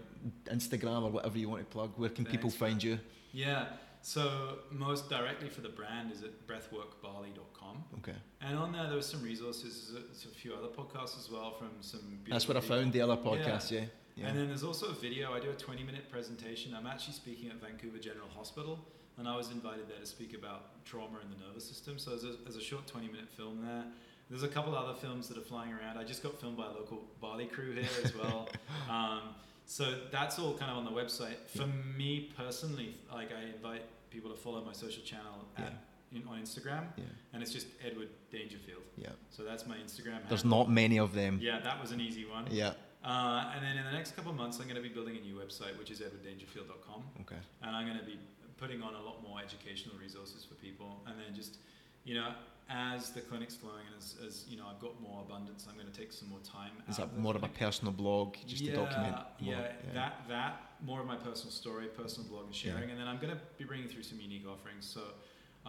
Instagram 0.45 1.03
or 1.03 1.11
whatever 1.11 1.37
you 1.37 1.47
want 1.47 1.61
to 1.61 1.73
plug. 1.73 1.91
Where 1.95 2.09
can 2.09 2.25
people 2.25 2.49
Thanks, 2.49 2.57
bro. 2.57 2.67
find 2.67 2.83
you? 2.83 2.99
Yeah. 3.31 3.67
So 4.01 4.59
most 4.71 5.09
directly 5.09 5.49
for 5.49 5.61
the 5.61 5.69
brand 5.69 6.11
is 6.11 6.21
at 6.21 6.45
breathworkbali.com. 6.45 7.83
Okay, 7.99 8.17
And 8.41 8.57
on 8.57 8.71
there 8.71 8.85
there 8.87 8.97
was 8.97 9.07
some 9.07 9.23
resources, 9.23 9.89
there's 9.91 10.03
a, 10.03 10.07
there's 10.07 10.25
a 10.25 10.35
few 10.35 10.53
other 10.53 10.67
podcasts 10.67 11.17
as 11.17 11.29
well 11.31 11.55
from 11.57 11.69
some 11.81 12.19
that's 12.29 12.47
what 12.47 12.55
I 12.55 12.59
found 12.59 12.93
the 12.93 13.01
other 13.01 13.17
podcast. 13.17 13.71
Yeah, 13.71 13.79
yeah. 13.79 13.85
And 14.23 14.37
then 14.37 14.47
there's 14.47 14.63
also 14.63 14.87
a 14.87 14.93
video. 14.93 15.33
I 15.33 15.39
do 15.39 15.49
a 15.49 15.53
20 15.53 15.83
minute 15.83 16.09
presentation. 16.09 16.73
I'm 16.73 16.87
actually 16.87 17.13
speaking 17.13 17.49
at 17.49 17.55
Vancouver 17.61 17.97
General 17.97 18.27
Hospital, 18.35 18.79
and 19.17 19.27
I 19.27 19.35
was 19.35 19.51
invited 19.51 19.89
there 19.89 19.99
to 19.99 20.05
speak 20.05 20.33
about 20.33 20.83
trauma 20.85 21.19
in 21.23 21.29
the 21.29 21.45
nervous 21.45 21.67
system. 21.67 21.97
So 21.99 22.11
there's 22.11 22.23
a, 22.23 22.37
there's 22.43 22.55
a 22.55 22.61
short 22.61 22.87
20 22.87 23.07
minute 23.07 23.29
film 23.35 23.61
there. 23.63 23.83
There's 24.29 24.43
a 24.43 24.47
couple 24.47 24.75
other 24.75 24.95
films 24.95 25.27
that 25.27 25.37
are 25.37 25.41
flying 25.41 25.71
around. 25.71 25.97
I 25.97 26.03
just 26.03 26.23
got 26.23 26.39
filmed 26.39 26.57
by 26.57 26.65
a 26.65 26.71
local 26.71 27.03
Bali 27.21 27.45
crew 27.45 27.73
here 27.73 27.85
as 28.03 28.15
well. 28.15 28.49
um, 28.89 29.21
so 29.65 29.99
that's 30.11 30.39
all 30.39 30.57
kind 30.57 30.71
of 30.71 30.77
on 30.77 30.85
the 30.85 30.91
website. 30.91 31.35
For 31.47 31.67
me 31.67 32.31
personally, 32.35 32.95
like 33.11 33.29
I 33.31 33.53
invite 33.55 33.83
people 34.09 34.31
to 34.31 34.37
follow 34.37 34.63
my 34.63 34.73
social 34.73 35.03
channel 35.03 35.45
at, 35.57 35.73
in, 36.11 36.23
on 36.27 36.39
Instagram, 36.41 36.85
yeah, 36.97 37.03
and 37.33 37.41
it's 37.41 37.51
just 37.51 37.67
Edward 37.85 38.09
Dangerfield. 38.31 38.83
yeah. 38.95 39.09
So 39.29 39.43
that's 39.43 39.65
my 39.67 39.75
Instagram. 39.75 40.19
There's 40.29 40.43
handle. 40.43 40.59
not 40.59 40.71
many 40.71 40.97
of 40.99 41.13
them. 41.13 41.39
Yeah, 41.41 41.59
that 41.59 41.81
was 41.81 41.91
an 41.91 41.99
easy 41.99 42.25
one. 42.25 42.47
Yeah. 42.49 42.73
Uh, 43.05 43.51
and 43.53 43.63
then 43.63 43.77
in 43.77 43.85
the 43.85 43.91
next 43.91 44.15
couple 44.15 44.31
of 44.31 44.37
months, 44.37 44.57
I'm 44.59 44.65
going 44.65 44.81
to 44.81 44.81
be 44.81 44.89
building 44.89 45.15
a 45.15 45.21
new 45.21 45.35
website, 45.35 45.77
which 45.77 45.91
is 45.91 45.99
edwarddangerfield.com. 45.99 47.03
Okay. 47.21 47.39
And 47.61 47.75
I'm 47.75 47.85
going 47.85 47.99
to 47.99 48.03
be 48.03 48.17
putting 48.57 48.81
on 48.81 48.95
a 48.95 49.01
lot 49.01 49.21
more 49.21 49.39
educational 49.39 49.95
resources 50.01 50.43
for 50.43 50.55
people. 50.55 51.03
And 51.05 51.15
then 51.19 51.35
just, 51.35 51.57
you 52.03 52.15
know, 52.15 52.33
as 52.67 53.11
the 53.11 53.21
clinic's 53.21 53.55
flowing 53.55 53.85
and 53.85 53.95
as, 53.95 54.15
as 54.25 54.45
you 54.49 54.57
know, 54.57 54.63
I've 54.67 54.79
got 54.79 54.99
more 54.99 55.21
abundance, 55.21 55.67
I'm 55.69 55.75
going 55.75 55.91
to 55.91 55.97
take 55.97 56.11
some 56.11 56.29
more 56.29 56.39
time. 56.39 56.71
Is 56.89 56.97
that 56.97 57.15
more 57.15 57.35
of 57.35 57.43
a 57.43 57.47
personal 57.47 57.93
blog, 57.93 58.37
just 58.47 58.63
yeah, 58.63 58.71
to 58.71 58.77
document? 58.77 59.15
More? 59.15 59.53
Yeah, 59.53 59.59
yeah, 59.59 59.93
that 59.93 60.13
that 60.27 60.61
more 60.83 60.99
of 60.99 61.05
my 61.05 61.15
personal 61.15 61.51
story, 61.51 61.85
personal 61.85 62.27
blog 62.27 62.45
and 62.45 62.55
sharing, 62.55 62.89
and 62.89 62.99
then 62.99 63.07
I'm 63.07 63.17
going 63.17 63.33
to 63.33 63.39
be 63.57 63.65
bringing 63.65 63.87
through 63.87 64.03
some 64.03 64.19
unique 64.19 64.45
offerings. 64.47 64.85
So 64.85 65.01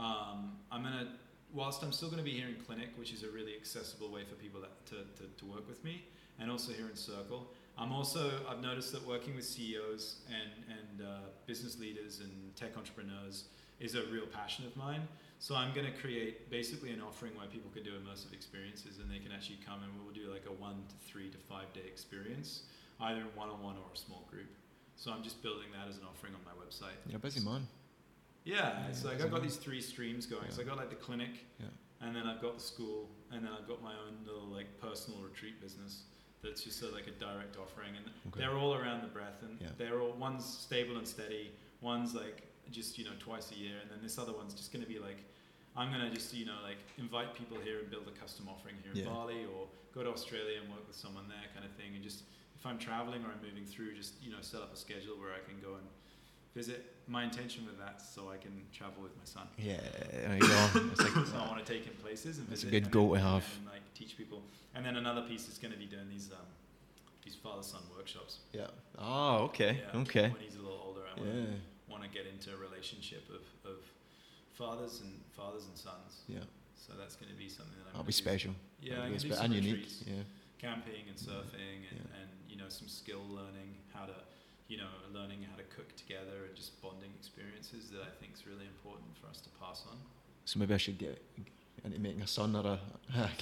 um, 0.01 0.57
I'm 0.73 0.83
going 0.83 0.95
to, 0.95 1.09
whilst 1.53 1.83
I'm 1.83 1.93
still 1.93 2.09
going 2.09 2.19
to 2.19 2.25
be 2.25 2.33
here 2.33 2.49
in 2.49 2.57
clinic, 2.65 2.89
which 2.97 3.13
is 3.13 3.23
a 3.23 3.29
really 3.29 3.55
accessible 3.55 4.11
way 4.11 4.25
for 4.25 4.35
people 4.35 4.61
that, 4.63 4.87
to, 4.87 4.97
to, 5.23 5.29
to 5.37 5.45
work 5.45 5.69
with 5.69 5.85
me, 5.85 6.05
and 6.41 6.51
also 6.51 6.73
here 6.73 6.89
in 6.89 6.97
Circle, 6.97 7.47
I'm 7.79 7.93
also 7.93 8.31
I've 8.49 8.63
noticed 8.63 8.93
that 8.93 9.07
working 9.07 9.35
with 9.37 9.45
CEOs 9.45 10.21
and 10.29 10.51
and 10.79 11.07
uh, 11.09 11.19
business 11.47 11.79
leaders 11.79 12.21
and 12.21 12.55
tech 12.57 12.77
entrepreneurs 12.77 13.45
is 13.81 13.95
a 13.95 14.03
real 14.07 14.27
passion 14.27 14.65
of 14.67 14.75
mine. 14.77 15.03
So 15.39 15.55
I'm 15.55 15.75
going 15.75 15.85
to 15.87 15.93
create 16.01 16.51
basically 16.51 16.91
an 16.93 17.03
offering 17.03 17.37
where 17.37 17.47
people 17.47 17.71
can 17.75 17.83
do 17.83 17.91
immersive 17.91 18.33
experiences 18.33 18.99
and 19.01 19.11
they 19.11 19.19
can 19.19 19.33
actually 19.33 19.59
come 19.67 19.81
and 19.83 19.93
we'll 20.03 20.15
do 20.15 20.33
like 20.33 20.45
a 20.49 20.53
one 20.53 20.77
to 20.89 20.95
three 21.07 21.29
to 21.29 21.37
five 21.37 21.71
day 21.75 21.83
experience, 21.87 22.63
either 23.01 23.21
in 23.21 23.27
one 23.35 23.51
on 23.51 23.63
one 23.63 23.77
or 23.77 23.93
a 23.93 23.97
small 23.99 24.27
group. 24.31 24.49
So 24.97 25.13
I'm 25.13 25.23
just 25.23 25.43
building 25.43 25.69
that 25.79 25.89
as 25.91 25.99
an 25.99 26.05
offering 26.09 26.33
on 26.35 26.41
my 26.47 26.53
website. 26.57 26.97
A 27.15 27.19
busy 27.19 27.45
man. 27.45 27.67
Yeah, 28.45 28.55
Yeah, 28.81 28.87
it's 28.89 29.05
like 29.05 29.21
I've 29.21 29.31
got 29.31 29.43
these 29.43 29.57
three 29.57 29.83
streams 29.83 30.25
going. 30.25 30.51
So 30.51 30.63
Yeah. 30.63 30.67
I 30.67 30.69
got 30.71 30.79
like 30.79 30.89
the 30.89 30.97
clinic, 30.97 31.45
Yeah. 31.61 31.67
and 32.01 32.17
then 32.17 32.27
I've 32.27 32.41
got 32.41 32.55
the 32.57 32.65
school, 32.65 33.11
and 33.31 33.45
then 33.45 33.53
I've 33.53 33.69
got 33.69 33.83
my 33.83 33.93
own 33.93 34.25
little 34.25 34.47
like 34.47 34.81
personal 34.81 35.21
retreat 35.21 35.61
business. 35.61 36.05
That's 36.47 36.63
just 36.63 36.83
a, 36.83 36.89
like 36.89 37.07
a 37.07 37.11
direct 37.13 37.57
offering, 37.59 37.97
and 37.97 38.07
Okay. 38.29 38.41
they're 38.41 38.57
all 38.57 38.75
around 38.75 39.03
the 39.03 39.09
breath, 39.09 39.43
and 39.43 39.61
Yeah. 39.61 39.69
they're 39.77 40.01
all 40.01 40.13
one's 40.13 40.45
stable 40.47 40.97
and 40.97 41.07
steady, 41.07 41.53
one's 41.81 42.15
like 42.15 42.43
just 42.71 42.99
you 42.99 43.05
know 43.05 43.13
twice 43.19 43.51
a 43.53 43.57
year, 43.57 43.79
and 43.83 43.91
then 43.91 43.99
this 44.03 44.19
other 44.19 44.33
one's 44.33 44.55
just 44.55 44.73
going 44.73 44.85
to 44.85 44.89
be 44.89 44.99
like 44.99 45.19
I'm 45.77 45.91
going 45.93 46.09
to 46.09 46.15
just 46.15 46.33
you 46.33 46.47
know 46.47 46.59
like 46.63 46.79
invite 46.99 47.35
people 47.35 47.59
here 47.61 47.79
and 47.81 47.91
build 47.91 48.09
a 48.09 48.13
custom 48.19 48.49
offering 48.49 48.77
here 48.83 48.93
in 48.93 48.99
Yeah. 48.99 49.05
Bali, 49.13 49.45
or 49.45 49.69
go 49.93 50.03
to 50.03 50.11
Australia 50.11 50.61
and 50.63 50.71
work 50.73 50.87
with 50.87 50.97
someone 50.97 51.29
there, 51.29 51.47
kind 51.55 51.65
of 51.67 51.73
thing, 51.73 51.95
and 51.95 52.03
just 52.03 52.23
if 52.59 52.65
I'm 52.65 52.79
traveling 52.79 53.23
or 53.25 53.29
I'm 53.35 53.43
moving 53.43 53.67
through, 53.67 53.95
just 53.95 54.15
you 54.23 54.31
know 54.31 54.41
set 54.41 54.61
up 54.63 54.73
a 54.73 54.77
schedule 54.77 55.19
where 55.19 55.35
I 55.35 55.41
can 55.49 55.61
go 55.61 55.75
and 55.75 55.87
visit. 56.57 56.81
My 57.09 57.23
intention 57.23 57.65
with 57.67 57.79
that 57.79 58.03
so 58.03 58.31
I 58.35 58.37
can 58.45 58.51
travel 58.73 59.01
with 59.03 59.15
my 59.17 59.25
son. 59.25 59.47
Yeah, 59.59 59.77
there 60.13 60.35
you 60.35 60.41
go. 60.41 60.69
It's 60.93 61.01
like, 61.01 61.27
so 61.27 61.37
I 61.39 61.47
want 61.53 61.65
to 61.65 61.73
take 61.73 61.85
him 61.85 61.95
places 62.03 62.39
and 62.39 62.49
That's 62.49 62.65
a 62.65 62.67
good 62.77 62.91
goal 62.91 63.15
to 63.15 63.21
have. 63.21 63.45
and 63.59 63.67
like 63.75 63.83
teach 63.95 64.17
people. 64.17 64.43
And 64.75 64.85
then 64.85 64.97
another 64.97 65.23
piece 65.23 65.47
is 65.49 65.57
going 65.59 65.73
to 65.73 65.79
be 65.79 65.87
doing 65.87 66.09
these 66.11 66.29
um, 66.33 66.47
these 67.25 67.37
father 67.37 67.63
son 67.63 67.83
workshops. 67.97 68.39
yeah. 68.53 68.67
Oh, 68.99 69.37
okay, 69.49 69.73
Yeah, 69.95 70.01
okay. 70.03 70.29
When 70.35 70.41
he's 70.49 70.57
a 70.57 70.63
little 70.67 70.83
older, 70.87 71.03
I 71.13 71.21
Yeah, 71.21 71.55
want 71.93 72.03
to 72.03 72.09
get 72.09 72.25
into 72.33 72.49
a 72.57 72.59
relationship 72.67 73.25
of, 73.39 73.45
of 73.73 73.79
fathers 74.55 75.01
and 75.03 75.13
fathers 75.37 75.65
and 75.69 75.77
sons. 75.77 76.23
yeah. 76.29 76.39
So 76.85 76.93
that's 77.01 77.17
going 77.17 77.31
to 77.33 77.39
be 77.39 77.49
something 77.49 77.75
that 77.79 77.87
I'm. 77.89 77.93
That'll 77.95 78.05
be 78.15 78.19
do. 78.19 78.25
special. 78.27 78.53
Yeah, 78.81 78.91
That'll 78.91 79.05
I'm 79.07 79.13
be 79.13 79.19
spe- 79.19 79.29
do 79.29 79.35
some 79.35 79.45
and 79.47 79.55
unique. 79.55 79.87
Yeah. 80.07 80.23
camping 80.59 81.05
and 81.11 81.17
surfing, 81.17 81.81
and, 81.91 81.99
Yeah. 81.99 82.19
and 82.21 82.29
you 82.51 82.57
know 82.57 82.69
some 82.69 82.89
skill 82.89 83.25
learning, 83.39 83.71
how 83.95 84.05
to, 84.07 84.15
you 84.69 84.77
know, 84.79 84.89
learning 85.13 85.47
how 85.51 85.57
to 85.57 85.63
cook 85.65 85.95
together 85.97 86.45
and 86.47 86.55
just 86.57 86.81
bonding 86.83 87.11
experiences 87.19 87.91
that 87.91 88.03
I 88.03 88.11
think 88.21 88.35
is 88.35 88.47
really 88.47 88.67
important 88.67 89.17
for 89.21 89.29
us 89.29 89.41
to 89.43 89.49
pass 89.61 89.85
on. 89.91 89.97
So 90.45 90.59
maybe 90.59 90.75
I 90.75 90.77
should 90.79 90.99
get 90.99 91.23
into 91.85 91.99
making 92.01 92.23
a 92.23 92.27
son 92.27 92.57
or 92.57 92.67
a 92.67 92.81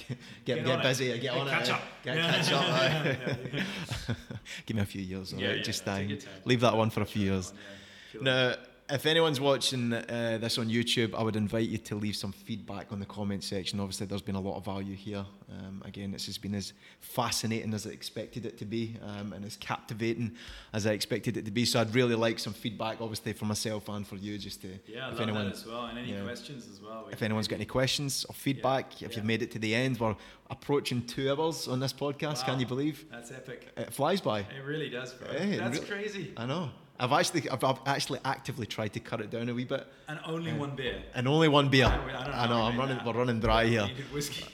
get 0.07 0.17
Get 0.45 0.65
get, 0.65 0.79
it. 0.79 0.83
busy, 0.83 1.07
get 1.07 1.21
Get 1.21 1.33
on 1.33 1.47
catch 1.47 1.69
it, 1.69 1.73
up. 1.73 1.81
get 2.03 2.15
Yeah. 2.17 2.31
catch 2.31 2.51
up. 2.51 2.65
Yeah, 3.53 3.63
yeah. 4.07 4.15
Give 4.65 4.77
me 4.77 4.83
a 4.83 4.85
few 4.85 5.01
years, 5.01 5.33
Yeah, 5.33 5.53
yeah, 5.53 5.61
just 5.63 5.85
time. 5.85 6.17
Leave 6.45 6.61
that 6.61 6.75
one 6.75 6.89
for 6.91 7.01
a 7.01 7.05
few 7.05 7.23
years. 7.31 7.51
on, 7.51 7.57
yeah. 7.57 8.11
Chill 8.11 8.19
on. 8.21 8.25
Now, 8.25 8.55
if 8.89 9.05
anyone's 9.05 9.39
watching 9.41 9.93
uh, 9.93 10.37
this 10.39 10.57
on 10.57 10.69
YouTube, 10.69 11.15
I 11.15 11.23
would 11.23 11.35
invite 11.35 11.67
you 11.69 11.77
to 11.79 11.95
leave 11.95 12.15
some 12.15 12.31
feedback 12.31 12.91
on 12.91 12.99
the 12.99 13.05
comment 13.05 13.43
section. 13.43 13.79
Obviously, 13.79 14.05
there's 14.05 14.21
been 14.21 14.35
a 14.35 14.41
lot 14.41 14.57
of 14.57 14.65
value 14.65 14.95
here. 14.95 15.25
Um, 15.49 15.81
again, 15.85 16.11
this 16.11 16.27
has 16.27 16.37
been 16.37 16.53
as 16.53 16.73
fascinating 16.99 17.73
as 17.73 17.87
I 17.87 17.91
expected 17.91 18.45
it 18.45 18.57
to 18.59 18.65
be, 18.65 18.97
um, 19.01 19.33
and 19.33 19.43
as 19.43 19.57
captivating 19.57 20.35
as 20.73 20.85
I 20.85 20.91
expected 20.91 21.35
it 21.37 21.45
to 21.45 21.51
be. 21.51 21.65
So, 21.65 21.81
I'd 21.81 21.95
really 21.95 22.15
like 22.15 22.37
some 22.37 22.53
feedback, 22.53 23.01
obviously, 23.01 23.33
for 23.33 23.45
myself 23.45 23.89
and 23.89 24.05
for 24.05 24.17
you, 24.17 24.37
just 24.37 24.61
to 24.61 24.69
Yeah, 24.87 25.11
if 25.11 25.19
anyone- 25.19 25.45
that 25.45 25.55
as 25.55 25.65
well. 25.65 25.85
And 25.85 25.97
any 25.97 26.13
yeah. 26.13 26.23
questions 26.23 26.67
as 26.71 26.79
well. 26.79 27.05
We 27.07 27.13
if 27.13 27.23
anyone's 27.23 27.47
got 27.47 27.55
any 27.55 27.65
questions 27.65 28.25
or 28.29 28.33
feedback, 28.33 29.01
if 29.01 29.01
yeah. 29.01 29.15
you've 29.17 29.25
made 29.25 29.41
it 29.41 29.51
to 29.51 29.59
the 29.59 29.73
end, 29.73 29.99
we're 29.99 30.15
approaching 30.49 31.05
two 31.05 31.31
hours 31.31 31.67
on 31.67 31.79
this 31.79 31.93
podcast. 31.93 32.45
Can 32.45 32.59
you 32.59 32.67
believe? 32.67 33.05
That's 33.09 33.31
epic. 33.31 33.67
It 33.77 33.91
flies 33.93 34.21
by. 34.21 34.41
It 34.41 34.63
really 34.63 34.89
does, 34.89 35.13
bro. 35.13 35.31
Hey, 35.31 35.57
That's 35.57 35.79
crazy. 35.79 36.33
I 36.37 36.45
know. 36.45 36.69
I've 36.99 37.11
actually, 37.11 37.49
I've, 37.49 37.63
I've 37.63 37.79
actually 37.85 38.19
actively 38.23 38.65
tried 38.65 38.93
to 38.93 38.99
cut 38.99 39.19
it 39.21 39.29
down 39.29 39.49
a 39.49 39.53
wee 39.53 39.65
bit, 39.65 39.85
And 40.07 40.19
only 40.25 40.51
Yeah. 40.51 40.57
one 40.57 40.75
beer. 40.75 41.01
and 41.13 41.27
only 41.27 41.47
one 41.49 41.69
beer. 41.69 41.85
I 41.87 41.97
know 41.97 42.31
I 42.31 42.47
know, 42.47 42.61
I'm 42.63 42.77
running. 42.77 42.97
that. 42.97 43.05
We're 43.05 43.13
running 43.13 43.39
dry 43.39 43.65
here. 43.65 43.89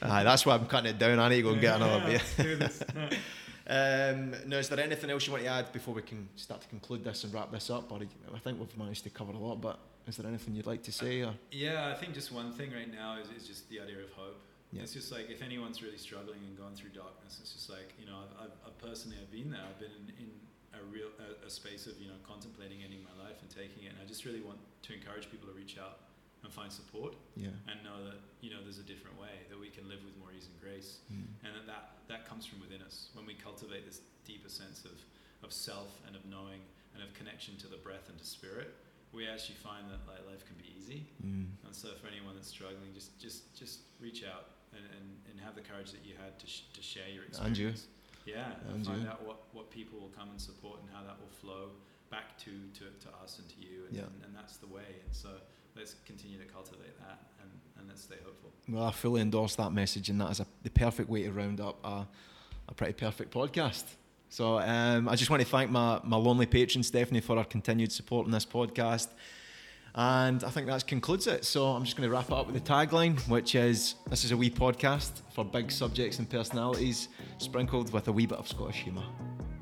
Aye, 0.01 0.23
that's 0.23 0.45
why 0.45 0.55
I'm 0.55 0.65
cutting 0.65 0.89
it 0.91 0.97
down. 0.99 1.19
I 1.19 1.29
need 1.29 1.37
to 1.37 1.41
go 1.43 1.49
and 1.51 1.61
get 1.61 1.75
another 1.75 1.99
beer. 2.05 2.13
Let's 2.19 2.35
do 2.35 2.55
this. 2.55 2.83
Um, 3.67 4.35
now, 4.47 4.57
is 4.57 4.67
there 4.67 4.79
anything 4.81 5.09
else 5.11 5.25
you 5.27 5.31
want 5.31 5.43
to 5.45 5.49
add 5.49 5.71
before 5.71 5.93
we 5.93 6.01
can 6.01 6.27
start 6.35 6.61
to 6.61 6.67
conclude 6.67 7.05
this 7.05 7.23
and 7.23 7.33
wrap 7.33 7.51
this 7.51 7.69
up? 7.69 7.89
Or 7.91 7.99
I 8.35 8.39
think 8.39 8.59
we've 8.59 8.77
managed 8.77 9.03
to 9.03 9.09
cover 9.09 9.31
a 9.31 9.37
lot, 9.37 9.61
but 9.61 9.79
is 10.07 10.17
there 10.17 10.27
anything 10.27 10.55
you'd 10.55 10.65
like 10.67 10.83
to 10.83 10.91
say? 10.91 11.21
Or? 11.21 11.33
Yeah, 11.51 11.87
I 11.87 11.93
think 11.97 12.13
just 12.13 12.33
one 12.33 12.51
thing 12.51 12.71
right 12.73 12.91
now 12.91 13.17
is, 13.21 13.29
is 13.39 13.47
just 13.47 13.69
the 13.69 13.79
idea 13.79 13.99
of 13.99 14.11
hope. 14.11 14.41
Yeah. 14.73 14.81
It's 14.81 14.93
just 14.93 15.11
like 15.11 15.29
if 15.29 15.41
anyone's 15.41 15.81
really 15.81 15.97
struggling 15.97 16.39
and 16.47 16.57
going 16.57 16.75
through 16.75 16.89
darkness, 16.89 17.39
it's 17.41 17.53
just 17.53 17.69
like 17.69 17.93
you 17.99 18.07
know, 18.07 18.17
I've, 18.41 18.51
I've, 18.65 18.77
personally 18.79 19.17
I've 19.21 19.31
been 19.31 19.51
there. 19.51 19.61
I've 19.61 19.79
been 19.79 19.91
in, 19.91 20.13
in 20.25 20.31
a 20.73 20.81
real 20.91 21.09
a, 21.19 21.45
a 21.47 21.49
space 21.49 21.87
of 21.87 21.99
you 22.01 22.07
know 22.07 22.19
contemplating 22.23 22.83
ending 22.83 23.03
my 23.03 23.15
life 23.23 23.37
and 23.41 23.49
taking 23.49 23.83
it. 23.83 23.91
And 23.93 23.99
I 24.01 24.05
just 24.07 24.23
really 24.25 24.41
want 24.41 24.59
to 24.87 24.93
encourage 24.93 25.29
people 25.31 25.47
to 25.47 25.53
reach 25.55 25.77
out 25.77 26.07
and 26.43 26.49
find 26.51 26.71
support 26.73 27.13
Yeah. 27.37 27.53
and 27.69 27.83
know 27.85 28.01
that 28.09 28.17
you 28.41 28.49
know 28.49 28.63
there's 28.63 28.79
a 28.81 28.87
different 28.87 29.19
way 29.19 29.45
that 29.49 29.59
we 29.59 29.69
can 29.69 29.85
live 29.87 30.01
with 30.03 30.17
more 30.17 30.31
ease 30.33 30.47
and 30.49 30.57
grace. 30.59 30.99
Mm. 31.13 31.27
and 31.45 31.51
that, 31.55 31.65
that 31.67 31.83
that 32.07 32.21
comes 32.27 32.45
from 32.45 32.59
within 32.59 32.81
us 32.81 33.09
when 33.13 33.25
we 33.25 33.35
cultivate 33.35 33.85
this 33.85 34.01
deeper 34.25 34.49
sense 34.49 34.83
of, 34.85 34.97
of 35.43 35.53
self 35.53 35.89
and 36.07 36.15
of 36.15 36.25
knowing 36.25 36.59
and 36.93 37.03
of 37.03 37.13
connection 37.13 37.55
to 37.57 37.67
the 37.67 37.77
breath 37.77 38.09
and 38.09 38.17
to 38.17 38.25
spirit 38.25 38.73
we 39.13 39.27
actually 39.27 39.55
find 39.55 39.85
that 39.91 39.99
like 40.07 40.19
life 40.27 40.43
can 40.47 40.55
be 40.57 40.67
easy 40.77 41.05
Mm. 41.23 41.45
and 41.65 41.73
so 41.75 41.89
for 42.01 42.07
anyone 42.07 42.33
that's 42.35 42.49
struggling 42.49 42.89
just 42.93 43.19
just 43.21 43.53
just 43.55 43.79
reach 44.01 44.23
out 44.25 44.57
and, 44.73 44.81
and, 44.97 45.05
and 45.29 45.35
have 45.45 45.53
the 45.53 45.61
courage 45.61 45.91
that 45.91 46.01
you 46.03 46.15
had 46.17 46.39
to, 46.39 46.47
sh- 46.47 46.63
to 46.73 46.81
share 46.81 47.07
your 47.11 47.23
And 47.43 47.55
you. 47.57 47.73
Yeah 48.25 48.51
and, 48.69 48.85
find 48.85 49.03
you. 49.03 49.09
out 49.09 49.25
what, 49.25 49.39
what 49.53 49.69
people 49.71 49.99
will 49.99 50.09
come 50.17 50.29
and 50.29 50.39
support 50.39 50.79
and 50.81 50.89
how 50.93 51.01
that 51.03 51.17
will 51.19 51.29
flow 51.41 51.69
back 52.09 52.37
to, 52.37 52.51
to, 52.73 52.85
to 52.99 53.07
us 53.23 53.39
and 53.39 53.47
to 53.49 53.55
you 53.59 53.85
and, 53.87 53.95
Yeah. 53.97 54.03
and, 54.03 54.25
and 54.25 54.35
that's 54.35 54.57
the 54.57 54.67
way 54.67 54.83
and 55.05 55.13
so 55.13 55.29
let's 55.75 55.95
continue 56.05 56.37
to 56.37 56.45
cultivate 56.45 56.97
that 56.99 57.19
and, 57.41 57.49
and 57.79 57.87
let's 57.87 58.01
stay 58.03 58.17
hopeful 58.23 58.51
Well, 58.69 58.83
I 58.83 58.91
fully 58.91 59.21
endorse 59.21 59.55
that 59.55 59.71
message, 59.71 60.09
and 60.09 60.19
that 60.21 60.31
is 60.31 60.39
a, 60.39 60.45
the 60.63 60.69
perfect 60.69 61.09
way 61.09 61.23
to 61.23 61.31
round 61.31 61.59
up 61.61 61.77
a, 61.83 62.05
a 62.69 62.73
pretty 62.75 62.93
perfect 62.93 63.33
podcast. 63.33 63.83
So 64.29 64.59
um, 64.59 65.09
I 65.09 65.15
just 65.15 65.29
want 65.29 65.41
to 65.41 65.47
thank 65.47 65.71
my, 65.71 65.99
my 66.03 66.15
lonely 66.17 66.45
patron, 66.45 66.83
Stephanie, 66.83 67.19
for 67.21 67.35
her 67.37 67.43
continued 67.43 67.91
support 67.91 68.25
in 68.27 68.31
this 68.31 68.45
podcast. 68.45 69.07
And 69.95 70.43
I 70.43 70.49
think 70.49 70.67
that 70.67 70.87
concludes 70.87 71.27
it. 71.27 71.43
So 71.45 71.67
I'm 71.67 71.83
just 71.83 71.97
going 71.97 72.07
to 72.09 72.13
wrap 72.15 72.25
it 72.27 72.33
up 72.33 72.45
with 72.47 72.55
the 72.55 72.61
tagline, 72.73 73.19
which 73.27 73.55
is 73.55 73.95
This 74.09 74.23
is 74.23 74.31
a 74.31 74.37
wee 74.37 74.49
podcast 74.49 75.21
for 75.33 75.43
big 75.43 75.71
subjects 75.71 76.19
and 76.19 76.29
personalities, 76.29 77.09
sprinkled 77.39 77.91
with 77.91 78.07
a 78.07 78.11
wee 78.11 78.25
bit 78.25 78.37
of 78.37 78.47
Scottish 78.47 78.77
humour. 78.77 79.03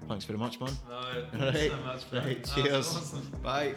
Thanks 0.07 0.25
very 0.25 0.39
much, 0.39 0.59
man. 0.59 0.71
no, 0.89 0.95
All 0.95 1.51
thanks 1.51 1.55
right. 1.55 1.71
so 1.71 1.77
much. 2.17 2.25
Right, 2.25 2.43
cheers. 2.55 2.95
awesome. 2.95 3.31
Bye. 3.43 3.75